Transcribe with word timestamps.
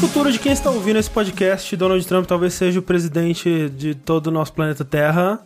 futuro 0.00 0.32
de 0.32 0.38
quem 0.38 0.50
está 0.50 0.70
ouvindo 0.70 0.98
esse 0.98 1.10
podcast, 1.10 1.76
Donald 1.76 2.06
Trump 2.06 2.26
talvez 2.26 2.54
seja 2.54 2.78
o 2.78 2.82
presidente 2.82 3.68
de 3.68 3.94
todo 3.94 4.28
o 4.28 4.30
nosso 4.30 4.50
planeta 4.50 4.82
Terra. 4.82 5.44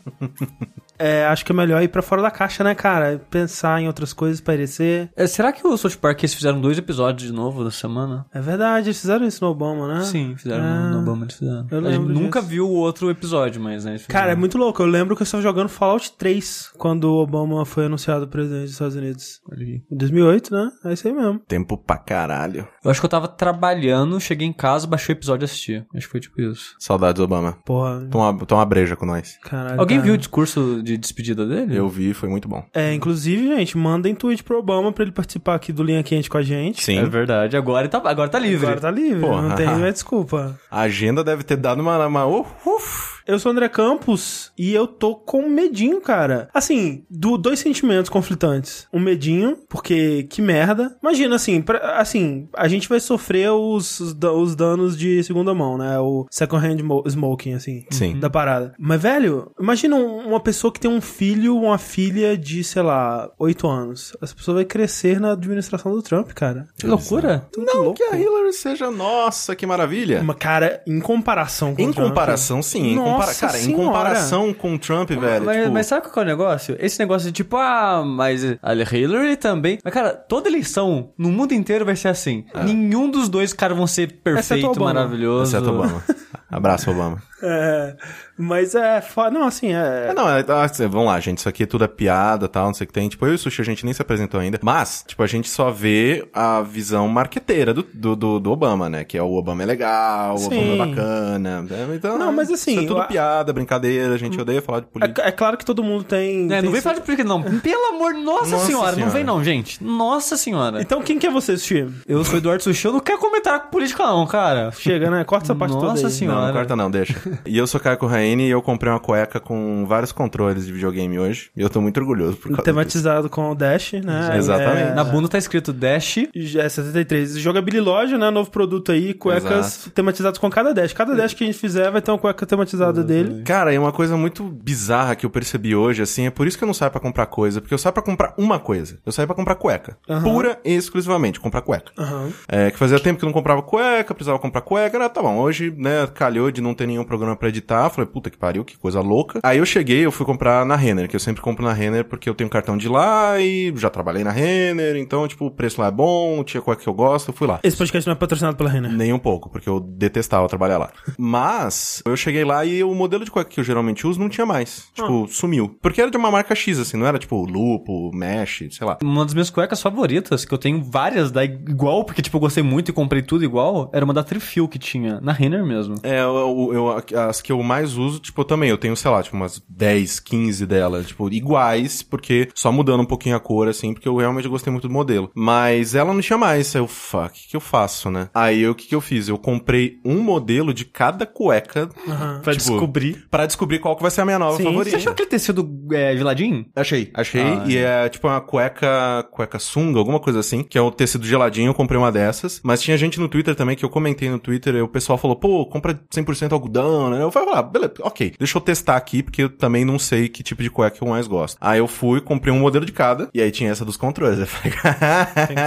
É, 1.04 1.26
acho 1.26 1.44
que 1.44 1.52
é 1.52 1.54
melhor 1.54 1.82
ir 1.82 1.88
pra 1.88 2.02
fora 2.02 2.22
da 2.22 2.30
caixa, 2.30 2.64
né, 2.64 2.74
cara? 2.74 3.20
Pensar 3.30 3.80
em 3.80 3.86
outras 3.86 4.12
coisas, 4.12 4.40
parecer. 4.40 5.10
É, 5.16 5.26
será 5.26 5.52
que 5.52 5.66
o 5.66 5.76
South 5.76 5.98
Park 6.00 6.20
eles 6.20 6.34
fizeram 6.34 6.60
dois 6.60 6.78
episódios 6.78 7.28
de 7.28 7.32
novo 7.34 7.62
na 7.64 7.70
semana? 7.70 8.26
É 8.32 8.40
verdade, 8.40 8.86
eles 8.88 9.00
fizeram 9.00 9.26
isso 9.26 9.44
no 9.44 9.50
Obama, 9.50 9.86
né? 9.86 10.00
Sim, 10.02 10.34
fizeram 10.36 10.64
É. 10.64 10.90
no 10.90 11.00
Obama, 11.00 11.24
eles 11.24 11.36
fizeram. 11.36 11.66
Eu 11.70 11.86
A 11.86 11.90
gente 11.92 12.08
nunca 12.08 12.40
disso. 12.40 12.50
viu 12.50 12.66
o 12.68 12.72
outro 12.74 13.10
episódio, 13.10 13.60
mas, 13.60 13.84
né? 13.84 13.96
Cara, 14.08 14.32
é 14.32 14.36
muito 14.36 14.56
louco. 14.56 14.82
Eu 14.82 14.86
lembro 14.86 15.14
que 15.14 15.22
eu 15.22 15.24
estava 15.24 15.42
jogando 15.42 15.68
Fallout 15.68 16.12
3 16.16 16.70
quando 16.78 17.04
o 17.04 17.22
Obama 17.22 17.64
foi 17.64 17.86
anunciado 17.86 18.26
presidente 18.28 18.62
dos 18.64 18.72
Estados 18.72 18.96
Unidos. 18.96 19.40
Aí. 19.52 19.82
Em 19.90 19.96
2008, 19.96 20.52
né? 20.54 20.70
É 20.84 20.92
isso 20.92 21.06
aí 21.06 21.14
mesmo. 21.14 21.38
Tempo 21.40 21.76
pra 21.76 21.96
caralho. 21.98 22.66
Eu 22.84 22.90
acho 22.90 23.00
que 23.00 23.06
eu 23.06 23.10
tava 23.10 23.28
trabalhando, 23.28 24.18
cheguei 24.20 24.46
em 24.46 24.52
casa, 24.52 24.86
baixei 24.86 25.14
o 25.14 25.16
episódio 25.18 25.44
e 25.44 25.46
assisti. 25.46 25.84
Acho 25.94 26.06
que 26.06 26.10
foi 26.12 26.20
tipo 26.20 26.40
isso. 26.40 26.74
Saudades, 26.78 27.20
Obama. 27.20 27.58
Porra, 27.64 28.06
Toma, 28.10 28.46
toma 28.46 28.64
breja 28.64 28.96
com 28.96 29.06
nós. 29.06 29.38
caralho. 29.42 29.80
Alguém 29.80 29.98
cara. 29.98 30.04
viu 30.06 30.14
o 30.14 30.18
discurso 30.18 30.82
de 30.82 30.93
despedida 30.96 31.46
dele? 31.46 31.76
Eu 31.76 31.88
vi, 31.88 32.14
foi 32.14 32.28
muito 32.28 32.48
bom. 32.48 32.64
É, 32.72 32.92
inclusive, 32.92 33.48
gente, 33.48 33.76
mandem 33.76 34.14
tweet 34.14 34.42
pro 34.42 34.58
Obama 34.58 34.92
pra 34.92 35.04
ele 35.04 35.12
participar 35.12 35.54
aqui 35.54 35.72
do 35.72 35.82
Linha 35.82 36.02
Quente 36.02 36.28
com 36.28 36.38
a 36.38 36.42
gente. 36.42 36.82
Sim. 36.82 36.98
É 36.98 37.04
verdade, 37.04 37.56
agora 37.56 37.88
tá, 37.88 38.00
agora 38.04 38.28
tá 38.28 38.38
livre. 38.38 38.66
Agora 38.66 38.80
tá 38.80 38.90
livre, 38.90 39.20
Porra. 39.20 39.42
não 39.42 39.54
tem 39.54 39.66
mais 39.66 39.94
desculpa. 39.94 40.58
A 40.70 40.80
agenda 40.82 41.22
deve 41.22 41.42
ter 41.42 41.56
dado 41.56 41.80
uma... 41.80 42.06
uma 42.06 42.26
uh, 42.26 42.46
uf. 42.66 43.13
Eu 43.26 43.38
sou 43.38 43.50
o 43.50 43.52
André 43.52 43.68
Campos 43.68 44.52
e 44.58 44.72
eu 44.74 44.86
tô 44.86 45.14
com 45.16 45.48
medinho, 45.48 46.00
cara. 46.00 46.48
Assim, 46.52 47.04
do, 47.08 47.36
dois 47.38 47.58
sentimentos 47.58 48.08
conflitantes. 48.10 48.86
Um 48.92 49.00
medinho, 49.00 49.58
porque 49.68 50.24
que 50.24 50.42
merda. 50.42 50.96
Imagina, 51.02 51.36
assim, 51.36 51.60
pra- 51.62 51.98
assim, 51.98 52.48
a 52.54 52.68
gente 52.68 52.88
vai 52.88 53.00
sofrer 53.00 53.50
os, 53.50 54.00
os 54.00 54.14
da- 54.14 54.32
os 54.32 54.54
danos 54.54 54.96
de 54.96 55.22
segunda 55.24 55.54
mão, 55.54 55.78
né? 55.78 55.98
O 55.98 56.26
second 56.30 56.64
hand 56.66 56.82
mo- 56.82 57.02
smoking, 57.06 57.54
assim. 57.54 57.84
Sim. 57.90 58.18
Da 58.18 58.28
parada. 58.28 58.74
Mas, 58.78 59.00
velho, 59.00 59.50
imagina 59.60 59.96
um- 59.96 60.28
uma 60.28 60.40
pessoa 60.40 60.72
que 60.72 60.80
tem 60.80 60.90
um 60.90 61.00
filho, 61.00 61.56
uma 61.56 61.78
filha 61.78 62.36
de, 62.36 62.62
sei 62.62 62.82
lá, 62.82 63.30
oito 63.38 63.66
anos. 63.66 64.14
Essa 64.22 64.34
pessoa 64.34 64.56
vai 64.56 64.64
crescer 64.64 65.20
na 65.20 65.32
administração 65.32 65.92
do 65.92 66.02
Trump, 66.02 66.30
cara. 66.32 66.66
Que 66.78 66.86
loucura. 66.86 67.46
Tudo 67.52 67.66
Não 67.66 67.82
louco. 67.82 67.94
que 67.96 68.02
a 68.04 68.16
Hillary 68.18 68.52
seja... 68.52 68.90
Nossa, 68.90 69.56
que 69.56 69.66
maravilha. 69.66 70.20
Uma 70.20 70.34
cara, 70.34 70.82
em 70.86 71.00
comparação 71.00 71.74
com 71.74 71.80
Em 71.82 71.88
o 71.88 71.92
Trump, 71.94 72.08
comparação, 72.08 72.62
sim. 72.62 72.92
Em 72.92 72.96
compara- 72.96 73.13
Nossa 73.18 73.46
Cara, 73.46 73.60
em 73.60 73.72
comparação 73.72 74.52
com 74.54 74.74
o 74.74 74.78
Trump, 74.78 75.10
velho. 75.10 75.44
Mas, 75.44 75.56
tipo, 75.58 75.72
mas 75.72 75.86
sabe 75.86 76.08
qual 76.08 76.22
é 76.22 76.26
o 76.26 76.30
negócio? 76.30 76.76
Esse 76.78 76.98
negócio 76.98 77.26
de 77.28 77.32
tipo, 77.32 77.56
ah, 77.56 78.02
mas 78.04 78.42
a 78.62 78.74
Hillary 78.74 79.36
também. 79.36 79.78
Mas, 79.82 79.92
cara, 79.92 80.10
toda 80.10 80.48
eleição 80.48 81.12
no 81.18 81.30
mundo 81.30 81.52
inteiro 81.52 81.84
vai 81.84 81.96
ser 81.96 82.08
assim. 82.08 82.44
Nenhum 82.64 83.10
dos 83.10 83.28
dois 83.28 83.52
caras 83.52 83.76
vão 83.76 83.86
ser 83.86 84.12
perfeito, 84.22 84.66
Obama. 84.66 84.94
maravilhoso. 84.94 85.56
Exceto 85.56 85.70
Obama. 85.70 86.02
Abraço, 86.50 86.90
Obama. 86.90 87.20
É, 87.42 87.96
mas 88.36 88.74
é. 88.74 89.02
Não, 89.32 89.44
assim, 89.44 89.72
é. 89.72 90.08
É, 90.10 90.14
não, 90.14 90.28
é, 90.28 90.44
assim, 90.64 90.86
vamos 90.86 91.06
lá, 91.06 91.20
gente. 91.20 91.38
Isso 91.38 91.48
aqui 91.48 91.66
tudo 91.66 91.84
é 91.84 91.88
piada 91.88 92.48
tal, 92.48 92.66
não 92.66 92.74
sei 92.74 92.84
o 92.84 92.88
que 92.88 92.92
tem. 92.92 93.08
Tipo, 93.08 93.26
eu 93.26 93.32
e 93.32 93.34
o 93.34 93.38
Sushi 93.38 93.60
a 93.60 93.64
gente 93.64 93.84
nem 93.84 93.94
se 93.94 94.02
apresentou 94.02 94.40
ainda. 94.40 94.58
Mas, 94.62 95.04
tipo, 95.06 95.22
a 95.22 95.26
gente 95.26 95.48
só 95.48 95.70
vê 95.70 96.26
a 96.32 96.60
visão 96.62 97.06
marqueteira 97.08 97.72
do, 97.72 97.86
do, 97.92 98.16
do, 98.16 98.40
do 98.40 98.50
Obama, 98.52 98.88
né? 98.88 99.04
Que 99.04 99.16
é 99.16 99.22
o 99.22 99.32
Obama 99.34 99.62
é 99.62 99.66
legal, 99.66 100.34
o 100.34 100.38
Sim. 100.38 100.46
Obama 100.46 100.72
é 100.72 100.76
bacana. 100.88 101.62
né? 101.62 101.94
Então, 101.94 102.18
Não, 102.18 102.32
mas 102.32 102.50
assim, 102.50 102.72
Isso 102.72 102.80
é 102.84 102.86
tudo 102.86 103.00
eu- 103.00 103.06
piada, 103.06 103.52
brincadeira, 103.52 104.14
a 104.14 104.18
gente 104.18 104.40
odeia 104.40 104.60
falar 104.62 104.80
de 104.80 104.86
política. 104.86 105.22
É, 105.22 105.28
é 105.28 105.32
claro 105.32 105.56
que 105.56 105.64
todo 105.64 105.82
mundo 105.82 106.04
tem. 106.04 106.46
É, 106.46 106.56
tem 106.56 106.62
não 106.62 106.72
vem 106.72 106.80
falar 106.80 106.96
de 106.96 107.02
política, 107.02 107.28
não. 107.28 107.42
Pelo 107.60 107.86
amor, 107.94 108.14
nossa, 108.14 108.50
Nossa 108.50 108.66
senhora, 108.66 108.86
não 108.88 108.94
senhora. 108.94 109.12
vem 109.12 109.24
não, 109.24 109.42
gente. 109.44 109.82
Nossa 109.82 110.36
senhora. 110.36 110.80
Então 110.80 111.02
quem 111.02 111.18
que 111.18 111.26
é 111.26 111.30
você, 111.30 111.56
Sushi? 111.56 111.86
Eu 112.06 112.24
sou 112.24 112.38
Eduardo 112.38 112.62
Sushi, 112.62 112.86
eu 112.86 112.92
não 112.92 113.00
quero 113.00 113.18
comentar 113.18 113.60
com 113.60 113.68
política 113.70 114.04
não, 114.04 114.26
cara. 114.26 114.70
Chega, 114.72 115.10
né? 115.10 115.24
Corta 115.24 115.46
essa 115.46 115.54
parte 115.54 115.72
Nossa 115.74 115.86
toda 115.86 116.06
aí. 116.06 116.12
senhora. 116.12 116.40
Não, 116.40 116.46
não 116.48 116.52
corta 116.52 116.76
não, 116.76 116.90
deixa. 116.90 117.14
e 117.46 117.56
eu 117.56 117.66
sou 117.66 117.80
Caio 117.80 117.98
Corraine 118.24 118.46
e 118.46 118.50
eu 118.50 118.62
comprei 118.62 118.90
uma 118.92 118.98
cueca 119.00 119.38
com 119.38 119.84
vários 119.86 120.10
controles 120.10 120.66
de 120.66 120.72
videogame 120.72 121.18
hoje. 121.18 121.50
E 121.56 121.60
eu 121.60 121.68
tô 121.68 121.80
muito 121.80 121.98
orgulhoso 122.00 122.36
por 122.36 122.44
causa 122.48 122.54
disso. 122.56 122.64
Tematizado 122.64 123.28
com 123.28 123.50
o 123.50 123.54
Dash, 123.54 123.92
né? 124.04 124.36
Exatamente. 124.36 124.90
É, 124.92 124.94
Na 124.94 125.04
bunda 125.04 125.28
tá 125.28 125.38
escrito 125.38 125.72
Dash. 125.72 126.18
É 126.58 126.68
73. 126.68 127.38
Jogabilidade 127.38 127.74
Loja, 127.84 128.16
né? 128.18 128.30
Novo 128.30 128.50
produto 128.50 128.92
aí, 128.92 129.12
cuecas 129.12 129.76
Exato. 129.76 129.90
tematizadas 129.90 130.38
com 130.38 130.48
cada 130.48 130.72
dash. 130.72 130.92
Cada 130.92 131.14
dash 131.14 131.34
que 131.34 131.42
a 131.42 131.46
gente 131.46 131.58
fizer 131.58 131.90
vai 131.90 132.00
ter 132.00 132.10
uma 132.12 132.18
cueca 132.18 132.46
tematizada 132.46 133.02
dele. 133.02 133.42
Cara, 133.42 133.74
e 133.74 133.78
uma 133.78 133.90
coisa 133.92 134.16
muito 134.16 134.44
bizarra 134.44 135.16
que 135.16 135.26
eu 135.26 135.30
percebi 135.30 135.74
hoje, 135.74 136.00
assim, 136.02 136.26
é 136.26 136.30
por 136.30 136.46
isso 136.46 136.56
que 136.56 136.62
eu 136.62 136.66
não 136.66 136.72
saio 136.74 136.90
pra 136.90 137.00
comprar 137.00 137.26
coisa, 137.26 137.60
porque 137.60 137.74
eu 137.74 137.78
saio 137.78 137.92
pra 137.92 138.02
comprar 138.02 138.32
uma 138.38 138.58
coisa. 138.60 138.98
Eu 139.04 139.10
saio 139.12 139.26
pra 139.26 139.34
comprar 139.34 139.56
cueca. 139.56 139.98
Aham. 140.08 140.22
Pura 140.22 140.60
e 140.64 140.72
exclusivamente, 140.74 141.40
comprar 141.40 141.62
cueca. 141.62 141.92
Aham. 141.98 142.30
É, 142.48 142.70
que 142.70 142.78
fazia 142.78 142.98
tempo 143.00 143.18
que 143.18 143.24
eu 143.24 143.28
não 143.28 143.32
comprava 143.34 143.60
cueca, 143.60 144.14
precisava 144.14 144.38
comprar 144.38 144.60
cueca, 144.60 144.96
era, 144.96 145.08
tá 145.08 145.20
bom, 145.20 145.36
hoje, 145.38 145.74
né, 145.76 146.06
calhou 146.14 146.50
de 146.50 146.60
não 146.60 146.74
ter 146.74 146.86
nenhum 146.86 147.04
programa 147.04 147.34
pra 147.36 147.48
editar, 147.48 147.90
falei, 147.90 148.08
puta 148.14 148.30
que 148.30 148.38
pariu, 148.38 148.64
que 148.64 148.78
coisa 148.78 149.00
louca. 149.00 149.40
Aí 149.42 149.58
eu 149.58 149.66
cheguei, 149.66 150.06
eu 150.06 150.12
fui 150.12 150.24
comprar 150.24 150.64
na 150.64 150.76
Renner, 150.76 151.08
que 151.08 151.16
eu 151.16 151.20
sempre 151.20 151.42
compro 151.42 151.64
na 151.64 151.72
Renner 151.72 152.04
porque 152.04 152.28
eu 152.30 152.34
tenho 152.34 152.48
cartão 152.48 152.76
de 152.76 152.88
lá 152.88 153.40
e 153.40 153.72
já 153.76 153.90
trabalhei 153.90 154.22
na 154.22 154.30
Renner, 154.30 154.94
então, 154.96 155.26
tipo, 155.26 155.46
o 155.46 155.50
preço 155.50 155.80
lá 155.80 155.88
é 155.88 155.90
bom, 155.90 156.44
tinha 156.44 156.60
cueca 156.62 156.80
que 156.82 156.88
eu 156.88 156.94
gosto, 156.94 157.28
eu 157.30 157.34
fui 157.34 157.48
lá. 157.48 157.58
Esse 157.64 157.76
podcast 157.76 158.06
não 158.06 158.12
é 158.14 158.16
patrocinado 158.18 158.56
pela 158.56 158.70
Renner. 158.70 158.92
Nem 158.92 159.12
um 159.12 159.18
pouco, 159.18 159.50
porque 159.50 159.68
eu 159.68 159.80
detestava 159.80 160.46
trabalhar 160.48 160.78
lá. 160.78 160.90
Mas, 161.18 162.02
eu 162.06 162.16
cheguei 162.16 162.44
lá 162.44 162.64
e 162.64 162.84
o 162.84 162.94
modelo 162.94 163.24
de 163.24 163.30
cueca 163.30 163.50
que 163.50 163.58
eu 163.58 163.64
geralmente 163.64 164.06
uso 164.06 164.20
não 164.20 164.28
tinha 164.28 164.46
mais. 164.46 164.86
Tipo, 164.94 165.26
sumiu. 165.26 165.76
Porque 165.82 166.00
era 166.00 166.10
de 166.10 166.16
uma 166.16 166.30
marca 166.30 166.54
X, 166.54 166.78
assim, 166.78 166.96
não 166.96 167.06
era 167.06 167.18
tipo 167.18 167.44
Lupo, 167.44 168.10
Mesh, 168.14 168.64
sei 168.70 168.86
lá. 168.86 168.98
Uma 169.02 169.24
das 169.24 169.34
minhas 169.34 169.50
cuecas 169.50 169.82
favoritas, 169.82 170.44
que 170.44 170.54
eu 170.54 170.58
tenho 170.58 170.80
várias 170.82 171.30
da 171.32 171.44
igual, 171.44 172.04
porque 172.04 172.22
tipo, 172.22 172.36
eu 172.36 172.40
gostei 172.40 172.62
muito 172.62 172.90
e 172.90 172.94
comprei 172.94 173.22
tudo 173.22 173.42
igual, 173.44 173.90
era 173.92 174.04
uma 174.04 174.14
da 174.14 174.22
Trifil 174.22 174.68
que 174.68 174.78
tinha, 174.78 175.20
na 175.20 175.32
Renner 175.32 175.64
mesmo. 175.64 175.96
É, 176.02 176.20
eu, 176.20 176.70
eu- 176.72 177.18
as 177.28 177.40
que 177.42 177.50
eu 177.50 177.62
mais 177.62 177.96
uso, 177.96 178.03
tipo, 178.20 178.40
eu 178.40 178.44
também, 178.44 178.70
eu 178.70 178.78
tenho, 178.78 178.96
sei 178.96 179.10
lá, 179.10 179.22
tipo, 179.22 179.36
umas 179.36 179.62
10, 179.68 180.20
15 180.20 180.66
delas, 180.66 181.06
tipo, 181.08 181.28
iguais, 181.32 182.02
porque 182.02 182.48
só 182.54 182.70
mudando 182.72 183.00
um 183.00 183.06
pouquinho 183.06 183.36
a 183.36 183.40
cor, 183.40 183.68
assim, 183.68 183.92
porque 183.92 184.08
eu 184.08 184.16
realmente 184.16 184.48
gostei 184.48 184.70
muito 184.72 184.88
do 184.88 184.92
modelo. 184.94 185.30
Mas 185.34 185.94
ela 185.94 186.12
não 186.12 186.20
tinha 186.20 186.38
mais, 186.38 186.74
aí 186.74 186.80
eu, 186.82 186.86
fuck, 186.86 187.26
o 187.26 187.32
que, 187.32 187.48
que 187.50 187.56
eu 187.56 187.60
faço, 187.60 188.10
né? 188.10 188.28
Aí 188.34 188.66
o 188.68 188.74
que, 188.74 188.86
que 188.86 188.94
eu 188.94 189.00
fiz? 189.00 189.28
Eu 189.28 189.38
comprei 189.38 189.98
um 190.04 190.20
modelo 190.20 190.72
de 190.74 190.84
cada 190.84 191.26
cueca 191.26 191.88
Aham. 192.08 192.40
Pra 192.42 192.52
Tipo, 192.54 192.70
descobrir. 192.70 193.26
pra 193.30 193.46
descobrir 193.46 193.78
qual 193.78 193.96
que 193.96 194.02
vai 194.02 194.10
ser 194.10 194.20
a 194.20 194.24
minha 194.24 194.38
nova 194.38 194.56
Sim, 194.56 194.64
favorita. 194.64 194.90
Você 194.90 194.96
achou 194.96 195.12
aquele 195.12 195.28
tecido 195.28 195.68
é, 195.92 196.16
geladinho? 196.16 196.66
Achei, 196.74 197.10
achei. 197.14 197.40
Ah, 197.40 197.64
e 197.66 197.76
é 197.76 198.08
tipo 198.08 198.26
uma 198.28 198.40
cueca, 198.40 199.26
cueca 199.30 199.58
sunga, 199.58 199.98
alguma 199.98 200.20
coisa 200.20 200.40
assim, 200.40 200.62
que 200.62 200.78
é 200.78 200.80
o 200.80 200.90
tecido 200.90 201.26
geladinho, 201.26 201.68
eu 201.70 201.74
comprei 201.74 201.98
uma 201.98 202.10
dessas. 202.12 202.60
Mas 202.64 202.80
tinha 202.82 202.96
gente 202.96 203.18
no 203.20 203.28
Twitter 203.28 203.54
também, 203.54 203.76
que 203.76 203.84
eu 203.84 203.90
comentei 203.90 204.28
no 204.30 204.38
Twitter, 204.38 204.74
e 204.76 204.82
o 204.82 204.88
pessoal 204.88 205.18
falou, 205.18 205.36
pô, 205.36 205.66
compra 205.66 205.98
100% 206.14 206.52
algodão, 206.52 207.10
né? 207.10 207.22
Eu 207.22 207.30
falei, 207.30 207.50
ah, 207.54 207.62
beleza, 207.62 207.90
ok, 208.02 208.34
deixa 208.38 208.56
eu 208.56 208.60
testar 208.62 208.96
aqui, 208.96 209.22
porque 209.22 209.42
eu 209.42 209.48
também 209.48 209.84
não 209.84 209.98
sei 209.98 210.28
que 210.28 210.42
tipo 210.42 210.62
de 210.62 210.70
cueca 210.70 210.98
eu 211.00 211.08
mais 211.08 211.26
gosto. 211.26 211.56
Aí 211.60 211.78
eu 211.78 211.86
fui, 211.88 212.20
comprei 212.20 212.52
um 212.52 212.58
modelo 212.58 212.84
de 212.84 212.92
cada, 212.92 213.28
e 213.34 213.40
aí 213.40 213.50
tinha 213.50 213.70
essa 213.70 213.84
dos 213.84 213.96
controles. 213.96 214.38
Eu 214.44 214.46
falei, 214.46 214.72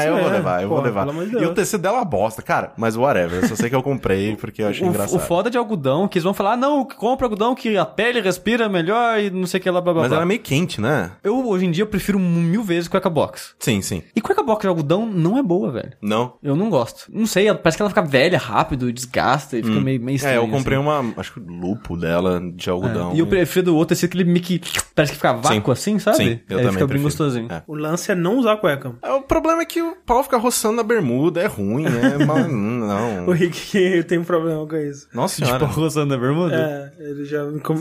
ser, 0.01 0.07
eu 0.09 0.17
vou 0.17 0.29
né? 0.29 0.37
levar, 0.37 0.61
eu 0.63 0.69
Pô, 0.69 0.75
vou 0.75 0.83
levar. 0.83 1.07
E 1.07 1.45
o 1.45 1.53
tecido 1.53 1.81
dela 1.81 1.97
é 1.97 1.99
uma 1.99 2.05
bosta, 2.05 2.41
cara, 2.41 2.73
mas 2.77 2.95
whatever, 2.95 3.41
eu 3.43 3.47
só 3.47 3.55
sei 3.55 3.69
que 3.69 3.75
eu 3.75 3.83
comprei 3.83 4.35
porque 4.37 4.61
eu 4.61 4.67
achei 4.67 4.85
O, 4.85 4.89
engraçado. 4.89 5.15
o 5.17 5.19
foda 5.19 5.49
de 5.49 5.57
algodão, 5.57 6.07
que 6.07 6.17
eles 6.17 6.23
vão 6.23 6.33
falar, 6.33 6.53
ah, 6.53 6.57
não, 6.57 6.85
compra 6.85 7.25
algodão 7.25 7.53
que 7.55 7.77
a 7.77 7.85
pele 7.85 8.21
respira 8.21 8.67
melhor 8.69 9.19
e 9.19 9.29
não 9.29 9.45
sei 9.45 9.59
o 9.59 9.63
que 9.63 9.69
lá, 9.69 9.81
blá 9.81 9.93
blá 9.93 10.01
Mas 10.03 10.09
blá. 10.09 10.17
ela 10.17 10.25
é 10.25 10.27
meio 10.27 10.39
quente, 10.39 10.79
né? 10.81 11.11
Eu, 11.23 11.45
hoje 11.47 11.65
em 11.65 11.71
dia, 11.71 11.85
prefiro 11.85 12.19
mil 12.19 12.63
vezes 12.63 12.87
cueca 12.87 13.09
box. 13.09 13.55
Sim, 13.59 13.81
sim. 13.81 14.03
E 14.15 14.21
cueca 14.21 14.43
box 14.43 14.61
de 14.61 14.67
algodão 14.67 15.05
não 15.05 15.37
é 15.37 15.43
boa, 15.43 15.71
velho. 15.71 15.93
Não? 16.01 16.33
Eu 16.41 16.55
não 16.55 16.69
gosto. 16.69 17.05
Não 17.11 17.25
sei, 17.25 17.53
parece 17.53 17.77
que 17.77 17.81
ela 17.81 17.89
fica 17.89 18.01
velha 18.01 18.37
rápido, 18.37 18.91
desgasta 18.91 19.57
e 19.57 19.63
fica 19.63 19.79
meio, 19.79 20.01
meio 20.01 20.15
estranho. 20.15 20.41
É, 20.41 20.43
eu 20.43 20.47
comprei 20.49 20.77
assim. 20.77 20.87
uma, 20.87 21.13
acho 21.17 21.33
que 21.33 21.39
lupo 21.39 21.95
dela 21.97 22.16
de 22.55 22.69
algodão. 22.69 23.13
E 23.15 23.19
eu 23.19 23.27
prefiro 23.27 23.65
do 23.67 23.75
outro, 23.75 23.93
esse 23.93 24.05
aquele 24.05 24.23
meio 24.23 24.41
que 24.43 24.61
parece 24.95 25.11
que 25.13 25.17
fica 25.17 25.33
vácuo 25.33 25.71
assim, 25.71 25.99
sabe? 25.99 26.17
Sim, 26.17 26.39
eu 26.49 26.57
Aí 26.57 26.63
também 26.63 26.71
fica 26.73 26.87
bem 26.87 27.01
gostosinho. 27.01 27.47
É. 27.51 27.63
O 27.67 27.75
lance 27.75 28.11
é 28.11 28.15
não 28.15 28.37
usar 28.37 28.57
cueca. 28.57 28.93
É, 29.01 29.11
O 29.13 29.21
problema 29.21 29.61
é 29.61 29.65
que 29.65 29.81
o 29.81 29.95
pau 30.05 30.23
fica 30.23 30.37
roçando 30.37 30.75
na 30.77 30.83
bermuda, 30.83 31.41
é 31.41 31.45
ruim, 31.47 31.85
é 31.85 32.17
mal... 32.25 32.37
O 32.37 32.47
não. 32.47 33.31
Rick 33.31 34.03
tem 34.07 34.17
um 34.19 34.23
problema 34.23 34.65
com 34.67 34.75
isso. 34.77 35.07
Nossa 35.13 35.35
senhora. 35.35 35.65
Tipo, 35.67 35.79
roçando 35.79 36.07
na 36.15 36.17
bermuda? 36.21 36.55
É, 36.99 37.03
ele 37.09 37.25
já, 37.25 37.39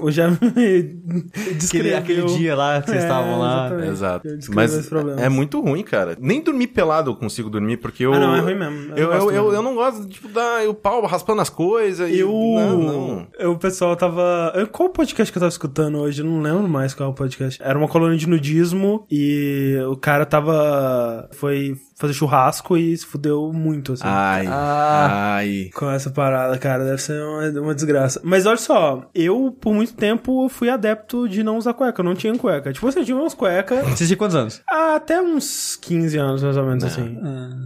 já 0.09 0.29
me 0.31 0.37
Aquele, 0.47 1.55
descreveu. 1.55 1.99
aquele 1.99 2.23
dia 2.27 2.55
lá 2.55 2.81
que 2.81 2.91
vocês 2.91 3.03
É, 3.03 3.07
estavam 3.07 3.39
lá. 3.39 3.67
exatamente. 3.67 3.89
Exato. 3.91 4.29
Mas 4.55 4.75
esse 4.75 4.89
problema. 4.89 5.21
é 5.21 5.29
muito 5.29 5.61
ruim, 5.61 5.83
cara. 5.83 6.17
Nem 6.21 6.41
dormir 6.43 6.69
pelado 6.69 7.11
eu 7.11 7.17
consigo 7.17 7.49
dormir, 7.49 7.77
porque 7.79 8.05
eu... 8.05 8.13
Ah, 8.13 8.19
não, 8.19 8.37
é 8.37 8.41
ruim 8.41 8.55
mesmo. 8.59 8.93
Eu 8.97 9.07
Eu, 9.07 9.09
não 9.09 9.13
eu, 9.15 9.21
gosto 9.21 9.35
eu, 9.35 9.53
eu 9.55 9.63
não 9.63 9.75
gosto, 9.75 10.07
tipo, 10.09 10.29
dar 10.29 10.69
o 10.69 10.75
pau 10.75 11.05
raspando 11.07 11.41
as 11.41 11.49
coisas 11.51 12.11
e 12.11 12.19
Eu 12.21 12.31
Não, 12.33 12.79
não. 12.79 13.27
eu- 13.39 13.53
O 13.53 13.59
pessoal 13.59 13.97
tava. 13.97 14.23
Qual 14.73 14.91
podcast 14.91 15.33
que 15.33 15.39
eu 15.39 15.41
tava 15.41 15.51
escutando 15.51 15.99
hoje? 15.99 16.23
Eu 16.23 16.27
não 16.27 16.41
lembro 16.41 16.69
mais 16.69 16.95
qual 16.95 17.09
é 17.09 17.13
podcast. 17.15 17.63
Era 17.63 17.79
uma 17.79 17.89
colônia 17.89 18.17
de 18.17 18.29
nudismo 18.29 19.07
e 19.11 19.77
o 19.89 19.97
cara 19.97 20.25
tava. 20.25 21.29
Foi 21.33 21.77
fazer 21.99 22.13
churrasco 22.13 22.77
e 22.77 22.97
se 22.97 23.07
fudeu 23.07 23.51
muito, 23.53 23.95
assim. 23.95 24.03
Ai, 24.05 24.47
Ah. 24.47 25.35
ai. 25.37 25.71
Com 25.75 25.91
essa 25.91 26.11
parada, 26.11 26.57
cara, 26.59 26.85
deve 26.85 27.01
ser 27.01 27.21
uma, 27.23 27.61
uma 27.63 27.75
desgraça. 27.75 28.21
Mas 28.23 28.45
olha 28.47 28.57
só, 28.59 29.03
eu 29.15 29.57
por 29.61 29.73
muito 29.73 29.95
tempo 29.95 30.49
fui 30.49 30.69
adepto 30.69 31.29
de 31.29 31.43
não 31.43 31.57
usar 31.57 31.73
cueca, 31.75 32.01
eu 32.01 32.05
não 32.05 32.15
tinha 32.15 32.37
cueca. 32.37 32.73
Tipo, 32.73 32.85
você 32.91 33.03
tinha 33.05 33.17
umas 33.17 33.33
cuecas 33.35 33.87
Você 33.89 34.05
tinha 34.07 34.17
quantos 34.17 34.37
anos? 34.37 34.63
há 34.71 34.97
até 34.97 35.21
uns 35.23 35.77
15 35.77 36.19
anos, 36.19 36.43
mais 36.43 36.57
ou 36.57 36.65
menos, 36.65 36.85
assim. 36.85 37.17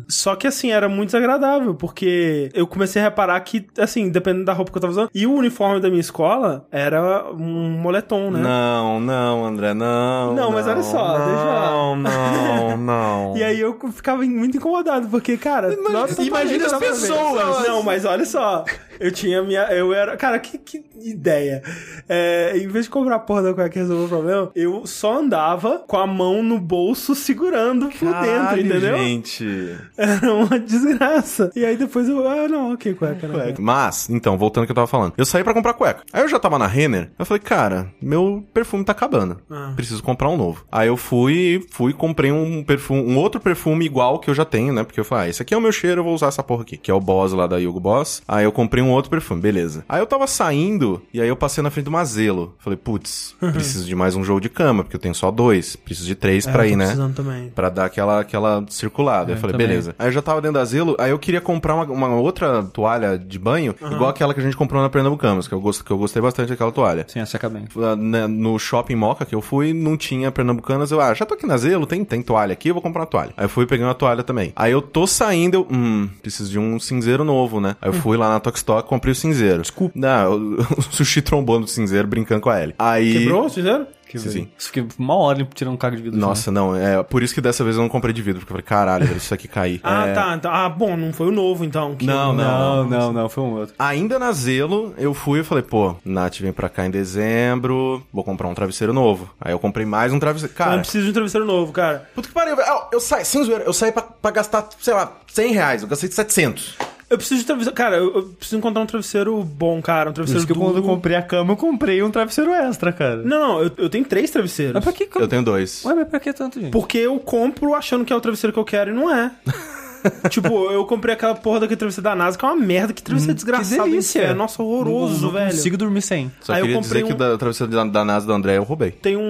Só 0.09 0.37
que 0.37 0.47
assim, 0.47 0.71
era 0.71 0.89
muito 0.89 1.09
desagradável, 1.09 1.75
porque 1.75 2.51
eu 2.55 2.67
comecei 2.67 3.03
a 3.03 3.07
reparar 3.07 3.41
que, 3.41 3.67
assim, 3.79 4.11
dependendo 4.11 4.45
da 4.45 4.53
roupa 4.53 4.71
que 4.71 4.79
eu 4.79 4.83
tava 4.83 4.93
usando, 4.93 5.11
e 5.15 5.27
o 5.27 5.33
uniforme 5.35 5.81
da 5.81 5.89
minha 5.89 6.01
escola 6.01 6.67
era 6.71 7.25
um 7.33 7.71
moletom, 7.81 8.31
né? 8.31 8.41
Não, 8.41 9.01
não, 9.01 9.45
André, 9.45 9.75
não. 9.75 10.35
Não, 10.35 10.53
mas 10.53 10.67
olha 10.69 10.83
só, 10.83 11.19
não, 11.19 11.27
deixa- 11.27 11.97
Não, 11.97 12.77
não. 12.79 13.37
E 13.37 13.43
aí 13.43 13.59
eu 13.61 13.77
ficava 13.93 14.20
muito 14.29 14.57
incomodado, 14.57 15.09
porque, 15.09 15.37
cara, 15.37 15.75
nossa, 15.77 16.23
imagina 16.23 16.67
as 16.67 16.73
pessoas. 16.79 17.67
Não, 17.67 17.83
mas 17.83 18.05
olha 18.05 18.25
só. 18.25 18.65
Eu 19.01 19.11
tinha 19.11 19.43
minha. 19.43 19.63
Eu 19.73 19.95
era. 19.95 20.17
Cara, 20.17 20.39
que, 20.39 20.59
que 20.59 20.85
ideia. 21.03 21.63
É, 22.09 22.53
em 22.57 22.69
vez 22.69 22.85
de 22.85 22.91
comprar 22.91 23.17
a 23.17 23.19
porra 23.19 23.43
da 23.43 23.55
cueca 23.55 23.71
que 23.71 23.79
resolveu 23.79 24.05
o 24.05 24.09
problema, 24.09 24.51
eu 24.55 24.87
só 24.87 25.19
andava 25.19 25.79
com 25.79 25.97
a 25.97 26.07
mão 26.07 26.43
no 26.43 26.59
bolso 26.59 27.15
segurando 27.15 27.87
por 27.87 28.09
dentro, 28.09 28.13
Caralho, 28.13 28.67
entendeu? 28.67 28.99
gente. 28.99 29.77
Era 29.97 30.35
uma 30.35 30.59
desgraça. 30.59 31.51
E 31.57 31.65
aí 31.65 31.77
depois 31.77 32.09
eu. 32.09 32.29
Ah, 32.29 32.47
não, 32.47 32.75
ok, 32.75 32.95
cueca, 32.95 33.27
né? 33.27 33.35
Cueca. 33.35 33.63
Mas, 33.63 34.11
então, 34.11 34.37
voltando 34.37 34.63
ao 34.63 34.67
que 34.67 34.73
eu 34.73 34.77
tava 34.77 34.87
falando. 34.87 35.15
Eu 35.17 35.25
saí 35.25 35.43
pra 35.43 35.55
comprar 35.55 35.73
cueca. 35.75 36.03
Aí 36.13 36.23
eu 36.23 36.29
já 36.29 36.39
tava 36.39 36.59
na 36.59 36.67
Renner. 36.67 37.11
Eu 37.19 37.25
falei, 37.25 37.41
cara, 37.41 37.91
meu 38.03 38.45
perfume 38.53 38.85
tá 38.85 38.93
acabando. 38.93 39.39
Ah. 39.51 39.73
Preciso 39.75 40.03
comprar 40.03 40.29
um 40.29 40.37
novo. 40.37 40.65
Aí 40.71 40.89
eu 40.89 40.97
fui, 40.97 41.65
fui 41.71 41.93
comprei 41.93 42.31
um 42.31 42.63
perfume, 42.63 43.01
um 43.03 43.17
outro 43.17 43.41
perfume 43.41 43.87
igual 43.87 44.19
que 44.19 44.29
eu 44.29 44.35
já 44.35 44.45
tenho, 44.45 44.73
né? 44.73 44.85
Porque 44.85 45.01
eu 45.01 45.05
falei, 45.05 45.27
ah, 45.27 45.31
esse 45.31 45.43
aqui 45.43 45.55
é 45.55 45.57
o 45.57 45.61
meu 45.61 45.73
cheiro, 45.73 46.01
eu 46.01 46.05
vou 46.05 46.15
usar 46.15 46.29
essa 46.29 46.43
porra 46.43 46.63
aqui. 46.63 46.77
Que 46.77 46.91
é 46.91 46.95
o 46.95 47.01
Boss 47.01 47.33
lá 47.33 47.47
da 47.47 47.57
Hugo 47.57 47.81
Boss. 47.81 48.23
Aí 48.29 48.45
eu 48.45 48.53
comprei 48.53 48.83
um 48.83 48.90
outro 48.93 49.11
perfume, 49.11 49.41
beleza. 49.41 49.85
Aí 49.89 50.01
eu 50.01 50.07
tava 50.07 50.27
saindo 50.27 51.03
e 51.13 51.21
aí 51.21 51.29
eu 51.29 51.37
passei 51.37 51.63
na 51.63 51.71
frente 51.71 51.85
do 51.87 51.91
Mazelo. 51.91 52.55
Falei, 52.59 52.77
putz, 52.77 53.35
preciso 53.53 53.87
de 53.87 53.95
mais 53.95 54.15
um 54.17 54.25
jogo 54.25 54.41
de 54.41 54.49
cama, 54.49 54.83
porque 54.83 54.97
eu 54.97 55.01
tenho 55.01 55.15
só 55.15 55.31
dois. 55.31 55.77
Preciso 55.77 56.07
de 56.07 56.15
três 56.15 56.47
É, 56.47 56.53
pra 56.53 56.67
ir, 56.67 56.77
né? 56.77 56.85
precisando 56.87 57.15
também. 57.15 57.51
Pra 57.55 57.69
dar 57.69 57.85
aquela, 57.87 58.21
aquela 58.21 58.65
circulada. 58.69 59.33
eu 59.33 59.37
falei, 59.37 59.53
também. 59.53 59.67
beleza. 59.67 59.95
Aí 59.99 60.09
eu 60.09 60.13
já 60.13 60.23
tava 60.23 60.41
dentro 60.41 60.55
da 60.59 60.65
Zelo, 60.65 60.97
aí 60.99 61.11
eu 61.11 61.19
queria 61.19 61.41
comprar 61.41 61.75
uma, 61.75 61.85
uma 61.85 62.09
outra 62.17 62.63
toalha 62.63 63.19
de 63.19 63.39
banho, 63.39 63.75
igual 63.81 64.11
aquela 64.11 64.33
que 64.35 64.41
a 64.41 64.43
gente 64.43 64.57
comprou 64.57 64.81
na 64.83 64.89
Pernambucanas, 64.89 65.47
que 65.49 65.55
eu, 65.55 65.61
gost, 65.61 65.83
que 65.85 65.91
eu 65.91 65.99
gostei 65.99 66.21
bastante 66.23 66.49
daquela 66.51 66.73
toalha. 66.73 67.05
Sim, 67.09 67.21
essa 67.21 67.39
bem. 67.49 67.65
Ah, 67.79 67.97
né, 67.97 68.27
No 68.27 68.59
shopping 68.59 68.95
Moca 68.95 69.25
que 69.25 69.35
eu 69.35 69.41
fui, 69.41 69.73
não 69.73 69.97
tinha 69.97 70.31
Pernambucanas. 70.31 70.91
Eu, 70.91 71.01
ah, 71.01 71.13
já 71.15 71.25
tô 71.27 71.35
aqui 71.35 71.47
na 71.47 71.57
Zelo, 71.57 71.87
tem, 71.87 72.05
tem 72.05 72.23
toalha 72.23 72.53
aqui, 72.53 72.69
eu 72.69 72.75
vou 72.75 72.83
comprar 72.83 73.01
uma 73.03 73.07
toalha. 73.07 73.33
Aí 73.37 73.45
eu 73.45 73.49
fui 73.49 73.67
peguei 73.67 73.85
uma 73.85 73.95
toalha 73.95 74.23
também. 74.23 74.53
Aí 74.57 74.73
eu 74.73 74.83
tô 74.83 75.07
saindo, 75.07 75.55
eu, 75.55 75.67
hum, 75.71 76.09
preciso 76.23 76.51
de 76.51 76.59
um 76.59 76.79
cinzeiro 76.79 77.25
novo, 77.25 77.61
né? 77.61 77.77
Aí 77.81 77.89
eu 77.89 77.93
fui 77.93 78.17
lá 78.17 78.29
na 78.31 78.41
Comprei 78.83 79.13
o 79.13 79.15
cinzeiro. 79.15 79.63
Desculpa. 79.63 79.93
Não, 79.99 80.33
o, 80.35 80.61
o 80.79 80.83
sushi 80.91 81.23
trombou 81.23 81.59
no 81.61 81.69
cinzeiro 81.69 82.07
brincando 82.09 82.41
com 82.41 82.51
a 82.51 82.61
Ellie. 82.63 82.75
Aí. 82.79 83.13
Quebrou, 83.19 83.43
vocês 83.43 83.55
fizeram? 83.55 83.87
Sim, 84.13 84.19
sim. 84.19 84.49
Fiquei 84.59 84.85
uma 84.99 85.15
hora 85.15 85.47
tirando 85.55 85.75
um 85.75 85.77
caco 85.77 85.95
de 85.95 86.03
vidro. 86.03 86.19
do. 86.19 86.27
Nossa, 86.27 86.51
não, 86.51 86.75
é 86.75 87.01
por 87.01 87.23
isso 87.23 87.33
que 87.33 87.41
dessa 87.41 87.63
vez 87.63 87.77
eu 87.77 87.83
não 87.83 87.89
comprei 87.89 88.13
de 88.13 88.21
vidro, 88.21 88.41
porque 88.41 88.53
eu 88.53 88.57
falei, 88.57 88.65
caralho, 88.67 89.07
velho, 89.07 89.19
isso 89.19 89.33
aqui 89.33 89.47
cair. 89.47 89.79
Ah, 89.85 90.09
É, 90.09 90.13
tá, 90.13 90.37
tá. 90.39 90.65
Ah, 90.65 90.69
bom, 90.69 90.97
não 90.97 91.13
foi 91.13 91.29
o 91.29 91.31
novo 91.31 91.65
então. 91.65 91.95
que- 91.95 92.05
Não, 92.07 92.33
Não, 92.33 92.89
não, 92.89 93.13
não, 93.13 93.29
foi 93.29 93.45
um 93.45 93.53
outro. 93.53 93.73
Ainda 93.79 94.19
na 94.19 94.33
Zelo, 94.33 94.93
eu 94.99 95.15
fui 95.15 95.39
e 95.39 95.45
falei, 95.45 95.63
pô, 95.63 95.95
Nath 96.05 96.39
vem 96.41 96.53
pra 96.53 96.69
cá 96.69 96.85
em 96.87 96.91
dezembro, 96.91 98.03
vou 98.13 98.25
comprar 98.25 98.49
um 98.49 98.55
travesseiro 98.55 98.93
novo. 98.93 99.31
Aí 99.41 99.53
eu 99.53 99.61
comprei 99.61 99.87
mais 99.87 100.13
um 100.13 100.19
travesseiro. 100.19 100.53
Eu 100.55 100.57
Cara, 100.59 100.79
preciso 100.81 101.05
de 101.05 101.11
um 101.11 101.15
travesseiro 101.15 101.47
novo, 101.47 101.71
cara. 101.73 102.09
puta 102.13 102.27
que 102.27 102.35
pariu, 102.35 102.57
velho. 102.57 102.69
Eu, 102.69 102.81
eu 102.95 103.01
saí, 103.01 103.25
sem 103.25 103.45
zoeira, 103.45 103.63
eu 103.63 103.73
saí 103.73 103.93
pra, 103.93 104.03
pra 104.03 104.33
gastar, 104.33 104.69
sei 104.81 104.93
lá, 104.93 105.13
100 105.29 105.53
reais, 105.53 105.83
eu 105.83 105.89
gastei 105.89 106.11
700. 106.11 106.77
Eu 107.11 107.19
preciso 107.19 107.41
de 107.41 107.47
travesseiro. 107.47 107.75
Cara, 107.77 107.97
eu, 107.97 108.15
eu 108.15 108.23
preciso 108.23 108.57
encontrar 108.57 108.83
um 108.83 108.87
travesseiro 108.87 109.43
bom, 109.43 109.83
cara. 109.83 110.11
Um 110.11 110.13
Por 110.13 110.15
travesseiro 110.15 110.39
isso 110.39 110.47
que 110.47 110.55
duro. 110.55 110.67
quando 110.67 110.77
eu 110.77 110.83
comprei 110.85 111.17
a 111.17 111.23
cama, 111.23 111.53
eu 111.53 111.57
comprei 111.57 112.01
um 112.05 112.11
travesseiro 112.11 112.53
extra, 112.53 112.93
cara. 112.93 113.17
Não, 113.17 113.41
não, 113.41 113.63
eu, 113.63 113.71
eu 113.77 113.91
tenho 113.91 114.05
três 114.05 114.31
travesseiros. 114.31 114.75
Mas 114.75 114.85
pra 114.85 114.93
que... 114.93 115.09
Eu 115.17 115.27
tenho 115.27 115.43
dois. 115.43 115.85
Ué, 115.85 115.95
mas 115.95 116.09
pra 116.09 116.21
que 116.21 116.33
tanto, 116.33 116.61
gente? 116.61 116.71
Porque 116.71 116.99
eu 116.99 117.19
compro 117.19 117.75
achando 117.75 118.05
que 118.05 118.13
é 118.13 118.17
o 118.17 118.21
travesseiro 118.21 118.53
que 118.53 118.61
eu 118.61 118.65
quero 118.65 118.93
e 118.93 118.95
não 118.95 119.13
é. 119.13 119.33
tipo, 120.31 120.49
eu 120.71 120.85
comprei 120.85 121.15
aquela 121.15 121.35
porra 121.35 121.61
daquele 121.61 121.77
travesseiro 121.79 122.05
da 122.05 122.15
NASA, 122.15 122.37
que 122.39 122.45
é 122.45 122.49
uma 122.49 122.57
merda, 122.57 122.93
que 122.93 123.03
travesseiro 123.03 123.35
desgraçado. 123.35 123.85
que 123.85 123.91
delícia. 123.91 124.21
É, 124.21 124.35
nossa, 124.35 124.63
horroroso, 124.63 125.15
não, 125.15 125.21
não 125.23 125.31
velho. 125.33 125.51
consigo 125.51 125.77
dormir 125.77 126.03
sem. 126.03 126.31
Só 126.41 126.53
Aí 126.53 126.61
eu 126.61 126.67
queria 126.67 126.81
comprei 126.81 127.03
dizer 127.03 127.13
um- 127.15 127.17
que 127.17 127.23
da 127.25 127.39
travesseiro 127.39 127.73
da, 127.73 127.85
da 127.85 128.05
NASA 128.05 128.27
do 128.27 128.33
André 128.33 128.57
eu 128.57 128.63
roubei. 128.63 128.91
Tem 128.91 129.17
um, 129.17 129.23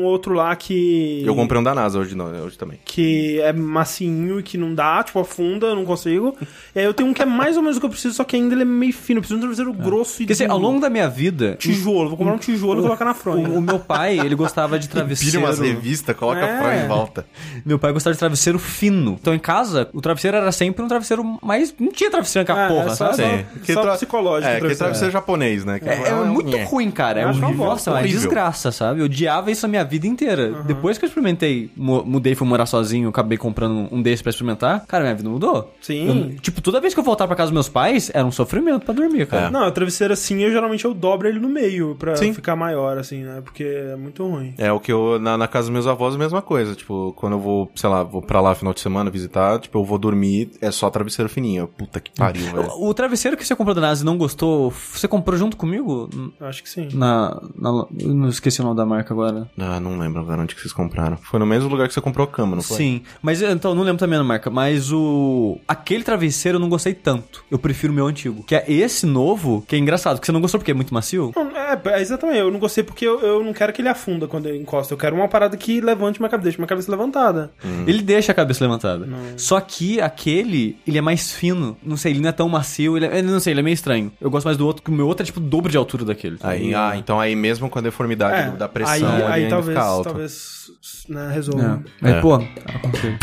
um 0.00 0.04
outro 0.04 0.34
lá 0.34 0.54
que. 0.56 1.22
Eu 1.24 1.34
comprei 1.34 1.60
um 1.60 1.64
da 1.64 1.74
NASA 1.74 1.98
hoje, 1.98 2.14
não, 2.14 2.26
hoje 2.44 2.56
também. 2.58 2.78
Que 2.84 3.40
é 3.40 3.52
macinho 3.52 4.40
e 4.40 4.42
que 4.42 4.56
não 4.58 4.74
dá, 4.74 5.02
tipo, 5.02 5.18
afunda, 5.18 5.66
eu 5.66 5.76
não 5.76 5.84
consigo. 5.84 6.36
E 6.74 6.78
aí 6.80 6.84
eu 6.84 6.94
tenho 6.94 7.08
um 7.08 7.12
que 7.14 7.22
é 7.22 7.26
mais 7.26 7.56
ou 7.56 7.62
menos 7.62 7.76
o 7.76 7.80
que 7.80 7.86
eu 7.86 7.90
preciso, 7.90 8.14
só 8.14 8.24
que 8.24 8.36
ainda 8.36 8.54
ele 8.54 8.62
é 8.62 8.64
meio 8.66 8.92
fino. 8.92 9.18
Eu 9.18 9.22
preciso 9.22 9.38
de 9.40 9.46
um 9.46 9.48
travesseiro 9.54 9.72
grosso 9.72 10.22
e 10.22 10.26
Quer 10.26 10.32
dizer, 10.32 10.44
duro. 10.48 10.54
ao 10.54 10.58
longo 10.62 10.80
da 10.80 10.88
minha 10.90 11.08
vida, 11.08 11.56
Tijolo, 11.58 12.08
vou 12.08 12.18
comprar 12.18 12.34
um 12.34 12.38
tijolo 12.38 12.80
e 12.80 12.82
colocar 12.82 13.04
na 13.04 13.14
fronha. 13.14 13.48
o, 13.48 13.58
o 13.58 13.60
meu 13.60 13.78
pai, 13.78 14.18
ele 14.18 14.34
gostava 14.34 14.78
de 14.78 14.86
Pira 14.88 15.00
travesseiro... 15.00 15.38
umas 15.40 15.58
revistas, 15.58 16.16
coloca 16.16 16.40
É. 16.40 16.56
a 16.58 16.62
fronha 16.62 16.84
em 16.84 16.88
volta. 16.88 17.26
Meu 17.64 17.78
pai 17.78 17.92
gostava 17.92 18.14
de 18.14 18.18
travesseiro 18.18 18.58
fino. 18.58 19.16
Então 19.20 19.34
em 19.34 19.38
casa, 19.38 19.88
o 19.92 20.00
travesseiro 20.06 20.36
era 20.36 20.52
sempre 20.52 20.82
um 20.84 20.88
travesseiro 20.88 21.38
mais. 21.42 21.74
Não 21.78 21.90
tinha 21.92 22.10
travesseiro 22.10 22.46
naquela 22.48 22.66
É, 22.66 22.68
porra, 22.68 22.92
é 22.92 22.94
só- 22.94 23.12
sabe? 23.12 23.16
Sim. 23.16 23.44
Que 23.64 23.72
Só 23.72 23.82
tra- 23.82 23.92
psicológico, 23.94 24.48
É, 24.48 24.54
que 24.54 24.58
travesseiro. 24.60 24.78
travesseiro 24.78 25.12
japonês, 25.12 25.64
né? 25.64 25.78
Que 25.78 25.88
É, 25.88 26.08
é 26.08 26.14
muito 26.24 26.56
ruim, 26.64 26.90
cara. 26.90 27.20
É 27.20 27.26
um, 27.26 27.32
uma 27.32 27.48
bosta, 27.52 27.64
nossa, 27.64 27.90
é 27.90 27.92
uma 27.92 28.00
horrível. 28.00 28.18
desgraça, 28.20 28.70
sabe? 28.72 29.00
Eu 29.00 29.06
odiava 29.06 29.50
isso 29.50 29.66
a 29.66 29.68
minha 29.68 29.84
vida 29.84 30.06
inteira. 30.06 30.62
Depois 30.64 30.98
que 30.98 31.04
eu 31.04 31.08
experimentei, 31.08 31.70
mu- 31.76 32.04
mudei 32.04 32.32
e 32.32 32.36
fui 32.36 32.46
morar 32.46 32.66
sozinho, 32.66 33.08
acabei 33.08 33.36
comprando 33.38 33.88
um 33.92 34.00
desses 34.02 34.22
pra 34.22 34.30
experimentar, 34.30 34.84
cara, 34.86 35.02
minha 35.04 35.14
vida 35.14 35.28
mudou. 35.28 35.72
Sim. 35.80 36.32
Eu- 36.34 36.40
tipo, 36.40 36.60
toda 36.60 36.80
vez 36.80 36.94
que 36.94 37.00
eu 37.00 37.04
voltava 37.04 37.28
pra 37.28 37.36
casa 37.36 37.48
dos 37.50 37.54
meus 37.54 37.68
pais, 37.68 38.10
era 38.14 38.24
um 38.24 38.32
sofrimento 38.32 38.84
pra 38.84 38.94
dormir, 38.94 39.26
cara. 39.26 39.50
Não, 39.50 39.66
o 39.66 39.70
travesseiro 39.70 40.12
assim, 40.12 40.40
eu 40.42 40.50
geralmente 40.50 40.84
eu 40.84 40.94
dobro 40.94 41.28
ele 41.28 41.38
no 41.38 41.48
meio 41.48 41.94
pra 41.98 42.16
Sim. 42.16 42.32
ficar 42.32 42.54
maior, 42.56 42.98
assim, 42.98 43.22
né? 43.24 43.40
Porque 43.42 43.64
é 43.64 43.96
muito 43.96 44.26
ruim. 44.26 44.54
É 44.58 44.70
o 44.72 44.78
que 44.80 44.92
eu, 44.92 45.18
na, 45.18 45.36
na 45.36 45.48
casa 45.48 45.64
dos 45.66 45.72
meus 45.72 45.86
avós, 45.86 46.14
a 46.14 46.18
mesma 46.18 46.42
coisa. 46.42 46.74
Tipo, 46.74 47.12
quando 47.16 47.34
eu 47.34 47.40
vou, 47.40 47.70
sei 47.74 47.88
lá, 47.90 48.02
vou 48.02 48.22
pra 48.22 48.40
lá 48.40 48.54
final 48.54 48.72
de 48.74 48.80
semana 48.80 49.10
visitar, 49.10 49.58
tipo, 49.60 49.78
eu 49.78 49.84
vou 49.84 49.95
dormir, 49.98 50.50
é 50.60 50.70
só 50.70 50.88
travesseiro 50.90 51.28
fininho. 51.28 51.66
Puta 51.68 52.00
que 52.00 52.10
pariu, 52.10 52.44
velho. 52.52 52.68
O, 52.72 52.88
o 52.88 52.94
travesseiro 52.94 53.36
que 53.36 53.44
você 53.46 53.54
comprou 53.54 53.74
da 53.74 53.80
NASA 53.80 54.02
e 54.02 54.06
não 54.06 54.16
gostou, 54.16 54.70
você 54.70 55.06
comprou 55.08 55.38
junto 55.38 55.56
comigo? 55.56 56.08
Eu 56.40 56.46
Acho 56.46 56.62
que 56.62 56.68
sim. 56.70 56.88
Na, 56.92 57.40
na- 57.56 57.86
não 57.90 58.28
esqueci 58.28 58.60
o 58.60 58.64
nome 58.64 58.76
da 58.76 58.86
marca 58.86 59.12
agora. 59.14 59.48
Ah, 59.58 59.80
não 59.80 59.98
lembro 59.98 60.20
agora 60.20 60.42
onde 60.42 60.54
que 60.54 60.60
vocês 60.60 60.72
compraram. 60.72 61.16
Foi 61.16 61.38
no 61.40 61.46
mesmo 61.46 61.68
lugar 61.68 61.88
que 61.88 61.94
você 61.94 62.00
comprou 62.00 62.24
a 62.24 62.30
cama, 62.30 62.56
não 62.56 62.62
foi? 62.62 62.76
Sim, 62.76 63.02
mas 63.22 63.42
então, 63.42 63.74
não 63.74 63.82
lembro 63.82 63.98
também 63.98 64.18
a 64.18 64.24
marca, 64.24 64.50
mas 64.50 64.92
o. 64.92 65.58
Aquele 65.66 66.02
travesseiro 66.04 66.56
eu 66.56 66.60
não 66.60 66.68
gostei 66.68 66.94
tanto. 66.94 67.44
Eu 67.50 67.58
prefiro 67.58 67.92
o 67.92 67.96
meu 67.96 68.06
antigo. 68.06 68.42
Que 68.44 68.54
é 68.54 68.64
esse 68.70 69.06
novo, 69.06 69.64
que 69.66 69.74
é 69.76 69.78
engraçado, 69.78 70.20
que 70.20 70.26
você 70.26 70.32
não 70.32 70.40
gostou 70.40 70.58
porque 70.60 70.70
é 70.70 70.74
muito 70.74 70.92
macio? 70.94 71.32
Não, 71.34 71.50
É, 71.56 71.80
é, 71.86 72.00
exatamente. 72.00 72.38
Eu 72.38 72.50
não 72.50 72.58
gostei 72.58 72.84
porque 72.84 73.06
eu, 73.06 73.20
eu 73.20 73.44
não 73.44 73.52
quero 73.52 73.72
que 73.72 73.80
ele 73.82 73.88
afunda 73.88 74.26
quando 74.28 74.46
ele 74.46 74.58
encosta. 74.58 74.92
Eu 74.94 74.98
quero 74.98 75.16
uma 75.16 75.28
parada 75.28 75.56
que 75.56 75.80
levante 75.80 76.20
minha 76.20 76.28
cabeça, 76.28 76.44
deixe 76.44 76.58
minha 76.58 76.68
cabeça 76.68 76.90
levantada. 76.90 77.50
Ele 77.86 78.02
deixa 78.02 78.32
a 78.32 78.34
cabeça 78.34 78.64
levantada. 78.64 79.08
Só 79.36 79.60
que 79.60 79.85
aquele, 80.00 80.76
ele 80.86 80.98
é 80.98 81.00
mais 81.00 81.32
fino. 81.32 81.76
Não 81.82 81.96
sei, 81.96 82.12
ele 82.12 82.20
não 82.20 82.28
é 82.28 82.32
tão 82.32 82.48
macio. 82.48 82.96
Ele 82.96 83.06
é, 83.06 83.22
não 83.22 83.40
sei, 83.40 83.52
ele 83.52 83.60
é 83.60 83.62
meio 83.62 83.74
estranho. 83.74 84.12
Eu 84.20 84.30
gosto 84.30 84.44
mais 84.46 84.56
do 84.58 84.66
outro, 84.66 84.82
que 84.82 84.90
o 84.90 84.92
meu 84.94 85.06
outro 85.06 85.22
é 85.22 85.26
tipo 85.26 85.40
o 85.40 85.42
dobro 85.42 85.70
de 85.70 85.76
altura 85.76 86.04
daquele. 86.04 86.36
Aí, 86.42 86.74
ah, 86.74 86.94
então 86.96 87.18
aí 87.20 87.34
mesmo 87.36 87.68
com 87.70 87.78
a 87.78 87.82
deformidade 87.82 88.54
É, 88.54 88.56
da 88.56 88.68
pressão, 88.68 88.94
aí, 89.14 89.22
aí 89.22 89.32
ainda 89.44 89.50
talvez, 89.50 89.76
fica 89.78 89.88
alto. 89.88 90.04
talvez 90.08 90.70
né, 91.08 91.30
resolva. 91.32 91.82
É. 91.86 91.90
Mas, 92.00 92.12
É. 92.14 92.20
pô, 92.20 92.34
aconselho. 92.34 93.18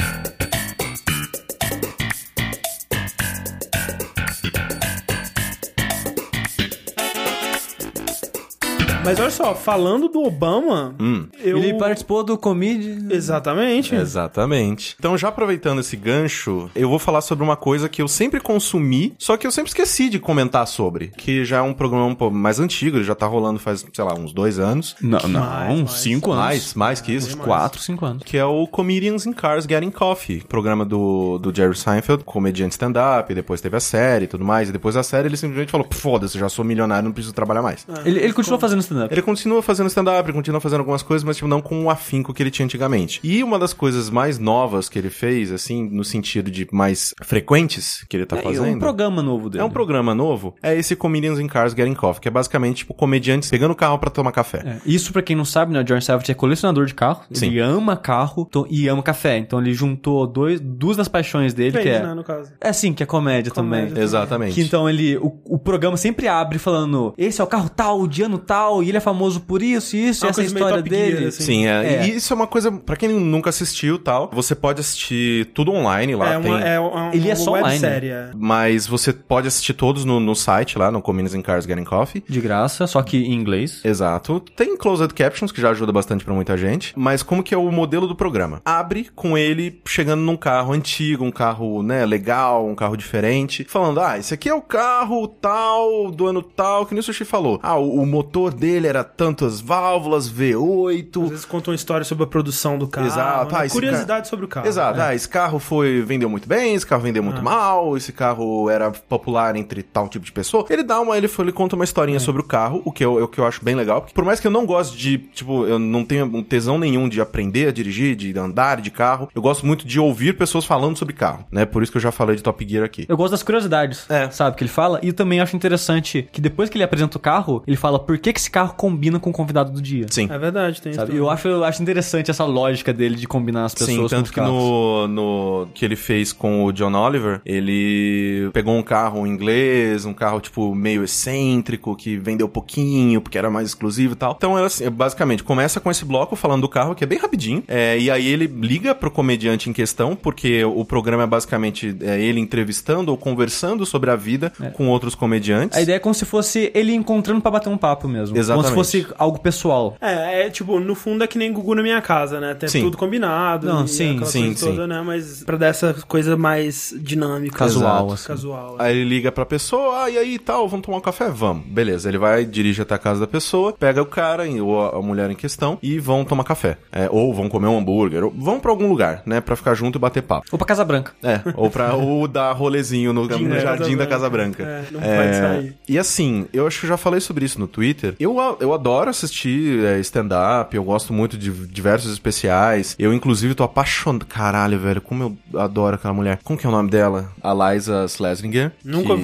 Mas 9.06 9.20
olha 9.20 9.30
só, 9.32 9.54
falando 9.54 10.08
do 10.08 10.24
Obama, 10.24 10.96
Hum. 11.00 11.28
eu... 11.44 11.58
Ele 11.58 11.74
participou 11.78 12.24
do 12.24 12.38
Comedy. 12.38 12.98
Exatamente. 13.14 13.94
Exatamente. 13.94 14.96
Então, 14.98 15.18
já 15.18 15.28
aproveitando 15.28 15.80
esse 15.80 15.96
gancho, 15.98 16.70
eu 16.74 16.88
vou 16.90 16.98
falar 16.98 17.22
sobre 17.22 17.44
uma 17.44 17.56
coisa 17.58 17.90
que 17.90 18.02
eu 18.02 18.08
sempre 18.08 18.40
consumi, 18.40 19.14
só 19.20 19.36
que 19.36 19.46
eu 19.46 19.52
sempre 19.52 19.70
esqueci 19.70 20.10
de 20.10 20.20
comentar 20.20 20.66
sobre. 20.68 21.10
Que 21.18 21.44
já 21.44 21.58
é 21.58 21.62
um 21.62 21.74
programa 21.74 22.06
um 22.06 22.16
pouco 22.16 22.36
mais 22.36 22.60
antigo, 22.60 22.98
ele 22.98 23.04
já 23.04 23.14
tá 23.14 23.26
rolando 23.28 23.60
faz, 23.60 23.86
sei 23.94 24.04
lá, 24.06 24.14
uns 24.14 24.32
dois 24.32 24.58
anos. 24.58 24.96
Não, 25.02 25.20
não, 25.28 25.40
Mais, 25.42 25.80
mais. 25.80 25.92
cinco 25.92 26.32
anos. 26.32 26.44
Mais, 26.46 26.74
mais 26.74 27.02
que 27.02 27.12
isso. 27.12 27.38
Quatro, 27.38 27.82
cinco 27.82 28.06
anos. 28.06 28.24
Que 28.24 28.38
é 28.38 28.46
o 28.46 28.66
Comedians 28.68 29.26
in 29.26 29.34
Cars 29.34 29.66
Getting 29.68 29.92
Coffee, 29.92 30.42
programa 30.48 30.86
do, 30.86 31.38
do 31.40 31.54
Jerry 31.54 31.76
Seinfeld, 31.76 32.24
comediante 32.24 32.72
stand-up, 32.72 33.34
depois 33.34 33.60
teve 33.60 33.76
a 33.76 33.80
série 33.82 34.26
e 34.26 34.28
tudo 34.28 34.46
mais, 34.46 34.70
e 34.70 34.72
depois 34.72 34.96
da 34.96 35.04
série 35.04 35.28
ele 35.28 35.36
simplesmente 35.38 35.72
falou, 35.72 35.86
foda-se, 35.92 36.40
já 36.40 36.48
sou 36.48 36.64
milionário, 36.64 37.06
não 37.06 37.12
preciso 37.12 37.34
trabalhar 37.34 37.62
mais. 37.62 37.86
Ele, 38.06 38.20
ele 38.20 38.32
continua 38.34 38.58
fazendo 38.60 38.80
stand-up 38.80 38.93
stand-up. 38.94 39.14
Ele 39.14 39.22
continua 39.22 39.62
fazendo 39.62 39.88
stand-up, 39.88 40.26
ele 40.28 40.34
continua 40.38 40.62
fazendo 40.62 40.80
algumas 40.80 41.04
coisas, 41.04 41.24
mas 41.24 41.36
tipo, 41.38 41.48
não 41.48 41.62
com 41.62 41.84
o 41.86 41.90
afinco 41.90 42.34
que 42.34 42.42
ele 42.44 42.52
tinha 42.52 42.66
antigamente. 42.66 43.20
E 43.24 43.44
uma 43.44 43.58
das 43.60 43.74
coisas 43.74 44.10
mais 44.10 44.40
novas 44.40 44.90
que 44.90 44.98
ele 44.98 45.10
fez, 45.10 45.52
assim, 45.52 45.88
no 45.90 46.04
sentido 46.04 46.50
de 46.52 46.68
mais 46.72 47.14
frequentes 47.22 48.06
que 48.08 48.16
ele 48.18 48.26
tá 48.26 48.38
É, 48.38 48.42
fazendo. 48.42 48.76
um 48.76 48.80
programa 48.80 49.22
novo 49.22 49.50
dele. 49.50 49.62
É 49.62 49.66
um 49.66 49.70
programa 49.70 50.14
novo, 50.16 50.56
é 50.62 50.76
esse 50.76 50.96
Comedians 50.96 51.40
in 51.40 51.48
Cars 51.48 51.74
Getting 51.74 51.94
Coffee, 51.94 52.22
que 52.22 52.28
é 52.28 52.32
basicamente, 52.32 52.78
tipo, 52.78 52.94
comediantes 52.94 53.50
pegando 53.50 53.72
o 53.72 53.76
carro 53.76 53.98
pra 54.00 54.10
tomar 54.10 54.32
café. 54.32 54.62
É, 54.66 54.78
Isso, 54.86 55.12
pra 55.12 55.22
quem 55.22 55.36
não 55.36 55.46
sabe, 55.46 55.74
né, 55.74 55.80
o 55.82 55.84
John 55.84 56.00
Savage 56.00 56.32
é 56.32 56.36
colecionador 56.36 56.86
de 56.86 56.94
carro. 56.94 57.24
Sim. 57.32 57.48
Ele 57.48 57.60
ama 57.60 57.96
carro 57.98 58.48
e 58.70 58.88
ama 58.88 59.02
café. 59.04 59.38
Então 59.38 59.60
ele 59.60 59.74
juntou 59.74 60.26
dois, 60.28 60.60
duas 60.60 60.98
das 60.98 61.08
paixões 61.08 61.54
dele, 61.54 61.78
que 61.78 61.84
Fez, 61.84 61.96
é... 61.98 62.04
né, 62.04 62.14
no 62.14 62.24
caso. 62.24 62.52
É 62.62 62.72
sim, 62.72 62.94
que 62.94 63.02
é 63.04 63.06
comédia, 63.06 63.52
Comédia. 63.52 63.88
também. 63.90 64.04
Exatamente. 64.04 64.54
Que 64.54 64.62
então 64.62 64.90
ele. 64.90 65.18
O, 65.18 65.34
o 65.46 65.58
programa 65.60 65.98
sempre 65.98 66.28
abre 66.28 66.60
falando: 66.60 67.14
esse 67.18 67.42
é 67.42 67.44
o 67.44 67.48
carro 67.48 67.70
tal, 67.70 68.08
de 68.08 68.22
ano 68.24 68.38
tal, 68.38 68.83
e 68.84 68.90
ele 68.90 68.98
é 68.98 69.02
famoso 69.02 69.42
por 69.42 69.62
isso, 69.62 69.96
isso, 69.96 70.26
É 70.26 70.30
essa 70.30 70.42
é 70.42 70.46
história 70.46 70.78
Top 70.78 70.90
Gear, 70.90 71.12
dele. 71.12 71.26
assim. 71.28 71.44
Sim, 71.44 71.68
é. 71.68 71.96
É. 71.96 72.08
E 72.08 72.16
isso 72.18 72.34
é 72.34 72.36
uma 72.36 72.48
coisa, 72.48 72.72
pra 72.72 72.96
quem 72.96 73.10
nunca 73.10 73.50
assistiu 73.50 73.96
e 73.96 74.00
tal, 74.00 74.30
você 74.34 74.54
pode 74.56 74.80
assistir 74.82 75.46
tudo 75.54 75.72
online 75.72 76.16
lá. 76.16 76.34
É 76.34 76.40
tem... 76.40 76.52
uma, 76.52 76.62
é 76.62 76.80
uma, 76.80 77.16
Ele 77.16 77.28
é 77.30 77.32
uma 77.32 77.36
só 77.36 77.52
online. 77.52 77.70
websérie. 77.70 78.10
é. 78.10 78.32
Mas 78.36 78.86
você 78.88 79.14
pode 79.14 79.48
assistir 79.48 79.74
todos 79.74 80.06
no, 80.06 80.20
no 80.20 80.36
site 80.36 80.78
lá, 80.78 80.92
no 80.92 81.02
Comedians 81.02 81.34
in 81.34 81.42
Cars 81.42 81.66
Getting 81.66 81.84
Coffee. 81.84 82.24
De 82.28 82.42
graça, 82.42 82.86
só 82.88 83.02
que 83.02 83.18
em 83.18 83.34
inglês. 83.34 83.82
Exato. 83.84 84.40
Tem 84.56 84.76
closed 84.78 85.14
captions, 85.14 85.52
que 85.52 85.62
já 85.62 85.70
ajuda 85.72 85.92
bastante 85.92 86.24
pra 86.26 86.34
muita 86.34 86.58
gente. 86.58 86.94
Mas 86.96 87.24
como 87.24 87.44
que 87.44 87.54
é 87.54 87.58
o 87.58 87.72
modelo 87.72 88.08
do 88.08 88.16
programa? 88.16 88.62
Abre 88.66 89.08
com 89.16 89.38
ele 89.38 89.82
chegando 89.88 90.22
num 90.22 90.36
carro 90.38 90.74
antigo, 90.74 91.24
um 91.24 91.32
carro, 91.32 91.82
né, 91.84 92.06
legal, 92.06 92.68
um 92.68 92.76
carro 92.76 92.96
diferente, 92.98 93.66
falando, 93.70 94.00
ah, 94.02 94.18
esse 94.18 94.34
aqui 94.34 94.50
é 94.50 94.54
o 94.54 94.62
carro 94.62 95.28
tal, 95.28 96.12
do 96.12 96.28
ano 96.28 96.42
tal, 96.42 96.86
que 96.86 96.94
nem 96.94 97.00
o 97.00 97.04
Sushi 97.04 97.26
falou. 97.26 97.60
Ah, 97.62 97.78
o, 97.78 98.02
o 98.02 98.06
motor 98.06 98.54
dele 98.54 98.73
era 98.88 99.04
tantas 99.04 99.62
válvulas, 99.62 100.28
Às 100.28 100.32
V8... 100.34 101.30
vezes 101.30 101.46
contam 101.46 101.72
uma 101.72 101.76
história 101.76 102.04
sobre 102.04 102.24
a 102.24 102.28
produção 102.28 102.78
do 102.78 102.88
carro. 102.88 103.08
Exato. 103.08 103.54
né? 103.54 103.62
Ah, 103.66 103.70
Curiosidade 103.70 104.28
sobre 104.28 104.46
o 104.46 104.48
carro. 104.48 104.68
Exato. 104.68 105.00
É. 105.00 105.04
Ah, 105.08 105.16
esse 105.16 105.28
carro 105.28 105.60
foi 105.60 106.02
vendeu 106.02 106.30
muito 106.30 106.48
bem, 106.48 106.74
esse 106.76 106.86
carro 106.86 107.02
vendeu 107.02 107.24
muito 107.24 107.40
Ah. 107.40 107.44
mal, 107.44 107.96
esse 107.98 108.12
carro 108.12 108.70
era 108.70 108.92
popular 108.92 109.56
entre 109.56 109.84
tal 109.84 110.08
tipo 110.08 110.26
de 110.26 110.32
pessoa. 110.32 110.66
Ele 110.70 110.84
dá 110.84 111.00
uma, 111.00 111.18
ele, 111.18 111.28
foi- 111.28 111.46
ele 111.46 111.52
conta 111.52 111.76
uma 111.76 111.84
É. 111.84 111.86
historinha 111.86 112.20
sobre 112.20 112.42
o 112.42 112.46
carro, 112.46 112.82
o 112.86 112.92
que, 112.92 113.04
eu, 113.04 113.24
o 113.24 113.28
que 113.28 113.40
eu 113.40 113.46
acho 113.46 113.64
bem 113.64 113.76
legal. 113.76 114.02
Porque 114.02 114.14
por 114.14 114.24
mais 114.26 114.40
que 114.40 114.48
eu 114.48 114.52
não 114.52 114.66
goste 114.66 114.98
de, 114.98 115.18
tipo, 115.18 115.66
eu 115.66 115.78
não 115.80 116.04
tenho 116.04 116.26
um 116.26 116.44
tesão 116.44 116.78
nenhum 116.78 117.08
de 117.10 117.20
aprender 117.22 117.68
a 117.68 117.72
dirigir, 117.72 118.16
de 118.16 118.38
andar 118.38 118.82
de 118.82 118.90
carro, 118.92 119.30
eu 119.34 119.42
gosto 119.42 119.66
muito 119.66 119.86
de 119.88 120.00
ouvir 120.00 120.38
pessoas 120.38 120.66
falando 120.66 120.98
sobre 120.98 121.14
carro, 121.14 121.46
né? 121.52 121.66
Por 121.66 121.84
isso 121.84 121.92
que 121.92 121.98
eu 121.98 122.02
já 122.02 122.12
falei 122.12 122.36
de 122.36 122.44
Top 122.44 122.66
Gear 122.68 122.84
aqui. 122.86 123.06
Eu 123.08 123.18
gosto 123.18 123.32
das 123.32 123.44
curiosidades, 123.44 124.10
É. 124.10 124.30
sabe, 124.30 124.56
que 124.56 124.64
ele 124.64 124.72
fala. 124.72 125.00
E 125.04 125.12
também 125.12 125.40
acho 125.42 125.56
interessante 125.56 126.28
que 126.32 126.40
depois 126.42 126.70
que 126.70 126.78
ele 126.78 126.84
apresenta 126.84 127.18
o 127.18 127.20
carro, 127.22 127.64
ele 127.68 127.76
fala 127.78 128.00
por 128.00 128.18
que, 128.18 128.32
que 128.34 128.40
esse 128.40 128.50
carro 128.50 128.63
combina 128.70 129.20
com 129.20 129.30
o 129.30 129.34
convidado 129.34 129.72
do 129.72 129.82
dia. 129.82 130.06
Sim. 130.10 130.28
É 130.30 130.38
verdade, 130.38 130.82
tem 130.82 130.94
Sabe? 130.94 131.12
isso. 131.12 131.18
Eu 131.20 131.30
acho, 131.30 131.48
eu 131.48 131.64
acho 131.64 131.82
interessante 131.82 132.32
essa 132.32 132.46
lógica 132.46 132.94
dele 132.94 133.16
de 133.16 133.28
combinar 133.28 133.66
as 133.66 133.74
pessoas 133.74 133.90
Sim, 133.90 134.02
com 134.02 134.08
tanto 134.08 134.34
que 134.34 134.42
no, 134.42 135.08
no 135.08 135.68
que 135.74 135.86
ele 135.86 135.96
fez 135.96 136.32
com 136.32 136.66
o 136.66 136.72
John 136.72 136.94
Oliver, 136.94 137.42
ele 137.46 138.50
pegou 138.54 138.76
um 138.76 138.84
carro 138.84 139.26
inglês, 139.26 140.06
um 140.06 140.14
carro, 140.14 140.40
tipo, 140.40 140.74
meio 140.74 141.04
excêntrico, 141.04 141.96
que 141.96 142.18
vendeu 142.18 142.48
pouquinho, 142.48 143.22
porque 143.22 143.38
era 143.38 143.50
mais 143.50 143.68
exclusivo 143.70 144.14
e 144.14 144.16
tal. 144.16 144.34
Então, 144.38 144.58
era 144.58 144.68
assim, 144.68 144.90
basicamente, 144.90 145.44
começa 145.44 145.80
com 145.80 145.90
esse 145.92 146.06
bloco 146.06 146.36
falando 146.36 146.62
do 146.62 146.70
carro, 146.70 146.96
que 146.96 147.04
é 147.04 147.08
bem 147.08 147.20
rapidinho, 147.20 147.64
é, 147.68 147.98
e 147.98 148.10
aí 148.10 148.28
ele 148.28 148.48
liga 148.48 148.94
pro 148.96 149.12
comediante 149.12 149.70
em 149.70 149.74
questão, 149.74 150.16
porque 150.16 150.64
o 150.64 150.86
programa 150.86 151.24
é 151.24 151.28
basicamente 151.28 151.96
é, 152.02 152.20
ele 152.20 152.40
entrevistando 152.40 153.12
ou 153.12 153.18
conversando 153.18 153.86
sobre 153.86 154.10
a 154.10 154.16
vida 154.16 154.52
com 154.74 154.88
outros 154.88 155.16
comediantes. 155.16 155.78
A 155.78 155.82
ideia 155.82 155.98
é 155.98 156.00
como 156.00 156.14
se 156.14 156.26
fosse 156.26 156.72
ele 156.74 156.94
encontrando 156.94 157.42
pra 157.42 157.52
bater 157.52 157.70
um 157.70 157.78
papo 157.78 158.08
mesmo. 158.08 158.38
Exatamente. 158.44 158.74
Como 158.74 158.84
se 158.84 159.02
fosse 159.04 159.14
algo 159.18 159.40
pessoal. 159.40 159.98
É, 160.00 160.48
é 160.48 160.50
tipo, 160.50 160.80
no 160.80 160.96
fundo 160.96 161.24
é 161.24 161.28
que 161.28 161.38
nem 161.38 161.52
Gugu 161.52 161.76
na 161.76 161.82
minha 161.82 162.02
casa, 162.02 162.40
né? 162.40 162.54
Tem 162.54 162.70
Sim. 162.70 162.82
tudo 162.82 162.98
combinado. 162.98 163.68
Não, 163.68 163.86
e 163.86 163.88
sim, 163.88 164.14
sim, 164.14 164.18
coisa 164.20 164.32
sim. 164.32 164.54
toda, 164.54 164.88
né? 164.88 165.02
Mas 165.06 165.44
pra 165.44 165.58
dar 165.58 165.68
essa 165.68 165.94
coisa 166.08 166.38
mais 166.38 166.94
dinâmica. 166.98 167.58
Casual, 167.58 167.98
Exato. 167.98 168.14
assim. 168.14 168.28
Casual. 168.28 168.76
é. 168.80 168.84
Aí 168.84 168.98
ele 168.98 169.10
liga 169.10 169.32
pra 169.32 169.46
pessoa, 169.46 170.04
ah, 170.04 170.10
e 170.10 170.18
aí 170.18 170.40
tal, 170.40 170.68
vamos 170.68 170.86
tomar 170.86 170.98
um 170.98 171.02
café? 171.02 171.30
Vamos. 171.30 171.66
Beleza, 171.66 172.10
ele 172.10 172.18
vai, 172.18 172.46
dirige 172.46 172.82
até 172.82 172.96
a 172.96 172.98
casa 172.98 173.22
da 173.22 173.28
pessoa, 173.28 173.74
pega 173.74 174.02
o 174.02 174.06
cara 174.06 174.44
ou 174.62 174.82
a, 174.82 175.02
mulher 175.02 175.30
em 175.32 175.36
questão 175.36 175.78
e 175.82 176.00
vão 176.00 176.26
tomar 176.26 176.44
café. 176.44 176.78
É, 176.92 177.08
ou 177.10 177.34
vão 177.34 177.50
comer 177.50 177.68
um 177.68 177.78
hambúrguer, 177.78 178.24
ou 178.24 178.34
vão 178.36 178.60
pra 178.60 178.72
algum 178.72 178.88
lugar, 178.88 179.24
né, 179.26 179.42
pra 179.42 179.56
ficar 179.56 179.74
junto 179.74 179.98
e 179.98 180.00
bater 180.00 180.22
papo. 180.22 180.48
Ou 180.52 180.58
pra 180.58 180.68
Casa 180.68 180.84
Branca. 180.84 181.14
É, 181.24 181.42
ou 181.56 181.70
pra 181.70 181.94
ou 181.96 182.28
dar 182.28 182.52
rolezinho 182.52 183.14
no, 183.14 183.24
no 183.24 183.50
da 183.50 183.60
jardim 183.60 183.96
da 183.96 184.06
Casa 184.06 184.30
Branca. 184.30 184.64
Branca. 184.64 184.64
É, 184.64 184.86
não 184.92 185.00
pode 185.00 185.36
sair. 185.36 185.76
E 185.88 185.98
assim, 185.98 186.48
eu 186.54 186.68
acho 186.68 186.80
que 186.80 186.86
eu 186.86 186.90
já 186.90 186.98
falei 186.98 187.20
sobre 187.20 187.46
isso 187.46 187.60
no 187.60 187.68
Twitter. 187.68 188.16
Eu, 188.20 188.33
eu 188.60 188.74
adoro 188.74 189.10
assistir 189.10 189.84
é, 189.84 190.00
stand-up, 190.00 190.76
eu 190.76 190.84
gosto 190.84 191.12
muito 191.14 191.38
de 191.38 191.52
diversos 191.68 192.12
especiais. 192.12 192.96
Eu, 193.00 193.14
inclusive, 193.14 193.56
tô 193.56 193.64
apaixonado. 193.64 194.26
Caralho, 194.26 194.80
velho, 194.80 195.02
como 195.02 195.38
eu 195.54 195.60
adoro 195.60 195.96
aquela 195.96 196.14
mulher. 196.14 196.40
Como 196.44 196.58
que 196.58 196.66
é 196.66 196.70
o 196.70 196.72
nome 196.72 196.90
dela? 196.90 197.32
A 197.42 197.54
Liza 197.74 198.08
Schlesinger. 198.08 198.72
Nunca 198.84 199.16
que- 199.16 199.22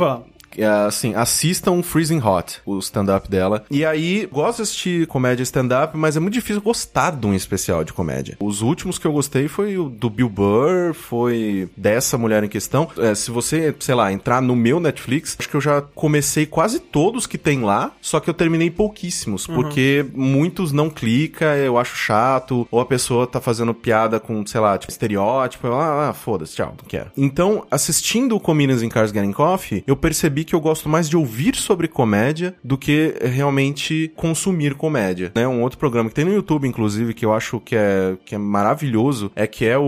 assim, 0.88 1.14
assistam 1.16 1.82
Freezing 1.82 2.22
Hot, 2.22 2.62
o 2.66 2.80
stand-up 2.80 3.30
dela. 3.30 3.64
E 3.70 3.86
aí, 3.86 4.28
gosto 4.32 4.58
de 4.58 4.64
assistir 4.64 5.08
comédia 5.08 5.44
stand-up, 5.44 5.96
mas 5.98 6.16
é 6.18 6.20
muito 6.20 6.34
difícil 6.34 6.62
gostar 6.62 7.12
de 7.12 7.26
um 7.28 7.34
especial 7.34 7.84
de 7.84 7.94
comédia. 7.94 8.38
Os 8.40 8.62
últimos 8.62 8.98
que 8.98 9.06
eu 9.06 9.12
gostei 9.12 9.48
foi 9.48 9.78
o 9.78 9.90
do 9.90 10.10
Bill 10.10 10.30
Burr, 10.30 10.94
foi 10.94 11.70
dessa 11.76 12.18
mulher 12.18 12.44
em 12.44 12.50
questão. 12.50 12.90
É, 12.98 13.14
se 13.16 13.32
você, 13.32 13.74
sei 13.80 13.96
lá, 13.96 14.12
entrar 14.12 14.42
no 14.42 14.56
meu 14.56 14.80
Netflix, 14.80 15.36
acho 15.40 15.50
que 15.50 15.56
eu 15.56 15.62
já 15.62 15.82
comecei 15.82 16.46
quase 16.46 16.80
todos 16.80 17.28
que 17.28 17.38
tem 17.38 17.62
lá, 17.62 17.92
só 18.02 18.20
que 18.20 18.30
eu 18.30 18.34
terminei 18.34 18.70
pouquíssimos, 18.70 19.46
porque 19.48 20.06
muitos 20.14 20.72
não 20.72 20.90
clica, 20.90 21.56
eu 21.58 21.78
acho 21.78 21.96
chato, 21.96 22.68
ou 22.72 22.80
a 22.80 22.86
pessoa 22.86 23.28
tá 23.28 23.42
fazendo 23.42 23.74
piada 23.74 24.20
com, 24.20 24.46
sei 24.46 24.60
lá, 24.60 24.78
tipo, 24.78 24.92
estereótipo, 24.92 25.68
ah, 25.68 26.10
ah, 26.10 26.14
foda-se, 26.14 26.56
tchau, 26.56 26.74
não 26.78 26.88
quero. 26.88 27.12
Então, 27.16 27.66
assistindo 27.70 28.36
o 28.36 28.40
Comedians 28.40 28.82
in 28.82 28.90
Cars 28.90 29.12
Getting 29.12 29.32
Coffee, 29.32 29.84
eu 29.86 29.96
percebi 29.96 30.39
que 30.44 30.54
eu 30.56 30.60
gosto 30.62 30.88
mais 30.90 31.10
de 31.10 31.16
ouvir 31.18 31.56
sobre 31.56 31.88
comédia 31.88 32.56
do 32.64 32.78
que 32.78 33.14
realmente 33.22 34.12
consumir 34.16 34.74
comédia, 34.76 35.32
né? 35.36 35.48
Um 35.48 35.62
outro 35.64 35.78
programa 35.78 36.10
que 36.10 36.16
tem 36.16 36.26
no 36.26 36.34
YouTube, 36.34 36.68
inclusive, 36.68 37.14
que 37.14 37.26
eu 37.26 37.34
acho 37.34 37.60
que 37.60 37.76
é, 37.76 38.16
que 38.26 38.36
é 38.36 38.38
maravilhoso, 38.38 39.32
é 39.36 39.48
que 39.48 39.66
é 39.66 39.78
o, 39.78 39.84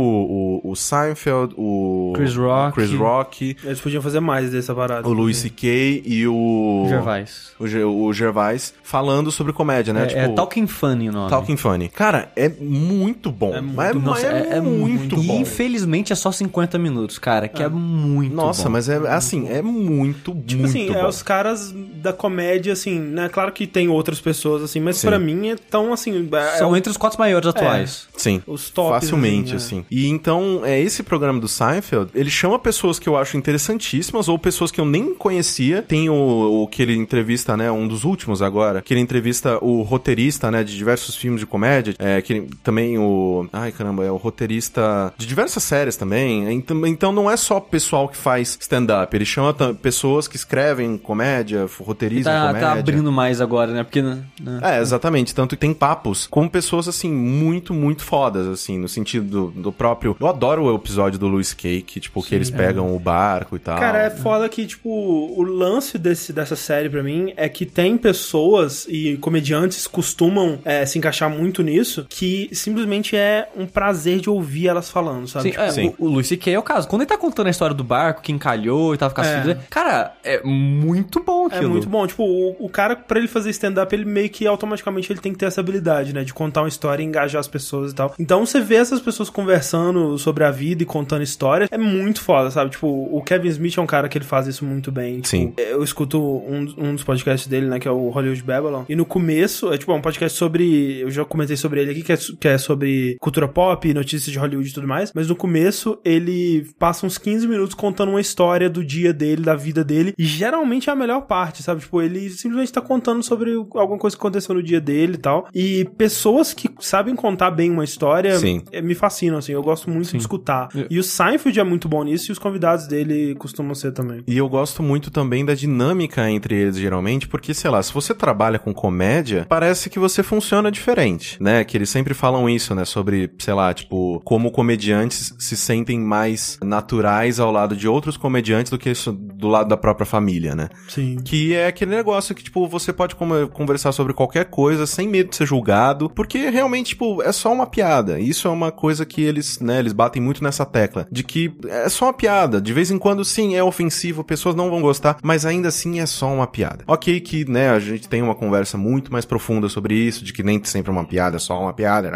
o, 0.63 0.71
o 0.71 0.75
Seinfeld, 0.75 1.53
o 1.57 2.13
Chris 2.15 2.35
Rock. 2.35 2.75
Chris 2.75 2.91
Rock, 2.93 3.57
Eles 3.63 3.79
podiam 3.79 4.01
fazer 4.01 4.19
mais 4.19 4.51
dessa 4.51 4.73
parada. 4.73 5.07
o 5.07 5.13
Louis 5.13 5.37
C.K. 5.37 6.03
e 6.05 6.27
o... 6.27 6.85
Gervais. 6.89 7.51
O, 7.59 8.05
o 8.05 8.13
Gervais 8.13 8.73
falando 8.83 9.31
sobre 9.31 9.53
comédia, 9.53 9.93
né? 9.93 10.07
É, 10.11 10.19
é 10.25 10.27
Talking 10.29 10.67
Funny 10.67 11.09
o 11.09 11.11
nome. 11.11 11.29
Talking 11.29 11.57
Funny. 11.57 11.89
Cara, 11.89 12.31
é 12.35 12.49
muito 12.49 13.31
bom. 13.31 13.53
É 13.55 13.61
muito- 13.61 13.75
mas, 13.75 13.93
mas 13.95 14.03
Nossa, 14.03 14.27
é, 14.27 14.59
muito, 14.61 15.15
E 15.19 15.27
bom. 15.27 15.39
infelizmente 15.41 16.11
é 16.11 16.15
só 16.15 16.31
50 16.31 16.77
minutos, 16.77 17.17
cara, 17.19 17.47
que 17.47 17.61
é, 17.61 17.69
muito 17.69 18.33
Nossa, 18.35 18.63
bom. 18.63 18.69
mas 18.71 18.89
é 18.89 18.97
assim, 19.09 19.47
é 19.47 19.61
muito, 19.61 20.33
Tipo 20.45 20.61
muito 20.63 20.69
assim, 20.77 20.87
bom. 20.91 20.99
é 20.99 21.07
os 21.07 21.21
caras 21.23 21.73
da 21.95 22.11
comédia, 22.13 22.73
assim, 22.73 22.99
né? 22.99 23.29
Claro 23.29 23.51
que 23.51 23.65
tem 23.67 23.87
outras 23.89 24.19
pessoas, 24.19 24.63
assim, 24.63 24.79
mas 24.79 25.01
pra 25.01 25.17
mim 25.19 25.49
é 25.49 25.55
tão 25.55 25.93
assim. 25.93 26.27
É, 26.31 26.57
São 26.57 26.75
é 26.75 26.77
entre 26.77 26.89
os 26.91 26.97
quatro 26.97 27.19
maiores 27.19 27.47
atuais. 27.47 28.07
Sim. 28.17 28.41
os 28.47 28.69
tops. 28.69 28.91
Facilmente, 29.05 29.55
assim. 29.55 29.79
assim. 29.79 29.85
E 29.89 30.07
então, 30.07 30.61
é 30.63 30.79
esse 30.79 31.03
programa 31.03 31.39
do 31.39 31.47
Seinfeld, 31.47 32.11
ele 32.13 32.29
chama 32.29 32.57
pessoas 32.59 32.99
que 32.99 33.07
eu 33.09 33.15
acho 33.17 33.37
interessantíssimas 33.37 34.27
ou 34.27 34.37
pessoas 34.37 34.71
que 34.71 34.79
eu 34.79 34.85
nem 34.85 35.13
conhecia. 35.13 35.81
Tem 35.81 36.09
o, 36.09 36.61
o 36.63 36.67
que 36.67 36.81
ele 36.81 36.95
entrevista, 36.95 37.55
né? 37.57 37.71
Um 37.71 37.87
dos 37.87 38.03
últimos 38.03 38.41
agora, 38.41 38.81
que 38.81 38.93
ele 38.93 39.01
entrevista 39.01 39.57
o 39.63 39.81
roteirista, 39.81 40.49
né? 40.51 40.63
De 40.63 40.75
diversos 40.75 41.15
filmes 41.15 41.39
de 41.39 41.45
comédia. 41.45 41.95
É, 41.99 42.21
que 42.21 42.33
ele- 42.33 42.49
também 42.63 42.97
o. 42.97 43.47
Ai, 43.51 43.71
caramba, 43.71 44.03
é 44.05 44.11
o 44.11 44.17
roteirista 44.17 45.13
de 45.17 45.25
diversas 45.25 45.63
séries 45.63 45.95
também. 45.95 46.51
Então, 46.53 46.85
então 46.87 47.11
não 47.11 47.29
é 47.29 47.37
só 47.37 47.59
pessoal 47.59 48.07
que 48.07 48.17
faz 48.17 48.57
stand-up. 48.59 49.15
Ele 49.15 49.25
chama 49.25 49.53
pessoas 49.81 50.27
que 50.31 50.35
escrevem 50.37 50.97
comédia, 50.97 51.67
roteirizam 51.79 52.31
Tá, 52.33 52.47
comédia. 52.47 52.67
tá 52.67 52.73
abrindo 52.79 53.11
mais 53.11 53.39
agora, 53.41 53.71
né? 53.71 53.83
Porque. 53.83 54.01
né, 54.01 54.19
É, 54.63 54.79
exatamente. 54.79 55.35
Tanto 55.35 55.55
que 55.55 55.61
tem 55.61 55.73
papos 55.73 56.25
com 56.27 56.47
pessoas, 56.47 56.87
assim, 56.87 57.11
muito, 57.11 57.73
muito 57.73 58.03
fodas, 58.03 58.47
assim, 58.47 58.77
no 58.79 58.87
sentido 58.87 59.51
do, 59.51 59.61
do 59.61 59.71
próprio. 59.71 60.15
Eu 60.19 60.27
adoro 60.27 60.63
o 60.63 60.75
episódio 60.75 61.19
do 61.19 61.27
Louis 61.27 61.53
Cake, 61.53 61.99
tipo, 61.99 62.23
que 62.23 62.33
eles 62.33 62.49
pegam 62.49 62.95
o 62.95 62.99
barco 62.99 63.55
e 63.55 63.59
tal. 63.59 63.77
Cara, 63.79 63.99
é 64.03 64.09
foda 64.09 64.47
que, 64.49 64.65
tipo, 64.65 64.89
o 64.89 65.41
lance 65.43 65.97
desse, 65.97 66.31
dessa 66.33 66.55
série 66.55 66.89
pra 66.89 67.03
mim 67.03 67.33
é 67.35 67.47
que 67.49 67.65
tem 67.65 67.97
pessoas 67.97 68.85
e 68.89 69.17
comediantes 69.17 69.87
costumam 69.87 70.59
é, 70.63 70.85
se 70.85 70.97
encaixar 70.97 71.29
muito 71.29 71.61
nisso, 71.61 72.05
que 72.09 72.49
simplesmente 72.53 73.15
é 73.15 73.49
um 73.57 73.65
prazer 73.65 74.19
de 74.19 74.29
ouvir 74.29 74.67
elas 74.67 74.89
falando, 74.89 75.27
sabe? 75.27 75.43
Sim, 75.43 75.51
Tipo, 75.51 75.63
é, 75.63 75.71
Sim. 75.71 75.93
O, 75.97 76.05
o 76.05 76.09
Luis 76.09 76.27
C.K. 76.27 76.53
é 76.53 76.59
o 76.59 76.63
caso. 76.63 76.87
Quando 76.87 77.01
ele 77.01 77.09
tá 77.09 77.17
contando 77.17 77.47
a 77.47 77.49
história 77.49 77.75
do 77.75 77.83
barco 77.83 78.21
que 78.21 78.31
encalhou 78.31 78.93
e 78.93 78.97
tava 78.97 79.13
com 79.13 79.21
as 79.21 79.27
É. 79.27 79.41
filhas, 79.41 79.57
Cara, 79.69 80.13
é 80.23 80.41
muito 80.43 81.23
bom 81.23 81.47
É 81.51 81.55
aquilo. 81.55 81.71
muito 81.71 81.89
bom. 81.89 82.05
Tipo, 82.07 82.23
o, 82.23 82.65
o 82.65 82.69
cara, 82.69 82.95
pra 82.95 83.19
ele 83.19 83.27
fazer 83.27 83.49
stand-up, 83.51 83.93
ele 83.93 84.05
meio 84.05 84.29
que 84.29 84.45
automaticamente 84.47 85.11
ele 85.11 85.19
tem 85.19 85.31
que 85.31 85.37
ter 85.39 85.45
essa 85.45 85.61
habilidade, 85.61 86.13
né? 86.13 86.23
De 86.23 86.33
contar 86.33 86.61
uma 86.61 86.67
história 86.67 87.03
e 87.03 87.05
engajar 87.05 87.39
as 87.39 87.47
pessoas 87.47 87.91
e 87.91 87.95
tal. 87.95 88.13
Então 88.19 88.45
você 88.45 88.59
vê 88.59 88.75
essas 88.75 88.99
pessoas 88.99 89.29
conversando 89.29 90.17
sobre 90.17 90.43
a 90.43 90.51
vida 90.51 90.83
e 90.83 90.85
contando 90.85 91.23
histórias. 91.23 91.69
É 91.71 91.77
muito 91.77 92.21
foda, 92.21 92.49
sabe? 92.51 92.71
Tipo, 92.71 92.87
o 92.87 93.21
Kevin 93.23 93.49
Smith 93.49 93.77
é 93.77 93.81
um 93.81 93.85
cara 93.87 94.07
que 94.07 94.17
ele 94.17 94.25
faz 94.25 94.47
isso 94.47 94.65
muito 94.65 94.91
bem. 94.91 95.15
Tipo, 95.15 95.27
Sim. 95.27 95.53
eu 95.57 95.83
escuto 95.83 96.19
um, 96.19 96.73
um 96.77 96.95
dos 96.95 97.03
podcasts 97.03 97.47
dele, 97.47 97.67
né? 97.67 97.79
Que 97.79 97.87
é 97.87 97.91
o 97.91 98.09
Hollywood 98.09 98.43
Babylon. 98.43 98.83
E 98.87 98.95
no 98.95 99.05
começo, 99.05 99.71
é 99.73 99.77
tipo, 99.77 99.91
é 99.91 99.95
um 99.95 100.01
podcast 100.01 100.37
sobre. 100.37 100.99
Eu 101.01 101.11
já 101.11 101.25
comentei 101.25 101.57
sobre 101.57 101.81
ele 101.81 101.91
aqui, 101.91 102.01
que 102.03 102.13
é, 102.13 102.17
que 102.39 102.47
é 102.47 102.57
sobre 102.57 103.17
cultura 103.19 103.47
pop, 103.47 103.93
notícias 103.93 104.31
de 104.31 104.37
Hollywood 104.39 104.69
e 104.69 104.73
tudo 104.73 104.87
mais. 104.87 105.11
Mas 105.13 105.27
no 105.27 105.35
começo, 105.35 105.99
ele 106.05 106.65
passa 106.79 107.05
uns 107.05 107.17
15 107.17 107.47
minutos 107.47 107.75
contando 107.75 108.09
uma 108.09 108.21
história 108.21 108.69
do 108.69 108.83
dia 108.83 109.13
dele, 109.13 109.41
da 109.43 109.55
vida 109.55 109.83
dele. 109.83 110.10
E 110.17 110.23
geralmente 110.23 110.89
é 110.89 110.93
a 110.93 110.95
melhor 110.95 111.21
parte, 111.21 111.63
sabe? 111.63 111.81
Tipo, 111.81 112.01
ele 112.01 112.29
simplesmente 112.29 112.73
tá 112.73 112.81
contando 112.81 113.23
sobre 113.23 113.53
alguma 113.53 113.97
coisa 113.97 114.15
que 114.15 114.21
aconteceu 114.21 114.55
no 114.55 114.63
dia 114.63 114.81
dele 114.81 115.15
e 115.15 115.17
tal. 115.17 115.47
E 115.53 115.85
pessoas 115.97 116.53
que 116.53 116.69
sabem 116.79 117.15
contar 117.15 117.51
bem 117.51 117.69
uma 117.71 117.83
história 117.83 118.37
Sim. 118.37 118.63
eh, 118.71 118.81
me 118.81 118.95
fascinam, 118.95 119.37
assim. 119.37 119.51
Eu 119.53 119.63
gosto 119.63 119.89
muito 119.89 120.11
de 120.11 120.17
escutar. 120.17 120.69
E 120.89 120.99
o 120.99 121.03
Seinfeld 121.03 121.59
é 121.59 121.63
muito 121.63 121.87
bom 121.87 122.03
nisso 122.03 122.31
e 122.31 122.33
os 122.33 122.39
convidados 122.39 122.87
dele 122.87 123.35
costumam 123.35 123.75
ser 123.75 123.91
também. 123.91 124.23
E 124.27 124.37
eu 124.37 124.47
gosto 124.49 124.81
muito 124.83 125.11
também 125.11 125.45
da 125.45 125.53
dinâmica 125.53 126.29
entre 126.29 126.55
eles, 126.55 126.77
geralmente, 126.77 127.27
porque, 127.27 127.53
sei 127.53 127.69
lá, 127.69 127.81
se 127.81 127.93
você 127.93 128.13
trabalha 128.13 128.59
com 128.59 128.73
comédia, 128.73 129.45
parece 129.47 129.89
que 129.89 129.99
você 129.99 130.23
funciona 130.23 130.71
diferente, 130.71 131.41
né? 131.41 131.63
Que 131.63 131.77
eles 131.77 131.89
sempre 131.89 132.13
falam 132.13 132.49
isso, 132.49 132.73
né? 132.75 132.85
Sobre, 132.85 133.31
sei 133.39 133.53
lá, 133.53 133.73
tipo, 133.73 134.21
como 134.23 134.51
comediantes 134.51 135.33
se 135.37 135.55
sentem 135.55 135.99
mais 135.99 136.57
naturais 136.63 137.39
ao 137.39 137.51
lado 137.51 137.75
de 137.75 137.87
outros 137.87 138.17
comediantes 138.17 138.69
do 138.69 138.77
que 138.77 138.89
isso 138.89 139.11
do 139.11 139.47
lado 139.47 139.67
da 139.69 139.77
própria 139.77 140.00
família, 140.05 140.55
né? 140.55 140.69
Sim. 140.87 141.17
Que 141.23 141.53
é 141.53 141.67
aquele 141.67 141.95
negócio 141.95 142.35
que, 142.35 142.43
tipo, 142.43 142.67
você 142.67 142.91
pode 142.93 143.15
conversar 143.15 143.91
sobre 143.91 144.13
qualquer 144.13 144.45
coisa 144.45 144.85
sem 144.85 145.07
medo 145.07 145.29
de 145.29 145.35
ser 145.35 145.45
julgado, 145.45 146.09
porque 146.09 146.49
realmente, 146.49 146.89
tipo, 146.89 147.21
é 147.21 147.31
só 147.31 147.51
uma 147.51 147.65
piada. 147.65 148.19
Isso 148.19 148.47
é 148.47 148.51
uma 148.51 148.71
coisa 148.71 149.05
que 149.05 149.21
eles, 149.21 149.59
né, 149.59 149.79
eles 149.79 149.93
batem 149.93 150.21
muito 150.21 150.43
nessa 150.43 150.65
tecla, 150.65 151.07
de 151.11 151.23
que 151.23 151.53
é 151.67 151.89
só 151.89 152.05
uma 152.05 152.13
piada. 152.13 152.61
De 152.61 152.73
vez 152.73 152.91
em 152.91 152.97
quando, 152.97 153.23
sim, 153.23 153.55
é 153.55 153.63
ofensivo, 153.63 154.23
pessoas 154.23 154.55
não 154.55 154.69
vão 154.69 154.81
gostar, 154.81 155.17
mas 155.23 155.45
ainda 155.45 155.67
assim 155.67 155.99
é 155.99 156.05
só 156.05 156.33
uma 156.33 156.47
piada. 156.47 156.83
Ok 156.87 157.19
que, 157.19 157.49
né, 157.49 157.69
a 157.69 157.79
gente 157.79 158.07
tem 158.07 158.21
uma 158.21 158.35
conversa 158.35 158.77
muito 158.77 159.11
mais 159.11 159.25
profunda 159.25 159.69
sobre 159.69 159.95
isso, 159.95 160.23
de 160.23 160.33
que 160.33 160.43
nem 160.43 160.63
sempre 160.63 160.89
é 160.89 160.93
uma 160.93 161.05
piada, 161.05 161.37
é 161.37 161.39
só 161.39 161.59
uma 161.59 161.73
piada, 161.73 162.11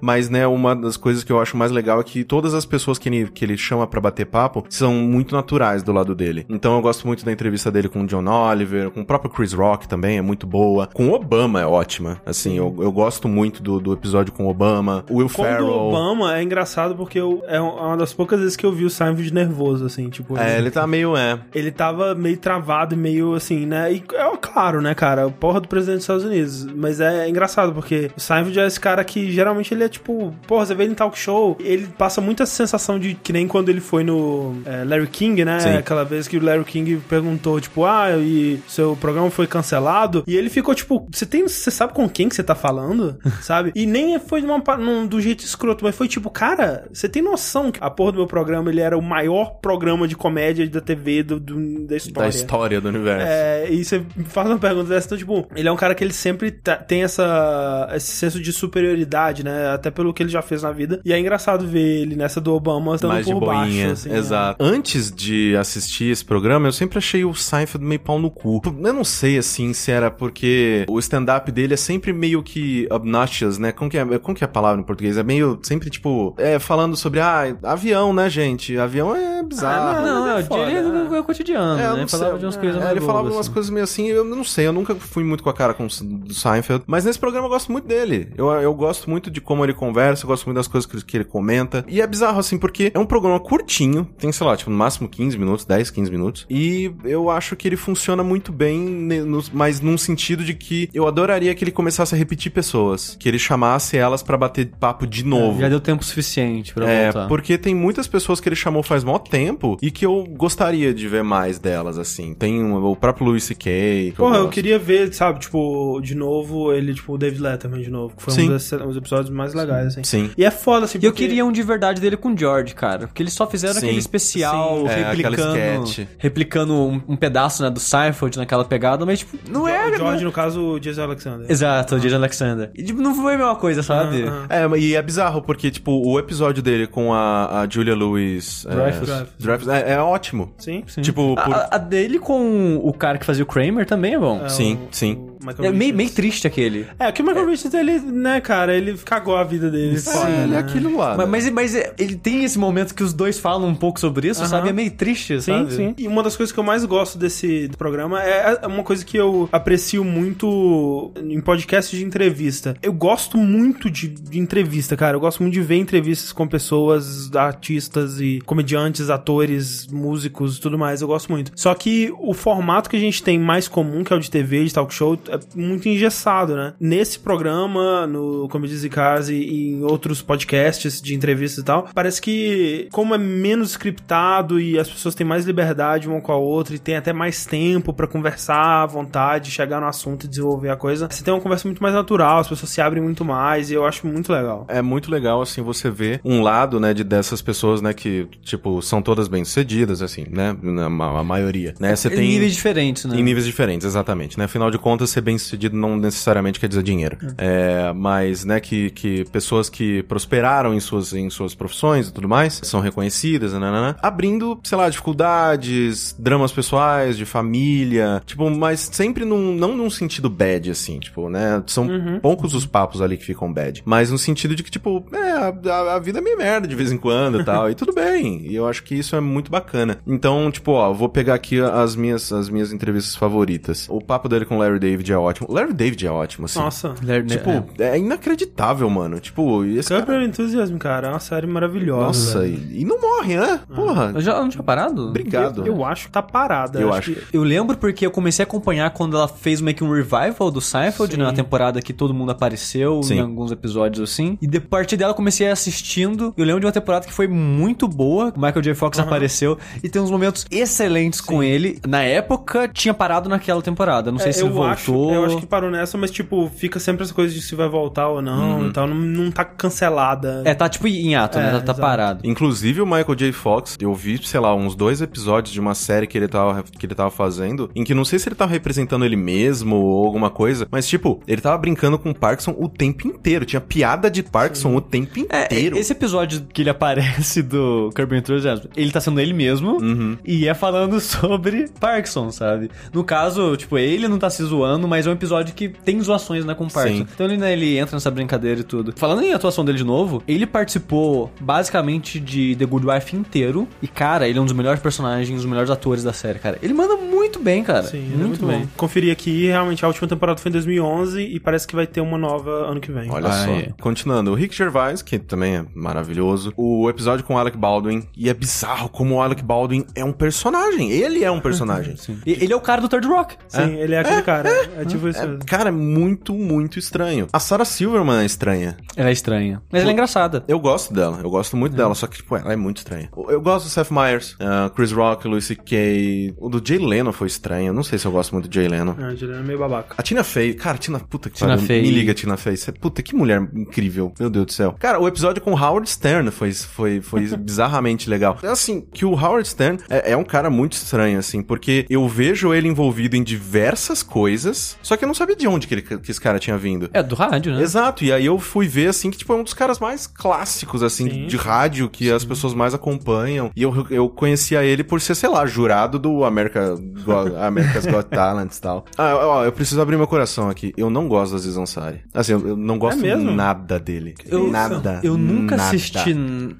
mas, 0.00 0.28
né, 0.28 0.46
uma 0.46 0.74
das 0.74 0.96
coisas 0.96 1.24
que 1.24 1.32
eu 1.32 1.40
acho 1.40 1.56
mais 1.56 1.70
legal 1.70 2.00
é 2.00 2.04
que 2.04 2.24
todas 2.24 2.54
as 2.54 2.64
pessoas 2.64 2.98
que 2.98 3.08
ele, 3.08 3.30
que 3.30 3.44
ele 3.44 3.56
chama 3.56 3.86
pra 3.86 4.00
bater 4.00 4.26
papo 4.26 4.64
são 4.68 4.94
muito 4.94 5.34
naturais 5.34 5.82
do 5.82 5.92
lado 5.92 6.14
dele. 6.14 6.46
Então 6.48 6.74
eu 6.76 6.82
gosto 6.82 7.06
muito 7.06 7.13
da 7.22 7.30
entrevista 7.30 7.70
dele 7.70 7.88
com 7.88 8.00
o 8.02 8.06
John 8.06 8.26
Oliver, 8.26 8.90
com 8.90 9.02
o 9.02 9.04
próprio 9.04 9.30
Chris 9.30 9.52
Rock 9.52 9.86
também, 9.86 10.16
é 10.16 10.22
muito 10.22 10.46
boa. 10.46 10.88
Com 10.94 11.08
o 11.08 11.12
Obama 11.12 11.60
é 11.60 11.66
ótima. 11.66 12.20
Assim, 12.24 12.56
eu, 12.56 12.74
eu 12.80 12.90
gosto 12.90 13.28
muito 13.28 13.62
do, 13.62 13.78
do 13.78 13.92
episódio 13.92 14.32
com 14.32 14.46
o 14.46 14.48
Obama. 14.48 15.04
O 15.10 15.18
Will 15.18 15.28
Ferrell. 15.28 15.66
o 15.66 15.88
Obama 15.88 16.36
é 16.36 16.42
engraçado 16.42 16.94
porque 16.94 17.18
eu, 17.18 17.42
é 17.46 17.60
uma 17.60 17.96
das 17.96 18.14
poucas 18.14 18.40
vezes 18.40 18.56
que 18.56 18.64
eu 18.64 18.72
vi 18.72 18.84
o 18.84 18.90
Seinfeld 18.90 19.34
nervoso, 19.34 19.84
assim, 19.84 20.08
tipo... 20.08 20.38
É, 20.38 20.56
ele 20.56 20.70
tá 20.70 20.86
meio, 20.86 21.16
é. 21.16 21.38
ele 21.54 21.70
tava 21.70 22.14
meio 22.14 22.36
travado 22.38 22.94
e 22.94 22.98
meio 22.98 23.34
assim, 23.34 23.66
né? 23.66 23.92
E 23.92 24.02
é 24.14 24.36
claro, 24.40 24.80
né, 24.80 24.94
cara? 24.94 25.28
Porra 25.28 25.60
do 25.60 25.68
presidente 25.68 25.96
dos 25.96 26.04
Estados 26.04 26.24
Unidos. 26.24 26.64
Mas 26.74 27.00
é 27.00 27.28
engraçado, 27.28 27.72
porque 27.72 28.10
o 28.16 28.20
Seinfeld 28.20 28.58
é 28.60 28.66
esse 28.66 28.80
cara 28.80 29.04
que 29.04 29.30
geralmente 29.30 29.74
ele 29.74 29.84
é 29.84 29.88
tipo, 29.88 30.34
porra, 30.46 30.66
você 30.66 30.74
vê 30.74 30.84
ele 30.84 30.92
em 30.92 30.94
talk 30.94 31.18
show, 31.18 31.56
ele 31.60 31.86
passa 31.98 32.20
muita 32.20 32.46
sensação 32.46 32.98
de 32.98 33.14
que 33.14 33.32
nem 33.32 33.46
quando 33.46 33.68
ele 33.68 33.80
foi 33.80 34.04
no 34.04 34.54
é, 34.64 34.84
Larry 34.84 35.06
King, 35.08 35.44
né? 35.44 35.60
Sim. 35.60 35.76
Aquela 35.76 36.04
vez 36.04 36.28
que 36.28 36.36
o 36.36 36.44
Larry 36.44 36.64
King 36.64 36.96
perguntou, 37.04 37.60
tipo, 37.60 37.84
ah, 37.84 38.10
e 38.18 38.60
seu 38.66 38.96
programa 38.96 39.30
foi 39.30 39.46
cancelado. 39.46 40.24
E 40.26 40.36
ele 40.36 40.48
ficou, 40.50 40.74
tipo, 40.74 41.06
você 41.12 41.24
tem. 41.26 41.46
Você 41.46 41.70
sabe 41.70 41.92
com 41.92 42.08
quem 42.08 42.28
que 42.28 42.34
você 42.34 42.42
tá 42.42 42.54
falando? 42.54 43.16
sabe? 43.42 43.72
E 43.74 43.86
nem 43.86 44.18
foi 44.18 44.40
de 44.40 44.46
uma, 44.46 44.62
num- 44.76 45.06
do 45.06 45.20
jeito 45.20 45.44
escroto, 45.44 45.84
mas 45.84 45.94
foi 45.96 46.08
tipo, 46.08 46.30
cara, 46.30 46.86
você 46.92 47.08
tem 47.08 47.22
noção 47.22 47.70
que 47.70 47.78
a 47.82 47.90
porra 47.90 48.12
do 48.12 48.18
meu 48.18 48.26
programa 48.26 48.70
ele 48.70 48.80
era 48.80 48.96
o 48.96 49.02
maior 49.02 49.56
programa 49.60 50.06
de 50.08 50.16
comédia 50.16 50.68
da 50.68 50.80
TV 50.80 51.22
do, 51.22 51.38
do- 51.40 51.86
da 51.86 51.96
história. 51.96 52.30
Da 52.30 52.36
história 52.36 52.80
do 52.80 52.88
universo. 52.88 53.26
É, 53.28 53.68
e 53.70 53.84
você 53.84 54.02
faz 54.26 54.48
uma 54.48 54.58
pergunta 54.58 54.88
dessa, 54.88 55.06
então, 55.06 55.18
tipo, 55.18 55.46
ele 55.54 55.68
é 55.68 55.72
um 55.72 55.76
cara 55.76 55.94
que 55.94 56.02
ele 56.02 56.12
sempre 56.12 56.50
tá- 56.50 56.76
tem 56.76 57.02
essa, 57.02 57.88
esse 57.94 58.12
senso 58.12 58.40
de 58.40 58.52
superioridade, 58.52 59.44
né? 59.44 59.70
Até 59.70 59.90
pelo 59.90 60.12
que 60.12 60.22
ele 60.22 60.30
já 60.30 60.42
fez 60.42 60.62
na 60.62 60.72
vida. 60.72 61.00
E 61.04 61.12
é 61.12 61.18
engraçado 61.18 61.66
ver 61.66 62.02
ele 62.02 62.16
nessa 62.16 62.40
do 62.40 62.52
Obama 62.54 62.94
estando 62.94 63.10
mais 63.12 63.26
de 63.26 63.32
por 63.32 63.40
boinha, 63.40 63.86
baixo, 63.88 63.92
assim, 63.92 64.08
né? 64.10 64.18
exato. 64.18 64.64
Antes 64.64 65.10
de 65.12 65.56
assistir 65.56 66.10
esse 66.10 66.24
programa, 66.24 66.68
eu 66.68 66.72
sempre 66.72 66.93
achei 66.98 67.24
o 67.24 67.34
Seinfeld 67.34 67.84
meio 67.84 68.00
pau 68.00 68.18
no 68.18 68.30
cu. 68.30 68.60
Eu 68.64 68.92
não 68.92 69.04
sei, 69.04 69.38
assim, 69.38 69.72
se 69.72 69.90
era 69.90 70.10
porque 70.10 70.84
o 70.88 70.98
stand-up 70.98 71.50
dele 71.50 71.74
é 71.74 71.76
sempre 71.76 72.12
meio 72.12 72.42
que 72.42 72.86
obnoxious, 72.90 73.58
né? 73.58 73.72
Como 73.72 73.90
que, 73.90 73.98
é, 73.98 74.04
como 74.18 74.36
que 74.36 74.44
é 74.44 74.46
a 74.46 74.48
palavra 74.48 74.80
em 74.80 74.84
português? 74.84 75.16
É 75.16 75.22
meio, 75.22 75.58
sempre, 75.62 75.90
tipo, 75.90 76.34
é, 76.38 76.58
falando 76.58 76.96
sobre, 76.96 77.20
ah, 77.20 77.56
avião, 77.62 78.12
né, 78.12 78.28
gente? 78.30 78.76
Avião 78.78 79.14
é 79.14 79.42
bizarro. 79.42 79.98
Ah, 79.98 80.00
Não, 80.02 80.20
mas 80.26 80.30
é 80.36 80.40
não, 80.40 80.46
foda, 80.48 80.70
ele 80.70 80.88
né? 80.88 81.16
é 81.16 81.20
o 81.20 81.24
cotidiano, 81.24 81.80
É, 81.80 81.82
né? 81.94 82.00
não 82.00 82.08
Falava 82.08 82.30
sei. 82.30 82.38
de 82.38 82.44
umas 82.46 82.56
É, 82.56 82.60
coisas 82.60 82.76
é, 82.76 82.84
mais 82.84 82.90
ele 82.96 83.00
falava 83.00 83.18
bobas, 83.22 83.36
umas 83.36 83.46
assim. 83.46 83.52
coisas 83.54 83.70
meio 83.70 83.84
assim, 83.84 84.06
eu 84.08 84.24
não 84.24 84.44
sei, 84.44 84.66
eu 84.66 84.72
nunca 84.72 84.94
fui 84.94 85.24
muito 85.24 85.42
com 85.42 85.50
a 85.50 85.54
cara 85.54 85.74
com, 85.74 85.86
o- 85.86 85.90
Seinfeld, 86.32 86.84
mas 86.86 87.04
nesse 87.04 87.18
programa 87.18 87.46
eu 87.46 87.50
gosto 87.50 87.70
muito 87.72 87.86
dele. 87.86 88.32
Eu, 88.36 88.48
eu 88.50 88.74
gosto 88.74 89.08
muito 89.10 89.30
de 89.30 89.40
como 89.40 89.64
ele 89.64 89.74
conversa, 89.74 90.24
eu 90.24 90.28
gosto 90.28 90.44
muito 90.46 90.56
das 90.56 90.66
coisas 90.68 90.90
que, 90.90 91.04
que 91.04 91.16
ele 91.16 91.24
comenta. 91.24 91.84
E 91.88 92.00
é 92.00 92.06
bizarro, 92.06 92.38
assim, 92.38 92.58
porque 92.58 92.90
é 92.94 92.98
um 92.98 93.06
programa 93.06 93.38
curtinho, 93.40 94.04
tem, 94.18 94.32
sei 94.32 94.46
lá, 94.46 94.56
tipo, 94.56 94.70
no 94.70 94.76
máximo 94.76 95.08
15 95.08 95.38
minutos, 95.38 95.64
10, 95.64 95.90
15 95.90 96.10
minutos, 96.10 96.46
e 96.48 96.73
eu 97.04 97.30
acho 97.30 97.56
que 97.56 97.68
ele 97.68 97.76
funciona 97.76 98.22
muito 98.22 98.52
bem, 98.52 99.08
mas 99.52 99.80
num 99.80 99.96
sentido 99.98 100.44
de 100.44 100.54
que 100.54 100.88
eu 100.92 101.06
adoraria 101.06 101.54
que 101.54 101.64
ele 101.64 101.70
começasse 101.70 102.14
a 102.14 102.18
repetir 102.18 102.50
pessoas, 102.52 103.16
que 103.18 103.28
ele 103.28 103.38
chamasse 103.38 103.96
elas 103.96 104.22
pra 104.22 104.36
bater 104.36 104.66
papo 104.78 105.06
de 105.06 105.24
novo. 105.24 105.60
Já 105.60 105.68
deu 105.68 105.80
tempo 105.80 106.04
suficiente 106.04 106.72
pra 106.74 106.88
É, 106.90 107.04
voltar. 107.10 107.28
porque 107.28 107.56
tem 107.58 107.74
muitas 107.74 108.06
pessoas 108.06 108.40
que 108.40 108.48
ele 108.48 108.56
chamou 108.56 108.82
faz 108.82 109.04
mó 109.04 109.18
tempo 109.18 109.76
e 109.82 109.90
que 109.90 110.04
eu 110.06 110.24
gostaria 110.36 110.92
de 110.94 111.06
ver 111.08 111.22
mais 111.22 111.58
delas, 111.58 111.98
assim. 111.98 112.34
Tem 112.34 112.62
um- 112.62 112.82
o 112.84 112.96
próprio 112.96 113.26
Louis 113.26 113.44
C.K. 113.44 114.10
que 114.10 114.16
Porra, 114.16 114.36
eu 114.36 114.42
gosto. 114.44 114.54
queria 114.54 114.78
ver, 114.78 115.12
sabe, 115.14 115.40
tipo, 115.40 116.00
de 116.02 116.14
novo, 116.14 116.72
ele, 116.72 116.94
tipo, 116.94 117.12
o 117.14 117.18
David 117.18 117.40
Letterman 117.42 117.82
de 117.82 117.90
novo, 117.90 118.14
que 118.16 118.22
foi 118.22 118.32
Sim. 118.34 118.44
um 118.48 118.52
dos, 118.52 118.72
um 118.72 118.86
dos 118.88 118.96
episódios 118.96 119.30
mais 119.30 119.54
legais, 119.54 119.88
assim. 119.88 120.04
Sim. 120.04 120.30
E 120.36 120.44
é 120.44 120.50
foda, 120.50 120.84
assim, 120.86 120.98
E 121.00 121.04
eu 121.06 121.12
porque- 121.12 121.26
queria 121.26 121.44
um 121.44 121.52
de 121.52 121.62
verdade 121.62 122.00
dele 122.00 122.16
com 122.16 122.32
o 122.32 122.38
George, 122.38 122.74
cara. 122.74 123.06
Porque 123.06 123.22
eles 123.22 123.32
só 123.32 123.46
fizeram 123.46 123.74
Sim. 123.74 123.86
aquele 123.86 123.98
especial 123.98 124.78
Sim. 124.80 124.86
É, 124.88 124.92
aquela 124.92 125.06
replicando, 125.12 126.63
um, 126.72 127.00
um 127.08 127.16
pedaço 127.16 127.62
né, 127.62 127.70
do 127.70 127.80
Seinfeld 127.80 128.38
naquela 128.38 128.64
pegada, 128.64 129.04
mas 129.04 129.20
tipo, 129.20 129.36
não 129.50 129.66
é. 129.68 129.86
O 129.90 129.96
George, 129.96 130.18
não- 130.18 130.30
no 130.30 130.32
caso, 130.32 130.60
o 130.60 130.80
Jason 130.80 131.02
Alexander. 131.02 131.50
Exato, 131.50 131.96
o 131.96 132.00
Jason 132.00 132.16
Alexander. 132.16 132.70
E 132.74 132.82
tipo, 132.82 133.00
não 133.00 133.14
foi 133.14 133.34
a 133.34 133.38
mesma 133.38 133.56
coisa, 133.56 133.82
sabe? 133.82 134.24
Ah, 134.28 134.46
ah. 134.48 134.54
É, 134.54 134.66
mas- 134.66 134.82
e 134.82 134.94
é 134.94 135.02
bizarro, 135.02 135.42
porque, 135.42 135.70
tipo, 135.70 135.92
o 135.92 136.18
episódio 136.18 136.62
dele 136.62 136.86
com 136.86 137.12
a, 137.12 137.60
a 137.62 137.68
Julia 137.68 137.94
Louis... 137.94 138.66
Dreyfus. 138.68 139.08
É, 139.10 139.26
Dreyfus 139.38 139.68
é, 139.68 139.92
é 139.94 139.98
ótimo. 140.00 140.52
Sim? 140.58 140.82
Tipo, 141.02 141.34
por... 141.34 141.54
A, 141.54 141.68
a 141.72 141.78
dele 141.78 142.18
com 142.18 142.76
o 142.82 142.92
cara 142.92 143.18
que 143.18 143.26
fazia 143.26 143.42
o 143.44 143.46
Kramer 143.46 143.86
também 143.86 144.14
é 144.14 144.18
bom. 144.18 144.42
É, 144.44 144.48
Sim, 144.48 144.74
o- 144.74 144.88
sim. 144.94 145.26
Michael 145.44 145.68
É 145.68 145.72
meio, 145.72 145.78
Richards. 145.92 145.96
meio 145.96 146.10
triste 146.10 146.46
aquele. 146.46 146.86
É, 146.98 147.10
que 147.12 147.22
o 147.22 147.24
Michael 147.26 147.46
Richards, 147.46 147.74
ele, 147.74 147.98
né, 148.00 148.40
cara, 148.40 148.74
ele 148.76 148.96
cagou 148.98 149.36
a 149.36 149.44
vida 149.44 149.70
dele. 149.70 149.98
foda, 149.98 150.28
é, 150.30 150.42
ele 150.42 150.46
né? 150.52 150.56
é 150.56 150.60
aquilo 150.60 150.96
lá. 150.96 151.16
Mas, 151.16 151.18
né? 151.18 151.26
mas, 151.26 151.50
mas 151.50 151.74
é- 151.74 151.92
ele 151.98 152.16
tem 152.16 152.44
esse 152.44 152.58
momento 152.58 152.94
que 152.94 153.02
os 153.02 153.12
dois 153.12 153.38
falam 153.38 153.68
um 153.68 153.74
pouco 153.74 153.98
sobre 154.00 154.28
isso, 154.28 154.40
Aham. 154.40 154.48
sabe? 154.48 154.68
É 154.68 154.72
meio 154.72 154.90
triste, 154.90 155.40
Sim, 155.40 155.52
sabe? 155.52 155.72
sim. 155.74 155.94
E 155.98 156.06
uma 156.08 156.22
das 156.22 156.36
coisas 156.36 156.52
que 156.52 156.58
eu 156.58 156.64
mais 156.64 156.84
gosto 156.84 157.18
desse 157.18 157.70
programa 157.78 158.22
é 158.22 158.58
é 158.62 158.66
uma 158.66 158.82
coisa 158.82 159.04
que 159.04 159.16
eu 159.16 159.48
aprecio 159.52 160.04
muito 160.04 161.12
em 161.16 161.40
podcasts 161.40 161.98
de 161.98 162.04
entrevista. 162.04 162.76
Eu 162.82 162.92
gosto 162.92 163.36
muito 163.38 163.90
de, 163.90 164.08
de 164.08 164.38
entrevista, 164.38 164.96
cara. 164.96 165.16
Eu 165.16 165.20
gosto 165.20 165.42
muito 165.42 165.54
de 165.54 165.60
ver 165.60 165.76
entrevistas 165.76 166.32
com 166.32 166.46
pessoas, 166.46 167.34
artistas 167.34 168.20
e 168.20 168.40
comediantes, 168.44 169.10
atores, 169.10 169.86
músicos, 169.86 170.58
tudo 170.58 170.78
mais. 170.78 171.00
Eu 171.02 171.08
gosto 171.08 171.30
muito. 171.30 171.52
Só 171.54 171.74
que 171.74 172.12
o 172.18 172.32
formato 172.34 172.88
que 172.90 172.96
a 172.96 173.00
gente 173.00 173.22
tem 173.22 173.38
mais 173.38 173.68
comum, 173.68 174.04
que 174.04 174.12
é 174.12 174.16
o 174.16 174.20
de 174.20 174.30
TV, 174.30 174.64
de 174.64 174.72
talk 174.74 174.92
show, 174.92 175.18
é 175.34 175.38
muito 175.54 175.88
engessado, 175.88 176.54
né? 176.54 176.74
Nesse 176.80 177.18
programa, 177.18 178.06
no 178.06 178.48
Comedies 178.48 178.84
e 178.84 178.88
Cars 178.88 179.28
e, 179.28 179.34
e 179.34 179.70
em 179.72 179.82
outros 179.82 180.22
podcasts 180.22 181.00
de 181.00 181.14
entrevistas 181.14 181.62
e 181.62 181.64
tal, 181.64 181.88
parece 181.94 182.20
que 182.20 182.88
como 182.92 183.14
é 183.14 183.18
menos 183.18 183.70
scriptado 183.70 184.60
e 184.60 184.78
as 184.78 184.88
pessoas 184.88 185.14
têm 185.14 185.26
mais 185.26 185.44
liberdade 185.44 186.08
uma 186.08 186.20
com 186.20 186.32
a 186.32 186.36
outra 186.36 186.74
e 186.74 186.78
tem 186.78 186.96
até 186.96 187.12
mais 187.12 187.46
tempo 187.46 187.92
pra 187.92 188.06
conversar 188.06 188.82
à 188.82 188.86
vontade, 188.86 189.50
chegar 189.50 189.80
no 189.80 189.86
assunto 189.86 190.24
e 190.24 190.28
desenvolver 190.28 190.70
a 190.70 190.76
coisa, 190.76 191.08
você 191.10 191.22
tem 191.22 191.32
uma 191.32 191.40
conversa 191.40 191.68
muito 191.68 191.82
mais 191.82 191.94
natural, 191.94 192.40
as 192.40 192.48
pessoas 192.48 192.70
se 192.70 192.80
abrem 192.80 193.02
muito 193.02 193.24
mais 193.24 193.70
e 193.70 193.74
eu 193.74 193.84
acho 193.84 194.06
muito 194.06 194.32
legal. 194.32 194.66
É 194.68 194.82
muito 194.82 195.10
legal, 195.10 195.40
assim, 195.42 195.62
você 195.62 195.90
ver 195.90 196.20
um 196.24 196.42
lado, 196.42 196.80
né, 196.80 196.94
de 196.94 197.04
dessas 197.04 197.42
pessoas, 197.42 197.80
né, 197.80 197.92
que, 197.92 198.28
tipo, 198.42 198.80
são 198.82 199.02
todas 199.02 199.28
bem-sucedidas, 199.28 200.02
assim, 200.02 200.26
né, 200.30 200.56
na 200.62 200.84
a 200.84 201.24
maioria, 201.24 201.74
né, 201.78 201.94
você 201.94 202.08
Em 202.08 202.12
tem... 202.12 202.28
níveis 202.28 202.52
diferentes, 202.54 203.04
né? 203.04 203.18
Em 203.18 203.22
níveis 203.22 203.46
diferentes, 203.46 203.86
exatamente, 203.86 204.38
né? 204.38 204.44
Afinal 204.44 204.70
de 204.70 204.78
contas, 204.78 205.10
você 205.10 205.20
bem 205.24 205.38
sucedido 205.38 205.76
não 205.76 205.96
necessariamente 205.96 206.60
quer 206.60 206.68
dizer 206.68 206.82
dinheiro. 206.82 207.18
É, 207.36 207.92
mas, 207.92 208.44
né, 208.44 208.60
que, 208.60 208.90
que 208.90 209.24
pessoas 209.30 209.68
que 209.68 210.02
prosperaram 210.04 210.74
em 210.74 210.80
suas, 210.80 211.12
em 211.12 211.28
suas 211.30 211.54
profissões 211.54 212.08
e 212.08 212.12
tudo 212.12 212.28
mais 212.28 212.60
são 212.62 212.80
reconhecidas, 212.80 213.52
nanana, 213.52 213.96
abrindo, 214.02 214.58
sei 214.62 214.78
lá, 214.78 214.88
dificuldades, 214.88 216.14
dramas 216.18 216.52
pessoais, 216.52 217.16
de 217.16 217.24
família, 217.24 218.22
tipo, 218.26 218.48
mas 218.50 218.80
sempre 218.92 219.24
num, 219.24 219.54
não 219.54 219.76
num 219.76 219.90
sentido 219.90 220.28
bad, 220.28 220.70
assim, 220.70 220.98
tipo, 220.98 221.28
né? 221.28 221.62
São 221.66 221.88
poucos 222.20 222.54
os 222.54 222.66
papos 222.66 223.00
ali 223.00 223.16
que 223.16 223.24
ficam 223.24 223.52
bad, 223.52 223.82
mas 223.84 224.10
no 224.10 224.18
sentido 224.18 224.54
de 224.54 224.62
que, 224.62 224.70
tipo, 224.70 225.04
é, 225.12 225.30
a, 225.32 225.94
a 225.94 225.98
vida 225.98 226.18
é 226.18 226.22
meio 226.22 226.36
merda 226.36 226.68
de 226.68 226.74
vez 226.74 226.92
em 226.92 226.98
quando 226.98 227.40
e 227.40 227.44
tal, 227.44 227.70
e 227.70 227.74
tudo 227.74 227.92
bem. 227.92 228.42
E 228.46 228.54
eu 228.54 228.66
acho 228.66 228.82
que 228.82 228.94
isso 228.94 229.16
é 229.16 229.20
muito 229.20 229.50
bacana. 229.50 229.98
Então, 230.06 230.50
tipo, 230.50 230.72
ó, 230.72 230.92
vou 230.92 231.08
pegar 231.08 231.34
aqui 231.34 231.60
as 231.60 231.96
minhas, 231.96 232.32
as 232.32 232.48
minhas 232.48 232.72
entrevistas 232.72 233.14
favoritas. 233.14 233.86
O 233.88 234.00
papo 234.00 234.28
dele 234.28 234.44
com 234.44 234.56
o 234.56 234.58
Larry 234.58 234.78
David 234.78 235.03
é 235.12 235.18
ótimo. 235.18 235.46
O 235.50 235.54
Larry 235.54 235.72
David 235.72 236.06
é 236.06 236.10
ótimo, 236.10 236.46
assim. 236.46 236.58
Nossa. 236.58 236.94
Tipo, 237.26 237.82
é. 237.82 237.98
inacreditável, 237.98 238.88
mano. 238.88 239.20
Tipo, 239.20 239.64
esse 239.64 239.88
Curb 239.88 240.06
cara... 240.06 240.18
Your 240.18 240.28
Enthusiasm, 240.28 240.76
cara, 240.76 241.08
é 241.08 241.10
uma 241.10 241.20
série 241.20 241.46
maravilhosa. 241.46 242.04
Nossa, 242.34 242.46
e, 242.46 242.80
e 242.80 242.84
não 242.84 243.00
morre, 243.00 243.36
né? 243.36 243.60
Porra. 243.74 244.12
Eu 244.14 244.20
já 244.20 244.32
eu 244.32 244.42
não 244.42 244.48
tinha 244.48 244.62
parado? 244.62 245.08
Obrigado. 245.08 245.66
Eu 245.66 245.84
acho 245.84 246.06
que 246.06 246.12
tá 246.12 246.22
parada. 246.22 246.80
Eu 246.80 246.92
acho 246.92 247.12
que... 247.12 247.36
Eu 247.36 247.42
lembro 247.42 247.76
porque 247.76 248.06
eu 248.06 248.10
comecei 248.10 248.42
a 248.42 248.46
acompanhar 248.46 248.90
quando 248.90 249.16
ela 249.16 249.28
fez 249.28 249.60
meio 249.60 249.76
que 249.76 249.84
um 249.84 249.92
revival 249.92 250.50
do 250.50 250.60
Seinfeld, 250.60 251.12
Sim. 251.12 251.18
né? 251.18 251.26
Uma 251.26 251.32
temporada 251.34 251.80
que 251.80 251.92
todo 251.92 252.12
mundo 252.14 252.30
apareceu 252.30 253.02
Sim. 253.02 253.16
em 253.16 253.20
alguns 253.20 253.50
episódios 253.52 254.10
assim. 254.10 254.38
E 254.40 254.46
de 254.46 254.58
a 254.58 254.60
partir 254.60 254.96
dela 254.96 255.10
eu 255.12 255.14
comecei 255.14 255.48
assistindo. 255.48 256.32
Eu 256.36 256.44
lembro 256.44 256.60
de 256.60 256.66
uma 256.66 256.72
temporada 256.72 257.06
que 257.06 257.12
foi 257.12 257.28
muito 257.28 257.86
boa. 257.86 258.32
O 258.36 258.40
Michael 258.40 258.62
J. 258.62 258.74
Fox 258.74 258.98
apareceu 258.98 259.58
e 259.82 259.88
tem 259.88 260.00
uns 260.00 260.10
momentos 260.10 260.46
excelentes 260.50 261.20
com 261.20 261.42
ele. 261.42 261.80
Na 261.86 262.02
época, 262.02 262.68
tinha 262.68 262.94
parado 262.94 263.28
naquela 263.28 263.62
temporada. 263.62 264.10
Não 264.10 264.18
sei 264.18 264.30
É, 264.30 264.32
se 264.32 264.40
eu 264.42 264.46
ele 264.46 264.54
voltou. 264.94 265.10
Acho, 265.10 265.20
eu 265.20 265.24
acho 265.26 265.36
que 265.38 265.46
parou 265.46 265.70
nessa, 265.70 265.98
mas, 265.98 266.10
tipo, 266.10 266.50
fica 266.56 266.78
sempre 266.80 267.04
essa 267.04 267.12
coisa 267.14 267.34
de 267.34 267.40
se 267.42 267.54
vai 267.54 267.68
voltar 267.68 268.08
ou 268.08 268.22
não 268.22 268.68
e 268.68 268.72
tal. 268.72 268.86
Não, 268.86 268.94
não 268.96 269.30
tá 269.30 269.44
cancelada. 269.44 270.42
É, 270.44 270.54
tá 270.54 270.68
tipo 270.68 270.86
em 270.88 271.14
ato, 271.14 271.38
né? 271.38 271.48
É, 271.48 271.50
Tá, 271.54 271.58
tá 271.58 271.64
exato. 271.72 271.80
parado. 271.80 272.20
Inclusive 272.24 272.80
o 272.80 272.86
Michael 272.86 273.14
J. 273.14 273.32
Fox, 273.32 273.76
eu 273.80 273.94
vi, 273.94 274.18
sei 274.26 274.40
lá, 274.40 274.54
uns 274.54 274.74
dois 274.74 275.00
episódios 275.00 275.52
de 275.52 275.60
uma 275.60 275.74
série 275.74 276.06
que 276.06 276.16
ele 276.16 276.28
tava, 276.28 276.62
que 276.62 276.86
ele 276.86 276.94
tava 276.94 277.10
fazendo, 277.10 277.70
em 277.74 277.84
que 277.84 277.94
não 277.94 278.04
sei 278.04 278.18
se 278.18 278.28
ele 278.28 278.34
tava 278.36 278.50
representando 278.52 279.04
ele 279.04 279.16
mesmo 279.16 279.76
ou 279.76 280.06
alguma 280.06 280.30
coisa, 280.30 280.66
mas 280.70 280.86
tipo, 280.86 281.20
ele 281.26 281.40
tava 281.40 281.56
brincando 281.58 281.98
com 281.98 282.10
o 282.10 282.14
Parkinson 282.14 282.54
o 282.58 282.68
tempo 282.68 283.06
inteiro. 283.08 283.44
Tinha 283.44 283.60
piada 283.60 284.10
de 284.10 284.22
Parkinson 284.22 284.74
o 284.74 284.80
tempo 284.80 285.18
É, 285.30 285.44
inteiro. 285.44 285.76
esse 285.76 285.92
episódio 285.92 286.42
que 286.52 286.62
ele 286.62 286.70
aparece 286.70 287.42
do 287.42 287.90
Kirby 287.94 288.16
Enthusiasm, 288.18 288.66
ele 288.76 288.90
tá 288.90 289.00
sendo 289.00 289.20
ele 289.20 289.32
mesmo 289.32 289.78
Uhum. 289.80 290.16
e 290.24 290.46
é 290.48 290.54
falando 290.54 290.98
sobre 291.00 291.68
Parkinson, 291.80 292.30
sabe? 292.30 292.70
No 292.92 293.04
caso, 293.04 293.56
tipo, 293.56 293.78
ele 293.78 294.08
não 294.08 294.18
tá 294.18 294.30
se 294.30 294.42
zoando, 294.44 294.83
mas 294.88 295.06
é 295.06 295.10
um 295.10 295.12
episódio 295.12 295.54
que 295.54 295.68
tem 295.68 296.00
zoações, 296.00 296.44
né, 296.44 296.54
com 296.54 296.64
o 296.64 296.70
Parkinson. 296.72 297.04
Sim. 297.04 297.08
Então 297.14 297.26
ele, 297.26 297.36
né, 297.36 297.52
ele 297.52 297.76
entra 297.78 297.96
nessa 297.96 298.10
brincadeira 298.10 298.60
e 298.60 298.64
tudo. 298.64 298.92
Falando 298.96 299.22
em 299.22 299.32
atuação 299.32 299.64
dele 299.64 299.78
de 299.78 299.84
novo, 299.84 300.22
ele 300.28 300.46
participou 300.46 301.30
basicamente 301.40 302.18
de 302.20 302.56
The 302.56 302.66
Good 302.66 302.86
Wife 302.86 303.16
inteiro 303.16 303.68
e, 303.82 303.88
cara, 303.88 304.28
ele 304.28 304.38
é 304.38 304.42
um 304.42 304.44
dos 304.44 304.54
melhores 304.54 304.80
personagens, 304.80 305.28
um 305.30 305.36
dos 305.36 305.44
melhores 305.46 305.70
atores 305.70 306.02
da 306.02 306.12
série, 306.12 306.38
cara. 306.38 306.58
Ele 306.62 306.72
manda 306.74 306.96
muito 306.96 307.38
bem, 307.38 307.62
cara. 307.62 307.84
Sim, 307.84 307.98
ele 307.98 308.06
é 308.06 308.16
muito, 308.16 308.26
muito 308.28 308.46
bem. 308.46 308.60
bom. 308.60 308.66
Conferi 308.76 309.10
aqui, 309.10 309.46
realmente 309.46 309.84
a 309.84 309.88
última 309.88 310.08
temporada 310.08 310.40
foi 310.40 310.48
em 310.50 310.52
2011 310.52 311.22
e 311.22 311.40
parece 311.40 311.66
que 311.66 311.74
vai 311.74 311.86
ter 311.86 312.00
uma 312.00 312.18
nova 312.18 312.50
ano 312.70 312.80
que 312.80 312.90
vem. 312.92 313.10
Olha 313.10 313.28
Ah, 313.28 313.44
só. 313.44 313.50
é. 313.50 313.68
Continuando, 313.80 314.30
o 314.32 314.34
Rick 314.34 314.54
Gervais, 314.54 315.02
que 315.02 315.18
também 315.18 315.56
é 315.56 315.64
maravilhoso. 315.74 316.52
O 316.56 316.88
episódio 316.90 317.24
com 317.24 317.34
o 317.34 317.38
Alec 317.38 317.56
Baldwin. 317.56 318.02
E 318.16 318.28
é 318.28 318.34
bizarro 318.34 318.88
como 318.88 319.16
o 319.16 319.20
Alec 319.22 319.42
Baldwin 319.42 319.84
é 319.94 320.04
um 320.04 320.12
personagem. 320.12 320.90
Ele 320.90 321.22
é 321.24 321.30
um 321.30 321.40
personagem. 321.40 321.94
E- 322.26 322.32
Ele 322.44 322.52
é 322.52 322.56
o 322.56 322.60
cara 322.60 322.80
do 322.80 322.88
Third 322.88 323.06
Rock. 323.06 323.36
Sim, 323.48 323.74
ele 323.76 323.94
é 323.94 324.00
aquele 324.00 324.22
cara. 324.22 324.48
É, 324.48 324.73
tipo 324.84 325.08
isso 325.08 325.20
mesmo. 325.20 325.38
Cara, 325.46 325.68
é 325.68 325.72
muito, 325.72 326.32
muito 326.34 326.78
estranho. 326.78 327.26
A 327.32 327.38
Sarah 327.38 327.64
Silverman 327.64 328.22
é 328.22 328.24
estranha. 328.24 328.76
Ela 328.96 329.10
é 329.10 329.12
estranha. 329.12 329.62
Mas 329.70 329.82
ela 329.82 329.90
é 329.90 329.92
engraçada. 329.92 330.44
Eu 330.48 330.58
gosto 330.58 330.92
dela, 330.94 331.20
eu 331.22 331.30
gosto 331.30 331.56
muito 331.56 331.76
dela, 331.76 331.94
só 331.94 332.06
que, 332.06 332.16
tipo, 332.16 332.36
ela 332.36 332.52
é 332.52 332.56
muito 332.56 332.78
estranha. 332.78 333.08
Eu 333.28 333.40
gosto 333.40 333.66
do 333.66 333.70
Seth 333.70 333.90
Meyers, 333.90 334.36
ah, 334.40 334.70
Chris 334.74 334.92
Rock, 334.92 335.26
Louis 335.28 335.44
C.K. 335.44 336.34
O 336.38 336.48
do 336.48 336.62
Jay 336.66 336.78
Leno 336.78 337.12
foi 337.12 337.26
estranho, 337.26 337.68
eu 337.68 337.72
não 337.74 337.82
sei 337.82 337.98
se 337.98 338.06
eu 338.06 338.12
gosto 338.12 338.32
muito 338.32 338.48
do 338.48 338.54
Jay 338.54 338.68
Leno. 338.68 338.96
É, 339.00 339.12
ele 339.12 339.32
é 339.32 339.40
meio 339.40 339.58
babaca. 339.58 339.94
A 339.98 340.02
Tina 340.02 340.24
Fey, 340.24 340.54
cara, 340.54 340.78
Tina, 340.78 340.98
puta 341.00 341.28
que 341.30 341.36
Tina 341.36 341.58
Fey. 341.58 341.82
me 341.82 341.90
liga 341.90 342.14
Tina 342.14 342.36
Fey, 342.36 342.56
Cê- 342.56 342.72
puta 342.72 343.02
que 343.02 343.14
mulher 343.14 343.46
incrível, 343.54 344.12
meu 344.18 344.30
Deus 344.30 344.46
do 344.46 344.52
céu. 344.52 344.74
Cara, 344.78 344.98
o 345.00 345.06
episódio 345.08 345.42
com 345.42 345.52
o 345.52 345.56
Howard 345.58 345.88
Stern 345.88 346.30
foi, 346.30 346.52
foi, 346.52 347.00
foi 347.00 347.26
bizarramente 347.36 348.08
legal. 348.08 348.38
É 348.42 348.48
assim, 348.48 348.80
que 348.92 349.04
o 349.04 349.12
Howard 349.12 349.46
Stern 349.48 349.78
é, 349.88 350.12
é 350.12 350.16
um 350.16 350.24
cara 350.24 350.50
muito 350.50 350.72
estranho, 350.74 351.18
assim, 351.18 351.42
porque 351.42 351.86
eu 351.88 352.06
vejo 352.08 352.52
ele 352.54 352.68
envolvido 352.68 353.16
em 353.16 353.22
diversas 353.22 354.02
coisas, 354.02 354.63
só 354.82 354.96
que 354.96 355.04
eu 355.04 355.06
não 355.06 355.14
sabia 355.14 355.36
de 355.36 355.46
onde 355.46 355.66
que, 355.66 355.74
ele, 355.74 355.82
que 355.82 356.10
esse 356.10 356.20
cara 356.20 356.38
tinha 356.38 356.56
vindo. 356.56 356.88
É 356.92 357.02
do 357.02 357.14
rádio, 357.14 357.54
né? 357.54 357.62
Exato, 357.62 358.04
e 358.04 358.12
aí 358.12 358.26
eu 358.26 358.38
fui 358.38 358.66
ver, 358.68 358.88
assim, 358.88 359.10
que, 359.10 359.18
tipo, 359.18 359.32
é 359.32 359.36
um 359.36 359.42
dos 359.42 359.54
caras 359.54 359.78
mais 359.78 360.06
clássicos, 360.06 360.82
assim, 360.82 361.08
Sim. 361.10 361.26
de 361.26 361.36
rádio, 361.36 361.88
que 361.88 362.10
as 362.10 362.24
pessoas 362.24 362.54
mais 362.54 362.74
acompanham. 362.74 363.50
E 363.54 363.62
eu, 363.62 363.86
eu 363.90 364.08
conhecia 364.08 364.62
ele 364.64 364.82
por 364.84 365.00
ser, 365.00 365.14
sei 365.14 365.28
lá, 365.28 365.44
jurado 365.46 365.98
do 365.98 366.24
America, 366.24 366.76
Go- 367.04 367.36
America's 367.38 367.86
Got 367.86 368.04
Talent 368.10 368.52
e 368.54 368.60
tal. 368.60 368.84
Ah, 368.96 369.16
ó, 369.16 369.44
eu 369.44 369.52
preciso 369.52 369.80
abrir 369.80 369.96
meu 369.96 370.06
coração 370.06 370.48
aqui. 370.48 370.72
Eu 370.76 370.88
não 370.88 371.08
gosto 371.08 371.32
da 371.32 371.36
Aziz 371.38 371.56
Ansari. 371.56 372.00
Assim, 372.14 372.32
eu, 372.32 372.48
eu 372.48 372.56
não 372.56 372.78
gosto 372.78 373.00
mesmo? 373.00 373.30
nada 373.32 373.78
dele. 373.78 374.14
Eu- 374.26 374.50
nada. 374.50 375.00
Eu 375.02 375.16
nunca 375.18 375.56
nada. 375.56 375.68
assisti 375.68 376.14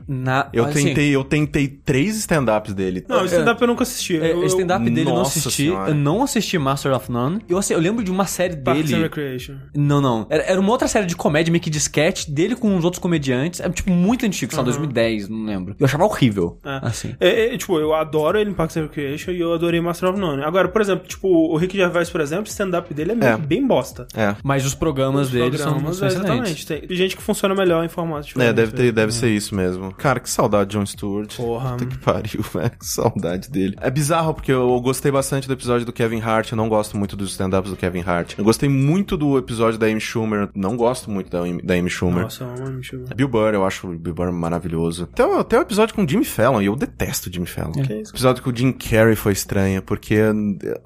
na. 0.08 0.48
Eu 0.52 0.64
assim, 0.64 0.84
tentei, 0.88 1.10
eu 1.14 1.24
tentei 1.24 1.68
três 1.68 2.16
stand-ups 2.16 2.74
dele. 2.74 3.04
Não, 3.08 3.22
o 3.22 3.24
stand-up 3.26 3.60
eu 3.60 3.68
nunca 3.68 3.82
assisti. 3.82 4.16
é, 4.18 4.34
stand-up 4.46 4.84
dele 4.90 5.08
eu 5.08 5.14
não 5.14 5.22
assisti. 5.22 5.64
Senhora. 5.64 5.90
Eu 5.90 5.94
não 5.94 6.22
assisti 6.22 6.58
Master 6.58 6.92
of 6.94 7.10
None. 7.10 7.40
Eu, 7.48 7.56
assim, 7.58 7.74
eu 7.74 7.80
lembro 7.80 7.93
de 8.02 8.10
uma 8.10 8.26
série 8.26 8.56
Parks 8.56 8.84
and 8.84 8.86
dele. 8.86 9.02
Recreation. 9.04 9.54
Não, 9.74 10.00
não. 10.00 10.26
Era, 10.30 10.42
era 10.44 10.60
uma 10.60 10.70
outra 10.70 10.88
série 10.88 11.06
de 11.06 11.14
comédia, 11.16 11.50
meio 11.52 11.62
que 11.62 11.70
de 11.70 11.78
sketch, 11.78 12.28
dele 12.28 12.56
com 12.56 12.76
os 12.76 12.84
outros 12.84 13.00
comediantes. 13.00 13.60
É, 13.60 13.68
tipo, 13.68 13.90
muito 13.90 14.24
antigo, 14.26 14.50
sei 14.52 14.58
lá, 14.58 14.64
2010, 14.64 15.28
não 15.28 15.44
lembro. 15.44 15.76
Eu 15.78 15.86
achava 15.86 16.04
horrível. 16.04 16.58
É. 16.64 16.80
Assim. 16.82 17.14
É, 17.20 17.54
é, 17.54 17.58
tipo, 17.58 17.78
eu 17.78 17.94
adoro 17.94 18.38
ele 18.38 18.50
em 18.50 18.54
Parks 18.54 18.76
and 18.76 18.82
Recreation 18.82 19.30
e 19.32 19.40
eu 19.40 19.52
adorei 19.52 19.80
Master 19.80 20.10
of 20.10 20.18
None. 20.18 20.42
Agora, 20.42 20.68
por 20.68 20.80
exemplo, 20.80 21.06
tipo, 21.06 21.28
o 21.28 21.56
Rick 21.56 21.76
Gervais, 21.76 22.10
por 22.10 22.20
exemplo, 22.20 22.44
o 22.44 22.48
stand-up 22.48 22.92
dele 22.94 23.12
é, 23.12 23.14
meio- 23.14 23.32
É. 23.32 23.36
bem 23.36 23.66
bosta. 23.66 24.06
É. 24.14 24.34
Mas 24.42 24.64
os 24.64 24.74
programas 24.74 25.30
dele 25.30 25.56
são, 25.58 25.72
Programas, 25.74 25.96
são 25.96 26.08
é, 26.08 26.10
exatamente. 26.10 26.66
Tem 26.66 26.96
gente 26.96 27.16
que 27.16 27.22
funciona 27.22 27.54
melhor 27.54 27.84
em 27.84 27.88
formato 27.88 28.26
diferente. 28.26 28.48
É, 28.48 28.52
deve, 28.52 28.72
ter, 28.72 28.84
né? 28.84 28.92
deve 28.92 29.12
ser 29.12 29.28
isso 29.30 29.54
mesmo. 29.54 29.92
Cara, 29.94 30.20
que 30.20 30.28
saudade 30.30 30.70
de 30.70 30.76
Jon 30.76 30.86
Stewart. 30.86 31.36
Porra. 31.36 31.70
Puta 31.72 31.86
que 31.86 31.98
pariu, 31.98 32.42
velho. 32.52 32.70
Que 32.70 32.86
saudade 32.86 33.50
dele. 33.50 33.74
É 33.80 33.90
bizarro, 33.90 34.34
porque 34.34 34.52
eu 34.52 34.80
gostei 34.80 35.10
bastante 35.12 35.46
do 35.46 35.52
episódio 35.52 35.84
do 35.86 35.92
Kevin 35.92 36.20
Hart. 36.20 36.50
Eu 36.52 36.56
não 36.56 36.68
gosto 36.68 36.96
muito 36.96 37.16
dos 37.16 37.30
stand-ups 37.32 37.70
do 37.70 37.76
Kevin 37.76 37.83
Hart. 38.06 38.34
Eu 38.38 38.44
gostei 38.44 38.68
muito 38.68 39.16
do 39.16 39.36
episódio 39.38 39.78
da 39.78 39.86
Amy 39.86 40.00
Schumer. 40.00 40.48
Não 40.54 40.76
gosto 40.76 41.10
muito 41.10 41.30
da, 41.30 41.40
Amy- 41.40 41.62
da 41.62 41.74
Amy 41.74 41.90
Schumer. 41.90 42.22
Nossa, 42.24 42.44
eu 42.44 42.50
amo 42.50 42.66
Amy 42.68 42.82
Schumer. 42.82 43.14
Bill 43.14 43.28
Burr, 43.28 43.54
eu 43.54 43.64
acho 43.64 43.88
o 43.88 43.98
Bill 43.98 44.14
Burr 44.14 44.32
maravilhoso. 44.32 45.04
Até, 45.12 45.24
o- 45.24 45.38
até 45.38 45.58
o 45.58 45.62
episódio 45.62 45.94
com 45.94 46.04
o 46.04 46.08
Jimmy 46.08 46.24
Fallon, 46.24 46.62
e 46.62 46.66
eu 46.66 46.76
detesto 46.76 47.28
o 47.28 47.32
Jimmy 47.32 47.46
Fallon. 47.46 47.72
Que 47.72 47.92
O 47.92 48.00
episódio 48.10 48.42
com 48.42 48.50
o 48.50 48.56
Jim 48.56 48.72
Carrey 48.72 49.16
foi 49.16 49.32
estranho, 49.32 49.82
porque 49.82 50.16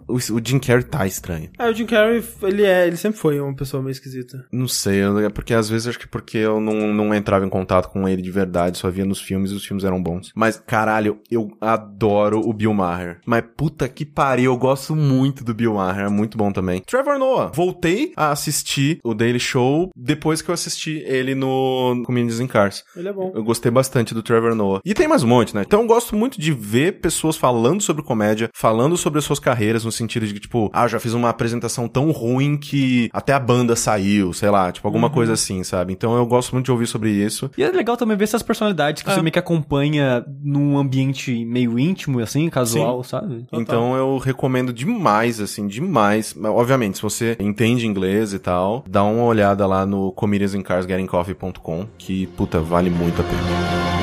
o, 0.07 0.15
o 0.15 0.41
Jim 0.45 0.59
Carrey 0.59 0.85
tá 0.85 1.07
estranho. 1.07 1.51
É, 1.59 1.69
o 1.69 1.75
Jim 1.75 1.87
Carrey, 1.87 2.23
ele 2.43 2.63
é, 2.65 2.87
ele 2.87 2.97
sempre 2.97 3.19
foi 3.19 3.41
uma 3.41 3.55
pessoa 3.55 3.83
meio 3.83 3.93
esquisita. 3.93 4.45
Não 4.53 4.69
sei, 4.69 5.01
é 5.25 5.29
porque 5.29 5.55
às 5.55 5.69
vezes 5.69 5.89
acho 5.89 5.99
que 5.99 6.09
porque 6.09 6.39
eu 6.39 6.61
não, 6.61 6.93
não 6.93 7.15
entrava 7.15 7.45
em 7.45 7.49
contato 7.49 7.89
com 7.91 8.09
ele 8.09 8.23
de 8.23 8.31
verdade, 8.31 8.79
só 8.79 8.91
via 8.91 9.05
nos 9.05 9.21
filmes 9.21 9.51
e 9.51 9.55
os 9.55 9.65
filmes 9.65 9.85
eram 9.85 10.03
bons. 10.03 10.33
Mas, 10.35 10.63
caralho, 10.67 11.19
eu 11.31 11.51
adoro 11.61 12.41
o 12.41 12.53
Bill 12.53 12.73
Maher. 12.75 13.21
Mas 13.27 13.45
puta 13.57 13.89
que 13.89 14.05
pariu, 14.05 14.53
eu 14.53 14.57
gosto 14.59 14.95
muito 14.97 15.45
do 15.45 15.55
Bill 15.55 15.75
Maher, 15.75 16.07
é 16.07 16.09
muito 16.09 16.37
bom 16.39 16.53
também. 16.53 16.83
Trevor 16.89 17.19
Noah, 17.19 17.51
voltei 17.55 18.15
a 18.17 18.31
assistir 18.31 18.99
o 19.05 19.13
Daily 19.13 19.39
Show 19.39 19.91
depois 19.95 20.41
que 20.41 20.49
eu 20.49 20.55
assisti 20.55 21.03
ele 21.05 21.35
no 21.35 22.03
Comedians 22.07 22.41
in 22.41 22.47
Cars. 22.47 22.83
Ele 22.97 23.09
é 23.09 23.13
bom. 23.13 23.31
Eu 23.35 23.45
gostei 23.45 23.71
bastante 23.71 24.15
do 24.15 24.23
Trevor 24.23 24.55
Noah. 24.55 24.81
E 24.87 24.95
tem 24.95 25.07
mais 25.07 25.23
um 25.23 25.27
monte, 25.27 25.55
né? 25.55 25.65
Então 25.67 25.83
eu 25.83 25.87
gosto 25.87 26.17
muito 26.17 26.41
de 26.41 26.51
ver 26.51 27.01
pessoas 27.01 27.37
falando 27.37 27.83
sobre 27.83 28.03
comédia, 28.03 28.49
falando 28.55 28.97
sobre 28.97 29.19
as 29.19 29.27
suas 29.27 29.39
carreiras, 29.39 29.85
no 29.85 29.93
sentido 29.93 30.27
de 30.27 30.33
que, 30.33 30.41
tipo, 30.41 30.71
ah, 30.73 30.89
já 30.89 30.99
fiz 30.99 31.13
uma 31.13 31.29
apresentação 31.29 31.87
tão 31.87 32.11
ruim 32.11 32.57
que 32.57 33.11
até 33.13 33.35
a 33.35 33.39
banda 33.39 33.77
saiu, 33.77 34.33
sei 34.33 34.49
lá, 34.49 34.73
tipo, 34.73 34.89
alguma 34.89 35.11
coisa 35.11 35.35
assim, 35.35 35.63
sabe? 35.63 35.93
Então 35.93 36.17
eu 36.17 36.25
gosto 36.25 36.53
muito 36.53 36.65
de 36.65 36.73
ouvir 36.73 36.87
sobre 36.87 37.11
isso. 37.11 37.51
E 37.59 37.63
é 37.63 37.71
legal 37.71 37.99
também 37.99 38.17
ver 38.17 38.25
essas 38.25 38.43
personalidades 38.43 39.03
que 39.03 39.13
você 39.13 39.21
meio 39.21 39.33
que 39.33 39.39
acompanha 39.39 40.25
num 40.43 40.79
ambiente 40.79 41.45
meio 41.45 41.79
íntimo, 41.79 42.19
assim, 42.21 42.49
casual, 42.49 43.05
sabe? 43.05 43.47
Então 43.53 43.95
eu 43.95 44.17
recomendo 44.17 44.73
demais, 44.73 45.39
assim, 45.39 45.67
demais. 45.67 46.35
Obviamente, 46.69 46.97
se 46.97 47.03
você 47.03 47.35
entende 47.41 47.87
inglês 47.87 48.35
e 48.35 48.39
tal, 48.39 48.85
dá 48.87 49.03
uma 49.03 49.25
olhada 49.25 49.67
lá 49.67 49.87
no 49.87 50.13
comediansincarsgettingcoffee.com, 50.13 51.87
que, 51.97 52.27
puta, 52.27 52.61
vale 52.61 52.91
muito 52.91 53.23
a 53.23 53.25
pena. 53.25 53.98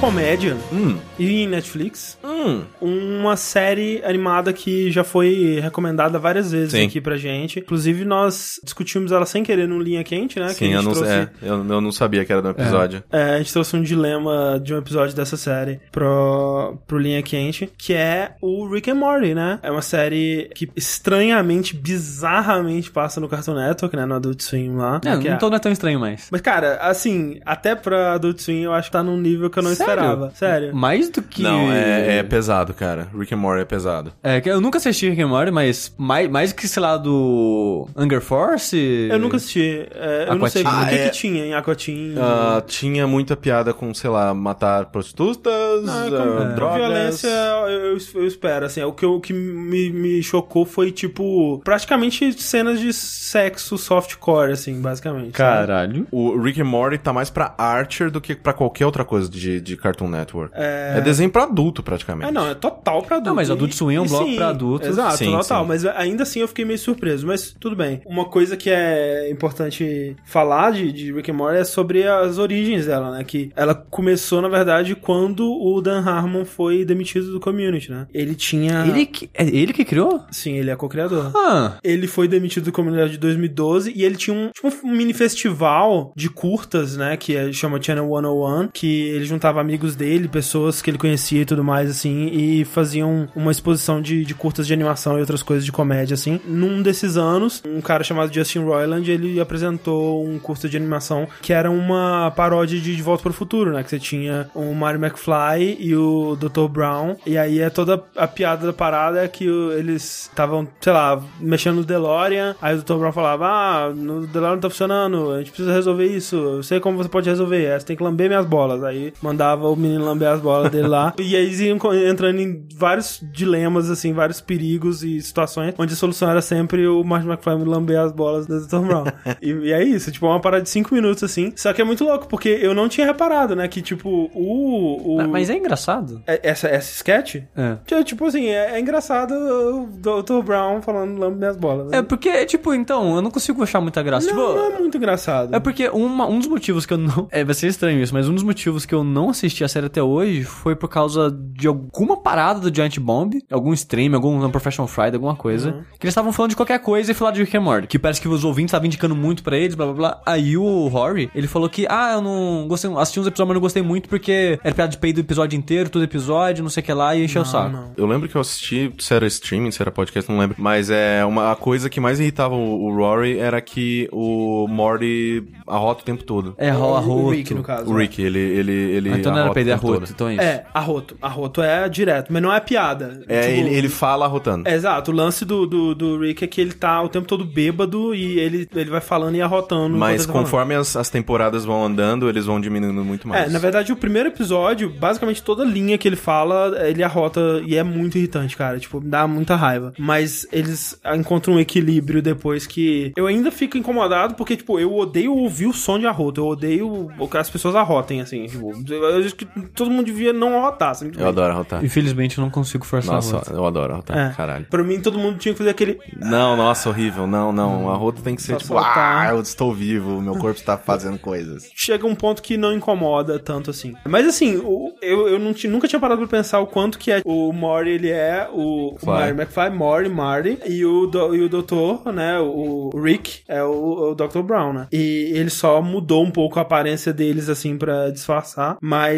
Comédia 0.00 0.56
Hum, 0.72 0.96
e 1.18 1.42
em 1.42 1.46
Netflix, 1.46 2.16
hum. 2.24 2.62
uma 2.80 3.36
série 3.36 4.02
animada 4.04 4.50
que 4.52 4.90
já 4.90 5.04
foi 5.04 5.60
recomendada 5.62 6.18
várias 6.18 6.50
vezes 6.52 6.72
Sim. 6.72 6.86
aqui 6.86 7.00
pra 7.00 7.16
gente. 7.16 7.58
Inclusive, 7.58 8.04
nós 8.04 8.58
discutimos 8.64 9.12
ela 9.12 9.26
sem 9.26 9.42
querer 9.42 9.68
no 9.68 9.78
Linha 9.78 10.02
Quente, 10.02 10.38
né? 10.38 10.46
que 10.46 10.52
a 10.52 10.54
Sim, 10.54 10.64
gente 10.66 10.74
eu 10.76 10.82
não, 10.82 10.92
trouxe- 10.92 11.10
é, 11.10 11.28
eu, 11.42 11.66
eu 11.68 11.80
não 11.80 11.92
sabia 11.92 12.24
que 12.24 12.32
era 12.32 12.40
do 12.40 12.48
episódio. 12.50 13.02
É, 13.12 13.34
a 13.34 13.38
gente 13.38 13.52
trouxe 13.52 13.76
um 13.76 13.82
dilema 13.82 14.58
de 14.62 14.72
um 14.74 14.78
episódio 14.78 15.14
dessa 15.14 15.36
série 15.36 15.80
pro, 15.92 16.78
pro 16.86 16.98
Linha 16.98 17.22
Quente, 17.22 17.70
que 17.76 17.92
é 17.92 18.32
o 18.40 18.66
Rick 18.72 18.90
and 18.90 18.94
Morty, 18.94 19.34
né? 19.34 19.58
É 19.62 19.70
uma 19.70 19.82
série 19.82 20.50
que 20.54 20.68
estranhamente, 20.74 21.76
bizarramente 21.76 22.90
passa 22.90 23.20
no 23.20 23.28
Cartoon 23.28 23.54
Network, 23.54 23.94
né? 23.96 24.06
No 24.06 24.14
Adult 24.14 24.40
Swim 24.40 24.76
lá. 24.76 25.00
É, 25.04 25.16
que 25.18 25.28
não, 25.28 25.36
tô, 25.38 25.50
não 25.50 25.56
é 25.56 25.60
tão 25.60 25.70
estranho 25.72 26.00
mais. 26.00 26.28
Mas, 26.30 26.40
cara, 26.40 26.76
assim, 26.80 27.38
até 27.44 27.74
pra 27.74 28.14
Adult 28.14 28.38
Swim 28.40 28.62
eu 28.62 28.72
acho 28.72 28.88
que 28.88 28.92
tá 28.92 29.02
num 29.02 29.16
nível 29.18 29.50
que 29.50 29.58
eu 29.58 29.62
não 29.62 29.70
Sério? 29.74 29.89
Esperava. 29.90 30.32
Sério. 30.34 30.74
Mais 30.74 31.08
do 31.10 31.22
que... 31.22 31.42
Não, 31.42 31.70
é, 31.72 32.18
é 32.18 32.22
pesado, 32.22 32.72
cara. 32.74 33.08
Rick 33.16 33.34
and 33.34 33.38
Morty 33.38 33.62
é 33.62 33.64
pesado. 33.64 34.12
É, 34.22 34.40
que 34.40 34.48
eu 34.50 34.60
nunca 34.60 34.78
assisti 34.78 35.08
Rick 35.10 35.20
and 35.22 35.28
Morty, 35.28 35.50
mas 35.50 35.94
mais, 35.98 36.28
mais 36.28 36.52
que, 36.52 36.66
sei 36.68 36.82
lá, 36.82 36.96
do 36.96 37.88
Hunger 37.96 38.20
Force... 38.20 39.08
Eu 39.10 39.18
nunca 39.18 39.36
assisti. 39.36 39.86
É, 39.94 40.26
eu 40.28 40.34
não 40.36 40.48
sei 40.48 40.62
o 40.62 40.68
Aquatim. 40.68 40.88
que, 40.88 40.94
Ah, 40.94 40.98
é. 41.00 41.08
que 41.08 41.10
tinha 41.16 41.44
em 41.46 41.54
Aquatim. 41.54 42.14
Ah, 42.18 42.62
tinha 42.66 43.06
muita 43.06 43.36
piada 43.36 43.72
com, 43.72 43.92
sei 43.94 44.10
lá, 44.10 44.32
matar 44.34 44.86
prostitutas, 44.86 45.84
Não, 45.84 45.92
ah, 45.92 46.06
é 46.06 46.10
como- 46.10 46.54
drogas. 46.54 46.76
Violência, 46.80 47.28
eu, 47.68 47.98
eu 48.14 48.26
espero, 48.26 48.66
assim, 48.66 48.82
o 48.82 48.92
que, 48.92 49.04
o 49.04 49.20
que 49.20 49.32
me, 49.32 49.90
me 49.90 50.22
chocou 50.22 50.64
foi, 50.64 50.90
tipo, 50.90 51.60
praticamente 51.64 52.32
cenas 52.40 52.80
de 52.80 52.92
sexo 52.92 53.76
softcore, 53.76 54.52
assim, 54.52 54.80
basicamente. 54.80 55.32
Caralho. 55.32 56.06
O 56.10 56.38
Rick 56.40 56.60
and 56.60 56.64
Morty 56.64 56.98
tá 56.98 57.12
mais 57.12 57.30
pra 57.30 57.54
Archer 57.58 58.10
do 58.10 58.20
que 58.20 58.34
pra 58.34 58.52
qualquer 58.52 58.86
outra 58.86 59.04
coisa 59.04 59.28
de, 59.28 59.60
de 59.60 59.76
Cartoon 59.80 60.08
Network. 60.08 60.52
É... 60.56 61.00
desenho 61.00 61.30
pra 61.30 61.44
adulto, 61.44 61.82
praticamente. 61.82 62.28
É, 62.28 62.32
não, 62.32 62.48
é 62.48 62.54
total 62.54 63.02
pra 63.02 63.16
adulto. 63.16 63.30
Não, 63.30 63.34
mas 63.36 63.50
Adult 63.50 63.72
Swim 63.72 63.94
é 63.94 64.00
um 64.00 64.06
bloco 64.06 64.24
sim, 64.26 64.36
pra 64.36 64.48
adultos. 64.48 64.88
Exato, 64.88 65.16
Sim, 65.16 65.32
total. 65.32 65.62
sim. 65.62 65.68
Mas 65.68 65.84
ainda 65.86 66.22
assim 66.22 66.40
eu 66.40 66.48
fiquei 66.48 66.64
meio 66.64 66.78
surpreso. 66.78 67.26
Mas 67.26 67.54
tudo 67.58 67.74
bem. 67.76 68.00
Uma 68.06 68.24
coisa 68.26 68.56
que 68.56 68.70
é 68.70 69.30
importante 69.30 70.16
falar 70.24 70.72
de, 70.72 70.92
de 70.92 71.12
Rick 71.12 71.30
and 71.30 71.34
Morty 71.34 71.58
é 71.58 71.64
sobre 71.64 72.06
as 72.06 72.38
origens 72.38 72.86
dela, 72.86 73.10
né? 73.10 73.24
Que 73.24 73.50
ela 73.56 73.74
começou, 73.74 74.40
na 74.42 74.48
verdade, 74.48 74.94
quando 74.94 75.50
o 75.50 75.80
Dan 75.80 76.00
Harmon 76.04 76.44
foi 76.44 76.84
demitido 76.84 77.32
do 77.32 77.40
Community, 77.40 77.90
né? 77.90 78.06
Ele 78.12 78.34
tinha... 78.34 78.84
Ele 78.86 79.06
que, 79.06 79.30
é 79.34 79.44
ele 79.46 79.72
que 79.72 79.84
criou? 79.84 80.22
Sim, 80.30 80.54
ele 80.56 80.70
é 80.70 80.76
co-criador. 80.76 81.30
Ah, 81.34 81.78
Ele 81.82 82.06
foi 82.06 82.28
demitido 82.28 82.64
do 82.64 82.72
Comunidade 82.72 83.12
de 83.12 83.18
2012 83.18 83.92
e 83.94 84.04
ele 84.04 84.16
tinha 84.16 84.36
um, 84.36 84.50
tipo, 84.50 84.68
um 84.84 84.90
mini 84.92 85.12
festival 85.12 86.12
de 86.16 86.28
curtas, 86.28 86.96
né? 86.96 87.16
Que 87.16 87.36
é, 87.36 87.52
chama 87.52 87.80
Channel 87.80 88.06
101, 88.06 88.68
que 88.68 89.08
ele 89.08 89.24
juntava 89.24 89.62
amigos 89.70 89.94
dele, 89.94 90.26
pessoas 90.26 90.82
que 90.82 90.90
ele 90.90 90.98
conhecia 90.98 91.42
e 91.42 91.44
tudo 91.44 91.62
mais, 91.62 91.88
assim, 91.88 92.26
e 92.26 92.64
faziam 92.64 93.28
uma 93.36 93.52
exposição 93.52 94.02
de, 94.02 94.24
de 94.24 94.34
curtas 94.34 94.66
de 94.66 94.72
animação 94.72 95.16
e 95.16 95.20
outras 95.20 95.44
coisas 95.44 95.64
de 95.64 95.70
comédia, 95.70 96.14
assim. 96.14 96.40
Num 96.44 96.82
desses 96.82 97.16
anos, 97.16 97.62
um 97.64 97.80
cara 97.80 98.02
chamado 98.02 98.34
Justin 98.34 98.60
Roiland, 98.60 99.08
ele 99.08 99.38
apresentou 99.38 100.26
um 100.26 100.40
curta 100.40 100.68
de 100.68 100.76
animação 100.76 101.28
que 101.40 101.52
era 101.52 101.70
uma 101.70 102.32
paródia 102.34 102.80
de 102.80 102.96
De 102.96 103.02
Volta 103.02 103.22
para 103.22 103.30
o 103.30 103.34
Futuro, 103.34 103.72
né? 103.72 103.84
Que 103.84 103.90
você 103.90 103.98
tinha 104.00 104.50
o 104.56 104.74
Mario 104.74 105.04
McFly 105.04 105.76
e 105.78 105.94
o 105.94 106.36
Dr. 106.36 106.68
Brown, 106.68 107.16
e 107.24 107.38
aí 107.38 107.60
é 107.60 107.70
toda 107.70 108.02
a 108.16 108.26
piada 108.26 108.66
da 108.66 108.72
parada 108.72 109.22
é 109.22 109.28
que 109.28 109.44
eles 109.44 110.28
estavam, 110.28 110.66
sei 110.80 110.92
lá, 110.92 111.22
mexendo 111.38 111.76
no 111.76 111.84
DeLorean, 111.84 112.56
aí 112.60 112.74
o 112.74 112.82
Dr. 112.82 112.94
Brown 112.94 113.12
falava, 113.12 113.46
ah, 113.46 113.92
no 113.94 114.26
DeLorean 114.26 114.54
não 114.54 114.60
tá 114.60 114.70
funcionando, 114.70 115.30
a 115.30 115.38
gente 115.38 115.52
precisa 115.52 115.72
resolver 115.72 116.06
isso, 116.06 116.36
eu 116.36 116.62
sei 116.62 116.80
como 116.80 116.96
você 116.96 117.08
pode 117.08 117.30
resolver, 117.30 117.64
é, 117.64 117.78
você 117.78 117.86
tem 117.86 117.96
que 117.96 118.02
lamber 118.02 118.28
minhas 118.28 118.46
bolas. 118.46 118.82
Aí 118.82 119.12
mandava 119.22 119.59
o 119.68 119.76
menino 119.76 120.04
lamber 120.04 120.28
as 120.28 120.40
bolas 120.40 120.70
dele 120.70 120.88
lá, 120.88 121.14
e 121.18 121.34
aí 121.36 121.44
eles 121.44 121.60
iam 121.60 121.78
entrando 122.08 122.40
em 122.40 122.66
vários 122.76 123.22
dilemas, 123.32 123.90
assim, 123.90 124.12
vários 124.12 124.40
perigos 124.40 125.02
e 125.02 125.20
situações, 125.20 125.74
onde 125.78 125.92
a 125.92 125.96
solução 125.96 126.30
era 126.30 126.40
sempre 126.42 126.86
o 126.86 127.02
Martin 127.04 127.28
McFly 127.28 127.64
lamber 127.64 127.98
as 127.98 128.12
bolas 128.12 128.46
do 128.46 128.60
Dr. 128.66 128.78
Brown. 128.86 129.04
e, 129.42 129.50
e 129.50 129.72
é 129.72 129.82
isso, 129.84 130.10
tipo, 130.10 130.26
é 130.26 130.28
uma 130.30 130.40
parada 130.40 130.62
de 130.62 130.68
cinco 130.68 130.94
minutos, 130.94 131.22
assim, 131.22 131.52
só 131.56 131.72
que 131.72 131.80
é 131.80 131.84
muito 131.84 132.04
louco, 132.04 132.26
porque 132.28 132.48
eu 132.48 132.74
não 132.74 132.88
tinha 132.88 133.06
reparado, 133.06 133.54
né, 133.56 133.66
que, 133.68 133.80
tipo, 133.82 134.30
o... 134.34 135.16
o 135.16 135.28
mas 135.28 135.48
é 135.50 135.56
engraçado. 135.56 136.22
é- 136.26 136.40
essa, 136.50 136.68
essa 136.68 136.90
sketch 136.92 137.36
É. 137.56 137.76
Tipo, 137.86 138.20
Tipo 138.20 138.26
assim, 138.26 138.46
é, 138.48 138.72
é 138.72 138.80
engraçado 138.80 139.32
o 139.32 139.86
Dr. 139.86 140.42
Brown 140.44 140.82
falando 140.82 141.18
lambe 141.18 141.38
minhas 141.38 141.56
bolas. 141.56 141.90
É 141.92 142.02
porque, 142.02 142.44
tipo, 142.44 142.74
então, 142.74 143.14
eu 143.16 143.22
não 143.22 143.30
consigo 143.30 143.62
achar 143.62 143.80
muita 143.80 144.02
graça. 144.02 144.26
não, 144.26 144.34
tipo, 144.34 144.58
não 144.58 144.76
é 144.76 144.78
muito 144.78 144.96
engraçado. 144.98 145.54
É 145.54 145.60
porque 145.60 145.88
uma- 145.88 146.26
um 146.26 146.38
dos 146.38 146.48
motivos 146.48 146.84
que 146.84 146.92
eu 146.92 146.98
não. 146.98 147.28
É, 147.32 147.42
vai 147.44 147.54
ser 147.54 147.68
estranho 147.68 148.02
isso, 148.02 148.12
mas 148.12 148.28
um 148.28 148.34
dos 148.34 148.42
motivos 148.42 148.84
que 148.84 148.94
eu 148.94 149.02
não 149.04 149.30
assisti 149.30 149.49
a 149.62 149.68
série 149.68 149.86
até 149.86 150.02
hoje 150.02 150.42
foi 150.44 150.74
por 150.74 150.88
causa 150.88 151.30
de 151.30 151.66
alguma 151.66 152.16
parada 152.20 152.60
do 152.60 152.74
Giant 152.74 152.98
Bomb, 152.98 153.34
algum 153.50 153.72
stream, 153.72 154.14
algum 154.14 154.48
Professional 154.50 154.88
Friday, 154.88 155.14
alguma 155.14 155.36
coisa. 155.36 155.72
Que 155.98 156.06
eles 156.06 156.12
estavam 156.12 156.32
falando 156.32 156.50
de 156.50 156.56
qualquer 156.56 156.78
coisa 156.80 157.10
e 157.10 157.14
falaram 157.14 157.36
de 157.36 157.44
Rick 157.44 157.56
and 157.56 157.60
Morty. 157.60 157.86
Que 157.86 157.98
parece 157.98 158.20
que 158.20 158.28
os 158.28 158.44
ouvintes 158.44 158.70
estavam 158.70 158.86
indicando 158.86 159.14
muito 159.14 159.42
pra 159.42 159.56
eles, 159.56 159.74
blá 159.74 159.86
blá 159.86 159.94
blá. 159.94 160.22
Aí 160.26 160.56
o 160.56 160.88
Rory, 160.88 161.30
ele 161.34 161.46
falou 161.46 161.68
que, 161.68 161.86
ah, 161.88 162.12
eu 162.14 162.20
não 162.22 162.66
gostei, 162.68 162.90
assisti 162.96 163.20
uns 163.20 163.26
episódios, 163.26 163.48
mas 163.48 163.54
não 163.54 163.60
gostei 163.60 163.82
muito 163.82 164.08
porque 164.08 164.58
era 164.62 164.74
piada 164.74 164.90
de 164.90 164.98
peido 164.98 165.18
o 165.18 165.20
episódio 165.20 165.56
inteiro, 165.56 165.90
todo 165.90 166.02
episódio, 166.02 166.62
não 166.62 166.70
sei 166.70 166.82
o 166.82 166.86
que 166.86 166.92
lá, 166.92 167.14
e 167.14 167.24
encheu 167.24 167.42
o 167.42 167.44
saco. 167.44 167.70
não. 167.70 167.92
Eu 167.96 168.06
lembro 168.06 168.28
que 168.28 168.36
eu 168.36 168.40
assisti, 168.40 168.92
se 168.98 169.14
era 169.14 169.26
streaming, 169.26 169.70
se 169.70 169.80
era 169.82 169.90
podcast, 169.90 170.30
não 170.30 170.38
lembro. 170.38 170.56
Mas 170.58 170.90
é 170.90 171.24
uma 171.24 171.52
a 171.52 171.56
coisa 171.56 171.88
que 171.90 172.00
mais 172.00 172.18
irritava 172.20 172.54
o, 172.54 172.84
o 172.84 172.94
Rory 172.94 173.38
era 173.38 173.60
que 173.60 174.08
o 174.12 174.66
Morty 174.68 175.44
arrota 175.66 176.02
o 176.02 176.04
tempo 176.04 176.24
todo. 176.24 176.54
É, 176.58 176.70
rola 176.70 177.00
o. 177.00 177.30
Rick, 177.30 177.54
no 177.54 177.62
caso. 177.62 177.90
O 177.90 177.96
Rick, 177.96 178.20
ele, 178.22 178.38
ele, 178.38 178.72
ele 178.72 179.12
Ah, 179.12 179.18
então 179.18 179.32
não 179.40 179.46
era 179.46 179.54
peido, 179.54 179.70
é 179.70 179.74
roto, 179.74 180.00
todo. 180.00 180.10
então 180.10 180.28
é 180.28 180.34
isso. 180.34 180.42
É, 180.42 180.64
arroto. 180.72 181.16
Arroto 181.20 181.62
é 181.62 181.88
direto, 181.88 182.32
mas 182.32 182.42
não 182.42 182.52
é 182.52 182.60
piada. 182.60 183.22
É, 183.28 183.40
Tipo, 183.40 183.52
ele, 183.52 183.74
ele 183.74 183.88
fala 183.88 184.24
arrotando. 184.26 184.68
é, 184.68 184.74
Exato, 184.74 185.10
o 185.10 185.14
lance 185.14 185.44
do, 185.44 185.66
do, 185.66 185.94
do 185.94 186.20
Rick 186.20 186.44
é 186.44 186.46
que 186.46 186.60
ele 186.60 186.72
tá 186.72 187.02
o 187.02 187.08
tempo 187.08 187.26
todo 187.26 187.44
bêbado 187.44 188.14
e 188.14 188.38
ele, 188.38 188.68
ele 188.74 188.90
vai 188.90 189.00
falando 189.00 189.34
e 189.36 189.42
arrotando. 189.42 189.96
Mas 189.96 190.26
tá 190.26 190.32
conforme 190.32 190.74
as, 190.74 190.96
as 190.96 191.10
temporadas 191.10 191.64
vão 191.64 191.84
andando, 191.84 192.28
eles 192.28 192.46
vão 192.46 192.60
diminuindo 192.60 193.04
muito 193.04 193.28
mais. 193.28 193.48
É, 193.48 193.52
na 193.52 193.58
verdade, 193.58 193.92
o 193.92 193.96
primeiro 193.96 194.28
episódio, 194.28 194.88
basicamente 194.90 195.42
toda 195.42 195.64
linha 195.64 195.98
que 195.98 196.08
ele 196.08 196.16
fala, 196.16 196.72
ele 196.88 197.02
arrota 197.02 197.40
e 197.66 197.76
é 197.76 197.82
muito 197.82 198.16
irritante, 198.18 198.56
cara. 198.56 198.78
Tipo, 198.78 199.00
dá 199.00 199.26
muita 199.26 199.56
raiva. 199.56 199.92
Mas 199.98 200.46
eles 200.52 200.98
encontram 201.14 201.54
um 201.54 201.60
equilíbrio 201.60 202.22
depois 202.22 202.66
que. 202.66 203.12
Eu 203.16 203.26
ainda 203.26 203.50
fico 203.50 203.76
incomodado 203.76 204.34
porque, 204.34 204.56
tipo, 204.56 204.78
eu 204.78 204.94
odeio 204.94 205.34
ouvir 205.34 205.66
o 205.66 205.72
som 205.72 205.98
de 205.98 206.06
arroto. 206.06 206.40
Eu 206.40 206.46
odeio 206.48 207.10
que 207.30 207.36
as 207.36 207.50
pessoas 207.50 207.74
arrotem, 207.74 208.20
assim. 208.20 208.46
Tipo, 208.46 208.72
eu 208.88 209.19
acho 209.26 209.36
que 209.36 209.44
todo 209.74 209.90
mundo 209.90 210.06
devia 210.06 210.32
não 210.32 210.58
arrotar. 210.58 210.90
Assim, 210.90 211.10
Eu 211.16 211.28
adoro 211.28 211.52
arrotar. 211.52 211.84
Infelizmente 211.84 212.38
eu 212.38 212.42
não 212.44 212.50
consigo 212.50 212.84
forçar 212.84 213.14
Nossa, 213.16 213.36
roto. 213.38 213.52
eu 213.52 213.66
adoro 213.66 213.92
arrotar. 213.94 214.16
É. 214.18 214.34
Caralho. 214.34 214.66
Pra 214.70 214.82
mim, 214.82 215.00
todo 215.00 215.18
mundo 215.18 215.38
tinha 215.38 215.52
que 215.52 215.58
fazer 215.58 215.70
aquele. 215.70 215.98
Não, 216.16 216.56
nossa, 216.56 216.88
horrível. 216.88 217.26
Não, 217.26 217.52
não. 217.52 217.86
O 217.86 217.90
arroto 217.90 218.22
tem 218.22 218.34
que 218.34 218.42
ser 218.42 218.52
Só 218.52 218.58
tipo, 218.58 218.74
soltar. 218.74 219.28
ah, 219.28 219.30
eu 219.34 219.40
estou 219.40 219.72
vivo, 219.74 220.20
meu 220.20 220.34
corpo 220.36 220.58
está 220.58 220.76
fazendo 220.76 221.18
coisas. 221.18 221.68
chega 221.74 222.06
um 222.06 222.14
ponto 222.14 222.42
que 222.42 222.56
não 222.56 222.72
incomoda 222.72 223.38
tanto 223.38 223.70
assim. 223.70 223.94
Mas 224.06 224.26
assim, 224.26 224.56
o- 224.56 224.92
eu, 225.02 225.28
eu 225.28 225.38
não 225.38 225.52
nunca 225.68 225.88
tinha 225.88 226.00
parado 226.00 226.20
pra 226.26 226.38
pensar 226.38 226.60
o 226.60 226.66
quanto 226.66 226.98
que 226.98 227.10
é 227.10 227.22
o 227.24 227.52
Morty, 227.52 227.90
ele 227.90 228.08
é 228.10 228.48
o, 228.52 228.96
o. 229.00 229.06
Marty 229.06 229.30
McFly, 229.32 229.70
Morty, 229.70 230.08
Marty, 230.08 230.58
e 230.66 230.84
o, 230.84 231.06
do, 231.06 231.34
e 231.34 231.42
o 231.42 231.48
doutor, 231.48 232.12
né, 232.12 232.38
o, 232.38 232.90
o 232.94 233.00
Rick, 233.02 233.40
é 233.48 233.62
o, 233.62 234.10
o 234.10 234.14
Dr. 234.14 234.40
Brown, 234.42 234.72
né? 234.72 234.88
E 234.92 235.32
ele 235.34 235.50
só 235.50 235.80
mudou 235.82 236.24
um 236.24 236.30
pouco 236.30 236.58
a 236.58 236.62
aparência 236.62 237.12
deles, 237.12 237.48
assim, 237.48 237.76
pra 237.76 238.10
disfarçar, 238.10 238.76
mas 238.80 239.09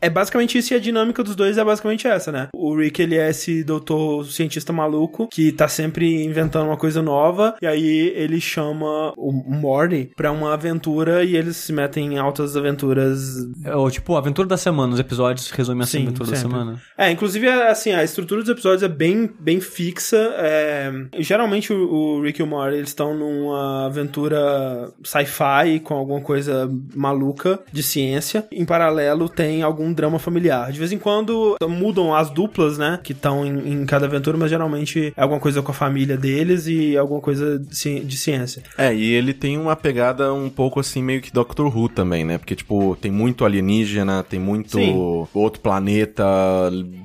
é 0.00 0.10
basicamente 0.10 0.58
isso 0.58 0.72
e 0.72 0.76
a 0.76 0.80
dinâmica 0.80 1.22
dos 1.22 1.36
dois 1.36 1.58
é 1.58 1.64
basicamente 1.64 2.06
essa, 2.06 2.32
né? 2.32 2.48
O 2.54 2.76
Rick, 2.76 3.00
ele 3.00 3.16
é 3.16 3.30
esse 3.30 3.62
doutor 3.64 4.24
cientista 4.26 4.72
maluco 4.72 5.28
que 5.28 5.52
tá 5.52 5.68
sempre 5.68 6.24
inventando 6.24 6.66
uma 6.66 6.76
coisa 6.76 7.02
nova, 7.02 7.54
e 7.60 7.66
aí 7.66 8.12
ele 8.14 8.40
chama 8.40 9.12
o 9.16 9.32
Morty 9.32 10.10
pra 10.16 10.32
uma 10.32 10.54
aventura 10.54 11.24
e 11.24 11.36
eles 11.36 11.56
se 11.56 11.72
metem 11.72 12.14
em 12.14 12.18
altas 12.18 12.56
aventuras. 12.56 13.20
É, 13.64 13.74
ou, 13.74 13.90
tipo, 13.90 14.14
a 14.14 14.18
aventura 14.18 14.48
da 14.48 14.56
semana, 14.56 14.94
os 14.94 15.00
episódios 15.00 15.50
resumem 15.50 15.82
assim 15.82 15.98
Sim, 15.98 16.06
aventura 16.06 16.30
da 16.30 16.36
sempre. 16.36 16.50
semana. 16.50 16.82
É, 16.96 17.10
inclusive, 17.10 17.46
é, 17.46 17.70
assim, 17.70 17.92
a 17.92 18.04
estrutura 18.04 18.40
dos 18.40 18.50
episódios 18.50 18.82
é 18.82 18.88
bem, 18.88 19.30
bem 19.38 19.60
fixa. 19.60 20.34
é, 20.36 20.92
geralmente 21.18 21.72
o, 21.72 21.90
o 21.92 22.22
Rick 22.22 22.40
e 22.40 22.42
o 22.42 22.46
Morty, 22.46 22.76
eles 22.76 22.90
estão 22.90 23.14
numa 23.14 23.86
aventura 23.86 24.92
sci-fi 25.02 25.80
com 25.82 25.94
alguma 25.94 26.20
coisa 26.20 26.70
maluca 26.94 27.60
de 27.72 27.82
ciência. 27.82 28.46
Em 28.50 28.64
paralelo, 28.64 29.29
tem 29.30 29.62
algum 29.62 29.92
drama 29.92 30.18
familiar. 30.18 30.70
De 30.72 30.78
vez 30.78 30.92
em 30.92 30.98
quando 30.98 31.56
mudam 31.68 32.14
as 32.14 32.30
duplas, 32.30 32.76
né, 32.78 32.98
que 33.02 33.12
estão 33.12 33.44
em, 33.46 33.72
em 33.72 33.86
cada 33.86 34.06
aventura, 34.06 34.36
mas 34.36 34.50
geralmente 34.50 35.12
é 35.16 35.22
alguma 35.22 35.40
coisa 35.40 35.62
com 35.62 35.70
a 35.70 35.74
família 35.74 36.16
deles 36.16 36.66
e 36.66 36.96
alguma 36.96 37.20
coisa 37.20 37.58
de, 37.58 37.76
ci- 37.76 38.00
de 38.00 38.16
ciência. 38.16 38.62
É, 38.76 38.94
e 38.94 39.12
ele 39.12 39.32
tem 39.32 39.56
uma 39.58 39.76
pegada 39.76 40.32
um 40.34 40.48
pouco 40.50 40.80
assim, 40.80 41.02
meio 41.02 41.20
que 41.20 41.32
Doctor 41.32 41.66
Who 41.74 41.88
também, 41.88 42.24
né? 42.24 42.38
Porque, 42.38 42.54
tipo, 42.56 42.96
tem 43.00 43.10
muito 43.10 43.44
alienígena, 43.44 44.22
tem 44.22 44.40
muito 44.40 44.72
Sim. 44.78 44.94
outro 45.34 45.60
planeta, 45.60 46.24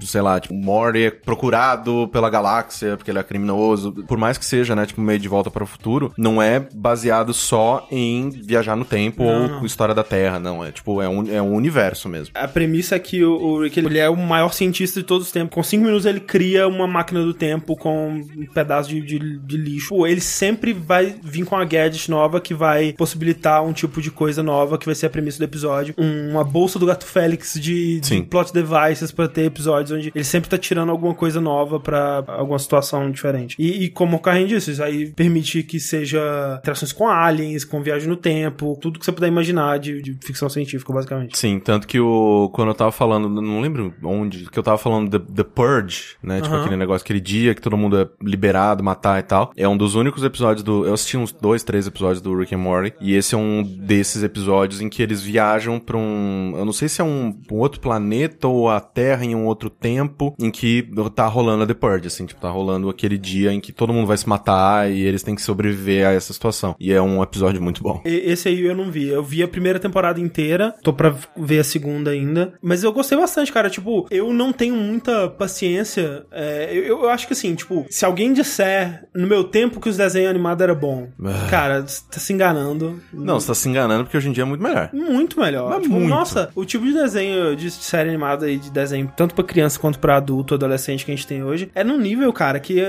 sei 0.02 0.22
lá, 0.22 0.40
tipo, 0.40 0.54
Morty 0.54 1.04
é 1.06 1.12
procurado 1.12 2.08
pela 2.12 2.30
galáxia 2.30 2.98
porque 2.98 3.12
ele 3.12 3.20
é 3.20 3.24
criminoso. 3.24 3.92
Por 4.08 4.18
mais 4.18 4.38
que 4.38 4.46
seja, 4.46 4.76
né, 4.76 4.86
tipo, 4.86 5.02
meio 5.02 5.20
de 5.20 5.28
volta 5.28 5.50
para 5.52 5.64
o 5.64 5.68
futuro, 5.68 6.12
não 6.18 6.42
é 6.42 6.60
baseado 6.74 7.34
só 7.34 7.88
em 7.92 8.30
viajar 8.30 8.76
no 8.76 8.86
tempo 8.86 9.24
Não, 9.24 9.44
ou 9.44 9.48
não. 9.50 9.66
história 9.66 9.94
da 9.94 10.04
Terra, 10.04 10.40
não. 10.40 10.64
É, 10.64 10.72
tipo, 10.72 11.02
é 11.02 11.10
um, 11.10 11.30
é 11.32 11.42
um 11.42 11.54
universo 11.54 12.08
mesmo. 12.10 12.15
A 12.34 12.48
premissa 12.48 12.96
é 12.96 13.00
que 13.00 13.24
o, 13.24 13.34
o 13.36 13.62
Rick 13.64 13.80
ele 13.80 13.98
é 14.00 14.10
o 14.10 14.16
maior 14.16 14.54
cientista 14.54 15.00
de 15.00 15.06
todos 15.06 15.28
os 15.28 15.32
tempos. 15.32 15.54
Com 15.54 15.64
cinco 15.64 15.86
minutos 15.86 16.06
ele 16.06 16.20
cria 16.20 16.68
uma 16.68 16.88
máquina 16.88 17.22
do 17.24 17.34
tempo 17.34 17.76
com 17.76 18.10
um 18.10 18.46
pedaço 18.54 18.90
de, 18.90 19.02
de, 19.02 19.40
de 19.40 19.58
lixo. 19.58 20.06
Ele 20.06 20.22
sempre 20.22 20.74
vai 20.74 21.16
vir 21.24 21.46
com 21.46 21.56
uma 21.56 21.66
gadget 21.66 22.10
nova 22.10 22.40
que 22.42 22.54
vai 22.54 22.94
possibilitar 22.94 23.64
um 23.64 23.74
tipo 23.74 24.02
de 24.02 24.12
coisa 24.12 24.42
nova 24.44 24.78
que 24.78 24.86
vai 24.86 24.96
ser 24.96 25.08
a 25.08 25.10
premissa 25.10 25.38
do 25.40 25.44
episódio. 25.46 25.94
Um- 25.98 26.32
uma 26.32 26.44
bolsa 26.44 26.78
do 26.80 26.86
gato 26.86 27.06
Félix 27.06 27.54
de, 27.60 28.00
de 28.00 28.22
plot 28.24 28.52
devices 28.54 29.12
pra 29.12 29.28
ter 29.28 29.44
episódios 29.46 29.92
onde 29.92 30.12
ele 30.14 30.24
sempre 30.24 30.50
tá 30.50 30.58
tirando 30.58 30.90
alguma 30.90 31.14
coisa 31.14 31.40
nova 31.40 31.80
pra 31.80 32.24
alguma 32.28 32.60
situação 32.60 33.10
diferente. 33.12 33.56
E, 33.60 33.84
e 33.86 33.90
como 33.90 34.18
o 34.18 34.20
Carrinho 34.20 34.48
disse, 34.48 34.72
isso 34.72 34.84
aí 34.84 35.12
permite 35.12 35.64
que 35.64 35.80
seja 35.80 36.58
interações 36.60 36.92
com 36.92 37.08
aliens, 37.08 37.64
com 37.64 37.82
viagem 37.82 38.08
no 38.10 38.16
tempo, 38.16 38.78
tudo 38.82 39.00
que 39.00 39.06
você 39.06 39.12
puder 39.12 39.28
imaginar 39.28 39.78
de, 39.80 40.02
de 40.02 40.18
ficção 40.22 40.50
científica, 40.50 40.92
basicamente. 40.94 41.38
Sim, 41.38 41.60
tanto 41.60 41.88
que 41.88 42.00
o 42.00 42.05
quando 42.54 42.70
eu 42.70 42.76
tava 42.76 42.92
falando, 42.92 43.30
não 43.30 43.62
lembro 43.62 43.94
onde, 44.04 44.50
que 44.50 44.58
eu 44.58 44.64
tava 44.64 44.78
falando 44.78 45.10
The, 45.10 45.34
The 45.34 45.44
Purge, 45.44 46.16
né? 46.22 46.42
Tipo 46.42 46.54
Aham. 46.54 46.64
aquele 46.64 46.78
negócio, 46.78 47.04
aquele 47.04 47.20
dia 47.20 47.54
que 47.54 47.62
todo 47.62 47.78
mundo 47.78 48.00
é 48.00 48.08
liberado, 48.22 48.84
matar 48.84 49.20
e 49.20 49.24
tal. 49.24 49.52
É 49.56 49.68
um 49.68 49.78
dos 49.78 49.96
únicos 49.96 50.24
episódios 50.24 50.64
do. 50.64 50.86
Eu 50.86 50.94
assisti 50.94 51.18
uns 51.18 51.32
dois, 51.32 51.64
três 51.64 51.88
episódios 51.88 52.22
do 52.22 52.36
Rick 52.38 52.54
and 52.54 52.60
Morty. 52.60 52.94
E 53.00 53.16
esse 53.16 53.36
é 53.36 53.38
um 53.38 53.64
desses 53.64 54.24
episódios 54.24 54.82
em 54.82 54.90
que 54.90 55.02
eles 55.02 55.22
viajam 55.22 55.80
pra 55.80 55.98
um. 55.98 56.54
Eu 56.58 56.66
não 56.66 56.74
sei 56.74 56.90
se 56.90 57.02
é 57.02 57.04
um, 57.04 57.38
um 57.52 57.58
outro 57.58 57.80
planeta 57.80 58.48
ou 58.48 58.70
a 58.70 58.80
Terra 58.80 59.26
em 59.26 59.36
um 59.36 59.46
outro 59.46 59.70
tempo, 59.70 60.36
em 60.40 60.52
que 60.52 60.88
tá 61.14 61.28
rolando 61.28 61.64
a 61.64 61.68
The 61.68 61.74
Purge, 61.74 62.08
assim, 62.08 62.26
tipo, 62.26 62.42
tá 62.42 62.50
rolando 62.50 62.90
aquele 62.90 63.18
dia 63.18 63.52
em 63.52 63.60
que 63.60 63.72
todo 63.72 63.94
mundo 63.94 64.08
vai 64.08 64.18
se 64.18 64.28
matar 64.28 64.92
e 64.92 65.02
eles 65.02 65.24
têm 65.24 65.36
que 65.36 65.42
sobreviver 65.42 66.08
a 66.08 66.12
essa 66.12 66.34
situação. 66.34 66.76
E 66.80 66.92
é 66.92 67.02
um 67.02 67.22
episódio 67.22 67.62
muito 67.62 67.82
bom. 67.82 68.02
Esse 68.06 68.50
aí 68.50 68.62
eu 68.62 68.76
não 68.76 68.92
vi. 68.92 69.08
Eu 69.08 69.24
vi 69.24 69.44
a 69.44 69.48
primeira 69.48 69.80
temporada 69.80 70.20
inteira. 70.20 70.76
Tô 70.84 70.94
pra 70.94 71.16
ver 71.36 71.60
a 71.60 71.64
segunda 71.64 71.95
ainda. 72.10 72.54
Mas 72.62 72.84
eu 72.84 72.92
gostei 72.92 73.18
bastante, 73.18 73.52
cara. 73.52 73.70
Tipo, 73.70 74.08
eu 74.12 74.32
não 74.34 74.52
tenho 74.52 74.76
muita 74.76 75.30
paciência. 75.30 76.26
É, 76.32 76.70
eu, 76.72 76.84
eu 77.04 77.10
acho 77.10 77.28
que 77.28 77.34
assim, 77.34 77.56
tipo, 77.56 77.86
se 77.90 78.04
alguém 78.06 78.34
disser 78.34 79.06
no 79.14 79.28
meu 79.28 79.44
tempo 79.44 79.80
que 79.80 79.90
os 79.90 79.98
desenhos 79.98 80.30
animados 80.30 80.62
era 80.62 80.76
bom, 80.76 81.08
Ah. 81.24 81.48
cara, 81.50 81.82
você 81.82 82.02
tá 82.12 82.20
se 82.20 82.34
enganando. 82.34 83.00
Não, 83.14 83.40
você 83.40 83.48
tá 83.48 83.54
se 83.56 83.70
enganando 83.70 84.04
porque 84.04 84.18
hoje 84.18 84.30
em 84.30 84.32
dia 84.32 84.44
é 84.44 84.46
muito 84.46 84.62
melhor. 84.64 84.90
Muito 84.94 85.40
melhor. 85.40 85.70
Mas 85.70 85.82
Tipo, 85.84 85.96
muito. 85.96 86.10
Nossa, 86.10 86.50
o 86.56 86.66
tipo 86.66 86.84
de 86.86 86.94
desenho 86.94 87.56
de 87.56 87.70
série 87.72 88.10
animada 88.10 88.50
e 88.50 88.58
de 88.58 88.72
desenho, 88.72 89.12
tanto 89.16 89.36
pra 89.36 89.44
criança 89.44 89.80
quanto 89.80 90.00
pra 90.00 90.18
adulto, 90.18 90.54
adolescente 90.56 91.06
que 91.06 91.12
a 91.12 91.16
gente 91.16 91.28
tem 91.28 91.44
hoje, 91.44 91.70
é 91.76 91.84
num 91.84 91.98
nível, 92.00 92.32
cara, 92.34 92.60
que. 92.60 92.82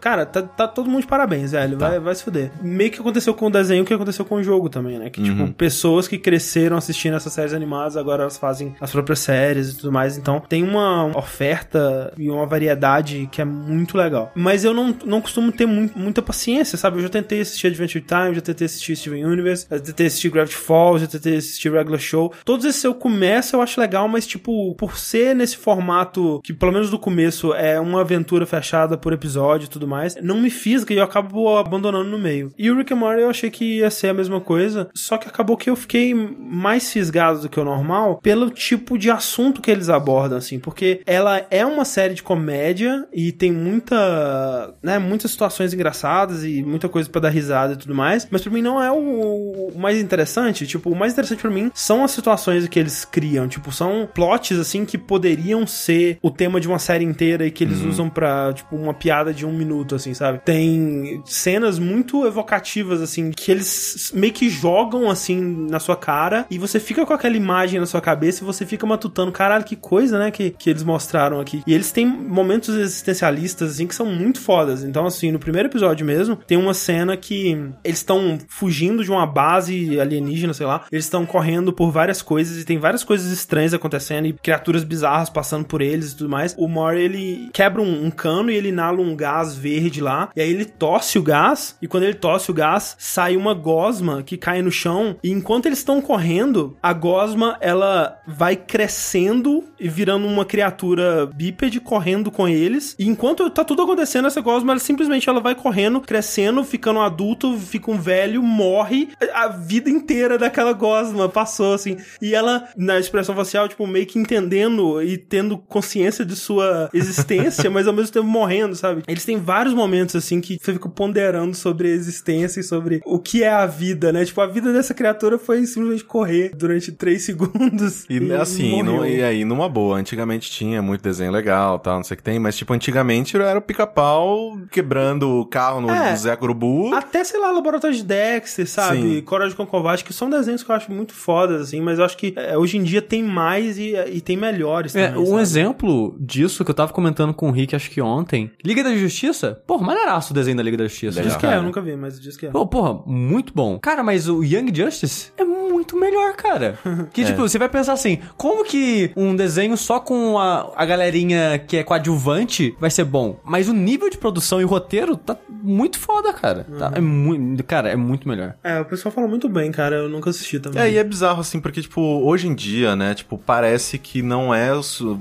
Cara, 0.00 0.26
tá, 0.26 0.42
tá 0.42 0.68
todo 0.68 0.88
mundo 0.90 1.00
de 1.02 1.06
parabéns, 1.06 1.52
velho. 1.52 1.76
Tá. 1.78 1.88
Vai, 1.88 2.00
vai 2.00 2.14
se 2.14 2.22
fuder. 2.24 2.50
Meio 2.62 2.90
que 2.90 3.00
aconteceu 3.00 3.34
com 3.34 3.46
o 3.46 3.50
desenho, 3.50 3.82
o 3.82 3.86
que 3.86 3.94
aconteceu 3.94 4.24
com 4.24 4.36
o 4.36 4.42
jogo 4.42 4.68
também, 4.68 4.98
né? 4.98 5.10
Que, 5.10 5.20
Uhum. 5.20 5.26
tipo, 5.46 5.52
pessoas 5.54 6.06
que 6.08 6.18
cresceram 6.18 6.76
assistindo 6.76 7.16
essas 7.16 7.32
séries 7.32 7.54
animadas, 7.54 7.96
agora 7.96 8.22
elas 8.22 8.36
fazem 8.36 8.51
as 8.80 8.90
próprias 8.90 9.18
séries 9.20 9.70
e 9.70 9.76
tudo 9.76 9.92
mais. 9.92 10.16
Então, 10.16 10.40
tem 10.40 10.62
uma 10.62 11.06
oferta 11.16 12.12
e 12.16 12.28
uma 12.30 12.46
variedade 12.46 13.28
que 13.30 13.40
é 13.40 13.44
muito 13.44 13.96
legal. 13.96 14.30
Mas 14.34 14.64
eu 14.64 14.74
não, 14.74 14.94
não 15.04 15.20
costumo 15.20 15.50
ter 15.52 15.66
mu- 15.66 15.90
muita 15.94 16.22
paciência, 16.22 16.76
sabe? 16.78 16.98
Eu 16.98 17.02
já 17.02 17.08
tentei 17.08 17.40
assistir 17.40 17.66
Adventure 17.68 18.04
Time, 18.04 18.34
já 18.34 18.40
tentei 18.40 18.66
assistir 18.66 18.96
Steven 18.96 19.24
Universe, 19.24 19.66
já 19.70 19.78
tentei 19.80 20.06
assistir 20.06 20.30
Gravity 20.30 20.56
Falls, 20.56 21.00
já 21.02 21.06
tentei 21.06 21.36
assistir 21.36 21.72
Regular 21.72 22.00
Show. 22.00 22.32
Todos 22.44 22.64
esses 22.66 22.82
eu 22.84 22.94
começo, 22.94 23.56
eu 23.56 23.62
acho 23.62 23.80
legal, 23.80 24.08
mas, 24.08 24.26
tipo, 24.26 24.74
por 24.76 24.96
ser 24.98 25.34
nesse 25.34 25.56
formato 25.56 26.40
que, 26.44 26.52
pelo 26.52 26.72
menos 26.72 26.90
no 26.90 26.98
começo, 26.98 27.52
é 27.54 27.78
uma 27.80 28.00
aventura 28.00 28.46
fechada 28.46 28.96
por 28.96 29.12
episódio 29.12 29.66
e 29.66 29.68
tudo 29.68 29.86
mais, 29.88 30.16
não 30.22 30.40
me 30.40 30.50
fisga 30.50 30.92
e 30.94 30.98
eu 30.98 31.04
acabo 31.04 31.56
abandonando 31.56 32.08
no 32.10 32.18
meio. 32.18 32.52
E 32.58 32.70
o 32.70 32.76
Rick 32.76 32.92
and 32.92 32.96
Morty 32.96 33.22
eu 33.22 33.30
achei 33.30 33.50
que 33.50 33.78
ia 33.78 33.90
ser 33.90 34.08
a 34.08 34.14
mesma 34.14 34.40
coisa, 34.40 34.88
só 34.94 35.16
que 35.16 35.28
acabou 35.28 35.56
que 35.56 35.70
eu 35.70 35.76
fiquei 35.76 36.14
mais 36.14 36.92
fisgado 36.92 37.40
do 37.40 37.48
que 37.48 37.58
o 37.60 37.64
normal 37.64 38.20
pelo 38.42 38.50
tipo 38.50 38.98
de 38.98 39.10
assunto 39.10 39.60
que 39.60 39.70
eles 39.70 39.88
abordam, 39.88 40.38
assim, 40.38 40.58
porque 40.58 41.00
ela 41.06 41.46
é 41.50 41.64
uma 41.64 41.84
série 41.84 42.14
de 42.14 42.22
comédia 42.22 43.06
e 43.12 43.30
tem 43.30 43.52
muita, 43.52 44.74
né, 44.82 44.98
muitas 44.98 45.30
situações 45.30 45.72
engraçadas 45.72 46.44
e 46.44 46.62
muita 46.62 46.88
coisa 46.88 47.08
pra 47.08 47.20
dar 47.20 47.28
risada 47.28 47.74
e 47.74 47.76
tudo 47.76 47.94
mais, 47.94 48.26
mas 48.30 48.42
pra 48.42 48.50
mim 48.50 48.62
não 48.62 48.82
é 48.82 48.90
o, 48.90 49.70
o 49.74 49.78
mais 49.78 50.00
interessante, 50.00 50.66
tipo, 50.66 50.90
o 50.90 50.96
mais 50.96 51.12
interessante 51.12 51.40
pra 51.40 51.50
mim 51.50 51.70
são 51.74 52.02
as 52.02 52.10
situações 52.10 52.66
que 52.66 52.78
eles 52.78 53.04
criam, 53.04 53.46
tipo, 53.46 53.70
são 53.70 54.08
plots, 54.12 54.58
assim, 54.58 54.84
que 54.84 54.98
poderiam 54.98 55.66
ser 55.66 56.18
o 56.20 56.30
tema 56.30 56.60
de 56.60 56.66
uma 56.66 56.78
série 56.78 57.04
inteira 57.04 57.46
e 57.46 57.50
que 57.50 57.62
eles 57.62 57.80
usam 57.82 58.08
pra, 58.08 58.52
tipo, 58.52 58.74
uma 58.76 58.94
piada 58.94 59.32
de 59.32 59.46
um 59.46 59.52
minuto, 59.52 59.94
assim, 59.94 60.14
sabe? 60.14 60.40
Tem 60.44 61.22
cenas 61.24 61.78
muito 61.78 62.26
evocativas, 62.26 63.00
assim, 63.00 63.30
que 63.30 63.50
eles 63.50 64.10
meio 64.14 64.32
que 64.32 64.48
jogam, 64.48 65.10
assim, 65.10 65.40
na 65.70 65.78
sua 65.78 65.96
cara 65.96 66.46
e 66.50 66.58
você 66.58 66.80
fica 66.80 67.06
com 67.06 67.12
aquela 67.12 67.36
imagem 67.36 67.78
na 67.78 67.86
sua 67.86 68.00
cabeça 68.00 68.21
e 68.28 68.44
você 68.44 68.64
fica 68.64 68.86
matutando, 68.86 69.32
caralho, 69.32 69.64
que 69.64 69.76
coisa, 69.76 70.18
né, 70.18 70.30
que, 70.30 70.50
que 70.50 70.70
eles 70.70 70.82
mostraram 70.82 71.40
aqui. 71.40 71.62
E 71.66 71.74
eles 71.74 71.92
têm 71.92 72.06
momentos 72.06 72.74
existencialistas, 72.74 73.72
assim, 73.72 73.86
que 73.86 73.94
são 73.94 74.06
muito 74.06 74.40
fodas. 74.40 74.84
Então, 74.84 75.06
assim, 75.06 75.30
no 75.30 75.38
primeiro 75.38 75.68
episódio 75.68 76.04
mesmo, 76.04 76.36
tem 76.36 76.58
uma 76.58 76.74
cena 76.74 77.16
que 77.16 77.50
eles 77.84 77.98
estão 77.98 78.38
fugindo 78.48 79.04
de 79.04 79.10
uma 79.10 79.26
base 79.26 79.98
alienígena, 80.00 80.54
sei 80.54 80.66
lá. 80.66 80.84
Eles 80.90 81.04
estão 81.04 81.24
correndo 81.26 81.72
por 81.72 81.90
várias 81.90 82.22
coisas 82.22 82.60
e 82.60 82.64
tem 82.64 82.78
várias 82.78 83.04
coisas 83.04 83.30
estranhas 83.30 83.74
acontecendo 83.74 84.26
e 84.26 84.32
criaturas 84.32 84.84
bizarras 84.84 85.30
passando 85.30 85.64
por 85.64 85.80
eles 85.80 86.12
e 86.12 86.16
tudo 86.16 86.30
mais. 86.30 86.54
O 86.58 86.68
Mori, 86.68 87.02
ele 87.02 87.50
quebra 87.52 87.82
um, 87.82 88.06
um 88.06 88.10
cano 88.10 88.50
e 88.50 88.56
ele 88.56 88.68
inala 88.68 89.00
um 89.00 89.16
gás 89.16 89.56
verde 89.56 90.00
lá. 90.00 90.30
E 90.34 90.40
aí 90.40 90.50
ele 90.50 90.64
tosse 90.64 91.18
o 91.18 91.22
gás. 91.22 91.76
E 91.80 91.88
quando 91.88 92.04
ele 92.04 92.14
tosse 92.14 92.50
o 92.50 92.54
gás, 92.54 92.94
sai 92.98 93.36
uma 93.36 93.54
gosma 93.54 94.22
que 94.22 94.36
cai 94.36 94.62
no 94.62 94.70
chão. 94.70 95.16
E 95.22 95.30
enquanto 95.30 95.66
eles 95.66 95.78
estão 95.78 96.00
correndo, 96.00 96.76
a 96.82 96.92
gosma, 96.92 97.56
ela 97.60 98.11
vai 98.26 98.56
crescendo 98.56 99.64
e 99.78 99.88
virando 99.88 100.26
uma 100.26 100.44
criatura 100.44 101.26
bípede 101.26 101.80
correndo 101.80 102.30
com 102.30 102.48
eles. 102.48 102.94
E 102.98 103.06
enquanto 103.06 103.48
tá 103.50 103.64
tudo 103.64 103.82
acontecendo, 103.82 104.28
essa 104.28 104.40
gosma, 104.40 104.72
ela 104.72 104.80
simplesmente 104.80 105.28
ela 105.28 105.40
vai 105.40 105.54
correndo, 105.54 106.00
crescendo, 106.00 106.64
ficando 106.64 106.98
um 106.98 107.02
adulto, 107.02 107.58
fica 107.58 107.90
um 107.90 107.98
velho, 107.98 108.42
morre. 108.42 109.10
A 109.34 109.48
vida 109.48 109.90
inteira 109.90 110.38
daquela 110.38 110.72
gosma 110.72 111.28
passou, 111.28 111.74
assim. 111.74 111.96
E 112.20 112.34
ela, 112.34 112.68
na 112.76 112.98
expressão 112.98 113.34
facial, 113.34 113.68
tipo, 113.68 113.86
meio 113.86 114.06
que 114.06 114.18
entendendo 114.18 115.02
e 115.02 115.16
tendo 115.16 115.58
consciência 115.58 116.24
de 116.24 116.36
sua 116.36 116.90
existência, 116.92 117.68
mas 117.70 117.86
ao 117.86 117.92
mesmo 117.92 118.12
tempo 118.12 118.26
morrendo, 118.26 118.74
sabe? 118.74 119.02
Eles 119.06 119.24
têm 119.24 119.38
vários 119.38 119.74
momentos, 119.74 120.16
assim, 120.16 120.40
que 120.40 120.58
você 120.60 120.72
fica 120.72 120.88
ponderando 120.88 121.54
sobre 121.54 121.88
a 121.88 121.94
existência 121.94 122.60
e 122.60 122.64
sobre 122.64 123.00
o 123.04 123.18
que 123.18 123.42
é 123.42 123.50
a 123.50 123.66
vida, 123.66 124.12
né? 124.12 124.24
Tipo, 124.24 124.40
a 124.40 124.46
vida 124.46 124.72
dessa 124.72 124.94
criatura 124.94 125.38
foi 125.38 125.64
simplesmente 125.66 126.04
correr 126.04 126.52
durante 126.56 126.92
três 126.92 127.22
segundos. 127.26 128.01
E 128.08 128.32
assim, 128.34 128.70
morreu. 128.82 128.84
no- 129.00 129.06
e 129.06 129.22
aí, 129.22 129.44
numa 129.44 129.68
boa, 129.68 129.96
antigamente 129.98 130.50
tinha 130.50 130.80
muito 130.82 131.02
desenho 131.02 131.30
legal, 131.32 131.78
tal, 131.78 131.96
não 131.96 132.04
sei 132.04 132.14
o 132.14 132.18
que 132.18 132.22
tem, 132.22 132.38
mas 132.38 132.56
tipo, 132.56 132.72
antigamente 132.72 133.36
era 133.36 133.58
o 133.58 133.62
pica-pau 133.62 134.58
quebrando 134.70 135.28
o 135.40 135.46
carro 135.46 135.80
no 135.80 135.90
É. 135.90 136.14
Zé 136.16 136.34
Curubu. 136.36 136.94
Até, 136.94 137.24
sei 137.24 137.38
lá, 137.40 137.50
Laboratório 137.50 137.96
de 137.96 138.04
Dexter, 138.04 138.68
sabe? 138.68 139.00
Sim. 139.00 139.20
Coragem 139.22 139.56
com 139.56 139.66
Covarde, 139.66 140.04
que 140.04 140.12
são 140.12 140.28
desenhos 140.30 140.62
que 140.62 140.70
eu 140.70 140.74
acho 140.74 140.90
muito 140.90 141.12
fodas, 141.12 141.60
assim, 141.62 141.80
mas 141.80 141.98
eu 141.98 142.04
acho 142.04 142.16
que 142.16 142.32
é, 142.36 142.56
hoje 142.56 142.76
em 142.78 142.82
dia 142.82 143.02
tem 143.02 143.22
mais 143.22 143.78
e, 143.78 143.94
e 144.12 144.20
tem 144.20 144.36
melhores 144.36 144.94
É, 144.94 145.08
também, 145.08 145.22
um 145.22 145.26
sabe? 145.26 145.42
exemplo 145.42 146.16
disso 146.20 146.64
que 146.64 146.70
eu 146.70 146.74
tava 146.74 146.92
comentando 146.92 147.34
com 147.34 147.48
o 147.48 147.52
Rick, 147.52 147.74
acho 147.76 147.90
que 147.90 148.00
ontem. 148.00 148.50
Liga 148.64 148.82
da 148.82 148.94
Justiça? 148.94 149.60
Porra, 149.66 149.84
maneiraço 149.86 150.32
o 150.32 150.34
desenho 150.34 150.56
da 150.56 150.62
Liga 150.62 150.76
da 150.76 150.84
Justiça. 150.84 151.16
Legal. 151.16 151.28
Diz 151.28 151.36
que 151.36 151.46
é, 151.46 151.48
cara. 151.50 151.60
eu 151.60 151.64
nunca 151.64 151.80
vi, 151.80 151.96
mas 151.96 152.20
diz 152.20 152.36
que 152.36 152.46
é. 152.46 152.50
Pô, 152.50 152.66
porra, 152.66 153.02
muito 153.06 153.52
bom. 153.54 153.78
Cara, 153.78 154.02
mas 154.02 154.28
o 154.28 154.42
Young 154.42 154.72
Justice 154.74 155.32
é 155.36 155.44
muito 155.44 155.96
melhor, 155.96 156.34
cara. 156.34 156.78
Que, 157.12 157.24
tipo, 157.24 157.40
você 157.42 157.58
vai 157.58 157.68
pensar 157.68 157.91
assim, 157.92 158.18
como 158.36 158.64
que 158.64 159.10
um 159.16 159.34
desenho 159.34 159.76
só 159.76 160.00
com 160.00 160.38
a, 160.38 160.72
a 160.76 160.84
galerinha 160.84 161.58
que 161.58 161.76
é 161.76 161.82
coadjuvante 161.82 162.74
vai 162.80 162.90
ser 162.90 163.04
bom? 163.04 163.38
Mas 163.44 163.68
o 163.68 163.72
nível 163.72 164.08
de 164.10 164.18
produção 164.18 164.60
e 164.60 164.64
o 164.64 164.68
roteiro 164.68 165.16
tá 165.16 165.36
muito 165.48 165.98
foda, 165.98 166.32
cara. 166.32 166.66
Tá, 166.78 166.92
é 166.94 167.00
muito, 167.00 167.62
cara, 167.64 167.88
é 167.88 167.96
muito 167.96 168.28
melhor. 168.28 168.54
É, 168.62 168.80
o 168.80 168.84
pessoal 168.84 169.12
fala 169.12 169.28
muito 169.28 169.48
bem, 169.48 169.70
cara, 169.70 169.96
eu 169.96 170.08
nunca 170.08 170.30
assisti 170.30 170.58
também. 170.58 170.82
É, 170.82 170.90
e 170.90 170.98
é 170.98 171.04
bizarro, 171.04 171.40
assim, 171.40 171.60
porque, 171.60 171.80
tipo, 171.80 172.00
hoje 172.00 172.48
em 172.48 172.54
dia, 172.54 172.96
né, 172.96 173.14
tipo, 173.14 173.38
parece 173.38 173.98
que 173.98 174.22
não 174.22 174.54
é, 174.54 174.70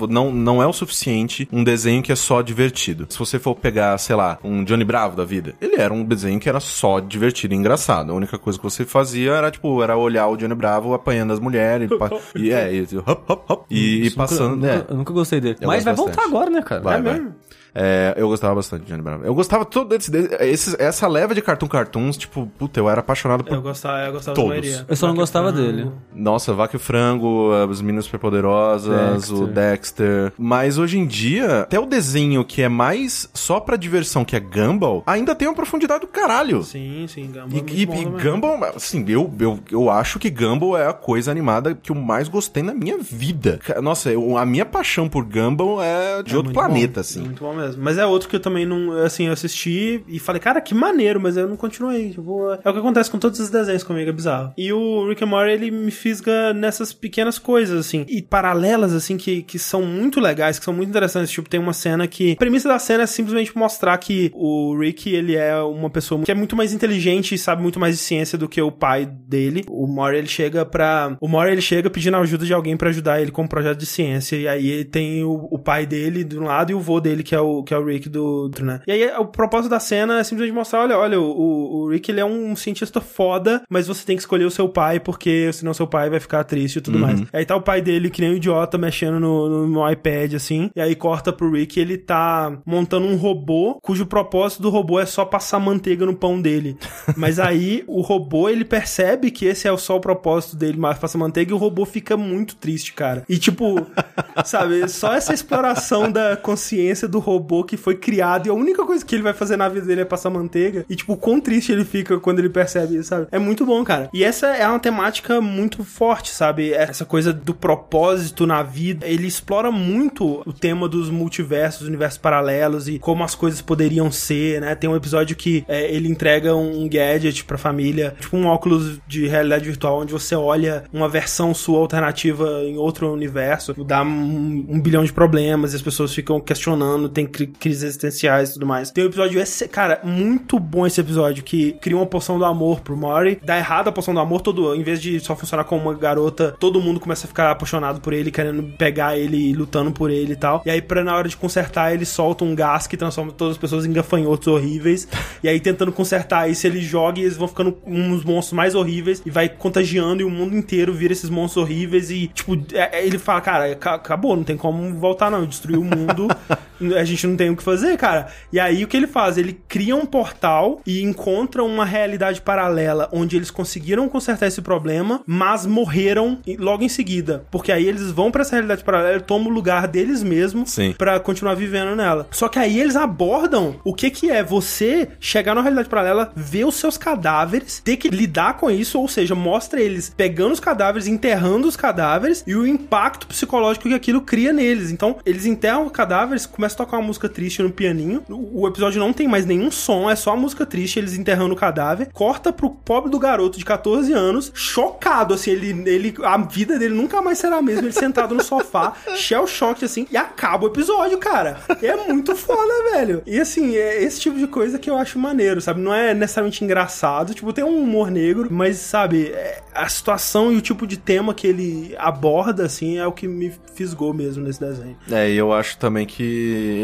não, 0.09 0.31
não 0.31 0.61
é 0.61 0.67
o 0.67 0.73
suficiente 0.73 1.47
um 1.51 1.63
desenho 1.63 2.01
que 2.01 2.11
é 2.11 2.15
só 2.15 2.41
divertido. 2.41 3.05
Se 3.09 3.19
você 3.19 3.37
for 3.39 3.55
pegar, 3.55 3.97
sei 3.97 4.15
lá, 4.15 4.39
um 4.43 4.63
Johnny 4.63 4.83
Bravo 4.83 5.15
da 5.15 5.25
vida, 5.25 5.53
ele 5.61 5.75
era 5.75 5.93
um 5.93 6.03
desenho 6.03 6.39
que 6.39 6.49
era 6.49 6.59
só 6.59 6.99
divertido 6.99 7.53
e 7.53 7.57
engraçado. 7.57 8.11
A 8.11 8.15
única 8.15 8.37
coisa 8.37 8.57
que 8.57 8.63
você 8.63 8.85
fazia 8.85 9.33
era, 9.33 9.51
tipo, 9.51 9.81
era 9.83 9.97
olhar 9.97 10.27
o 10.27 10.37
Johnny 10.37 10.55
Bravo 10.55 10.93
apanhando 10.93 11.33
as 11.33 11.39
mulheres, 11.39 11.89
e, 12.35 12.47
e 12.47 12.53
é, 12.61 12.73
e, 12.73 12.97
hop, 12.97 13.29
hop, 13.29 13.49
hop, 13.49 13.65
e, 13.69 14.07
e 14.07 14.11
passando, 14.11 14.55
nunca, 14.55 14.67
né. 14.67 14.85
eu 14.89 14.95
nunca 14.97 15.13
gostei 15.13 15.39
dele. 15.41 15.57
Eu 15.61 15.67
Mas 15.67 15.83
vai 15.83 15.93
bastante. 15.93 16.15
voltar 16.15 16.29
agora, 16.29 16.49
né, 16.49 16.61
cara? 16.61 16.81
Vai, 16.81 16.97
é 16.97 17.01
vai. 17.01 17.13
mesmo? 17.13 17.35
É, 17.73 18.13
eu 18.17 18.27
gostava 18.27 18.55
bastante 18.55 18.83
de 18.83 18.91
Johnny 18.91 19.01
Bravo. 19.01 19.23
Eu 19.23 19.33
gostava 19.33 19.63
todo 19.63 19.89
desse, 19.89 20.11
desse- 20.11 20.75
essa 20.77 21.07
leva 21.07 21.33
de 21.33 21.41
cartoon 21.41 21.67
cartoons, 21.67 22.17
tipo, 22.17 22.45
puta, 22.57 22.79
eu 22.79 22.89
era 22.89 22.99
apaixonado 22.99 23.43
por 23.43 23.53
Eu 23.53 23.61
gostava, 23.61 23.99
eu 24.07 24.11
gostava 24.11 24.35
Todos. 24.35 24.49
da 24.49 24.57
maioria. 24.61 24.85
Eu 24.89 24.95
só 24.95 25.07
não 25.07 25.13
Vaca 25.13 25.21
gostava 25.21 25.53
Frango. 25.53 25.71
dele. 25.71 25.91
Nossa, 26.13 26.53
Vaca 26.53 26.75
e 26.75 26.79
Frango, 26.79 27.51
as 27.69 27.81
Meninas 27.81 28.05
Superpoderosas, 28.05 29.13
Dexter. 29.29 29.37
o 29.37 29.47
Dexter. 29.47 30.33
Mas 30.37 30.77
hoje 30.77 30.97
em 30.97 31.05
dia, 31.05 31.61
até 31.61 31.79
o 31.79 31.85
desenho 31.85 32.43
que 32.43 32.61
é 32.61 32.69
mais 32.69 33.29
só 33.33 33.59
pra 33.59 33.77
diversão, 33.77 34.25
que 34.25 34.35
é 34.35 34.39
Gumball, 34.39 35.03
ainda 35.05 35.33
tem 35.35 35.47
uma 35.47 35.53
profundidade 35.55 36.01
do 36.01 36.07
caralho. 36.07 36.63
Sim, 36.63 37.05
sim, 37.07 37.27
Gumball. 37.27 37.47
E, 37.69 37.83
é 37.83 37.85
muito 37.85 38.21
e, 38.21 38.21
e. 38.21 38.23
Gumball, 38.31 38.63
assim, 38.75 39.05
eu, 39.07 39.31
eu, 39.39 39.59
eu 39.71 39.89
acho 39.89 40.19
que 40.19 40.29
Gumball 40.29 40.77
é 40.77 40.87
a 40.87 40.93
coisa 40.93 41.31
animada 41.31 41.73
que 41.73 41.91
eu 41.91 41.95
mais 41.95 42.27
gostei 42.27 42.63
na 42.63 42.73
minha 42.73 42.97
vida. 42.97 43.59
Nossa, 43.81 44.11
eu- 44.11 44.37
a 44.37 44.45
minha 44.45 44.65
paixão 44.65 45.07
por 45.07 45.23
Gumball 45.23 45.81
é 45.81 46.21
de 46.23 46.33
É 46.33 46.37
outro 46.37 46.51
planeta, 46.51 46.95
bom, 46.95 46.99
assim. 47.01 47.19
é 47.21 47.23
Muito 47.25 47.41
bom 47.43 47.53
mesmo. 47.53 47.60
Mas 47.77 47.97
é 47.97 48.05
outro 48.05 48.29
que 48.29 48.35
eu 48.35 48.39
também 48.39 48.65
não, 48.65 48.91
assim, 49.03 49.27
eu 49.27 49.33
assisti 49.33 50.03
e 50.07 50.19
falei, 50.19 50.41
cara, 50.41 50.61
que 50.61 50.73
maneiro, 50.73 51.19
mas 51.19 51.37
eu 51.37 51.47
não 51.47 51.55
continuei. 51.55 52.09
Tipo, 52.09 52.51
é 52.51 52.69
o 52.69 52.73
que 52.73 52.79
acontece 52.79 53.09
com 53.09 53.17
todos 53.17 53.39
os 53.39 53.49
desenhos 53.49 53.83
comigo, 53.83 54.09
é 54.09 54.13
bizarro. 54.13 54.53
E 54.57 54.71
o 54.71 55.07
Rick 55.07 55.23
and 55.23 55.27
Morty, 55.27 55.51
ele 55.51 55.71
me 55.71 55.91
fisga 55.91 56.53
nessas 56.53 56.93
pequenas 56.93 57.37
coisas, 57.37 57.79
assim, 57.79 58.05
e 58.07 58.21
paralelas, 58.21 58.93
assim, 58.93 59.17
que, 59.17 59.43
que 59.43 59.59
são 59.59 59.83
muito 59.83 60.19
legais, 60.19 60.59
que 60.59 60.65
são 60.65 60.73
muito 60.73 60.89
interessantes. 60.89 61.31
Tipo, 61.31 61.49
tem 61.49 61.59
uma 61.59 61.73
cena 61.73 62.07
que. 62.07 62.33
A 62.33 62.35
premissa 62.35 62.69
da 62.69 62.79
cena 62.79 63.03
é 63.03 63.07
simplesmente 63.07 63.55
mostrar 63.57 63.97
que 63.97 64.31
o 64.33 64.77
Rick, 64.77 65.13
ele 65.13 65.35
é 65.35 65.57
uma 65.57 65.89
pessoa 65.89 66.21
que 66.21 66.31
é 66.31 66.35
muito 66.35 66.55
mais 66.55 66.73
inteligente 66.73 67.35
e 67.35 67.37
sabe 67.37 67.61
muito 67.61 67.79
mais 67.79 67.97
de 67.97 68.01
ciência 68.01 68.37
do 68.37 68.47
que 68.47 68.61
o 68.61 68.71
pai 68.71 69.05
dele. 69.05 69.63
O 69.69 69.87
Morty, 69.87 70.17
ele 70.17 70.27
chega 70.27 70.65
pra. 70.65 71.15
O 71.19 71.27
Morty, 71.27 71.51
ele 71.51 71.61
chega 71.61 71.89
pedindo 71.89 72.17
ajuda 72.17 72.45
de 72.45 72.53
alguém 72.53 72.77
pra 72.77 72.89
ajudar 72.89 73.21
ele 73.21 73.31
com 73.31 73.43
um 73.43 73.47
projeto 73.47 73.77
de 73.77 73.85
ciência. 73.85 74.35
E 74.35 74.47
aí 74.47 74.85
tem 74.85 75.23
o, 75.23 75.47
o 75.51 75.59
pai 75.59 75.85
dele 75.85 76.23
de 76.23 76.37
um 76.37 76.43
lado 76.43 76.71
e 76.71 76.75
o 76.75 76.79
vô 76.79 76.99
dele, 76.99 77.23
que 77.23 77.35
é 77.35 77.41
o, 77.41 77.47
que 77.63 77.73
é 77.73 77.77
o 77.77 77.85
Rick 77.85 78.09
do 78.09 78.23
outro, 78.23 78.65
né? 78.65 78.81
E 78.87 78.91
aí 78.91 79.11
o 79.17 79.25
propósito 79.25 79.69
da 79.69 79.79
cena 79.79 80.19
é 80.19 80.23
simplesmente 80.23 80.55
mostrar: 80.55 80.81
olha, 80.81 80.97
olha, 80.97 81.19
o, 81.19 81.83
o 81.83 81.89
Rick, 81.89 82.11
ele 82.11 82.19
é 82.19 82.25
um 82.25 82.55
cientista 82.55 83.01
foda, 83.01 83.61
mas 83.69 83.87
você 83.87 84.05
tem 84.05 84.15
que 84.15 84.21
escolher 84.21 84.45
o 84.45 84.51
seu 84.51 84.69
pai, 84.69 84.99
porque 84.99 85.51
senão 85.53 85.73
seu 85.73 85.87
pai 85.87 86.09
vai 86.09 86.19
ficar 86.19 86.43
triste 86.43 86.77
e 86.77 86.81
tudo 86.81 86.99
mais. 86.99 87.19
E 87.21 87.27
aí 87.33 87.45
tá 87.45 87.55
o 87.55 87.61
pai 87.61 87.81
dele, 87.81 88.09
que 88.09 88.21
nem 88.21 88.31
um 88.31 88.35
idiota, 88.35 88.77
mexendo 88.77 89.19
no, 89.19 89.49
no, 89.49 89.67
no 89.67 89.91
iPad, 89.91 90.33
assim. 90.33 90.69
E 90.75 90.81
aí 90.81 90.95
corta 90.95 91.33
pro 91.33 91.51
Rick, 91.51 91.79
ele 91.79 91.97
tá 91.97 92.57
montando 92.65 93.05
um 93.05 93.15
robô, 93.15 93.79
cujo 93.81 94.05
propósito 94.05 94.61
do 94.61 94.69
robô 94.69 94.99
é 94.99 95.05
só 95.05 95.25
passar 95.25 95.59
manteiga 95.59 96.05
no 96.05 96.15
pão 96.15 96.41
dele. 96.41 96.77
Mas 97.15 97.39
aí 97.39 97.83
o 97.87 98.01
robô, 98.01 98.49
ele 98.49 98.65
percebe 98.65 99.31
que 99.31 99.45
esse 99.45 99.67
é 99.67 99.77
só 99.77 99.97
o 99.97 100.01
propósito 100.01 100.55
dele, 100.55 100.77
mas 100.77 100.97
passa 100.97 101.17
manteiga, 101.17 101.51
e 101.51 101.53
o 101.53 101.57
robô 101.57 101.85
fica 101.85 102.15
muito 102.15 102.55
triste, 102.55 102.93
cara. 102.93 103.23
E 103.27 103.37
tipo, 103.37 103.85
sabe, 104.45 104.87
só 104.87 105.13
essa 105.13 105.33
exploração 105.33 106.11
da 106.11 106.37
consciência 106.37 107.07
do 107.07 107.19
robô 107.19 107.40
que 107.65 107.77
foi 107.77 107.95
criado 107.95 108.47
e 108.47 108.49
a 108.49 108.53
única 108.53 108.85
coisa 108.85 109.05
que 109.05 109.15
ele 109.15 109.23
vai 109.23 109.33
fazer 109.33 109.57
na 109.57 109.69
vida 109.69 109.85
dele 109.85 110.01
é 110.01 110.05
passar 110.05 110.29
manteiga. 110.29 110.85
E 110.89 110.95
tipo, 110.95 111.13
o 111.13 111.17
quão 111.17 111.39
triste 111.39 111.71
ele 111.71 111.85
fica 111.85 112.19
quando 112.19 112.39
ele 112.39 112.49
percebe 112.49 112.97
isso, 112.97 113.09
sabe? 113.09 113.27
É 113.31 113.39
muito 113.39 113.65
bom, 113.65 113.83
cara. 113.83 114.09
E 114.13 114.23
essa 114.23 114.47
é 114.47 114.67
uma 114.67 114.79
temática 114.79 115.41
muito 115.41 115.83
forte, 115.83 116.31
sabe? 116.31 116.73
Essa 116.73 117.05
coisa 117.05 117.33
do 117.33 117.53
propósito 117.53 118.45
na 118.45 118.63
vida. 118.63 119.07
Ele 119.07 119.27
explora 119.27 119.71
muito 119.71 120.41
o 120.45 120.53
tema 120.53 120.87
dos 120.87 121.09
multiversos, 121.09 121.87
universos 121.87 122.17
paralelos 122.17 122.87
e 122.87 122.99
como 122.99 123.23
as 123.23 123.35
coisas 123.35 123.61
poderiam 123.61 124.11
ser, 124.11 124.61
né? 124.61 124.75
Tem 124.75 124.89
um 124.89 124.95
episódio 124.95 125.35
que 125.35 125.63
é, 125.67 125.93
ele 125.93 126.07
entrega 126.07 126.55
um 126.55 126.87
gadget 126.87 127.43
pra 127.45 127.57
família, 127.57 128.15
tipo 128.19 128.37
um 128.37 128.45
óculos 128.45 128.99
de 129.07 129.27
realidade 129.27 129.65
virtual, 129.65 129.99
onde 129.99 130.13
você 130.13 130.35
olha 130.35 130.83
uma 130.91 131.09
versão 131.09 131.53
sua 131.53 131.79
alternativa 131.79 132.61
em 132.63 132.77
outro 132.77 133.11
universo, 133.11 133.73
dá 133.83 134.03
um, 134.03 134.65
um 134.69 134.81
bilhão 134.81 135.03
de 135.03 135.13
problemas 135.13 135.73
e 135.73 135.75
as 135.75 135.81
pessoas 135.81 136.13
ficam 136.13 136.39
questionando, 136.39 137.09
tem 137.09 137.25
crises 137.31 137.83
existenciais 137.83 138.49
e 138.49 138.53
tudo 138.53 138.65
mais. 138.65 138.91
Tem 138.91 139.03
um 139.03 139.07
episódio, 139.07 139.39
esse, 139.39 139.67
cara, 139.67 139.99
muito 140.03 140.59
bom 140.59 140.85
esse 140.85 140.99
episódio, 141.01 141.43
que 141.43 141.73
cria 141.81 141.95
uma 141.97 142.05
poção 142.05 142.37
do 142.37 142.45
amor 142.45 142.81
pro 142.81 142.95
Mori, 142.95 143.39
dá 143.43 143.57
errado 143.57 143.87
a 143.87 143.91
poção 143.91 144.13
do 144.13 144.19
amor, 144.19 144.41
todo, 144.41 144.75
em 144.75 144.83
vez 144.83 145.01
de 145.01 145.19
só 145.19 145.35
funcionar 145.35 145.63
como 145.63 145.81
uma 145.89 145.93
garota, 145.93 146.55
todo 146.59 146.79
mundo 146.81 146.99
começa 146.99 147.25
a 147.25 147.27
ficar 147.27 147.51
apaixonado 147.51 148.01
por 148.01 148.13
ele, 148.13 148.31
querendo 148.31 148.63
pegar 148.77 149.17
ele 149.17 149.37
e 149.49 149.53
lutando 149.53 149.91
por 149.91 150.09
ele 150.11 150.33
e 150.33 150.35
tal. 150.35 150.61
E 150.65 150.69
aí, 150.69 150.81
pra 150.81 151.03
na 151.03 151.15
hora 151.15 151.27
de 151.27 151.37
consertar, 151.37 151.93
ele 151.93 152.05
solta 152.05 152.43
um 152.43 152.53
gás 152.55 152.87
que 152.87 152.97
transforma 152.97 153.31
todas 153.31 153.53
as 153.55 153.57
pessoas 153.57 153.85
em 153.85 153.91
gafanhotos 153.93 154.47
horríveis. 154.47 155.07
e 155.43 155.49
aí, 155.49 155.59
tentando 155.59 155.91
consertar 155.91 156.49
isso, 156.49 156.65
ele 156.67 156.81
joga 156.81 157.19
e 157.19 157.23
eles 157.23 157.37
vão 157.37 157.47
ficando 157.47 157.77
uns 157.85 158.23
monstros 158.23 158.53
mais 158.53 158.75
horríveis 158.75 159.21
e 159.25 159.29
vai 159.29 159.47
contagiando 159.49 160.21
e 160.21 160.25
o 160.25 160.29
mundo 160.29 160.55
inteiro 160.55 160.93
vira 160.93 161.13
esses 161.13 161.29
monstros 161.29 161.63
horríveis 161.63 162.09
e, 162.11 162.27
tipo, 162.27 162.55
é- 162.73 162.99
é- 162.99 163.05
ele 163.05 163.17
fala, 163.17 163.41
cara, 163.41 163.75
ca- 163.75 163.95
acabou, 163.95 164.35
não 164.35 164.43
tem 164.43 164.57
como 164.57 164.93
voltar 164.95 165.29
não, 165.31 165.45
destruiu 165.45 165.81
o 165.81 165.83
mundo, 165.85 166.27
a 166.97 167.03
gente 167.03 167.20
não 167.27 167.35
tem 167.35 167.49
o 167.49 167.55
que 167.55 167.63
fazer, 167.63 167.97
cara. 167.97 168.27
E 168.51 168.59
aí, 168.59 168.83
o 168.83 168.87
que 168.87 168.97
ele 168.97 169.07
faz? 169.07 169.37
Ele 169.37 169.59
cria 169.67 169.95
um 169.95 170.05
portal 170.05 170.81
e 170.85 171.01
encontra 171.01 171.63
uma 171.63 171.85
realidade 171.85 172.41
paralela 172.41 173.09
onde 173.11 173.35
eles 173.35 173.51
conseguiram 173.51 174.07
consertar 174.09 174.47
esse 174.47 174.61
problema, 174.61 175.21
mas 175.25 175.65
morreram 175.65 176.39
logo 176.57 176.83
em 176.83 176.89
seguida. 176.89 177.45
Porque 177.51 177.71
aí 177.71 177.87
eles 177.87 178.11
vão 178.11 178.31
pra 178.31 178.41
essa 178.41 178.55
realidade 178.55 178.83
paralela 178.83 179.17
e 179.17 179.21
tomam 179.21 179.49
o 179.49 179.53
lugar 179.53 179.87
deles 179.87 180.23
mesmos 180.23 180.75
pra 180.97 181.19
continuar 181.19 181.55
vivendo 181.55 181.95
nela. 181.95 182.27
Só 182.31 182.47
que 182.47 182.59
aí 182.59 182.79
eles 182.79 182.95
abordam 182.95 183.75
o 183.83 183.93
que 183.93 184.09
que 184.09 184.29
é 184.29 184.43
você 184.43 185.09
chegar 185.19 185.55
na 185.55 185.61
realidade 185.61 185.89
paralela, 185.89 186.31
ver 186.35 186.65
os 186.65 186.75
seus 186.75 186.97
cadáveres, 186.97 187.79
ter 187.83 187.97
que 187.97 188.09
lidar 188.09 188.57
com 188.57 188.69
isso, 188.69 188.99
ou 188.99 189.07
seja, 189.07 189.35
mostra 189.35 189.81
eles 189.81 190.13
pegando 190.15 190.53
os 190.53 190.59
cadáveres, 190.59 191.07
enterrando 191.07 191.67
os 191.67 191.75
cadáveres 191.75 192.43
e 192.45 192.55
o 192.55 192.65
impacto 192.65 193.27
psicológico 193.27 193.87
que 193.87 193.93
aquilo 193.93 194.21
cria 194.21 194.53
neles. 194.53 194.91
Então, 194.91 195.17
eles 195.25 195.45
enterram 195.45 195.85
os 195.85 195.91
cadáveres, 195.91 196.45
começam 196.45 196.75
a 196.75 196.85
tocar 196.85 196.97
uma 196.97 197.10
música 197.11 197.27
triste 197.27 197.61
no 197.61 197.69
pianinho. 197.69 198.23
O 198.29 198.65
episódio 198.67 198.99
não 198.99 199.11
tem 199.11 199.27
mais 199.27 199.45
nenhum 199.45 199.69
som, 199.69 200.09
é 200.09 200.15
só 200.15 200.31
a 200.31 200.35
música 200.37 200.65
triste, 200.65 200.97
eles 200.97 201.17
enterrando 201.17 201.53
o 201.53 201.57
cadáver. 201.57 202.09
Corta 202.13 202.53
pro 202.53 202.69
pobre 202.69 203.11
do 203.11 203.19
garoto 203.19 203.57
de 203.57 203.65
14 203.65 204.13
anos, 204.13 204.51
chocado, 204.55 205.33
assim, 205.33 205.51
ele, 205.51 205.89
ele 205.89 206.15
a 206.23 206.37
vida 206.37 206.79
dele 206.79 206.95
nunca 206.95 207.21
mais 207.21 207.37
será 207.37 207.57
a 207.57 207.61
mesma, 207.61 207.83
ele 207.83 207.91
sentado 207.91 208.33
no 208.33 208.41
sofá, 208.43 208.93
shell 209.15 209.45
shock, 209.45 209.83
assim, 209.83 210.07
e 210.09 210.15
acaba 210.15 210.65
o 210.65 210.67
episódio, 210.67 211.17
cara. 211.17 211.57
É 211.81 211.95
muito 212.07 212.35
foda, 212.35 212.91
velho. 212.93 213.21
E 213.25 213.39
assim, 213.39 213.75
é 213.75 214.01
esse 214.01 214.21
tipo 214.21 214.37
de 214.37 214.47
coisa 214.47 214.79
que 214.79 214.89
eu 214.89 214.97
acho 214.97 215.19
maneiro, 215.19 215.59
sabe? 215.59 215.81
Não 215.81 215.93
é 215.93 216.13
necessariamente 216.13 216.63
engraçado, 216.63 217.33
tipo, 217.33 217.51
tem 217.51 217.63
um 217.63 217.81
humor 217.81 218.09
negro, 218.09 218.47
mas, 218.49 218.77
sabe, 218.77 219.27
é- 219.27 219.61
a 219.73 219.87
situação 219.89 220.51
e 220.51 220.57
o 220.57 220.61
tipo 220.61 220.85
de 220.87 220.97
tema 220.97 221.33
que 221.33 221.47
ele 221.47 221.95
aborda, 221.97 222.65
assim, 222.65 222.97
é 222.97 223.05
o 223.05 223.11
que 223.11 223.27
me 223.27 223.51
fisgou 223.73 224.13
mesmo 224.13 224.43
nesse 224.43 224.59
desenho. 224.59 224.97
É, 225.09 225.29
e 225.29 225.35
eu 225.37 225.51
acho 225.51 225.77
também 225.77 226.05
que 226.05 226.23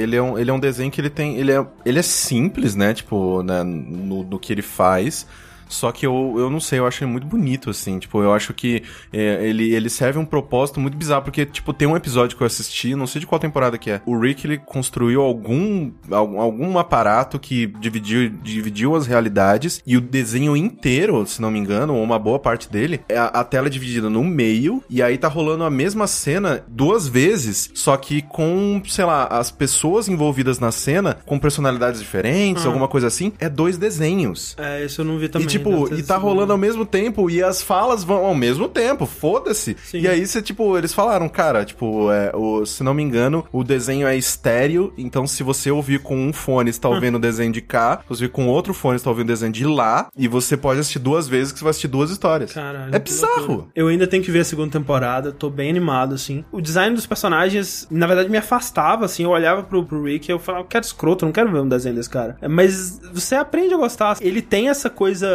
ele 0.01 0.15
é 0.17 0.21
um, 0.21 0.37
ele 0.37 0.49
é 0.49 0.53
um 0.53 0.59
desenho 0.59 0.91
que 0.91 0.99
ele 0.99 1.09
tem. 1.09 1.37
Ele 1.37 1.51
é, 1.51 1.65
ele 1.85 1.99
é 1.99 2.01
simples, 2.01 2.75
né? 2.75 2.93
Tipo, 2.93 3.41
né, 3.43 3.63
no, 3.63 4.23
no 4.23 4.39
que 4.39 4.53
ele 4.53 4.61
faz. 4.61 5.25
Só 5.67 5.91
que 5.91 6.05
eu, 6.05 6.35
eu 6.37 6.49
não 6.49 6.59
sei, 6.59 6.79
eu 6.79 6.87
acho 6.87 7.03
ele 7.03 7.11
muito 7.11 7.27
bonito, 7.27 7.69
assim. 7.69 7.99
Tipo, 7.99 8.21
eu 8.21 8.33
acho 8.33 8.53
que 8.53 8.83
é, 9.11 9.47
ele, 9.47 9.73
ele 9.73 9.89
serve 9.89 10.19
um 10.19 10.25
propósito 10.25 10.79
muito 10.79 10.97
bizarro. 10.97 11.23
Porque, 11.23 11.45
tipo, 11.45 11.73
tem 11.73 11.87
um 11.87 11.95
episódio 11.95 12.37
que 12.37 12.43
eu 12.43 12.47
assisti, 12.47 12.95
não 12.95 13.07
sei 13.07 13.19
de 13.19 13.27
qual 13.27 13.39
temporada 13.39 13.77
que 13.77 13.91
é. 13.91 14.01
O 14.05 14.17
Rick, 14.17 14.45
ele 14.45 14.57
construiu 14.57 15.21
algum, 15.21 15.91
algum, 16.11 16.39
algum 16.39 16.77
aparato 16.77 17.39
que 17.39 17.67
dividiu, 17.79 18.29
dividiu 18.29 18.95
as 18.95 19.07
realidades. 19.07 19.81
E 19.85 19.97
o 19.97 20.01
desenho 20.01 20.55
inteiro, 20.55 21.25
se 21.25 21.41
não 21.41 21.51
me 21.51 21.59
engano, 21.59 21.95
ou 21.95 22.03
uma 22.03 22.19
boa 22.19 22.39
parte 22.39 22.69
dele, 22.69 23.01
é 23.09 23.17
a, 23.17 23.25
a 23.25 23.43
tela 23.43 23.67
é 23.67 23.69
dividida 23.69 24.09
no 24.09 24.23
meio. 24.23 24.83
E 24.89 25.01
aí 25.01 25.17
tá 25.17 25.27
rolando 25.27 25.63
a 25.63 25.69
mesma 25.69 26.07
cena 26.07 26.63
duas 26.67 27.07
vezes. 27.07 27.69
Só 27.73 27.95
que 27.97 28.21
com, 28.21 28.81
sei 28.87 29.05
lá, 29.05 29.25
as 29.25 29.51
pessoas 29.51 30.07
envolvidas 30.07 30.59
na 30.59 30.71
cena 30.71 31.17
com 31.25 31.39
personalidades 31.39 31.99
diferentes, 31.99 32.65
alguma 32.65 32.87
coisa 32.87 33.07
assim. 33.07 33.33
É 33.39 33.49
dois 33.49 33.77
desenhos. 33.77 34.55
É, 34.57 34.85
isso 34.85 35.01
eu 35.01 35.05
não 35.05 35.17
vi 35.17 35.29
também. 35.29 35.47
E 35.47 35.49
tipo, 35.57 35.93
e 35.93 36.03
tá 36.03 36.17
rolando 36.17 36.51
ao 36.51 36.57
mesmo 36.57 36.85
tempo, 36.85 37.29
e 37.29 37.41
as 37.43 37.61
falas 37.61 38.03
vão 38.03 38.25
ao 38.25 38.35
mesmo 38.35 38.67
tempo, 38.67 39.05
foda-se. 39.05 39.75
E 39.93 40.07
aí 40.07 40.25
você, 40.25 40.41
tipo, 40.41 40.77
eles 40.77 40.93
falaram, 40.93 41.27
cara, 41.29 41.65
tipo, 41.65 42.11
é, 42.11 42.31
o, 42.35 42.65
se 42.65 42.83
não 42.83 42.93
me 42.93 43.03
engano, 43.03 43.45
o 43.51 43.63
desenho 43.63 44.07
é 44.07 44.15
estéreo, 44.15 44.93
então 44.97 45.25
se 45.27 45.43
você 45.43 45.71
ouvir 45.71 45.99
com 45.99 46.17
um 46.17 46.33
fone, 46.33 46.71
você 46.71 46.79
tá 46.79 46.89
ouvindo 46.89 47.15
o 47.15 47.19
desenho 47.19 47.51
de 47.51 47.61
cá, 47.61 47.99
se 48.03 48.09
você 48.09 48.23
ouvir 48.23 48.33
com 48.33 48.47
outro 48.47 48.73
fone, 48.73 48.97
você 48.97 49.03
tá 49.03 49.09
ouvindo 49.09 49.27
o 49.27 49.33
desenho 49.33 49.51
de 49.51 49.65
lá, 49.65 50.07
e 50.17 50.27
você 50.27 50.55
pode 50.55 50.79
assistir 50.79 50.99
duas 50.99 51.27
vezes, 51.27 51.51
que 51.51 51.59
você 51.59 51.63
vai 51.63 51.71
assistir 51.71 51.87
duas 51.87 52.11
histórias. 52.11 52.53
Caralho, 52.53 52.95
é 52.95 52.99
bizarro. 52.99 53.69
Eu 53.75 53.87
ainda 53.87 54.07
tenho 54.07 54.23
que 54.23 54.31
ver 54.31 54.39
a 54.39 54.45
segunda 54.45 54.71
temporada, 54.71 55.31
tô 55.31 55.49
bem 55.49 55.69
animado, 55.69 56.15
assim. 56.15 56.43
O 56.51 56.61
design 56.61 56.95
dos 56.95 57.05
personagens, 57.05 57.87
na 57.89 58.07
verdade, 58.07 58.29
me 58.29 58.37
afastava, 58.37 59.05
assim. 59.05 59.23
Eu 59.23 59.29
olhava 59.29 59.63
pro, 59.63 59.83
pro 59.83 60.03
Rick 60.03 60.29
e 60.29 60.31
eu 60.31 60.39
falava, 60.39 60.63
eu 60.63 60.67
quero 60.67 60.85
escroto, 60.85 61.25
não 61.25 61.31
quero 61.31 61.51
ver 61.51 61.59
um 61.59 61.67
desenho 61.67 61.95
desse 61.95 62.09
cara. 62.09 62.37
É, 62.41 62.47
Mas 62.47 62.99
você 63.13 63.35
aprende 63.35 63.73
a 63.73 63.77
gostar. 63.77 64.17
Ele 64.21 64.41
tem 64.41 64.69
essa 64.69 64.89
coisa 64.89 65.27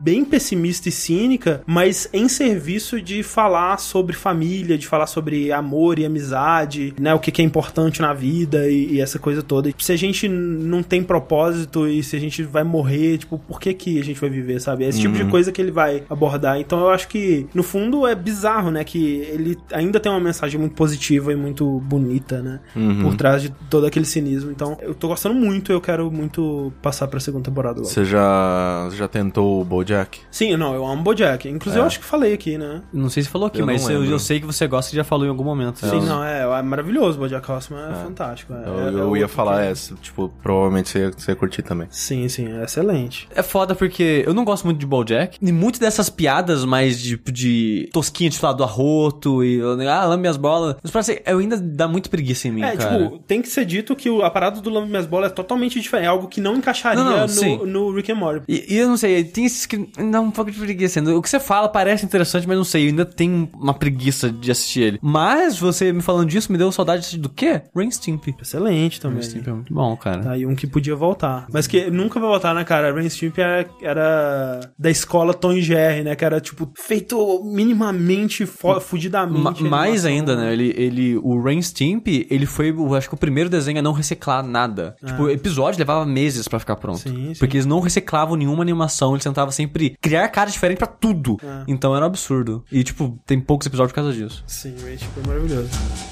bem 0.00 0.24
pessimista 0.24 0.88
e 0.88 0.92
cínica, 0.92 1.62
mas 1.66 2.08
em 2.12 2.28
serviço 2.28 3.00
de 3.00 3.22
falar 3.22 3.78
sobre 3.78 4.14
família, 4.14 4.78
de 4.78 4.86
falar 4.86 5.06
sobre 5.06 5.52
amor 5.52 5.98
e 5.98 6.04
amizade, 6.04 6.94
né? 7.00 7.14
O 7.14 7.18
que, 7.18 7.30
que 7.30 7.42
é 7.42 7.44
importante 7.44 8.00
na 8.00 8.12
vida 8.12 8.68
e, 8.68 8.94
e 8.94 9.00
essa 9.00 9.18
coisa 9.18 9.42
toda. 9.42 9.72
Se 9.78 9.92
a 9.92 9.96
gente 9.96 10.28
não 10.28 10.82
tem 10.82 11.02
propósito 11.02 11.86
e 11.86 12.02
se 12.02 12.16
a 12.16 12.20
gente 12.20 12.42
vai 12.42 12.64
morrer, 12.64 13.18
tipo, 13.18 13.38
por 13.38 13.60
que 13.60 13.72
que 13.74 13.98
a 13.98 14.04
gente 14.04 14.20
vai 14.20 14.30
viver, 14.30 14.60
sabe? 14.60 14.84
É 14.84 14.88
esse 14.88 15.00
tipo 15.00 15.14
de 15.14 15.24
coisa 15.26 15.52
que 15.52 15.60
ele 15.60 15.70
vai 15.70 16.02
abordar. 16.08 16.58
Então 16.58 16.80
eu 16.80 16.90
acho 16.90 17.08
que, 17.08 17.46
no 17.54 17.62
fundo, 17.62 18.06
é 18.06 18.14
bizarro, 18.14 18.70
né? 18.70 18.84
Que 18.84 19.16
ele 19.28 19.58
ainda 19.72 19.98
tem 20.00 20.10
uma 20.10 20.20
mensagem 20.20 20.58
muito 20.58 20.74
positiva 20.74 21.32
e 21.32 21.36
muito 21.36 21.80
bonita, 21.80 22.40
né? 22.42 22.60
Por 23.02 23.16
trás 23.16 23.42
de 23.42 23.50
todo 23.70 23.86
aquele 23.86 24.04
cinismo. 24.04 24.50
Então 24.50 24.76
eu 24.80 24.94
tô 24.94 25.08
gostando 25.08 25.34
muito, 25.34 25.72
eu 25.72 25.80
quero 25.80 26.10
muito 26.10 26.72
passar 26.82 27.06
pra 27.08 27.20
segunda 27.20 27.44
temporada 27.44 27.80
logo. 27.80 27.88
Você 27.88 28.04
já, 28.04 28.86
você 28.88 28.96
já 28.96 29.08
tentou 29.08 29.51
o 29.60 29.64
Bojack? 29.64 30.20
Sim, 30.30 30.56
não, 30.56 30.74
eu 30.74 30.86
amo 30.86 31.02
Bojack. 31.02 31.48
Inclusive, 31.48 31.80
eu 31.82 31.86
acho 31.86 31.98
que 32.00 32.04
falei 32.04 32.32
aqui, 32.34 32.56
né? 32.56 32.82
Não 32.92 33.08
sei 33.10 33.22
se 33.22 33.28
falou 33.28 33.46
aqui, 33.48 33.60
Eu 33.60 33.66
mas 33.66 33.88
eu, 33.88 34.04
eu 34.04 34.18
sei 34.18 34.40
que 34.40 34.46
você 34.46 34.66
gosta 34.66 34.92
e 34.92 34.96
já 34.96 35.04
falou 35.04 35.26
em 35.26 35.28
algum 35.28 35.44
momento. 35.44 35.78
Sim, 35.78 36.00
não, 36.02 36.22
é, 36.24 36.42
é 36.42 36.62
maravilhoso. 36.62 37.18
Bojack 37.18 37.50
Horseman 37.50 37.90
é, 37.90 37.94
fantástico. 38.04 38.52
é- 38.54 38.68
Eu, 38.68 38.80
é- 38.80 39.02
eu 39.02 39.16
é 39.16 39.20
ia 39.20 39.28
falar 39.28 39.62
que- 39.62 39.68
essa, 39.68 39.94
tipo, 39.96 40.28
provavelmente 40.42 40.88
você 40.88 40.98
ia, 41.00 41.10
você 41.10 41.30
ia 41.32 41.36
curtir 41.36 41.62
também. 41.62 41.86
Sim, 41.90 42.28
sim, 42.28 42.46
é 42.60 42.64
excelente. 42.64 43.28
É 43.34 43.42
foda 43.42 43.74
porque 43.74 44.22
eu 44.26 44.34
não 44.34 44.44
gosto 44.44 44.64
muito 44.64 44.78
de 44.78 44.86
BoJack. 44.86 45.38
E 45.40 45.52
muito 45.52 45.78
dessas 45.80 46.08
piadas 46.10 46.64
mais 46.64 46.98
de, 47.00 47.16
de 47.30 47.88
tosquinha 47.92 48.30
de 48.30 48.38
falar 48.38 48.54
do 48.54 48.64
arroto 48.64 49.42
e 49.44 49.60
ah, 49.88 50.04
lambe 50.06 50.22
minhas 50.22 50.36
bolas. 50.36 50.76
Mas 50.82 50.90
parece 50.90 51.22
eu 51.26 51.38
ainda 51.38 51.56
dá 51.58 51.86
muito 51.88 52.08
preguiça 52.10 52.48
em 52.48 52.52
mim, 52.52 52.62
É, 52.62 52.76
cara. 52.76 52.98
tipo, 53.04 53.18
tem 53.20 53.40
que 53.42 53.48
ser 53.48 53.64
dito 53.64 53.94
que 53.96 54.08
o- 54.10 54.22
a 54.22 54.30
parada 54.30 54.60
do 54.60 54.70
Lambe 54.70 54.88
Minhas 54.88 55.06
Bolas 55.06 55.30
é 55.30 55.34
totalmente 55.34 55.80
diferente. 55.80 56.06
É 56.06 56.08
algo 56.08 56.26
que 56.28 56.40
não 56.40 56.56
encaixaria 56.56 57.02
Não, 57.02 57.26
não, 57.26 57.56
no, 57.58 57.66
no 57.66 57.94
Rick 57.94 58.10
and 58.12 58.16
Morty. 58.16 58.44
E, 58.48 58.74
e 58.74 58.78
eu 58.78 58.88
não 58.88 58.96
sei, 58.96 59.24
tem 59.24 59.41
esses 59.44 59.66
que 59.66 59.88
dá 60.10 60.20
um 60.20 60.30
pouco 60.30 60.50
de 60.50 60.58
preguiça. 60.58 61.00
O 61.00 61.22
que 61.22 61.28
você 61.30 61.40
fala 61.40 61.68
parece 61.68 62.04
interessante, 62.04 62.46
mas 62.46 62.56
não 62.56 62.64
sei, 62.64 62.84
eu 62.84 62.88
ainda 62.88 63.04
tenho 63.04 63.48
uma 63.54 63.74
preguiça 63.74 64.30
de 64.30 64.50
assistir 64.50 64.80
ele. 64.82 64.98
Mas 65.02 65.58
você 65.58 65.92
me 65.92 66.02
falando 66.02 66.28
disso 66.28 66.50
me 66.52 66.58
deu 66.58 66.70
saudade 66.72 67.00
de 67.00 67.06
assistir 67.06 67.20
do 67.20 67.28
quê? 67.28 67.62
Rain 67.74 67.90
Stimpy. 67.90 68.34
Excelente 68.40 69.00
também. 69.00 69.18
Rain 69.20 69.28
Stimpy 69.28 69.50
é 69.50 69.52
muito 69.52 69.74
bom, 69.74 69.96
cara. 69.96 70.22
Tá 70.22 70.30
aí 70.32 70.46
um 70.46 70.54
que 70.54 70.66
podia 70.66 70.94
voltar. 70.96 71.46
Mas 71.52 71.66
que 71.66 71.90
nunca 71.90 72.18
vai 72.20 72.28
voltar, 72.28 72.54
né, 72.54 72.64
cara? 72.64 72.92
Rain 72.92 73.08
Stimpy 73.08 73.40
era, 73.40 73.66
era 73.80 74.60
da 74.78 74.90
escola 74.90 75.32
Tom 75.34 75.54
Jerry, 75.60 76.02
né? 76.02 76.14
Que 76.16 76.24
era, 76.24 76.40
tipo, 76.40 76.70
feito 76.76 77.42
minimamente, 77.44 78.46
fudidamente. 78.80 79.62
Ma- 79.62 79.70
mais 79.70 80.04
ainda, 80.04 80.36
né? 80.36 80.52
Ele, 80.52 80.74
ele, 80.76 81.16
o 81.18 81.40
Rain 81.42 81.60
Stimpy, 81.62 82.26
ele 82.30 82.46
foi, 82.46 82.74
acho 82.96 83.08
que 83.08 83.14
o 83.14 83.18
primeiro 83.18 83.48
desenho 83.48 83.78
a 83.78 83.82
não 83.82 83.92
reciclar 83.92 84.42
nada. 84.44 84.96
Tipo, 85.04 85.24
o 85.24 85.30
episódio 85.30 85.78
levava 85.78 86.04
meses 86.04 86.46
pra 86.48 86.58
ficar 86.58 86.76
pronto. 86.76 86.96
Ah. 87.06 87.10
Sim, 87.10 87.34
sim. 87.34 87.38
Porque 87.38 87.56
eles 87.56 87.66
não 87.66 87.80
reciclavam 87.80 88.36
nenhuma 88.36 88.62
animação, 88.62 89.12
eles 89.14 89.24
tentavam 89.32 89.52
sempre 89.52 89.96
criar 90.00 90.28
cara 90.28 90.50
diferente 90.50 90.78
pra 90.78 90.86
tudo. 90.86 91.38
Ah. 91.44 91.64
Então 91.66 91.94
era 91.96 92.04
um 92.04 92.08
absurdo. 92.08 92.64
E, 92.70 92.84
tipo, 92.84 93.18
tem 93.26 93.40
poucos 93.40 93.66
episódios 93.66 93.92
por 93.92 93.96
causa 93.96 94.12
disso. 94.12 94.44
Sim, 94.46 94.76
Rain 94.82 94.96
Stimpy 94.96 95.20
é 95.20 95.26
maravilhoso. 95.26 96.11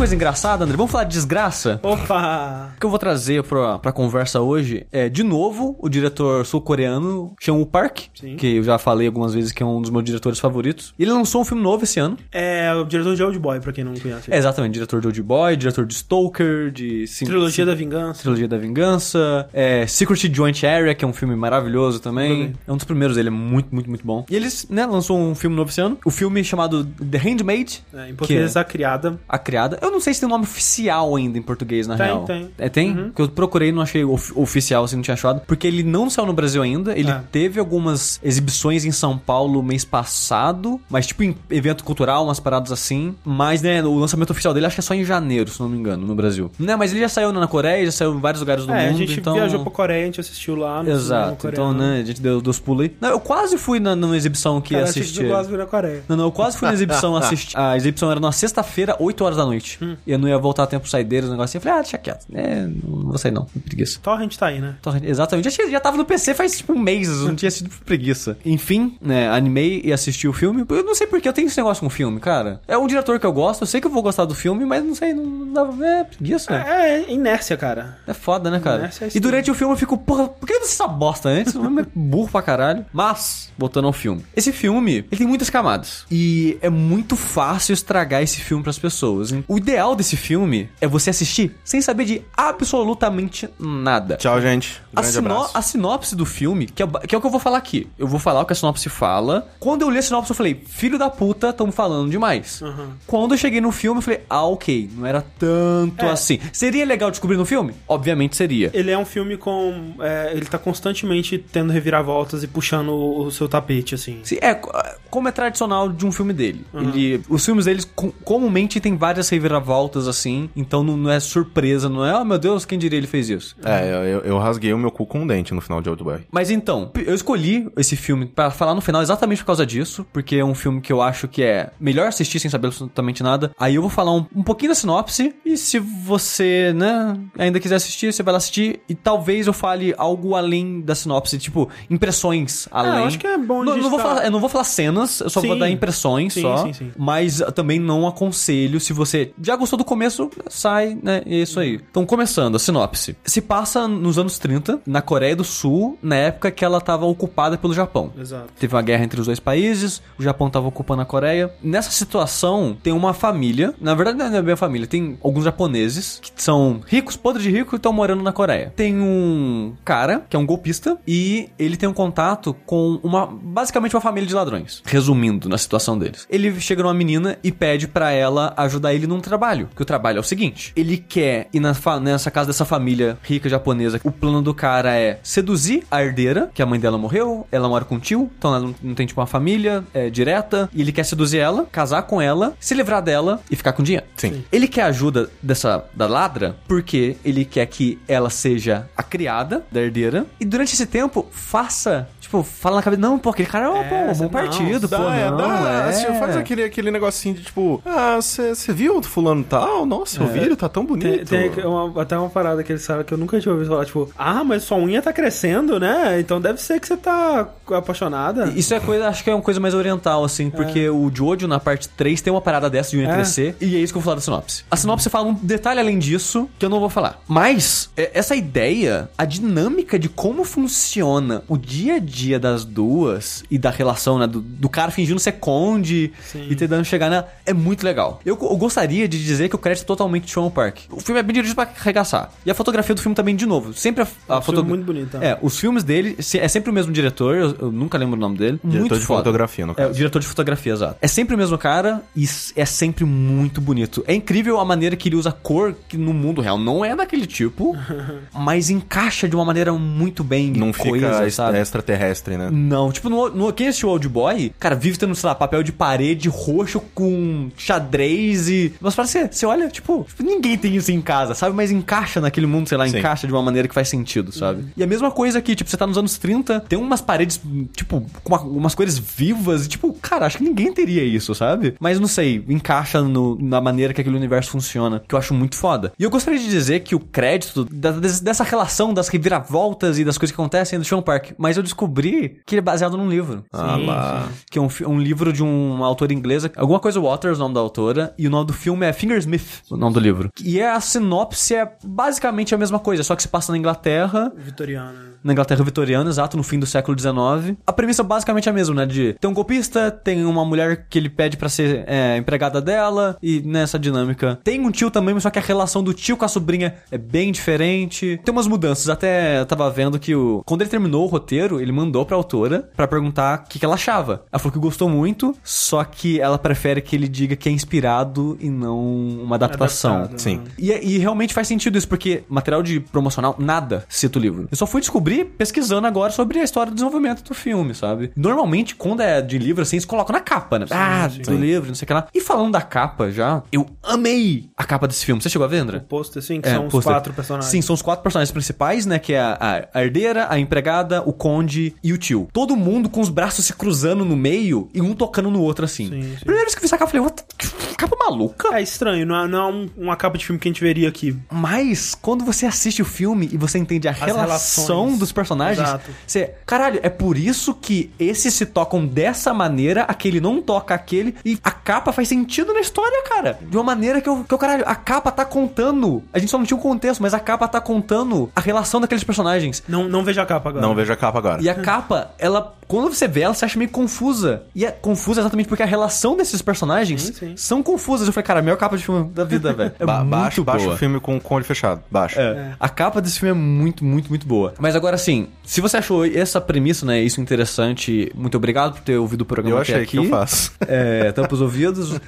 Coisa 0.00 0.14
engraçada, 0.14 0.64
André, 0.64 0.78
vamos 0.78 0.90
falar 0.90 1.04
de 1.04 1.10
desgraça? 1.12 1.78
Opa! 1.82 2.72
O 2.74 2.80
que 2.80 2.86
eu 2.86 2.88
vou 2.88 2.98
trazer 2.98 3.42
pra, 3.42 3.78
pra 3.78 3.92
conversa 3.92 4.40
hoje 4.40 4.86
é, 4.90 5.10
de 5.10 5.22
novo, 5.22 5.76
o 5.78 5.90
diretor 5.90 6.46
sul-coreano 6.46 7.34
Sean 7.38 7.62
Park, 7.66 8.04
Sim. 8.18 8.34
que 8.36 8.56
eu 8.56 8.62
já 8.62 8.78
falei 8.78 9.06
algumas 9.08 9.34
vezes 9.34 9.52
que 9.52 9.62
é 9.62 9.66
um 9.66 9.78
dos 9.82 9.90
meus 9.90 10.02
diretores 10.02 10.38
favoritos. 10.38 10.94
Ele 10.98 11.12
lançou 11.12 11.42
um 11.42 11.44
filme 11.44 11.62
novo 11.62 11.84
esse 11.84 12.00
ano. 12.00 12.16
É 12.32 12.72
o 12.72 12.84
diretor 12.84 13.14
de 13.14 13.22
Old 13.22 13.38
Boy, 13.38 13.60
pra 13.60 13.74
quem 13.74 13.84
não 13.84 13.92
conhece. 13.92 14.32
É, 14.32 14.38
exatamente, 14.38 14.72
diretor 14.72 15.02
de 15.02 15.06
Old 15.08 15.22
Boy, 15.22 15.54
diretor 15.54 15.84
de 15.84 15.92
Stoker, 15.92 16.70
de... 16.70 17.06
Sim- 17.06 17.26
Trilogia 17.26 17.64
Sim- 17.64 17.70
da 17.70 17.74
Vingança. 17.74 18.22
Trilogia 18.22 18.48
da 18.48 18.56
Vingança, 18.56 19.50
é, 19.52 19.86
Secret 19.86 20.32
Joint 20.34 20.64
Area, 20.64 20.94
que 20.94 21.04
é 21.04 21.08
um 21.08 21.12
filme 21.12 21.36
maravilhoso 21.36 22.00
também. 22.00 22.54
É 22.66 22.72
um 22.72 22.76
dos 22.76 22.84
primeiros 22.86 23.16
dele, 23.18 23.28
é 23.28 23.30
muito, 23.30 23.68
muito, 23.70 23.90
muito 23.90 24.06
bom. 24.06 24.24
E 24.30 24.34
eles, 24.34 24.66
né, 24.70 24.86
lançou 24.86 25.18
um 25.20 25.34
filme 25.34 25.54
novo 25.54 25.68
esse 25.68 25.82
ano. 25.82 25.98
O 26.06 26.10
filme 26.10 26.42
chamado 26.42 26.86
The 26.86 27.18
Handmaid, 27.18 27.84
É, 27.92 28.08
em 28.08 28.14
português, 28.14 28.54
Que 28.54 28.58
A 28.58 28.64
Criada. 28.64 29.20
A 29.28 29.38
Criada. 29.38 29.78
Eu 29.82 29.89
não 29.90 30.00
sei 30.00 30.14
se 30.14 30.20
tem 30.20 30.26
um 30.28 30.30
nome 30.32 30.44
oficial 30.44 31.14
ainda 31.16 31.38
em 31.38 31.42
português, 31.42 31.86
na 31.86 31.96
Tem, 31.96 32.06
real. 32.06 32.24
tem. 32.24 32.42
Uhum. 32.42 32.50
É, 32.58 32.68
tem? 32.68 32.94
Porque 32.94 33.22
eu 33.22 33.28
procurei 33.28 33.68
e 33.68 33.72
não 33.72 33.82
achei 33.82 34.04
of- 34.04 34.32
oficial, 34.36 34.84
assim, 34.84 34.96
não 34.96 35.02
tinha 35.02 35.14
achado. 35.14 35.40
Porque 35.46 35.66
ele 35.66 35.82
não 35.82 36.08
saiu 36.10 36.26
no 36.26 36.32
Brasil 36.32 36.62
ainda. 36.62 36.96
Ele 36.98 37.10
É. 37.10 37.20
teve 37.30 37.58
algumas 37.60 38.18
exibições 38.22 38.84
em 38.84 38.92
São 38.92 39.16
Paulo 39.18 39.62
mês 39.62 39.84
passado. 39.84 40.80
Mas, 40.88 41.06
tipo, 41.06 41.22
em 41.22 41.36
evento 41.50 41.84
cultural, 41.84 42.24
umas 42.24 42.40
paradas 42.40 42.72
assim. 42.72 43.14
Mas, 43.24 43.62
né, 43.62 43.82
o 43.82 43.94
lançamento 43.98 44.30
oficial 44.30 44.52
dele 44.54 44.66
acho 44.66 44.76
que 44.76 44.80
é 44.80 44.82
só 44.82 44.94
em 44.94 45.04
janeiro, 45.04 45.50
se 45.50 45.60
não 45.60 45.68
me 45.68 45.78
engano, 45.78 46.06
no 46.06 46.14
Brasil. 46.14 46.50
Né, 46.58 46.76
mas 46.76 46.92
ele 46.92 47.00
já 47.00 47.08
saiu 47.08 47.32
na 47.32 47.46
Coreia, 47.46 47.84
já 47.86 47.92
saiu 47.92 48.14
em 48.14 48.20
vários 48.20 48.40
lugares 48.40 48.66
do 48.66 48.72
é, 48.72 48.86
mundo. 48.86 48.94
a 48.94 48.98
gente 48.98 49.18
então... 49.20 49.34
viajou 49.34 49.60
pra 49.60 49.70
Coreia, 49.70 50.02
a 50.02 50.06
gente 50.06 50.20
assistiu 50.20 50.56
lá 50.56 50.82
no 50.82 50.90
Exato. 50.90 51.48
Então, 51.48 51.72
né, 51.72 52.00
a 52.02 52.04
gente 52.06 52.20
deu 52.20 52.40
dos 52.40 52.58
pulos 52.58 52.84
aí. 52.84 52.96
Não, 53.00 53.10
eu 53.10 53.20
quase 53.20 53.56
fui 53.58 53.80
na, 53.80 53.94
numa 53.96 54.16
exibição 54.16 54.60
que 54.60 54.74
Cara, 54.74 54.92
que 54.92 55.00
de 55.00 55.22
vir 55.22 55.58
na 55.58 55.66
Coreia. 55.66 56.02
Não, 56.08 56.16
não, 56.16 56.24
eu 56.24 56.32
quase 56.32 56.56
fui 56.56 56.68
na 56.68 56.74
exibição 56.74 57.14
assistir. 57.16 57.56
A 57.56 57.76
exibição 57.76 58.10
era 58.10 58.20
na 58.20 58.32
sexta-feira, 58.32 58.96
8 58.98 59.24
horas 59.24 59.36
da 59.36 59.44
noite. 59.44 59.78
Hum. 59.80 59.96
E 60.06 60.12
eu 60.12 60.18
não 60.18 60.28
ia 60.28 60.38
voltar 60.38 60.64
a 60.64 60.66
tempo 60.66 60.88
saideiros, 60.88 61.28
um 61.28 61.32
negócio. 61.32 61.56
Eu 61.56 61.60
falei, 61.60 61.78
ah, 61.78 61.82
deixa 61.82 61.98
quieto. 61.98 62.26
É, 62.32 62.66
não 62.66 63.08
vou 63.08 63.18
sair 63.18 63.32
não, 63.32 63.44
por 63.44 63.60
preguiça. 63.62 63.98
Torrent 64.02 64.36
tá 64.36 64.46
aí, 64.46 64.60
né? 64.60 64.76
Então, 64.80 64.94
Exatamente, 65.02 65.44
já, 65.50 65.56
tinha- 65.56 65.70
já 65.70 65.80
tava 65.80 65.96
no 65.96 66.04
PC 66.04 66.34
faz 66.34 66.56
tipo 66.56 66.78
meses, 66.78 67.20
não 67.22 67.34
tinha 67.34 67.50
sido 67.50 67.68
por 67.70 67.78
preguiça. 67.84 68.36
Enfim, 68.44 68.96
né, 69.00 69.28
animei 69.28 69.80
e 69.84 69.92
assisti 69.92 70.26
o 70.28 70.32
filme. 70.32 70.64
Eu 70.68 70.84
não 70.84 70.94
sei 70.94 71.06
porque 71.06 71.28
eu 71.28 71.32
tenho 71.32 71.46
esse 71.46 71.56
negócio 71.56 71.80
com 71.80 71.86
o 71.86 71.90
filme, 71.90 72.20
cara. 72.20 72.60
É 72.66 72.76
um 72.76 72.86
diretor 72.86 73.18
que 73.18 73.26
eu 73.26 73.32
gosto, 73.32 73.62
eu 73.62 73.66
sei 73.66 73.80
que 73.80 73.86
eu 73.86 73.90
vou 73.90 74.02
gostar 74.02 74.24
do 74.24 74.34
filme, 74.34 74.64
mas 74.64 74.84
não 74.84 74.94
sei, 74.94 75.12
não, 75.14 75.52
dava. 75.52 75.84
É 75.84 76.04
preguiça. 76.04 76.54
É. 76.54 76.80
É, 77.00 77.12
inércia, 77.12 77.56
cara. 77.56 77.98
foda, 78.14 78.50
né, 78.50 78.60
cara? 78.60 78.78
Inércia 78.80 79.06
é 79.06 79.10
e 79.14 79.20
durante 79.20 79.50
o 79.50 79.54
filme 79.54 79.72
eu 79.74 79.78
fico, 79.78 79.96
porra, 79.96 80.28
por 80.28 80.46
que 80.46 80.58
você 80.58 80.70
essa 80.80 80.86
bosta 80.86 81.28
antes? 81.28 81.54
O 81.54 81.60
filme 81.60 81.82
é 81.82 81.86
burro 81.94 82.28
pra 82.30 82.42
caralho. 82.42 82.84
Mas, 82.92 83.50
voltando 83.58 83.86
ao 83.86 83.92
filme. 83.92 84.24
Esse 84.36 84.52
filme, 84.52 84.96
ele 85.10 85.16
tem 85.18 85.26
muitas 85.26 85.50
camadas. 85.50 86.04
E 86.10 86.58
é 86.62 86.70
muito 86.70 87.16
fácil 87.16 87.72
estragar 87.72 88.22
esse 88.22 88.40
filme 88.40 88.62
pras 88.62 88.78
pessoas. 88.78 89.32
O 89.46 89.58
ideal 89.70 89.94
desse 89.94 90.16
filme 90.16 90.68
é 90.80 90.86
você 90.86 91.10
assistir 91.10 91.54
sem 91.64 91.80
saber 91.80 92.04
de 92.04 92.22
absolutamente 92.36 93.48
nada. 93.58 94.16
Tchau, 94.16 94.40
gente. 94.40 94.80
A, 94.94 95.00
Grande 95.00 95.16
sino- 95.16 95.30
abraço. 95.32 95.56
a 95.58 95.62
sinopse 95.62 96.16
do 96.16 96.26
filme, 96.26 96.66
que 96.66 96.82
é, 96.82 96.84
o- 96.84 96.88
que 96.90 97.14
é 97.14 97.18
o 97.18 97.20
que 97.20 97.26
eu 97.26 97.30
vou 97.30 97.40
falar 97.40 97.58
aqui. 97.58 97.86
Eu 97.98 98.06
vou 98.06 98.18
falar 98.18 98.40
o 98.40 98.44
que 98.46 98.52
a 98.52 98.56
sinopse 98.56 98.88
fala. 98.88 99.48
Quando 99.58 99.82
eu 99.82 99.90
li 99.90 99.98
a 99.98 100.02
sinopse, 100.02 100.30
eu 100.30 100.36
falei, 100.36 100.62
filho 100.66 100.98
da 100.98 101.08
puta, 101.10 101.52
tamo 101.52 101.72
falando 101.72 102.10
demais. 102.10 102.60
Quando 103.06 103.34
eu 103.34 103.38
cheguei 103.38 103.60
no 103.60 103.70
filme, 103.72 103.98
eu 103.98 104.02
falei, 104.02 104.20
ah, 104.28 104.44
ok, 104.44 104.90
não 104.96 105.06
era 105.06 105.24
tanto 105.38 106.04
É. 106.04 106.10
assim. 106.10 106.38
Seria 106.52 106.84
legal 106.84 107.10
descobrir 107.10 107.36
no 107.36 107.44
filme? 107.44 107.74
Obviamente 107.86 108.36
seria. 108.36 108.70
Ele 108.72 108.90
é 108.90 108.98
um 108.98 109.04
filme 109.04 109.36
com. 109.36 109.94
é, 110.00 110.32
ele 110.34 110.46
tá 110.46 110.58
constantemente 110.58 111.38
tendo 111.38 111.72
reviravoltas 111.72 112.42
e 112.42 112.46
puxando 112.46 112.90
o, 112.90 113.26
o 113.26 113.30
seu 113.30 113.48
tapete, 113.48 113.94
assim. 113.94 114.20
Sim, 114.24 114.38
é, 114.40 114.54
co- 114.54 114.70
como 115.10 115.28
é 115.28 115.32
tradicional 115.32 115.88
de 115.88 116.06
um 116.06 116.12
filme 116.12 116.32
dele. 116.32 116.64
Ele, 116.74 117.22
os 117.28 117.44
filmes 117.44 117.64
deles 117.64 117.84
com- 117.94 118.10
comumente 118.24 118.80
tem 118.80 118.96
várias 118.96 119.28
reviravoltas 119.28 119.59
assim, 120.08 120.48
então 120.56 120.82
não, 120.82 120.96
não 120.96 121.10
é 121.10 121.20
surpresa, 121.20 121.88
não 121.88 122.04
é, 122.04 122.18
oh 122.18 122.24
meu 122.24 122.38
Deus, 122.38 122.64
quem 122.64 122.78
diria 122.78 122.98
ele 122.98 123.06
fez 123.06 123.28
isso. 123.28 123.56
É, 123.64 123.88
eu, 124.12 124.20
eu 124.20 124.38
rasguei 124.38 124.72
o 124.72 124.78
meu 124.78 124.90
cu 124.90 125.06
com 125.06 125.20
um 125.20 125.26
dente 125.26 125.52
no 125.54 125.60
final 125.60 125.80
de 125.80 125.88
Old 125.88 126.02
Boy. 126.02 126.20
Mas 126.30 126.50
então, 126.50 126.90
eu 127.06 127.14
escolhi 127.14 127.68
esse 127.76 127.96
filme 127.96 128.26
pra 128.26 128.50
falar 128.50 128.74
no 128.74 128.80
final 128.80 129.02
exatamente 129.02 129.38
por 129.42 129.46
causa 129.46 129.66
disso, 129.66 130.06
porque 130.12 130.36
é 130.36 130.44
um 130.44 130.54
filme 130.54 130.80
que 130.80 130.92
eu 130.92 131.00
acho 131.02 131.28
que 131.28 131.42
é 131.42 131.70
melhor 131.80 132.08
assistir 132.08 132.38
sem 132.40 132.50
saber 132.50 132.68
absolutamente 132.68 133.22
nada. 133.22 133.50
Aí 133.58 133.74
eu 133.74 133.82
vou 133.82 133.90
falar 133.90 134.12
um, 134.12 134.26
um 134.34 134.42
pouquinho 134.42 134.70
da 134.70 134.74
sinopse, 134.74 135.34
e 135.44 135.56
se 135.56 135.78
você, 135.78 136.72
né, 136.74 137.16
ainda 137.38 137.60
quiser 137.60 137.76
assistir, 137.76 138.12
você 138.12 138.22
vai 138.22 138.32
lá 138.32 138.38
assistir, 138.38 138.80
e 138.88 138.94
talvez 138.94 139.46
eu 139.46 139.52
fale 139.52 139.94
algo 139.96 140.34
além 140.34 140.80
da 140.80 140.94
sinopse, 140.94 141.38
tipo, 141.38 141.68
impressões 141.88 142.68
além. 142.70 143.00
eu 143.00 143.04
acho 143.04 143.18
que 143.18 143.26
é 143.26 143.38
bom 143.38 143.62
não, 143.64 143.76
não 143.76 143.90
vou 143.90 143.98
tá- 143.98 144.04
falar, 144.04 144.24
Eu 144.24 144.30
não 144.30 144.40
vou 144.40 144.48
falar 144.48 144.64
cenas, 144.64 145.20
eu 145.20 145.30
só 145.30 145.40
vou 145.40 145.52
Sim. 145.54 145.58
dar 145.58 145.70
impressões 145.70 146.34
Sim, 146.34 146.42
só. 146.42 146.56
sim, 146.64 146.72
sim. 146.72 146.92
Mas 146.96 147.42
também 147.54 147.78
não 147.78 148.06
aconselho, 148.06 148.80
se 148.80 148.92
você 148.92 149.32
já 149.42 149.56
gostou 149.56 149.78
do 149.78 149.84
começo, 149.84 150.30
sai, 150.48 150.98
né? 151.02 151.22
E 151.26 151.36
é 151.36 151.42
isso 151.42 151.60
aí. 151.60 151.80
Então, 151.90 152.04
começando, 152.06 152.56
a 152.56 152.58
sinopse. 152.58 153.16
Se 153.24 153.40
passa 153.40 153.86
nos 153.88 154.18
anos 154.18 154.38
30, 154.38 154.80
na 154.86 155.02
Coreia 155.02 155.36
do 155.36 155.44
Sul, 155.44 155.98
na 156.02 156.16
época 156.16 156.50
que 156.50 156.64
ela 156.64 156.78
estava 156.78 157.06
ocupada 157.06 157.56
pelo 157.56 157.74
Japão. 157.74 158.12
Exato. 158.18 158.52
Teve 158.58 158.74
uma 158.74 158.82
guerra 158.82 159.04
entre 159.04 159.20
os 159.20 159.26
dois 159.26 159.40
países, 159.40 160.02
o 160.18 160.22
Japão 160.22 160.46
estava 160.46 160.66
ocupando 160.68 161.02
a 161.02 161.04
Coreia. 161.04 161.52
Nessa 161.62 161.90
situação, 161.90 162.76
tem 162.82 162.92
uma 162.92 163.14
família, 163.14 163.74
na 163.80 163.94
verdade 163.94 164.18
não 164.18 164.36
é 164.36 164.42
bem 164.42 164.54
a 164.54 164.56
família, 164.56 164.86
tem 164.86 165.18
alguns 165.22 165.44
japoneses 165.44 166.20
que 166.20 166.30
são 166.42 166.80
ricos, 166.86 167.16
podres 167.16 167.44
de 167.44 167.50
rico 167.50 167.74
e 167.74 167.76
estão 167.76 167.92
morando 167.92 168.22
na 168.22 168.32
Coreia. 168.32 168.72
Tem 168.76 168.98
um 169.00 169.74
cara, 169.84 170.24
que 170.28 170.36
é 170.36 170.38
um 170.38 170.46
golpista, 170.46 170.98
e 171.06 171.48
ele 171.58 171.76
tem 171.76 171.88
um 171.88 171.92
contato 171.92 172.54
com 172.66 173.00
uma, 173.02 173.26
basicamente 173.26 173.94
uma 173.94 174.00
família 174.00 174.26
de 174.26 174.34
ladrões. 174.34 174.82
Resumindo 174.84 175.48
na 175.48 175.58
situação 175.58 175.98
deles. 175.98 176.26
Ele 176.28 176.58
chega 176.60 176.82
numa 176.82 176.94
menina 176.94 177.38
e 177.42 177.52
pede 177.52 177.88
pra 177.88 178.10
ela 178.10 178.52
ajudar 178.56 178.94
ele 178.94 179.06
num, 179.06 179.20
trabalho. 179.30 179.68
Que 179.74 179.82
o 179.82 179.84
trabalho 179.84 180.18
é 180.18 180.20
o 180.20 180.24
seguinte: 180.24 180.72
ele 180.76 180.96
quer 180.96 181.48
ir 181.52 181.60
na 181.60 181.74
nessa 182.00 182.30
casa 182.30 182.48
dessa 182.48 182.64
família 182.64 183.18
rica 183.22 183.48
japonesa. 183.48 184.00
O 184.04 184.12
plano 184.12 184.42
do 184.42 184.54
cara 184.54 184.96
é 184.96 185.18
seduzir 185.22 185.84
a 185.90 186.02
herdeira, 186.02 186.50
que 186.52 186.62
a 186.62 186.66
mãe 186.66 186.78
dela 186.78 186.98
morreu, 186.98 187.46
ela 187.50 187.68
mora 187.68 187.84
com 187.84 187.96
o 187.96 188.00
tio, 188.00 188.30
então 188.38 188.54
ela 188.54 188.60
não, 188.60 188.74
não 188.82 188.94
tem 188.94 189.06
tipo 189.06 189.20
uma 189.20 189.26
família 189.26 189.82
é, 189.94 190.10
direta. 190.10 190.68
E 190.74 190.80
ele 190.80 190.92
quer 190.92 191.04
seduzir 191.04 191.38
ela, 191.38 191.66
casar 191.70 192.02
com 192.02 192.20
ela, 192.20 192.54
se 192.60 192.74
livrar 192.74 193.02
dela 193.02 193.40
e 193.50 193.56
ficar 193.56 193.72
com 193.72 193.82
dinheiro. 193.82 194.06
Sim. 194.16 194.44
Ele 194.52 194.68
quer 194.68 194.82
a 194.82 194.86
ajuda 194.86 195.30
dessa 195.42 195.84
da 195.94 196.06
ladra 196.06 196.56
porque 196.68 197.16
ele 197.24 197.44
quer 197.44 197.66
que 197.66 197.98
ela 198.06 198.30
seja 198.30 198.88
a 198.96 199.02
criada 199.02 199.64
da 199.70 199.80
herdeira 199.80 200.26
e 200.38 200.44
durante 200.44 200.74
esse 200.74 200.86
tempo 200.86 201.26
faça, 201.30 202.08
tipo, 202.30 202.42
fala 202.44 202.76
na 202.76 202.82
cabeça, 202.82 203.00
não, 203.02 203.18
pô, 203.18 203.30
aquele 203.30 203.48
cara 203.48 203.66
é, 203.66 203.68
um 203.70 203.76
É, 204.10 204.14
cê- 204.14 204.22
bom 204.22 204.28
partido, 204.28 204.86
Dá, 204.86 204.96
pô, 204.98 205.08
é, 205.10 205.30
não, 205.30 205.36
dá. 205.36 205.82
é. 205.86 205.88
Assim, 205.88 206.06
faz 206.18 206.36
aquele, 206.36 206.62
aquele 206.62 206.90
negocinho 206.92 207.34
de 207.34 207.42
tipo, 207.42 207.82
ah, 207.84 208.16
você 208.20 208.54
viu 208.72 208.98
o 208.98 209.02
fulano 209.02 209.42
tal? 209.44 209.84
Nossa, 209.84 210.22
eu 210.22 210.26
vi, 210.28 210.38
ele 210.38 210.54
tá 210.56 210.68
tão 210.68 210.86
Tem, 210.86 210.96
bonito. 210.96 211.28
tem 211.28 211.50
uma- 211.66 212.00
até 212.02 212.16
uma 212.16 212.28
parada 212.30 212.62
que 212.62 212.72
eles 212.72 212.86
falam 212.86 213.02
que 213.02 213.12
eu 213.12 213.18
nunca 213.18 213.40
tinha 213.40 213.52
ouvido 213.52 213.68
falar, 213.68 213.84
tipo, 213.84 214.08
ah, 214.16 214.44
mas 214.44 214.62
sua 214.62 214.78
unha 214.78 215.02
tá 215.02 215.12
crescendo, 215.12 215.80
né? 215.80 216.20
Então 216.20 216.40
deve 216.40 216.60
ser 216.62 216.78
que 216.80 216.86
você 216.86 216.96
tá 216.96 217.48
apaixonada. 217.72 218.46
Isso 218.54 218.72
é 218.74 218.80
coisa, 218.80 219.08
acho 219.08 219.24
que 219.24 219.30
é 219.30 219.34
uma 219.34 219.42
coisa 219.42 219.58
mais 219.58 219.74
oriental, 219.74 220.24
assim, 220.24 220.50
porque 220.50 220.88
o 220.88 221.10
Jojo, 221.12 221.48
na 221.48 221.58
parte 221.58 221.88
3, 221.88 222.20
tem 222.20 222.32
uma 222.32 222.40
parada 222.40 222.70
dessa 222.70 222.90
de 222.90 222.98
unha 222.98 223.08
É. 223.10 223.14
crescer, 223.14 223.56
e 223.60 223.74
é 223.76 223.78
isso 223.80 223.92
que 223.92 223.96
eu 223.98 224.00
vou 224.02 224.04
falar 224.04 224.16
da 224.16 224.20
sinopse. 224.22 224.64
A 224.70 224.76
sinopse 224.76 225.08
fala 225.10 225.26
um 225.28 225.34
detalhe 225.34 225.80
além 225.80 225.98
disso, 225.98 226.48
que 226.58 226.64
eu 226.64 226.70
não 226.70 226.78
vou 226.80 226.88
falar. 226.88 227.20
Mas, 227.26 227.90
é, 227.96 228.10
essa 228.14 228.36
ideia, 228.36 229.08
a 229.18 229.24
dinâmica 229.24 229.98
de 229.98 230.08
como 230.08 230.44
funciona 230.44 231.42
o 231.48 231.56
dia 231.56 231.94
a 231.94 231.98
dia 231.98 232.19
das 232.38 232.64
duas, 232.64 233.42
e 233.50 233.58
da 233.58 233.70
relação, 233.70 234.18
né, 234.18 234.26
do, 234.26 234.40
do 234.40 234.68
cara 234.68 234.90
fingindo 234.90 235.18
ser 235.18 235.32
conde, 235.32 236.12
Sim. 236.22 236.46
e 236.50 236.54
tentando 236.56 236.84
chegar 236.84 237.08
na... 237.10 237.24
É 237.46 237.52
muito 237.52 237.84
legal. 237.84 238.20
Eu, 238.24 238.38
eu 238.40 238.56
gostaria 238.56 239.08
de 239.08 239.22
dizer 239.24 239.48
que 239.48 239.54
o 239.54 239.58
crédito 239.58 239.84
é 239.84 239.86
totalmente 239.86 240.24
de 240.24 240.32
Sean 240.32 240.50
Park. 240.50 240.78
O 240.90 241.00
filme 241.00 241.20
é 241.20 241.22
bem 241.22 241.34
dirigido 241.34 241.54
pra 241.56 241.70
arregaçar. 241.78 242.30
E 242.44 242.50
a 242.50 242.54
fotografia 242.54 242.94
do 242.94 243.00
filme 243.00 243.14
também, 243.14 243.34
de 243.34 243.46
novo, 243.46 243.72
sempre 243.74 244.02
a, 244.02 244.06
a 244.28 244.38
Um 244.38 244.42
filme 244.42 244.56
foto- 244.58 244.68
muito 244.68 244.84
bonito, 244.84 245.16
É, 245.20 245.38
os 245.42 245.58
filmes 245.58 245.82
dele, 245.82 246.16
é 246.18 246.48
sempre 246.48 246.70
o 246.70 246.72
mesmo 246.72 246.92
diretor, 246.92 247.36
eu, 247.36 247.56
eu 247.60 247.72
nunca 247.72 247.96
lembro 247.98 248.16
o 248.16 248.20
nome 248.20 248.36
dele. 248.36 248.60
Diretor 248.62 248.80
muito 248.80 248.98
de 249.00 249.06
foda. 249.06 249.20
fotografia, 249.20 249.66
no 249.66 249.72
É, 249.72 249.74
o 249.74 249.76
caso. 249.76 249.94
diretor 249.94 250.18
de 250.20 250.26
fotografia, 250.26 250.72
exato. 250.72 250.96
É 251.00 251.08
sempre 251.08 251.34
o 251.34 251.38
mesmo 251.38 251.56
cara 251.58 252.02
e 252.16 252.24
é 252.56 252.64
sempre 252.64 253.04
muito 253.04 253.60
bonito. 253.60 254.04
É 254.06 254.14
incrível 254.14 254.60
a 254.60 254.64
maneira 254.64 254.96
que 254.96 255.08
ele 255.08 255.16
usa 255.16 255.32
cor, 255.32 255.74
que 255.88 255.96
no 255.96 256.12
mundo 256.12 256.40
real 256.40 256.58
não 256.58 256.84
é 256.84 256.94
daquele 256.94 257.26
tipo, 257.26 257.76
mas 258.34 258.70
encaixa 258.70 259.28
de 259.28 259.34
uma 259.36 259.44
maneira 259.44 259.72
muito 259.72 260.22
bem 260.22 260.50
Não 260.52 260.72
coesa, 260.72 261.18
fica 261.18 261.30
sabe? 261.30 261.58
extraterrestre, 261.58 262.09
né? 262.36 262.48
Não, 262.50 262.90
tipo, 262.92 263.08
no, 263.08 263.28
no, 263.30 263.52
quem 263.52 263.68
assistiu 263.68 263.88
Old 263.88 264.08
Boy, 264.08 264.52
cara, 264.58 264.74
vive 264.74 264.98
tendo, 264.98 265.14
sei 265.14 265.28
lá, 265.28 265.34
papel 265.34 265.62
de 265.62 265.72
parede 265.72 266.28
roxo 266.28 266.80
com 266.94 267.50
xadrez 267.56 268.48
e. 268.48 268.74
Mas 268.80 268.94
parece 268.94 269.28
que 269.28 269.34
você 269.36 269.46
olha, 269.46 269.68
tipo, 269.68 270.04
tipo, 270.04 270.22
ninguém 270.22 270.56
tem 270.56 270.74
isso 270.76 270.90
em 270.92 271.00
casa, 271.00 271.34
sabe? 271.34 271.54
Mas 271.54 271.70
encaixa 271.70 272.20
naquele 272.20 272.46
mundo, 272.46 272.68
sei 272.68 272.78
lá, 272.78 272.88
Sim. 272.88 272.98
encaixa 272.98 273.26
de 273.26 273.32
uma 273.32 273.42
maneira 273.42 273.66
que 273.68 273.74
faz 273.74 273.88
sentido, 273.88 274.32
sabe? 274.32 274.64
E 274.76 274.82
a 274.82 274.86
mesma 274.86 275.10
coisa 275.10 275.38
aqui, 275.38 275.54
tipo, 275.54 275.70
você 275.70 275.76
tá 275.76 275.86
nos 275.86 275.98
anos 275.98 276.16
30, 276.18 276.60
tem 276.60 276.78
umas 276.78 277.00
paredes, 277.00 277.40
tipo, 277.74 278.04
com 278.22 278.34
uma- 278.34 278.42
umas 278.42 278.74
cores 278.74 278.98
vivas, 278.98 279.66
e 279.66 279.68
tipo, 279.68 279.92
cara, 279.94 280.26
acho 280.26 280.38
que 280.38 280.44
ninguém 280.44 280.72
teria 280.72 281.04
isso, 281.04 281.34
sabe? 281.34 281.74
Mas 281.80 281.98
não 282.00 282.08
sei, 282.08 282.44
encaixa 282.48 283.00
no- 283.02 283.36
na 283.40 283.60
maneira 283.60 283.92
que 283.94 284.00
aquele 284.00 284.16
universo 284.16 284.50
funciona, 284.50 285.02
que 285.06 285.14
eu 285.14 285.18
acho 285.18 285.34
muito 285.34 285.56
foda. 285.56 285.92
E 285.98 286.02
eu 286.04 286.10
gostaria 286.10 286.38
de 286.38 286.48
dizer 286.48 286.80
que 286.80 286.94
o 286.94 287.00
crédito 287.00 287.64
da- 287.70 287.92
des- 287.92 288.20
dessa 288.20 288.44
relação 288.44 288.92
das 288.92 289.08
reviravoltas 289.08 289.98
e 289.98 290.04
das 290.04 290.16
coisas 290.18 290.34
que 290.34 290.40
acontecem 290.40 290.76
é 290.76 290.80
do 290.80 290.84
Sean 290.84 291.02
Park, 291.02 291.30
mas 291.38 291.56
eu 291.56 291.62
descobri 291.62 291.99
que 292.02 292.54
ele 292.54 292.60
é 292.60 292.62
baseado 292.62 292.96
num 292.96 293.08
livro. 293.08 293.44
Ah 293.52 293.76
lá. 293.76 294.28
Que 294.50 294.58
é 294.58 294.62
um, 294.62 294.68
um 294.86 294.98
livro 294.98 295.32
de 295.32 295.42
uma 295.42 295.86
autora 295.86 296.12
inglesa, 296.12 296.50
alguma 296.56 296.78
coisa 296.80 297.00
Waters, 297.00 297.38
o 297.38 297.40
nome 297.40 297.54
da 297.54 297.60
autora, 297.60 298.14
e 298.18 298.26
o 298.26 298.30
nome 298.30 298.46
do 298.46 298.52
filme 298.52 298.86
é 298.86 298.92
Fingersmith, 298.92 299.62
o 299.70 299.76
nome 299.76 299.94
do 299.94 300.00
livro. 300.00 300.30
E 300.42 300.60
a 300.60 300.80
sinopse 300.80 301.54
é 301.54 301.70
basicamente 301.84 302.54
a 302.54 302.58
mesma 302.58 302.78
coisa, 302.78 303.02
só 303.02 303.14
que 303.14 303.22
se 303.22 303.28
passa 303.28 303.52
na 303.52 303.58
Inglaterra, 303.58 304.32
Vitoriana. 304.36 305.14
na 305.22 305.32
Inglaterra 305.32 305.64
vitoriana, 305.64 306.08
exato, 306.08 306.36
no 306.36 306.42
fim 306.42 306.58
do 306.58 306.66
século 306.66 306.98
XIX. 306.98 307.56
A 307.66 307.72
premissa 307.72 308.02
é 308.02 308.04
basicamente 308.04 308.48
a 308.48 308.52
mesma, 308.52 308.74
né? 308.74 308.86
De 308.86 309.14
tem 309.20 309.30
um 309.30 309.34
golpista, 309.34 309.90
tem 309.90 310.24
uma 310.24 310.44
mulher 310.44 310.86
que 310.88 310.98
ele 310.98 311.08
pede 311.08 311.36
pra 311.36 311.48
ser 311.48 311.84
é, 311.86 312.16
empregada 312.16 312.60
dela, 312.60 313.16
e 313.22 313.40
nessa 313.40 313.78
dinâmica. 313.78 314.38
Tem 314.42 314.60
um 314.60 314.70
tio 314.70 314.90
também, 314.90 315.14
mas 315.14 315.22
só 315.22 315.30
que 315.30 315.38
a 315.38 315.42
relação 315.42 315.82
do 315.82 315.92
tio 315.92 316.16
com 316.16 316.24
a 316.24 316.28
sobrinha 316.28 316.74
é 316.90 316.98
bem 316.98 317.32
diferente. 317.32 318.20
Tem 318.24 318.32
umas 318.32 318.46
mudanças, 318.46 318.88
até 318.88 319.40
eu 319.40 319.46
tava 319.46 319.68
vendo 319.70 319.98
que 319.98 320.14
o. 320.14 320.42
Quando 320.46 320.62
ele 320.62 320.70
terminou 320.70 321.04
o 321.04 321.06
roteiro, 321.08 321.60
ele 321.60 321.72
mandou 321.72 321.89
pra 322.04 322.16
autora 322.16 322.70
pra 322.76 322.86
perguntar 322.86 323.44
o 323.44 323.48
que, 323.48 323.58
que 323.58 323.64
ela 323.64 323.74
achava. 323.74 324.24
Ela 324.32 324.38
falou 324.38 324.52
que 324.52 324.58
gostou 324.58 324.88
muito, 324.88 325.34
só 325.42 325.82
que 325.84 326.20
ela 326.20 326.38
prefere 326.38 326.80
que 326.80 326.94
ele 326.96 327.08
diga 327.08 327.36
que 327.36 327.48
é 327.48 327.52
inspirado 327.52 328.36
e 328.40 328.48
não 328.48 328.78
uma 328.78 329.36
adaptação. 329.36 329.96
Adaptado, 329.96 330.18
Sim. 330.20 330.36
né? 330.38 330.44
E, 330.58 330.70
e 330.94 330.98
realmente 330.98 331.34
faz 331.34 331.48
sentido 331.48 331.76
isso, 331.76 331.88
porque 331.88 332.24
material 332.28 332.62
de 332.62 332.80
promocional, 332.80 333.36
nada 333.38 333.84
cita 333.88 334.18
o 334.18 334.22
livro. 334.22 334.48
Eu 334.50 334.56
só 334.56 334.66
fui 334.66 334.80
descobrir 334.80 335.24
pesquisando 335.24 335.86
agora 335.86 336.12
sobre 336.12 336.38
a 336.38 336.44
história 336.44 336.70
do 336.70 336.74
desenvolvimento 336.74 337.22
do 337.22 337.34
filme, 337.34 337.74
sabe? 337.74 338.12
Normalmente, 338.16 338.74
quando 338.74 339.00
é 339.00 339.20
de 339.20 339.38
livro, 339.38 339.62
assim, 339.62 339.76
eles 339.76 339.84
colocam 339.84 340.12
na 340.12 340.20
capa, 340.20 340.58
né? 340.58 340.66
ah, 340.70 341.08
sim. 341.10 341.22
do 341.22 341.36
livro, 341.36 341.68
não 341.68 341.74
sei 341.74 341.84
o 341.84 341.86
que 341.86 341.92
lá. 341.94 342.06
E 342.14 342.20
falando 342.20 342.52
da 342.52 342.62
capa 342.62 343.10
já, 343.10 343.42
eu 343.52 343.66
amei 343.82 344.48
a 344.56 344.64
capa 344.64 344.86
desse 344.86 345.04
filme. 345.04 345.20
Você 345.22 345.28
chegou 345.28 345.44
a 345.44 345.48
ver, 345.48 345.58
André? 345.58 345.78
O 345.78 345.80
pôster, 345.82 346.22
assim, 346.22 346.40
que 346.40 346.48
É, 346.48 346.54
são 346.54 346.66
os 346.66 346.84
quatro 346.84 347.12
personagens. 347.12 347.50
Sim, 347.50 347.62
são 347.62 347.74
os 347.74 347.82
quatro 347.82 348.02
personagens 348.02 348.30
principais, 348.30 348.86
né? 348.86 348.98
Que 348.98 349.14
é 349.14 349.20
a, 349.20 349.68
a 349.72 349.82
herdeira, 349.82 350.26
a 350.30 350.38
empregada, 350.38 351.02
o 351.02 351.12
conde 351.12 351.74
e 351.82 351.92
o 351.92 351.98
tio. 351.98 352.28
Todo 352.32 352.56
mundo 352.56 352.88
com 352.88 353.00
os 353.00 353.08
braços 353.08 353.44
se 353.44 353.52
cruzando 353.52 354.04
no 354.04 354.16
meio 354.16 354.68
e 354.74 354.80
um 354.80 354.94
tocando 354.94 355.30
no 355.30 355.42
outro, 355.42 355.64
assim. 355.64 355.88
Sim, 355.88 356.02
sim. 356.02 356.16
Primeira 356.20 356.44
vez 356.44 356.54
que 356.54 356.58
eu 356.58 356.62
vi 356.62 356.66
essa 356.66 356.78
capa, 356.78 356.96
eu 356.96 357.02
falei, 357.02 357.06
what? 357.06 357.24
Que 357.36 357.46
capa 357.80 357.96
maluca? 357.98 358.48
É 358.56 358.62
estranho, 358.62 359.06
não 359.06 359.16
é, 359.24 359.28
não 359.28 359.38
é 359.38 359.52
um- 359.52 359.68
uma 359.76 359.96
capa 359.96 360.16
de 360.18 360.26
filme 360.26 360.38
que 360.38 360.48
a 360.48 360.50
gente 360.50 360.60
veria 360.62 360.88
aqui. 360.88 361.16
Mas 361.30 361.94
quando 361.94 362.24
você 362.24 362.46
assiste 362.46 362.82
o 362.82 362.84
filme 362.84 363.28
e 363.32 363.36
você 363.36 363.58
entende 363.58 363.88
a 363.88 363.92
relação 363.92 364.20
relações. 364.20 364.98
dos 364.98 365.12
personagens, 365.12 365.66
Exato. 365.66 365.90
você, 366.06 366.34
caralho, 366.46 366.80
é 366.82 366.88
por 366.88 367.16
isso 367.16 367.54
que 367.54 367.90
esses 367.98 368.34
se 368.34 368.46
tocam 368.46 368.86
dessa 368.86 369.32
maneira, 369.34 369.82
aquele 369.82 370.20
não 370.20 370.40
toca 370.42 370.74
aquele 370.74 371.14
e 371.24 371.38
a 371.42 371.50
capa 371.50 371.92
faz 371.92 372.08
sentido 372.08 372.52
na 372.52 372.60
história, 372.60 373.02
cara. 373.08 373.38
De 373.40 373.56
uma 373.56 373.64
maneira 373.64 374.00
que 374.00 374.08
eu, 374.08 374.24
que 374.24 374.32
eu 374.34 374.38
caralho, 374.38 374.64
a 374.66 374.74
capa 374.74 375.10
tá 375.10 375.24
contando. 375.24 376.02
A 376.12 376.18
gente 376.18 376.30
só 376.30 376.38
não 376.38 376.44
tinha 376.44 376.56
o 376.58 376.60
contexto, 376.60 377.00
mas 377.00 377.14
a 377.14 377.20
capa 377.20 377.46
tá 377.48 377.60
contando 377.60 378.30
a 378.34 378.40
relação 378.40 378.80
daqueles 378.80 379.04
personagens. 379.04 379.62
Não, 379.68 379.88
não 379.88 380.04
vejo 380.04 380.20
a 380.20 380.26
capa 380.26 380.48
agora. 380.50 380.66
Não 380.66 380.74
vejo 380.74 380.92
a 380.92 380.96
capa 380.96 381.18
agora. 381.18 381.42
E 381.42 381.48
a 381.48 381.54
capa, 381.54 382.10
ela, 382.18 382.54
quando 382.70 382.94
você 382.94 383.08
vê 383.08 383.22
ela, 383.22 383.34
você 383.34 383.44
acha 383.44 383.58
meio 383.58 383.68
confusa. 383.70 384.44
E 384.54 384.64
é 384.64 384.70
confusa 384.70 385.20
exatamente 385.20 385.48
porque 385.48 385.62
a 385.62 385.66
relação 385.66 386.16
desses 386.16 386.40
personagens 386.40 387.02
Sim, 387.02 387.12
sim. 387.12 387.32
são 387.36 387.62
confusas. 387.64 388.06
Eu 388.06 388.12
falei, 388.12 388.24
cara, 388.26 388.38
a 388.38 388.42
melhor 388.42 388.56
capa 388.56 388.76
de 388.76 388.84
filme 388.84 389.10
da 389.10 389.24
vida, 389.24 389.52
velho. 389.54 389.72
É 389.78 389.84
Ba 389.84 390.04
baixa 390.04 390.40
boa. 390.40 390.74
o 390.74 390.76
filme 390.76 391.00
com, 391.00 391.18
com 391.18 391.34
o 391.34 391.36
olho 391.36 391.44
fechado. 391.44 391.82
Baixa. 391.90 392.20
É. 392.20 392.52
A 392.60 392.68
capa 392.68 393.00
desse 393.00 393.18
filme 393.18 393.32
é 393.32 393.34
muito, 393.34 393.84
muito, 393.84 394.08
muito 394.08 394.24
boa. 394.24 394.54
Mas 394.58 394.76
agora 394.76 394.96
sim, 394.96 395.26
se 395.44 395.60
você 395.60 395.78
achou 395.78 396.04
essa 396.06 396.40
premissa, 396.40 396.86
né, 396.86 397.00
isso 397.02 397.20
interessante, 397.20 398.12
muito 398.14 398.36
obrigado 398.36 398.74
por 398.74 398.82
ter 398.82 398.96
ouvido 398.98 399.22
o 399.22 399.24
programa 399.24 399.56
Eu 399.58 399.62
até 399.62 399.72
achei 399.72 399.82
aqui. 399.82 399.90
que 399.92 399.96
eu 399.98 400.08
faço. 400.08 400.52
É, 400.68 401.10
tampa 401.10 401.34
os 401.34 401.40
ouvidos. 401.40 401.98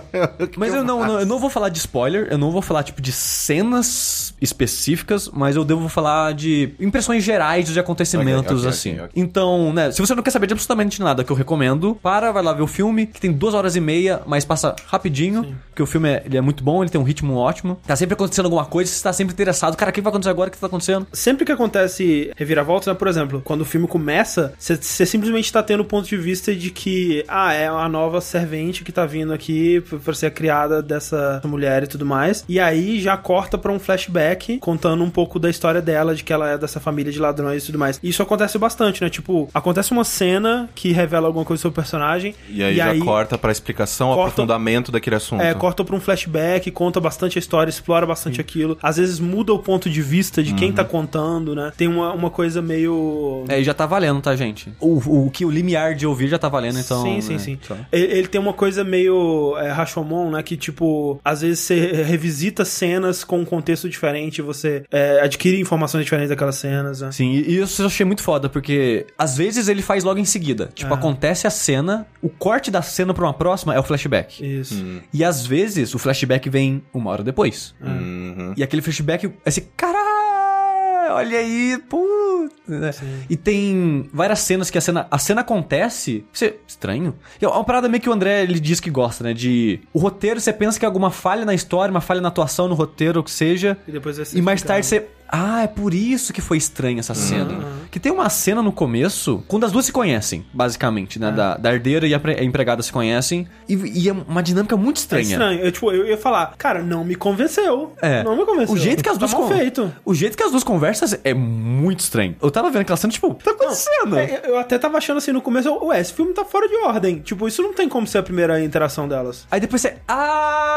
mas 0.56 0.72
eu 0.72 0.82
não, 0.82 1.06
não- 1.06 1.20
eu 1.20 1.26
não 1.26 1.38
vou 1.38 1.50
falar 1.50 1.68
de 1.68 1.78
spoiler, 1.78 2.28
eu 2.30 2.38
não 2.38 2.50
vou 2.50 2.62
falar 2.62 2.82
tipo 2.82 3.02
de 3.02 3.12
cenas 3.12 4.34
específicas, 4.40 5.28
mas 5.32 5.56
eu 5.56 5.64
devo 5.64 5.88
falar 5.88 6.32
de 6.34 6.74
impressões 6.80 7.22
gerais 7.22 7.68
de 7.68 7.78
acontecimentos 7.78 8.36
Ok, 8.46 8.56
ok, 8.58 8.68
assim. 8.68 8.92
ok, 8.94 9.04
ok. 9.04 9.22
Então, 9.22 9.72
né, 9.72 9.90
se 9.90 10.00
você 10.06 10.14
não 10.14 10.22
quer 10.22 10.30
saber 10.30 10.46
de 10.46 10.52
absolutamente 10.52 11.00
nada 11.00 11.24
que 11.24 11.30
eu 11.30 11.36
recomendo, 11.36 11.98
para, 12.02 12.32
vai 12.32 12.42
lá 12.42 12.52
ver 12.52 12.62
o 12.62 12.66
filme, 12.66 13.06
que 13.06 13.20
tem 13.20 13.32
duas 13.32 13.54
horas 13.54 13.76
e 13.76 13.80
meia, 13.80 14.22
mas 14.26 14.44
passa 14.44 14.74
rapidinho, 14.86 15.56
porque 15.68 15.82
o 15.82 15.86
filme 15.86 16.08
é, 16.08 16.22
ele 16.24 16.36
é 16.36 16.40
muito 16.40 16.62
bom, 16.62 16.82
ele 16.82 16.90
tem 16.90 17.00
um 17.00 17.04
ritmo 17.04 17.34
ótimo. 17.34 17.78
Tá 17.86 17.96
sempre 17.96 18.14
acontecendo 18.14 18.46
alguma 18.46 18.64
coisa, 18.64 18.90
você 18.90 19.02
tá 19.02 19.12
sempre 19.12 19.32
interessado. 19.32 19.76
Cara, 19.76 19.90
o 19.90 19.94
que 19.94 20.00
vai 20.00 20.10
acontecer 20.10 20.30
agora? 20.30 20.48
O 20.48 20.52
que 20.52 20.58
tá 20.58 20.66
acontecendo? 20.66 21.06
Sempre 21.12 21.44
que 21.44 21.52
acontece 21.52 22.30
reviravolta, 22.36 22.90
né, 22.90 22.96
por 22.96 23.08
exemplo, 23.08 23.42
quando 23.44 23.62
o 23.62 23.64
filme 23.64 23.86
começa, 23.86 24.54
você 24.58 25.06
simplesmente 25.06 25.52
tá 25.52 25.62
tendo 25.62 25.80
o 25.80 25.84
ponto 25.84 26.08
de 26.08 26.16
vista 26.16 26.54
de 26.54 26.70
que, 26.70 27.24
ah, 27.28 27.52
é 27.52 27.66
a 27.66 27.88
nova 27.88 28.20
servente 28.20 28.84
que 28.84 28.92
tá 28.92 29.06
vindo 29.06 29.32
aqui 29.32 29.80
pra 30.04 30.14
ser 30.14 30.26
a 30.26 30.30
criada 30.30 30.82
dessa 30.82 31.40
mulher 31.44 31.82
e 31.82 31.86
tudo 31.86 32.06
mais. 32.06 32.44
E 32.48 32.60
aí 32.60 33.00
já 33.00 33.16
corta 33.16 33.58
pra 33.58 33.72
um 33.72 33.78
flashback 33.78 34.58
contando 34.58 35.02
um 35.02 35.10
pouco 35.10 35.38
da 35.38 35.50
história 35.50 35.82
dela, 35.82 36.14
de 36.14 36.24
que 36.24 36.32
ela 36.32 36.50
é 36.50 36.58
dessa 36.58 36.80
família 36.80 37.12
de 37.12 37.18
ladrões 37.18 37.62
e 37.62 37.66
tudo 37.66 37.78
mais. 37.78 37.98
Isso 38.02 38.22
acontece 38.22 38.58
bastante, 38.58 39.02
né? 39.02 39.10
Tipo, 39.10 39.48
acontece 39.52 39.92
uma 39.96 40.04
cena 40.04 40.68
que 40.74 40.92
revela 40.92 41.26
alguma 41.26 41.44
coisa 41.44 41.60
sobre 41.62 41.72
o 41.72 41.82
personagem. 41.82 42.34
E 42.48 42.62
aí 42.62 42.76
já 42.76 42.96
corta 42.98 43.36
pra 43.38 43.50
explicação, 43.52 44.08
corta- 44.08 44.22
aprofundamento 44.22 44.92
daquele 44.92 45.16
assunto. 45.16 45.40
É, 45.42 45.54
corta 45.54 45.84
pra 45.84 45.96
um 45.96 46.00
flashback, 46.00 46.70
conta 46.70 47.00
bastante 47.00 47.38
a 47.38 47.40
história, 47.40 47.70
explora 47.70 48.06
bastante 48.06 48.40
aquilo. 48.40 48.78
Às 48.82 48.96
vezes 48.96 49.18
muda 49.20 49.52
o 49.52 49.58
ponto 49.58 49.88
de 49.90 50.02
vista 50.02 50.42
de 50.42 50.50
Uhum. 50.50 50.56
quem 50.56 50.72
tá 50.72 50.84
contando, 50.84 51.54
né? 51.54 51.72
Tem 51.76 51.88
uma, 51.88 52.12
uma 52.12 52.30
coisa 52.30 52.62
meio. 52.62 53.44
É, 53.48 53.60
e 53.60 53.64
já 53.64 53.74
tá 53.74 53.86
valendo, 53.86 54.20
tá, 54.20 54.34
gente? 54.36 54.70
O, 54.80 55.26
o 55.26 55.30
que 55.30 55.44
o 55.44 55.50
limiar 55.50 55.94
de 55.94 56.06
ouvir 56.06 56.28
já 56.28 56.38
tá 56.38 56.48
valendo, 56.48 56.78
então. 56.78 57.02
sim, 57.02 57.20
sim, 57.20 57.32
né, 57.34 57.38
sim. 57.38 57.58
então. 57.62 57.76
Ele, 57.92 58.04
ele 58.18 58.28
tem 58.28 58.40
uma 58.40 58.52
coisa 58.52 58.84
meio 58.84 59.56
é, 59.58 59.70
Rashomon, 59.70 60.30
né? 60.30 60.42
Que, 60.42 60.56
tipo, 60.56 61.20
às 61.24 61.40
vezes 61.42 61.60
você 61.60 61.92
revisita 62.04 62.64
cenas 62.64 63.24
com 63.24 63.38
um 63.40 63.44
contexto 63.44 63.88
diferente, 63.88 64.40
você 64.42 64.84
é, 64.90 65.20
adquire 65.22 65.58
informações 65.60 66.04
diferentes 66.04 66.30
daquelas 66.30 66.56
cenas, 66.56 67.00
né? 67.00 67.10
Sim, 67.12 67.32
e 67.32 67.58
isso 67.60 67.82
eu 67.82 67.86
achei 67.86 68.04
muito 68.06 68.22
foda, 68.22 68.48
porque 68.48 69.06
às 69.18 69.36
vezes 69.36 69.68
ele 69.68 69.82
faz 69.86 70.04
logo 70.04 70.18
em 70.18 70.24
seguida. 70.24 70.70
Tipo, 70.74 70.92
acontece 70.92 71.46
a 71.46 71.50
cena, 71.50 72.06
o 72.20 72.28
corte 72.28 72.70
da 72.70 72.82
cena 72.82 73.14
pra 73.14 73.24
uma 73.24 73.32
próxima 73.32 73.74
é 73.74 73.78
o 73.78 73.82
flashback. 73.82 74.44
Isso. 74.44 75.02
E 75.12 75.24
às 75.24 75.46
vezes 75.46 75.94
o 75.94 75.98
flashback 75.98 76.50
vem 76.50 76.82
uma 76.92 77.10
hora 77.10 77.22
depois. 77.22 77.74
Uhum. 77.80 78.52
E 78.56 78.62
aquele 78.62 78.82
flashback, 78.82 79.32
esse 79.44 79.60
caralho, 79.76 81.14
olha 81.14 81.38
aí, 81.38 81.78
putz. 81.88 82.55
Né? 82.68 82.90
E 83.28 83.36
tem 83.36 84.08
várias 84.12 84.40
cenas 84.40 84.70
que 84.70 84.78
a 84.78 84.80
cena, 84.80 85.06
a 85.10 85.18
cena 85.18 85.40
acontece. 85.42 86.24
Você, 86.32 86.56
estranho. 86.66 87.14
E 87.40 87.44
é 87.44 87.48
uma 87.48 87.64
parada 87.64 87.88
meio 87.88 88.00
que 88.02 88.08
o 88.08 88.12
André 88.12 88.42
ele 88.42 88.60
diz 88.60 88.80
que 88.80 88.90
gosta, 88.90 89.24
né? 89.24 89.32
De 89.34 89.80
o 89.92 89.98
roteiro, 89.98 90.40
você 90.40 90.52
pensa 90.52 90.78
que 90.78 90.84
é 90.84 90.88
alguma 90.88 91.10
falha 91.10 91.44
na 91.44 91.54
história, 91.54 91.90
uma 91.90 92.00
falha 92.00 92.20
na 92.20 92.28
atuação 92.28 92.68
no 92.68 92.74
roteiro, 92.74 93.18
ou 93.20 93.24
que 93.24 93.30
seja. 93.30 93.76
E 93.86 93.92
depois 93.92 94.32
E 94.34 94.42
mais 94.42 94.62
tarde 94.62 94.86
você. 94.86 95.06
Ah, 95.28 95.62
é 95.64 95.66
por 95.66 95.92
isso 95.92 96.32
que 96.32 96.40
foi 96.40 96.56
estranha 96.56 97.00
essa 97.00 97.12
cena. 97.12 97.58
Que 97.90 97.98
tem 97.98 98.12
uma 98.12 98.30
cena 98.30 98.62
no 98.62 98.70
começo, 98.70 99.42
quando 99.48 99.66
as 99.66 99.72
duas 99.72 99.84
se 99.86 99.90
conhecem, 99.90 100.46
basicamente, 100.54 101.18
né? 101.18 101.32
Da, 101.32 101.56
da 101.56 101.72
herdeira 101.72 102.06
e 102.06 102.14
a, 102.14 102.20
a 102.24 102.44
empregada 102.44 102.80
se 102.80 102.92
conhecem. 102.92 103.44
E, 103.68 103.74
e 103.74 104.08
é 104.08 104.12
uma 104.12 104.40
dinâmica 104.40 104.76
muito 104.76 104.98
É 104.98 105.00
estranha. 105.00 105.22
estranho. 105.24 105.60
Eu, 105.60 105.72
tipo, 105.72 105.90
eu 105.90 106.06
ia 106.06 106.16
falar, 106.16 106.54
cara, 106.56 106.80
não 106.80 107.04
me 107.04 107.16
convenceu. 107.16 107.92
É. 108.00 108.22
Não 108.22 108.36
me 108.36 108.44
convenceu. 108.46 108.72
O 108.72 108.78
jeito 108.78 109.02
que 109.02 109.08
as 109.08 109.18
duas 109.18 109.32
tá 109.32 109.38
mal 109.40 109.48
con- 109.48 109.54
feito. 109.56 109.92
O 110.04 110.14
jeito 110.14 110.36
que 110.36 110.42
as 110.44 110.52
duas 110.52 110.62
conversam 110.62 111.08
é 111.24 111.34
muito 111.34 112.00
estranho. 112.00 112.36
Eu 112.40 112.50
tava 112.56 112.70
vendo 112.70 112.80
aquela 112.82 112.96
cena, 112.96 113.12
tipo, 113.12 113.34
tá 113.34 113.50
acontecendo? 113.50 114.18
É, 114.18 114.42
eu 114.44 114.58
até 114.58 114.78
tava 114.78 114.96
achando 114.98 115.18
assim 115.18 115.30
no 115.32 115.42
começo, 115.42 115.70
ué, 115.84 116.00
esse 116.00 116.12
filme 116.12 116.32
tá 116.32 116.44
fora 116.44 116.66
de 116.68 116.76
ordem. 116.76 117.18
Tipo, 117.20 117.46
isso 117.46 117.62
não 117.62 117.72
tem 117.74 117.88
como 117.88 118.06
ser 118.06 118.18
a 118.18 118.22
primeira 118.22 118.58
interação 118.62 119.06
delas. 119.06 119.46
Aí 119.50 119.60
depois 119.60 119.82
você. 119.82 119.96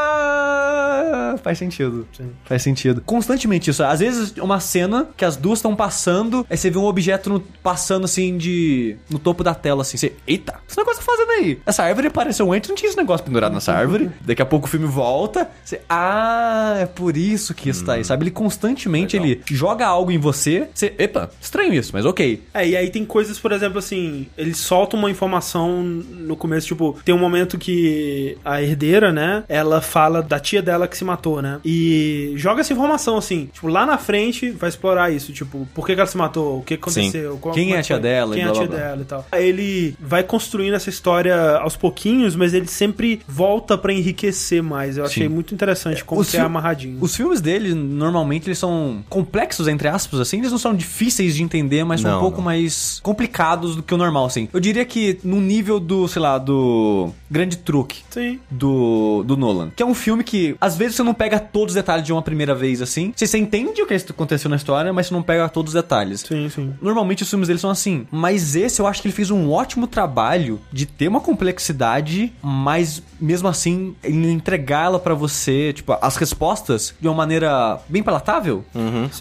Ah! 0.09 1.35
Faz 1.43 1.57
sentido. 1.57 2.07
Faz 2.45 2.61
sentido. 2.61 3.01
Constantemente 3.05 3.69
isso. 3.69 3.83
Às 3.83 3.99
vezes, 3.99 4.33
uma 4.37 4.59
cena 4.59 5.07
que 5.15 5.23
as 5.23 5.35
duas 5.37 5.59
estão 5.59 5.75
passando, 5.75 6.45
aí 6.49 6.57
você 6.57 6.69
vê 6.69 6.77
um 6.77 6.85
objeto 6.85 7.29
no- 7.29 7.39
passando 7.39 8.05
assim 8.05 8.37
de. 8.37 8.97
no 9.09 9.17
topo 9.19 9.43
da 9.43 9.53
tela, 9.55 9.81
assim. 9.83 9.97
Você. 9.97 10.13
Eita, 10.27 10.59
esse 10.67 10.77
negócio 10.77 10.99
tá 11.03 11.05
fazendo 11.11 11.31
aí? 11.31 11.59
Essa 11.65 11.83
árvore 11.83 12.07
apareceu 12.07 12.51
antes, 12.51 12.67
não 12.69 12.75
tinha 12.75 12.89
esse 12.89 12.97
negócio 12.97 13.25
pendurado 13.25 13.53
nessa 13.53 13.71
árvore. 13.73 14.09
Daqui 14.21 14.41
a 14.41 14.45
pouco 14.45 14.67
o 14.67 14.69
filme 14.69 14.87
volta. 14.87 15.49
Você. 15.63 15.81
Ah, 15.89 16.77
é 16.81 16.85
por 16.85 17.15
isso 17.15 17.53
que 17.53 17.69
isso 17.69 17.85
tá 17.85 17.93
aí, 17.93 18.03
sabe? 18.03 18.23
Ele 18.23 18.31
constantemente 18.31 19.15
ele 19.15 19.41
joga 19.45 19.85
algo 19.87 20.11
em 20.11 20.17
você. 20.17 20.67
Você. 20.73 20.93
Epa, 20.97 21.29
estranho 21.39 21.68
isso, 21.73 21.91
mas 21.93 22.05
ok. 22.05 22.41
É, 22.53 22.67
e 22.67 22.75
aí 22.77 22.89
tem 22.89 23.05
coisas, 23.05 23.39
por 23.39 23.51
exemplo, 23.51 23.79
assim, 23.79 24.27
eles 24.37 24.57
soltam 24.57 24.99
uma 24.99 25.09
informação 25.11 25.81
no 25.83 26.35
começo, 26.35 26.67
tipo, 26.67 26.97
tem 27.05 27.13
um 27.13 27.19
momento 27.19 27.57
que 27.57 28.37
a 28.43 28.61
herdeira, 28.61 29.11
né, 29.11 29.43
ela 29.47 29.81
fala 29.81 30.21
da 30.21 30.39
tia 30.39 30.61
dela 30.61 30.87
que 30.87 30.97
se 30.97 31.03
matou, 31.03 31.41
né? 31.41 31.59
E 31.65 32.33
joga 32.35 32.61
essa 32.61 32.73
informação, 32.73 33.17
assim, 33.17 33.49
tipo, 33.51 33.67
lá 33.67 33.85
na 33.85 33.97
frente 33.97 34.49
vai 34.51 34.69
explorar 34.69 35.11
isso, 35.11 35.31
tipo, 35.31 35.67
por 35.73 35.85
que, 35.85 35.93
que 35.93 35.99
ela 36.01 36.09
se 36.09 36.17
matou, 36.17 36.59
o 36.59 36.63
que 36.63 36.73
aconteceu, 36.75 37.37
qual- 37.37 37.53
Quem 37.53 37.65
como 37.65 37.75
é 37.77 37.79
a 37.79 37.83
tia 37.83 37.95
foi, 37.95 38.03
dela 38.03 38.35
e 38.35 38.39
quem 38.39 38.47
é 38.47 38.49
a 38.49 38.51
tia 38.53 38.67
blá, 38.67 38.77
blá. 38.77 38.85
dela 38.87 39.01
e 39.01 39.05
tal. 39.05 39.25
Aí 39.31 39.47
ele 39.47 39.95
vai 39.99 40.23
construindo 40.23 40.73
essa 40.73 40.89
história 40.89 41.57
aos 41.57 41.75
pouquinhos, 41.75 42.35
mas 42.35 42.53
ele 42.53 42.67
sempre 42.67 43.21
volta 43.27 43.77
pra 43.77 43.93
enriquecer 43.93 44.61
mais. 44.63 44.97
Eu 44.97 45.05
achei 45.05 45.23
Sim. 45.27 45.33
muito 45.33 45.53
interessante 45.53 46.03
como 46.03 46.21
Os 46.21 46.29
que 46.31 46.37
é 46.37 46.41
amarradinho. 46.41 46.97
Os 47.01 47.15
filmes 47.15 47.41
dele, 47.41 47.73
normalmente, 47.73 48.47
eles 48.47 48.57
são 48.57 49.03
complexos, 49.09 49.67
entre 49.67 49.87
aspas, 49.87 50.19
assim. 50.19 50.39
Eles 50.39 50.51
não 50.51 50.57
são 50.57 50.73
difíceis 50.73 51.35
de 51.35 51.43
entender, 51.43 51.58
mas 51.85 52.01
são 52.01 52.11
Não, 52.11 52.17
um 52.17 52.21
pouco 52.21 52.37
não. 52.37 52.45
mais 52.45 52.99
complicados 53.03 53.75
do 53.75 53.83
que 53.83 53.93
o 53.93 53.97
normal, 53.97 54.25
assim. 54.25 54.47
Eu 54.53 54.59
diria 54.59 54.85
que 54.85 55.19
no 55.23 55.39
nível 55.41 55.79
do, 55.79 56.07
sei 56.07 56.21
lá, 56.21 56.37
do 56.37 57.09
Grande 57.29 57.57
Truque. 57.57 58.01
Sim. 58.09 58.39
Do, 58.49 59.23
do 59.25 59.35
Nolan. 59.37 59.71
Que 59.75 59.83
é 59.83 59.85
um 59.85 59.93
filme 59.93 60.23
que, 60.23 60.55
às 60.59 60.75
vezes, 60.77 60.95
você 60.95 61.03
não 61.03 61.13
pega 61.13 61.39
todos 61.39 61.71
os 61.73 61.75
detalhes 61.75 62.05
de 62.05 62.11
uma 62.13 62.21
primeira 62.21 62.53
vez, 62.55 62.81
assim. 62.81 63.13
Você, 63.15 63.27
você 63.27 63.37
entende 63.37 63.81
o 63.81 63.85
que 63.85 63.93
aconteceu 63.93 64.49
na 64.49 64.55
história, 64.55 64.91
mas 64.93 65.07
você 65.07 65.13
não 65.13 65.21
pega 65.21 65.47
todos 65.49 65.73
os 65.73 65.81
detalhes. 65.81 66.21
Sim, 66.21 66.49
sim. 66.49 66.73
Normalmente 66.81 67.23
os 67.23 67.29
filmes 67.29 67.47
dele 67.47 67.59
são 67.59 67.69
assim. 67.69 68.05
Mas 68.11 68.55
esse 68.55 68.81
eu 68.81 68.87
acho 68.87 69.01
que 69.01 69.07
ele 69.07 69.15
fez 69.15 69.29
um 69.31 69.51
ótimo 69.51 69.87
trabalho 69.87 70.59
de 70.71 70.85
ter 70.85 71.07
uma 71.07 71.19
complexidade, 71.21 72.31
mas 72.41 73.01
mesmo 73.19 73.47
assim 73.47 73.95
ele 74.03 74.31
entregar 74.31 74.85
ela 74.85 74.99
pra 74.99 75.13
você, 75.13 75.73
tipo, 75.73 75.95
as 76.01 76.15
respostas 76.15 76.93
de 76.99 77.07
uma 77.07 77.13
maneira 77.13 77.79
bem 77.89 78.01
palatável, 78.01 78.63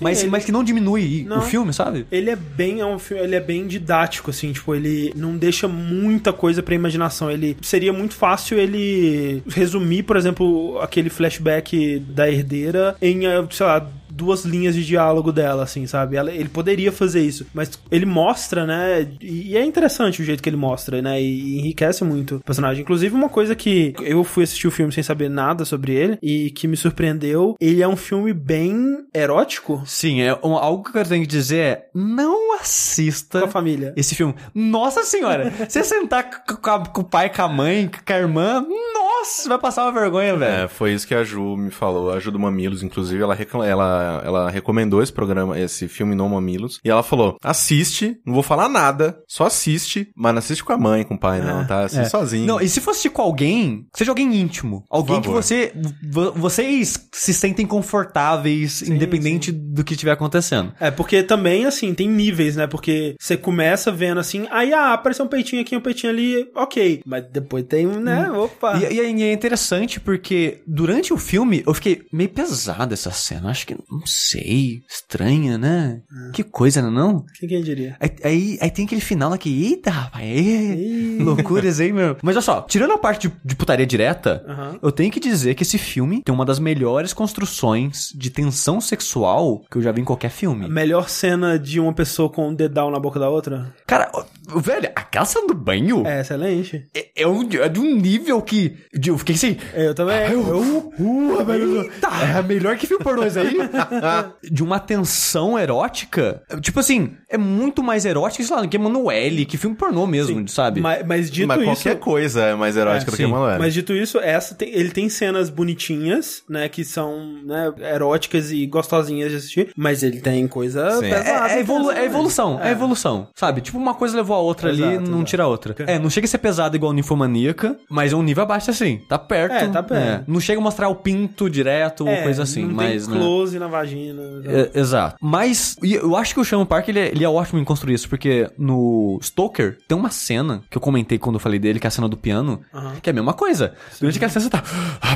mas, 0.01 0.22
ele- 0.22 0.30
mas 0.30 0.45
que 0.45 0.53
não 0.53 0.62
diminui 0.62 1.24
Não. 1.28 1.39
o 1.39 1.43
filme, 1.43 1.72
sabe? 1.72 2.07
Ele 2.11 2.28
é 2.29 2.37
bem, 2.37 2.81
é 2.81 2.87
um 2.87 2.99
filme, 2.99 3.22
ele 3.22 3.35
é 3.35 3.41
bem 3.41 3.66
didático, 3.66 4.31
assim, 4.31 4.53
tipo, 4.53 4.74
ele 4.74 5.12
não 5.16 5.37
deixa 5.37 5.68
muita 5.68 6.33
coisa 6.33 6.62
pra 6.62 6.74
imaginação. 6.74 7.31
Ele 7.31 7.57
seria 7.62 7.93
muito 7.93 8.14
fácil 8.14 8.59
ele 8.59 9.43
resumir, 9.49 10.03
por 10.03 10.16
exemplo, 10.16 10.79
aquele 10.81 11.11
flashback 11.11 11.99
da 12.01 12.31
herdeira 12.31 12.97
em, 13.01 13.26
eh, 13.26 13.47
sei 13.51 13.66
lá, 13.66 13.87
duas 14.19 14.45
linhas 14.45 14.75
de 14.75 14.85
diálogo 14.85 15.33
dela, 15.33 15.62
assim, 15.62 15.87
sabe? 15.87 16.16
Ela- 16.16 16.33
ele 16.33 16.49
poderia 16.49 16.91
fazer 16.91 17.21
isso, 17.23 17.47
mas 17.55 17.71
ele 17.91 18.05
mostra, 18.07 18.66
né? 18.66 19.07
E 19.21 19.57
é 19.57 19.64
interessante 19.64 20.21
o 20.21 20.25
jeito 20.25 20.43
que 20.43 20.49
ele 20.49 20.57
mostra, 20.57 21.01
né? 21.01 21.21
E 21.23 21.59
enriquece 21.59 22.03
muito 22.05 22.37
o 22.37 22.41
personagem. 22.41 22.83
Inclusive, 22.83 23.14
uma 23.14 23.29
coisa 23.29 23.55
que 23.55 23.95
eu 24.01 24.25
fui 24.25 24.45
assistir 24.45 24.66
o 24.66 24.71
filme 24.73 24.93
sem 24.93 25.03
saber 25.03 25.29
nada 25.31 25.64
sobre 25.64 25.93
ele 25.95 26.19
e 26.23 26.51
que 26.51 26.66
me 26.66 26.77
surpreendeu, 26.77 27.55
ele 27.61 27.83
é 27.83 27.89
um 27.89 27.97
filme 27.97 28.33
bem 28.33 28.99
erótico 29.14 29.83
Sim, 29.87 30.21
é 30.23 30.35
um- 30.45 30.55
algo 30.57 30.91
que 30.91 30.99
eu 30.99 31.05
tenho 31.05 31.23
que 31.23 31.29
dizer 31.29 31.59
é 31.59 31.87
não 31.95 32.49
com 32.49 32.55
assista 32.61 33.45
a 33.45 33.49
família. 33.49 33.93
esse 33.97 34.14
filme. 34.14 34.35
Nossa 34.55 35.03
senhora, 35.05 35.51
você 35.69 35.85
sentar 35.85 36.45
com, 36.45 36.71
a- 36.71 36.87
com 36.87 37.01
o 37.03 37.05
pai, 37.05 37.29
com 37.31 37.43
a 37.43 37.49
mãe, 37.49 37.89
com 38.07 38.12
a 38.12 38.16
irmã, 38.19 38.66
nossa, 38.95 39.49
vai 39.49 39.59
passar 39.59 39.85
uma 39.85 39.93
vergonha, 39.93 40.35
velho. 40.37 40.64
É, 40.64 40.69
foi 40.69 40.93
isso 40.93 41.07
que 41.07 41.14
a 41.14 41.23
Ju 41.23 41.57
me 41.57 41.71
falou. 41.71 42.11
A 42.12 42.19
Ju 42.19 42.31
do 42.31 42.39
Mamilos, 42.39 42.83
inclusive, 42.83 43.23
ela, 43.23 43.35
recla- 43.35 43.66
ela, 44.09 44.23
ela 44.25 44.51
recomendou 44.51 45.03
esse 45.03 45.13
programa, 45.13 45.59
esse 45.59 45.89
filme 45.89 46.15
no 46.15 46.29
Mamilos. 46.29 46.81
E 46.85 46.91
ela 46.91 47.03
falou: 47.03 47.37
assiste, 47.43 48.17
não 48.27 48.35
vou 48.35 48.43
falar 48.43 48.69
nada, 48.69 49.19
só 49.29 49.47
assiste, 49.47 50.09
mas 50.17 50.33
não 50.33 50.39
assiste 50.39 50.65
com 50.65 50.73
a 50.73 50.79
mãe, 50.79 51.05
com 51.05 51.15
o 51.15 51.19
pai, 51.19 51.41
não, 51.41 51.67
tá? 51.67 51.85
Assiste 51.85 52.07
É. 52.07 52.09
sozinho. 52.09 52.47
Não, 52.47 52.61
e 52.61 52.69
se 52.69 52.81
fosse 52.81 52.99
assistir 52.99 53.11
com 53.11 53.23
alguém, 53.23 53.87
seja 53.95 54.11
alguém 54.11 54.35
íntimo. 54.35 54.85
Alguém 54.91 55.21
que 55.21 55.29
você. 55.29 55.73
vo- 56.11 56.33
Vocês 56.33 57.09
se 57.13 57.33
sentem 57.35 57.65
confortáveis, 58.09 58.83
independente 58.83 59.53
do 59.53 59.85
que 59.85 59.93
estiver 59.95 60.13
acontecendo. 60.13 60.73
É, 60.81 60.91
porque 60.91 61.23
também, 61.23 61.65
assim, 61.67 61.95
tem 61.95 62.09
níveis, 62.09 62.57
né? 62.57 62.67
Porque 62.67 63.15
você 63.21 63.37
começa 63.37 63.91
vendo 63.93 64.19
assim, 64.19 64.47
aí, 64.51 64.73
ah, 64.73 64.95
apareceu 64.95 65.25
um 65.25 65.29
peitinho 65.29 65.63
aqui, 65.63 65.77
um 65.77 65.81
peitinho 65.81 66.13
ali, 66.13 66.49
ok. 66.55 67.03
Mas 67.07 67.25
depois 67.31 67.65
tem 67.65 67.87
um, 67.87 68.01
né? 68.01 68.31
Opa. 68.31 68.79
E, 68.79 68.95
e 68.95 69.01
é- 69.01 69.11
e 69.11 69.23
é 69.23 69.33
interessante 69.33 70.01
porque 70.01 70.61
durante 70.67 71.13
o 71.13 71.17
filme 71.19 71.63
eu 71.67 71.75
fiquei 71.75 72.03
meio 72.13 72.29
pesada 72.31 72.95
essa 72.95 73.11
cena. 73.11 73.51
Acho 73.51 73.67
que, 73.67 73.77
não 73.99 74.07
sei, 74.07 74.82
estranha, 74.88 75.57
né? 75.59 76.01
Que 76.32 76.42
coisa, 76.42 76.80
não 76.82 76.88
é 76.88 76.92
não? 76.92 77.24
Quem, 77.38 77.49
quem 77.49 77.62
diria? 77.62 77.96
Aí, 78.01 78.11
aí, 78.24 78.59
aí 78.61 78.70
tem 78.70 78.84
aquele 78.84 79.01
final 79.01 79.30
lá 79.30 79.38
que, 79.38 79.64
eita, 79.64 79.90
rapaz, 79.90 80.24
ê, 80.26 81.18
loucuras 81.20 81.80
aí, 81.80 81.92
meu. 81.92 82.16
Mas 82.22 82.36
olha 82.36 82.42
só, 82.42 82.61
tirando 82.62 82.92
a 82.92 82.99
parte 82.99 83.28
de, 83.28 83.34
de 83.44 83.57
putaria 83.57 83.86
direta, 83.86 84.44
eu 84.82 84.90
tenho 84.92 85.11
que 85.11 85.20
dizer 85.20 85.55
que 85.55 85.62
esse 85.62 85.78
filme 85.78 86.22
tem 86.22 86.34
uma 86.34 86.44
das 86.44 86.59
melhores 86.59 87.12
construções 87.12 88.12
de 88.14 88.30
tensão 88.30 88.80
sexual 88.80 89.62
que 89.70 89.78
eu 89.78 89.82
já 89.82 89.92
vi 89.92 90.01
em 90.01 90.05
qualquer 90.05 90.28
A 90.28 90.30
filme. 90.30 90.68
melhor 90.68 91.09
cena 91.09 91.59
de 91.59 91.80
uma 91.80 91.92
pessoa 91.92 92.28
com 92.30 92.49
um 92.49 92.55
dedal 92.55 92.90
na 92.90 92.99
boca 93.01 93.18
da 93.18 93.28
outra? 93.28 93.74
Cara, 93.86 94.11
velho, 94.57 94.90
aquela 94.94 95.24
cena 95.24 95.46
do 95.46 95.55
banho 95.55 96.07
É 96.07 96.20
excelente. 96.20 96.86
é, 96.94 97.22
é 97.22 97.26
um, 97.26 97.42
é 97.53 97.68
de 97.68 97.80
um 97.80 97.94
nível 97.96 98.40
que. 98.42 98.76
eu 99.07 99.16
fiquei 99.18 99.34
assim. 99.34 99.57
Eu 99.74 99.94
também. 99.94 100.30
Eu, 100.30 100.92
Uh, 100.99 101.82
Eita! 101.84 102.09
É 102.38 102.42
melhor 102.42 102.76
que 102.76 102.86
filme 102.86 103.05
isso 103.26 103.38
aí? 103.38 103.57
de 104.43 104.62
uma 104.62 104.79
tensão 104.79 105.59
erótica. 105.59 106.43
Tipo 106.61 106.81
assim, 106.81 107.12
é 107.29 107.37
muito 107.39 107.83
mais 107.83 108.05
erótica, 108.05 108.43
sei 108.45 108.55
lá, 108.57 108.62
do 108.62 108.68
que 108.68 108.76
Emanuele, 108.76 109.45
que 109.45 109.57
filme 109.57 109.76
pornô 109.76 110.07
mesmo, 110.07 110.47
sabe? 110.49 110.81
mas, 110.81 111.07
mas 111.07 111.31
dito 111.31 111.47
mas 111.49 111.59
isso. 111.59 111.66
qualquer 111.70 111.99
coisa 111.99 112.43
é 112.43 112.55
mais 112.55 112.76
erótica 112.76 113.03
É, 113.03 113.05
do 113.07 113.11
que 113.11 113.16
sim. 113.16 113.24
Emanuele. 113.29 113.59
Mas 113.59 113.74
dito 113.74 113.93
isso, 113.93 114.18
essa 114.18 114.55
tem- 114.55 114.70
ele 114.72 114.91
tem 114.91 115.09
cenas 115.09 115.51
bonitinhas, 115.51 116.43
né? 116.49 116.68
Que 116.68 116.85
são 116.85 117.18
né, 117.45 117.72
eróticas 117.95 118.51
e 118.51 118.66
gostosinhas 118.66 119.31
de 119.31 119.37
assistir. 119.37 119.72
Mas 119.76 120.03
ele 120.03 120.20
tem 120.20 120.47
coisa 120.49 120.91
Sim. 120.93 121.01
pesada. 121.09 121.53
É, 121.53 121.57
é 121.57 121.61
evolu- 121.61 121.91
é 121.91 122.05
evolução, 122.05 122.61
é. 122.62 122.68
É. 122.68 122.72
evolução. 122.72 123.29
Sabe? 123.35 123.61
Tipo, 123.61 123.79
uma 123.79 123.95
coisa 123.95 124.16
levou 124.16 124.37
a 124.37 124.41
outra 124.41 124.68
ali, 124.70 124.83
Exato, 124.83 125.01
não 125.03 125.18
exato. 125.18 125.24
tira 125.24 125.43
a 125.45 125.47
outra. 125.47 125.74
É, 125.87 125.99
não 125.99 126.11
chega 126.11 126.24
a 126.26 126.29
ser 126.29 126.39
pesado 126.39 126.76
igual 126.76 126.93
Ninfomaníaca, 126.93 127.76
mas 127.91 128.12
é 128.12 128.16
um 128.16 128.22
nível 128.22 128.43
abaixo 128.43 128.70
assim. 128.70 128.99
Tá 129.09 129.18
perto. 129.18 129.53
É, 129.55 129.68
tá 129.68 129.83
perto. 129.83 130.24
Não 130.31 130.41
chega 130.41 130.61
a 130.61 130.62
mostrar 130.62 130.89
o 130.89 130.95
pinto 130.95 131.49
direto 131.49 132.03
ou 132.05 132.09
É, 132.11 132.22
coisa 132.22 132.43
assim, 132.43 132.64
não 132.66 132.74
mas. 132.74 133.07
tem 133.07 133.14
né? 133.14 133.20
close 133.20 133.59
na 133.69 133.79
vagina. 133.79 134.23
É, 134.45 134.79
exato. 134.79 135.16
Mas 135.21 135.77
eu 135.83 136.16
acho 136.16 136.35
que 136.35 136.41
o 136.41 136.45
Sean 136.45 136.64
Park 136.64 136.89
ele 136.89 136.99
é, 136.99 137.09
ele 137.09 137.25
é 137.25 137.29
ótimo 137.29 137.61
em 137.61 137.64
construir 137.64 137.95
isso, 137.95 138.09
porque 138.09 138.51
no 138.59 139.19
Stoker 139.23 139.79
tem 139.87 139.97
uma 139.97 140.11
cena 140.11 140.62
que 140.71 140.77
eu 140.77 140.83
comentei 140.83 141.19
quando 141.19 141.37
eu 141.37 141.41
falei 141.41 141.59
dele, 141.59 141.79
que 141.79 141.87
é 141.87 141.89
a 141.89 141.91
cena 141.91 142.09
do 142.09 142.16
piano, 142.16 142.61
que 143.03 143.09
é 143.09 143.12
a 143.12 143.14
mesma 143.14 143.35
coisa. 143.35 143.75
Durante 144.01 144.16
aquela 144.16 144.31
cena 144.31 144.45
você 144.45 144.51
tá. 144.51 144.62
Ah, 145.01 145.14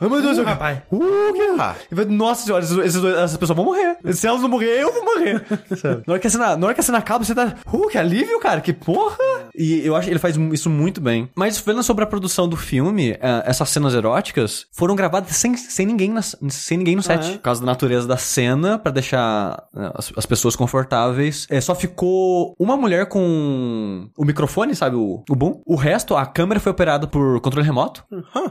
ai, 0.00 0.08
meu 0.08 0.20
Deus, 0.22 0.36
Uh, 0.36 0.40
eu- 0.40 0.44
rapaz. 0.44 0.78
Uh, 0.90 1.32
que... 1.32 1.42
Ah. 1.60 1.74
Nossa 2.08 2.44
senhora, 2.44 2.62
esses, 2.64 3.00
dois- 3.00 3.16
essas 3.16 3.36
pessoas 3.36 3.56
vão 3.56 3.64
morrer. 3.64 3.96
Se 4.12 4.26
elas 4.26 4.40
não 4.42 4.48
morrer, 4.48 4.80
eu 4.82 4.92
vou 4.92 5.04
morrer. 5.04 5.44
Sabe? 5.76 6.02
na, 6.06 6.12
hora 6.12 6.18
que 6.20 6.26
a 6.26 6.30
cena, 6.30 6.56
na 6.56 6.66
hora 6.66 6.74
que 6.74 6.80
a 6.80 6.84
cena 6.84 6.98
acaba, 6.98 7.24
você 7.24 7.34
tá. 7.34 7.54
Uh, 7.72 7.88
que 7.88 7.98
alívio, 7.98 8.38
cara, 8.40 8.60
que 8.60 8.72
porra! 8.72 9.16
E 9.54 9.86
eu 9.86 9.96
acho 9.96 10.06
que 10.06 10.12
ele 10.12 10.18
faz 10.20 10.36
isso 10.52 10.68
muito 10.68 11.00
bem. 11.00 11.28
Mas 11.34 11.58
falando 11.58 11.82
sobre 11.82 12.04
a 12.04 12.06
produção 12.06 12.46
do 12.48 12.56
filme, 12.56 13.12
eh, 13.12 13.42
essas 13.46 13.68
cenas 13.70 13.94
eróticas 13.94 14.66
foram 14.70 14.94
gravadas 14.94 15.34
sem, 15.36 15.56
sem 15.56 15.86
ninguém 15.86 16.10
na- 16.10 16.20
sem 16.22 16.76
ninguém 16.78 16.94
no 16.96 17.02
set. 17.02 17.26
é? 17.26 17.32
Por 17.32 17.40
causa 17.40 17.60
da 17.60 17.66
natureza 17.66 18.06
da 18.06 18.16
cena, 18.18 18.78
pra 18.78 18.92
deixar 18.92 19.62
né, 19.72 19.90
as, 19.94 20.12
as 20.16 20.26
pessoas 20.26 20.54
confortáveis. 20.56 21.46
É, 21.50 21.60
só 21.60 21.74
ficou 21.74 22.54
uma 22.58 22.76
mulher 22.76 23.06
com 23.08 24.08
o 24.16 24.24
microfone, 24.24 24.74
sabe? 24.74 24.96
O, 24.96 25.22
o 25.28 25.34
boom. 25.34 25.60
O 25.64 25.74
resto, 25.74 26.14
a 26.16 26.26
câmera 26.26 26.60
foi 26.60 26.70
operada 26.72 27.06
por 27.06 27.40
controle 27.40 27.66
remoto. 27.66 28.04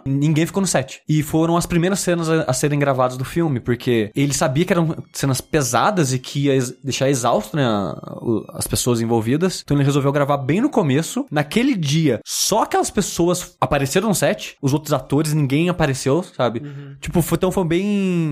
Ninguém 0.05 0.45
ficou 0.45 0.61
no 0.61 0.67
set. 0.67 1.01
E 1.07 1.21
foram 1.35 1.57
as 1.57 1.65
primeiras 1.65 1.99
cenas 1.99 2.29
a, 2.29 2.43
a 2.43 2.53
serem 2.53 2.79
gravadas 2.79 3.17
do 3.17 3.25
filme, 3.25 3.59
porque 3.59 4.09
ele 4.15 4.33
sabia 4.33 4.63
que 4.63 4.71
eram 4.71 4.95
cenas 5.11 5.41
pesadas 5.41 6.13
e 6.13 6.17
que 6.19 6.45
ia 6.45 6.53
ex- 6.53 6.73
deixar 6.81 7.09
exausto, 7.09 7.57
né, 7.57 7.65
a- 7.65 8.17
o- 8.21 8.45
as 8.53 8.65
pessoas 8.67 9.01
envolvidas. 9.01 9.61
Então 9.61 9.75
ele 9.75 9.83
resolveu 9.83 10.13
gravar 10.13 10.37
bem 10.37 10.61
no 10.61 10.69
começo. 10.69 11.25
Naquele 11.29 11.75
dia, 11.75 12.21
só 12.25 12.63
aquelas 12.63 12.89
pessoas 12.89 13.57
apareceram 13.59 14.07
no 14.07 14.15
set, 14.15 14.55
os 14.61 14.73
outros 14.73 14.93
atores, 14.93 15.33
ninguém 15.33 15.67
apareceu, 15.67 16.23
sabe? 16.23 16.61
Tipo, 17.01 17.21
foi, 17.21 17.35
então 17.35 17.51
foi 17.51 17.65
bem, 17.65 17.83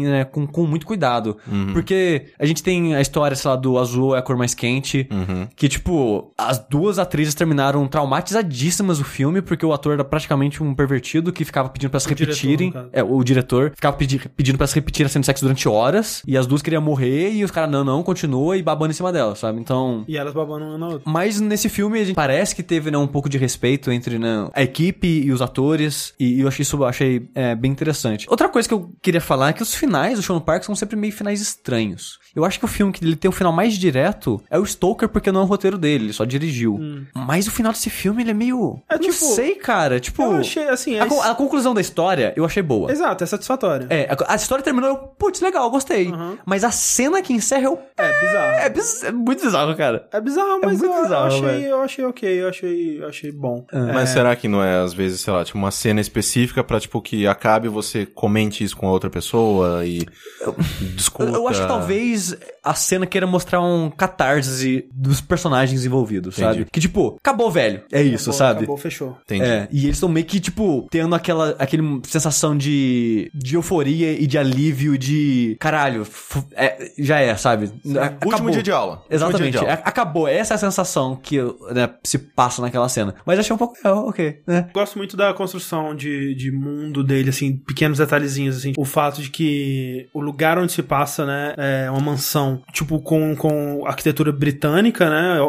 né, 0.06 0.24
com, 0.24 0.48
com 0.48 0.66
muito 0.66 0.86
cuidado. 0.86 1.36
Porque 1.74 2.28
a 2.40 2.46
gente 2.46 2.64
tem 2.64 2.96
a 2.96 3.02
história, 3.02 3.36
sei 3.36 3.50
lá, 3.52 3.58
do 3.58 3.78
azul 3.78 4.16
é 4.16 4.20
a 4.20 4.22
cor 4.22 4.38
mais 4.38 4.54
quente, 4.54 5.10
que, 5.58 5.68
tipo, 5.68 6.32
as 6.38 6.58
duas 6.70 6.98
atrizes 7.00 7.34
terminaram 7.36 7.86
traumatizadíssimas 7.88 9.00
o 9.00 9.04
filme, 9.04 9.42
porque 9.42 9.66
o 9.66 9.74
ator 9.74 9.94
era 9.94 10.04
praticamente 10.06 10.64
um 10.64 10.74
pervertido 10.74 11.34
que 11.34 11.44
ficava 11.44 11.68
pedindo 11.70 11.90
pra 11.90 12.00
diretor, 12.00 12.26
repetirem. 12.26 12.72
caso. 12.72 12.90
É, 12.94 13.04
o 13.04 13.24
diretor 13.24 13.72
ficava 13.76 13.98
pedi- 13.98 14.20
pedindo 14.38 14.58
pra 14.58 14.68
se 14.68 14.76
repetir 14.76 15.06
a 15.06 15.10
cena 15.10 15.22
de 15.22 15.26
sexo 15.26 15.44
durante 15.44 15.68
horas, 15.68 16.22
e 16.28 16.38
as 16.38 16.46
duas 16.46 16.62
queriam 16.62 16.82
morrer, 16.82 17.32
e 17.34 17.44
os 17.44 17.52
caras, 17.52 17.70
não, 17.70 17.84
não, 17.84 18.04
continua, 18.04 18.56
e 18.56 18.62
babando 18.64 18.92
em 18.92 18.96
cima 18.96 19.12
dela, 19.12 19.36
sabe? 19.36 19.60
Então. 19.60 20.06
E 20.08 20.16
elas 20.18 20.34
babando 20.34 20.66
uma 20.66 20.78
na 20.78 20.86
outra. 20.88 21.02
Mas 21.06 21.40
nesse 21.40 21.70
filme 21.70 22.00
a 22.00 22.06
gente 22.06 22.16
parece 22.16 22.56
que 22.56 22.62
teve 22.64 22.92
né, 22.92 22.98
um 22.98 23.08
pouco 23.08 23.28
de 23.28 23.38
respeito 23.38 23.92
entre 23.92 24.20
né, 24.20 24.48
a 24.54 24.62
equipe 24.64 25.08
e 25.08 25.32
os 25.32 25.42
atores. 25.42 26.14
E 26.20 26.40
eu 26.42 26.48
achei 26.48 26.62
isso 26.64 26.78
eu 26.78 26.86
achei 26.86 27.28
é, 27.34 27.56
bem 27.56 27.72
interessante. 27.72 28.28
Outra 28.30 28.48
coisa 28.50 28.68
que 28.68 28.74
eu 28.74 28.92
queria 29.02 29.22
falar 29.22 29.50
é 29.50 29.54
que 29.54 29.64
os 29.64 29.74
finais 29.74 30.18
do 30.18 30.24
Sean 30.24 30.40
Park 30.40 30.64
são 30.64 30.76
sempre 30.76 30.96
meio 30.96 31.12
finais 31.14 31.42
estranhos. 31.42 32.20
Eu 32.36 32.44
acho 32.46 32.60
que 32.60 32.66
o 32.66 32.68
filme 32.68 32.92
que 32.92 33.04
ele 33.04 33.16
tem 33.16 33.30
o 33.30 33.32
final 33.32 33.54
mais 33.54 33.74
direto 33.76 34.42
é 34.50 34.58
o 34.58 34.66
Stoker, 34.66 35.08
porque 35.10 35.32
não 35.32 35.42
é 35.42 35.44
o 35.44 35.48
roteiro 35.48 35.78
dele, 35.78 36.06
ele 36.06 36.14
só 36.14 36.26
dirigiu. 36.26 36.80
Mas 37.14 37.48
o 37.48 37.52
final 37.52 37.72
desse 37.72 37.90
filme, 37.90 38.24
ele 38.24 38.32
é 38.32 38.34
meio. 38.34 38.80
É 38.90 38.96
eu 38.96 39.00
não 39.00 39.10
tipo- 39.10 39.26
sei, 39.26 39.56
cara. 39.56 40.00
Tipo. 40.00 40.22
Eu 40.24 40.36
achei, 40.38 40.68
assim, 40.68 40.98
a, 41.00 41.06
é- 41.06 41.08
con- 41.08 41.22
a 41.22 41.36
conclusão 41.36 41.74
da 41.74 41.82
história 41.82 42.34
eu 42.36 42.44
achei 42.46 42.62
boa. 42.64 42.83
Exato, 42.92 43.24
é 43.24 43.28
satisfatório. 43.28 43.88
É, 43.90 44.08
a, 44.10 44.34
a 44.34 44.36
história 44.36 44.64
terminou, 44.64 44.90
eu, 44.90 44.98
putz, 44.98 45.42
legal, 45.42 45.70
gostei. 45.70 46.08
Uhum. 46.12 46.38
Mas 46.46 46.64
a 46.64 46.72
cena 46.72 47.22
que 47.22 47.34
encerra, 47.34 47.64
eu. 47.64 47.80
É 47.98 48.22
bizarro. 48.22 48.52
É, 48.60 48.70
biz- 48.70 49.04
é 49.04 49.12
muito 49.12 49.44
bizarro, 49.44 49.76
cara. 49.76 50.08
É 50.12 50.20
bizarro, 50.22 50.60
mas 50.64 50.80
muito 50.80 50.94
eu, 50.96 51.02
bizarro, 51.04 51.24
eu, 51.24 51.28
achei, 51.28 51.42
velho. 51.42 51.66
eu 51.66 51.82
achei 51.82 52.06
ok, 52.06 52.42
eu 52.42 52.50
achei, 52.50 53.02
eu 53.02 53.08
achei 53.08 53.32
bom. 53.32 53.66
Mas 53.94 54.10
será 54.10 54.36
que 54.36 54.48
não 54.48 54.64
é, 54.64 54.80
às 54.82 54.94
vezes, 54.94 55.22
sei 55.22 55.34
lá, 55.34 55.44
tipo, 55.44 55.58
uma 55.58 55.72
cena 55.72 56.02
específica 56.02 56.64
pra, 56.64 56.80
tipo, 56.80 57.02
que 57.02 57.28
acabe 57.28 57.68
você 57.68 58.06
comente 58.06 58.64
isso 58.64 58.76
com 58.78 58.88
a 58.88 58.92
outra 58.92 59.10
pessoa 59.10 59.86
e 59.86 60.06
discuta... 60.96 61.30
Eu, 61.30 61.36
eu 61.36 61.48
acho 61.48 61.62
que 61.62 61.68
talvez 61.68 62.36
a 62.64 62.74
cena 62.74 63.06
queira 63.06 63.28
mostrar 63.28 63.62
um 63.62 63.90
catarse 63.90 64.88
dos 64.94 65.20
personagens 65.22 65.86
envolvidos, 65.86 66.38
Entendi. 66.38 66.58
sabe? 66.60 66.68
Que 66.72 66.80
tipo, 66.80 67.18
acabou, 67.20 67.52
velho. 67.52 67.84
É 67.92 68.02
isso, 68.02 68.30
Acabou, 68.30 68.34
sabe? 68.38 68.58
Acabou, 68.60 68.78
fechou. 68.78 69.18
Entendi. 69.24 69.44
É, 69.46 69.68
e 69.72 69.86
eles 69.86 69.98
estão 69.98 70.10
meio 70.10 70.26
que, 70.26 70.40
tipo, 70.40 70.88
tendo 70.90 71.14
aquela 71.16 71.56
aquele 71.60 72.02
sensação 72.06 72.56
de, 72.58 72.73
de 73.34 73.56
euforia 73.56 74.12
e 74.12 74.28
de 74.28 74.38
alívio, 74.38 74.98
de 74.98 75.56
caralho, 75.60 76.06
é, 76.54 76.92
já 76.98 77.20
é, 77.20 77.36
sabe? 77.36 77.72
Acabou. 78.00 78.32
Último 78.32 78.52
dia 78.52 78.64
de 78.64 78.72
aula. 78.72 79.04
Exatamente, 79.10 79.52
de 79.52 79.58
aula. 79.58 79.74
acabou. 79.74 80.28
Essa 80.28 80.54
é 80.54 80.56
a 80.56 80.60
sensação 80.60 81.16
que 81.16 81.38
né, 81.72 81.90
se 82.04 82.18
passa 82.18 82.62
naquela 82.62 82.90
cena. 82.90 83.16
Mas 83.26 83.40
achei 83.40 83.54
um 83.54 83.58
pouco. 83.58 83.76
É, 83.84 83.90
ok, 83.90 84.42
né? 84.48 84.70
Gosto 84.74 84.98
muito 84.98 85.16
da 85.18 85.34
construção 85.34 85.96
de, 85.96 86.36
de 86.36 86.52
mundo 86.52 87.04
dele, 87.04 87.30
assim, 87.30 87.56
pequenos 87.56 87.98
detalhezinhos, 87.98 88.58
assim. 88.58 88.74
O 88.78 88.86
fato 88.86 89.22
de 89.22 89.30
que 89.30 90.08
o 90.14 90.22
lugar 90.22 90.58
onde 90.58 90.72
se 90.72 90.84
passa, 90.84 91.26
né, 91.26 91.54
é 91.58 91.92
uma 91.92 92.00
mansão, 92.00 92.62
tipo, 92.72 93.00
com, 93.00 93.36
com 93.36 93.84
arquitetura 93.86 94.32
britânica, 94.32 95.10
né, 95.10 95.40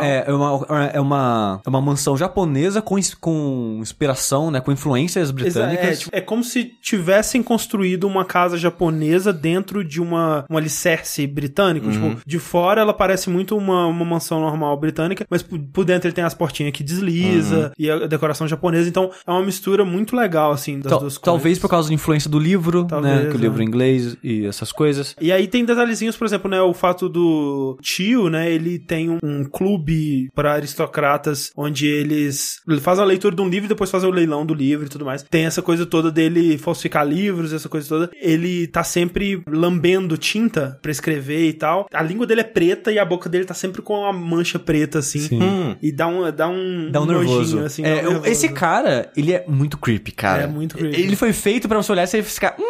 é, 0.00 0.24
é 0.26 0.32
uma, 0.32 0.66
é, 0.92 1.00
uma, 1.00 1.60
é 1.64 1.68
uma 1.68 1.80
mansão 1.80 2.16
japonesa 2.16 2.82
com, 2.82 2.96
com 3.20 3.78
inspiração, 3.80 4.50
né? 4.50 4.60
Com 4.60 4.72
influências 4.72 5.30
britânicas. 5.30 5.88
É, 5.88 5.96
tipo, 5.96 6.10
é 6.12 6.20
como 6.20 6.44
se 6.44 6.59
tivessem 6.64 7.42
construído 7.42 8.04
uma 8.06 8.24
casa 8.24 8.56
japonesa 8.56 9.32
dentro 9.32 9.84
de 9.84 10.00
uma, 10.00 10.44
um 10.50 10.56
alicerce 10.56 11.26
britânico. 11.26 11.90
Tipo, 11.90 12.16
de 12.26 12.38
fora 12.38 12.80
ela 12.80 12.92
parece 12.92 13.28
muito 13.30 13.56
uma, 13.56 13.86
uma 13.86 14.04
mansão 14.04 14.40
normal 14.40 14.76
britânica, 14.78 15.26
mas 15.30 15.42
por, 15.42 15.58
por 15.58 15.84
dentro 15.84 16.08
ele 16.08 16.14
tem 16.14 16.24
as 16.24 16.34
portinhas 16.34 16.72
que 16.72 16.82
desliza 16.82 17.72
e 17.78 17.90
a 17.90 18.06
decoração 18.06 18.46
japonesa. 18.46 18.88
Então 18.88 19.10
é 19.26 19.30
uma 19.30 19.42
mistura 19.42 19.84
muito 19.84 20.16
legal, 20.16 20.52
assim, 20.52 20.80
das 20.80 20.90
Tal- 20.90 21.00
duas 21.00 21.18
coisas. 21.18 21.24
talvez 21.24 21.58
por 21.58 21.68
causa 21.68 21.88
da 21.88 21.94
influência 21.94 22.30
do 22.30 22.38
livro, 22.38 22.84
Talvez, 22.86 23.24
né? 23.24 23.30
Que 23.30 23.36
o 23.36 23.38
é. 23.38 23.42
livro 23.42 23.62
em 23.62 23.66
inglês 23.66 24.16
e 24.22 24.46
essas 24.46 24.72
coisas. 24.72 25.14
E 25.20 25.30
aí 25.32 25.46
tem 25.46 25.64
detalhezinhos, 25.64 26.16
por 26.16 26.26
exemplo, 26.26 26.50
né, 26.50 26.60
o 26.60 26.72
fato 26.74 27.08
do 27.08 27.76
tio, 27.82 28.28
né, 28.28 28.50
ele 28.50 28.78
tem 28.78 29.10
um, 29.10 29.18
um 29.22 29.44
clube 29.44 30.28
para 30.34 30.52
aristocratas 30.54 31.50
onde 31.56 31.86
eles 31.86 32.60
ele 32.68 32.80
faz 32.80 32.98
a 32.98 33.04
leitura 33.04 33.34
de 33.34 33.42
um 33.42 33.48
livro 33.48 33.66
e 33.66 33.68
depois 33.68 33.90
faz 33.90 34.04
o 34.04 34.10
leilão 34.10 34.44
do 34.44 34.54
livro 34.54 34.86
e 34.86 34.88
tudo 34.88 35.04
mais. 35.04 35.22
Tem 35.22 35.44
essa 35.44 35.62
coisa 35.62 35.86
toda 35.86 36.10
dele 36.10 36.49
falsificar 36.58 37.06
livros, 37.06 37.52
essa 37.52 37.68
coisa 37.68 37.88
toda. 37.88 38.10
Ele 38.20 38.66
tá 38.66 38.82
sempre 38.84 39.42
lambendo 39.48 40.16
tinta 40.16 40.78
pra 40.82 40.90
escrever 40.90 41.48
e 41.48 41.52
tal. 41.52 41.86
A 41.92 42.02
língua 42.02 42.26
dele 42.26 42.40
é 42.42 42.44
preta 42.44 42.90
e 42.92 42.98
a 42.98 43.04
boca 43.04 43.28
dele 43.28 43.44
tá 43.44 43.54
sempre 43.54 43.82
com 43.82 43.94
uma 44.00 44.12
mancha 44.12 44.58
preta 44.58 44.98
assim. 44.98 45.20
Sim. 45.20 45.42
Hum. 45.42 45.76
E 45.82 45.90
dá 45.92 46.06
um 46.06 46.30
dá 46.32 46.48
um 46.48 46.90
Dá 46.90 47.00
um 47.00 47.06
nojinho, 47.06 47.28
nervoso. 47.38 47.58
assim, 47.60 47.82
É, 47.84 47.96
dá 48.02 48.08
um 48.08 48.12
nervoso. 48.12 48.30
esse 48.30 48.48
cara, 48.48 49.10
ele 49.16 49.32
é 49.32 49.44
muito 49.48 49.76
creepy, 49.78 50.12
cara. 50.12 50.42
É 50.42 50.46
muito 50.46 50.76
creepy. 50.76 51.00
Ele 51.00 51.16
foi 51.16 51.32
feito 51.32 51.68
pra 51.68 51.76
você 51.82 51.92
olhar 51.92 52.04
e 52.04 52.06
você 52.06 52.22
ficar. 52.22 52.56
Hum, 52.58 52.62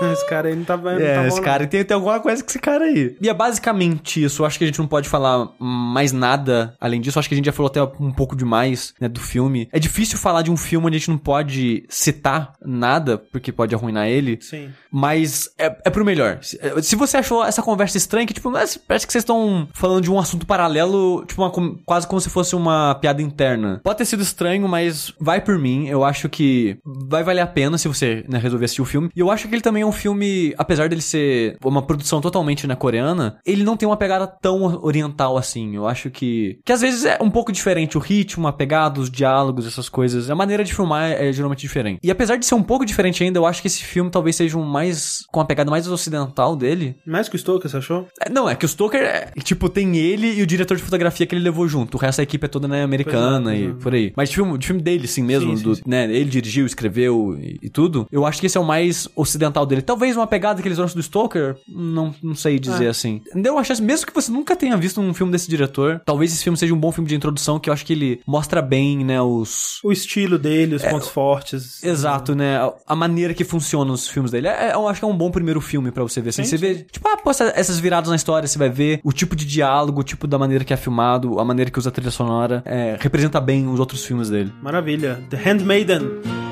esse 0.12 0.26
cara 0.28 0.48
aí 0.48 0.56
não 0.56 0.64
tá, 0.64 0.76
não 0.76 0.84
tá 0.84 1.00
é, 1.00 1.20
bom, 1.20 1.26
esse 1.26 1.40
cara 1.40 1.66
tem, 1.66 1.84
tem 1.84 1.94
alguma 1.94 2.20
coisa 2.20 2.42
com 2.42 2.48
esse 2.48 2.58
cara 2.58 2.84
aí. 2.84 3.16
E 3.20 3.28
é 3.28 3.34
basicamente 3.34 4.22
isso. 4.22 4.42
Eu 4.42 4.46
acho 4.46 4.58
que 4.58 4.64
a 4.64 4.66
gente 4.66 4.78
não 4.78 4.86
pode 4.86 5.08
falar 5.08 5.48
mais 5.58 6.12
nada 6.12 6.74
além 6.80 7.00
disso. 7.00 7.18
Eu 7.18 7.20
acho 7.20 7.28
que 7.28 7.34
a 7.34 7.36
gente 7.36 7.46
já 7.46 7.52
falou 7.52 7.70
até 7.70 7.82
um 7.82 8.12
pouco 8.12 8.36
demais 8.36 8.94
né, 9.00 9.08
do 9.08 9.20
filme. 9.20 9.68
É 9.72 9.78
difícil 9.78 10.18
falar 10.18 10.42
de 10.42 10.50
um 10.50 10.56
filme 10.56 10.86
onde 10.86 10.96
a 10.96 10.98
gente 10.98 11.10
não 11.10 11.18
pode 11.18 11.84
citar 11.88 12.52
nada, 12.64 13.18
porque 13.18 13.52
pode 13.52 13.74
arruinar 13.74 14.08
ele. 14.08 14.38
Sim. 14.40 14.70
Mas 14.90 15.50
é, 15.58 15.66
é 15.84 15.90
pro 15.90 16.04
melhor. 16.04 16.38
Se, 16.42 16.58
se 16.82 16.96
você 16.96 17.18
achou 17.18 17.44
essa 17.44 17.62
conversa 17.62 17.96
estranha, 17.96 18.26
que 18.26 18.34
tipo, 18.34 18.50
parece 18.50 19.06
que 19.06 19.12
vocês 19.12 19.22
estão 19.22 19.68
falando 19.72 20.02
de 20.02 20.10
um 20.10 20.18
assunto 20.18 20.46
paralelo, 20.46 21.24
tipo, 21.26 21.42
uma 21.42 21.52
quase 21.84 22.06
como 22.06 22.20
se 22.20 22.30
fosse 22.30 22.54
uma 22.54 22.94
piada 22.96 23.22
interna. 23.22 23.80
Pode 23.82 23.98
ter 23.98 24.04
sido 24.04 24.22
estranho, 24.22 24.68
mas 24.68 25.12
vai 25.20 25.40
por 25.40 25.58
mim. 25.58 25.86
Eu 25.88 26.04
acho 26.04 26.28
que 26.28 26.78
vai 26.84 27.22
valer 27.22 27.40
a 27.40 27.46
pena 27.46 27.78
se 27.78 27.88
você 27.88 28.24
né, 28.28 28.38
resolver 28.38 28.64
assistir 28.64 28.82
o 28.82 28.86
filme. 28.86 29.10
E 29.14 29.20
eu 29.20 29.30
acho 29.30 29.48
que 29.48 29.54
ele 29.54 29.62
também 29.62 29.83
é 29.84 29.86
um 29.86 29.92
filme, 29.92 30.54
apesar 30.58 30.88
dele 30.88 31.02
ser 31.02 31.56
uma 31.64 31.82
produção 31.82 32.20
totalmente 32.20 32.66
né, 32.66 32.74
coreana, 32.74 33.38
ele 33.44 33.62
não 33.62 33.76
tem 33.76 33.88
uma 33.88 33.96
pegada 33.96 34.26
tão 34.26 34.62
oriental 34.82 35.36
assim. 35.36 35.76
Eu 35.76 35.86
acho 35.86 36.10
que. 36.10 36.58
Que 36.64 36.72
às 36.72 36.80
vezes 36.80 37.04
é 37.04 37.18
um 37.20 37.30
pouco 37.30 37.52
diferente 37.52 37.96
o 37.96 38.00
ritmo, 38.00 38.46
a 38.46 38.52
pegada, 38.52 39.00
os 39.00 39.10
diálogos, 39.10 39.66
essas 39.66 39.88
coisas. 39.88 40.30
A 40.30 40.34
maneira 40.34 40.64
de 40.64 40.74
filmar 40.74 41.12
é 41.12 41.32
geralmente 41.32 41.60
diferente. 41.60 42.00
E 42.02 42.10
apesar 42.10 42.36
de 42.36 42.46
ser 42.46 42.54
um 42.54 42.62
pouco 42.62 42.84
diferente 42.84 43.22
ainda, 43.22 43.38
eu 43.38 43.46
acho 43.46 43.60
que 43.60 43.68
esse 43.68 43.84
filme 43.84 44.10
talvez 44.10 44.36
seja 44.36 44.58
um 44.58 44.64
mais. 44.64 45.24
com 45.30 45.40
a 45.40 45.44
pegada 45.44 45.70
mais 45.70 45.86
ocidental 45.86 46.56
dele. 46.56 46.96
Mais 47.06 47.28
que 47.28 47.36
o 47.36 47.38
Stoker, 47.38 47.70
você 47.70 47.76
achou? 47.76 48.06
É, 48.20 48.30
Não, 48.30 48.48
é 48.48 48.54
que 48.54 48.64
o 48.64 48.68
Stoker, 48.68 49.00
é, 49.00 49.30
tipo, 49.42 49.68
tem 49.68 49.96
ele 49.96 50.34
e 50.34 50.42
o 50.42 50.46
diretor 50.46 50.76
de 50.76 50.82
fotografia 50.82 51.26
que 51.26 51.34
ele 51.34 51.44
levou 51.44 51.68
junto. 51.68 51.96
O 51.96 52.00
resto 52.00 52.18
da 52.18 52.22
equipe 52.22 52.44
é 52.44 52.48
toda, 52.48 52.66
né, 52.66 52.82
americana 52.82 53.50
Pois 53.50 53.56
é, 53.56 53.60
e 53.60 53.66
é. 53.66 53.72
por 53.72 53.94
aí. 53.94 54.12
Mas 54.16 54.28
de 54.28 54.36
filme, 54.36 54.58
de 54.58 54.66
filme 54.66 54.82
dele, 54.82 55.06
sim 55.06 55.22
mesmo, 55.22 55.50
Sim, 55.50 55.56
sim, 55.56 55.64
do, 55.64 55.74
sim. 55.74 55.82
né, 55.86 56.04
ele 56.04 56.30
dirigiu, 56.30 56.66
escreveu 56.66 57.36
e, 57.40 57.58
e 57.62 57.68
tudo. 57.68 58.06
Eu 58.10 58.24
acho 58.26 58.40
que 58.40 58.46
esse 58.46 58.56
é 58.56 58.60
o 58.60 58.64
mais 58.64 59.08
ocidental 59.14 59.66
dele. 59.66 59.73
Talvez 59.82 60.16
uma 60.16 60.26
pegada 60.26 60.60
que 60.62 60.68
eles 60.68 60.76
trouxeram 60.76 61.00
do 61.00 61.02
Stoker, 61.02 61.56
não, 61.68 62.14
não 62.22 62.34
sei 62.34 62.58
dizer 62.58 62.86
É. 62.86 62.88
assim. 62.88 63.20
Deu 63.34 63.54
uma 63.54 63.64
chance, 63.64 63.82
mesmo 63.82 64.06
que 64.06 64.14
você 64.14 64.30
nunca 64.30 64.54
tenha 64.56 64.76
visto 64.76 65.00
um 65.00 65.12
filme 65.14 65.32
desse 65.32 65.48
diretor, 65.48 66.00
talvez 66.04 66.32
esse 66.32 66.42
filme 66.42 66.56
seja 66.56 66.74
um 66.74 66.78
bom 66.78 66.92
filme 66.92 67.08
de 67.08 67.14
introdução, 67.14 67.58
que 67.58 67.68
eu 67.68 67.72
acho 67.74 67.84
que 67.84 67.92
ele 67.92 68.20
mostra 68.26 68.60
bem, 68.62 69.04
né, 69.04 69.20
os... 69.20 69.80
O 69.84 69.92
estilo 69.92 70.38
dele, 70.38 70.74
os 70.76 70.82
pontos 70.84 71.08
fortes. 71.08 71.82
Exato, 71.82 72.34
né? 72.34 72.58
A- 72.86 72.94
maneira 72.96 73.34
que 73.34 73.44
funcionam 73.44 73.92
os 73.92 74.08
filmes 74.08 74.30
dele. 74.30 74.48
É, 74.48 74.70
é- 74.70 74.74
eu 74.74 74.88
acho 74.88 75.00
que 75.00 75.04
é 75.04 75.08
um 75.08 75.16
bom 75.16 75.30
primeiro 75.30 75.60
filme 75.60 75.90
pra 75.90 76.02
você 76.02 76.20
ver. 76.20 76.30
Assim, 76.30 76.42
Sim, 76.44 76.50
você 76.50 76.56
vê, 76.56 76.74
tipo, 76.90 77.06
ah, 77.08 77.16
pô, 77.16 77.30
essa- 77.30 77.52
essas 77.56 77.78
viradas 77.78 78.08
na 78.10 78.16
história, 78.16 78.46
você 78.48 78.58
vai 78.58 78.70
ver 78.70 79.00
o 79.04 79.12
tipo 79.12 79.34
de 79.36 79.44
diálogo, 79.44 80.00
o 80.00 80.04
tipo 80.04 80.26
da 80.26 80.38
maneira 80.38 80.64
que 80.64 80.72
é 80.72 80.76
filmado, 80.76 81.38
a 81.38 81.44
maneira 81.44 81.70
que 81.70 81.78
usa 81.78 81.88
a 81.88 81.92
trilha 81.92 82.10
sonora. 82.10 82.62
É, 82.64 82.96
representa 83.00 83.40
bem 83.40 83.68
os 83.68 83.78
outros 83.80 84.04
filmes 84.04 84.30
dele. 84.30 84.52
Maravilha. 84.62 85.22
The 85.30 85.36
Handmaiden. 85.36 86.43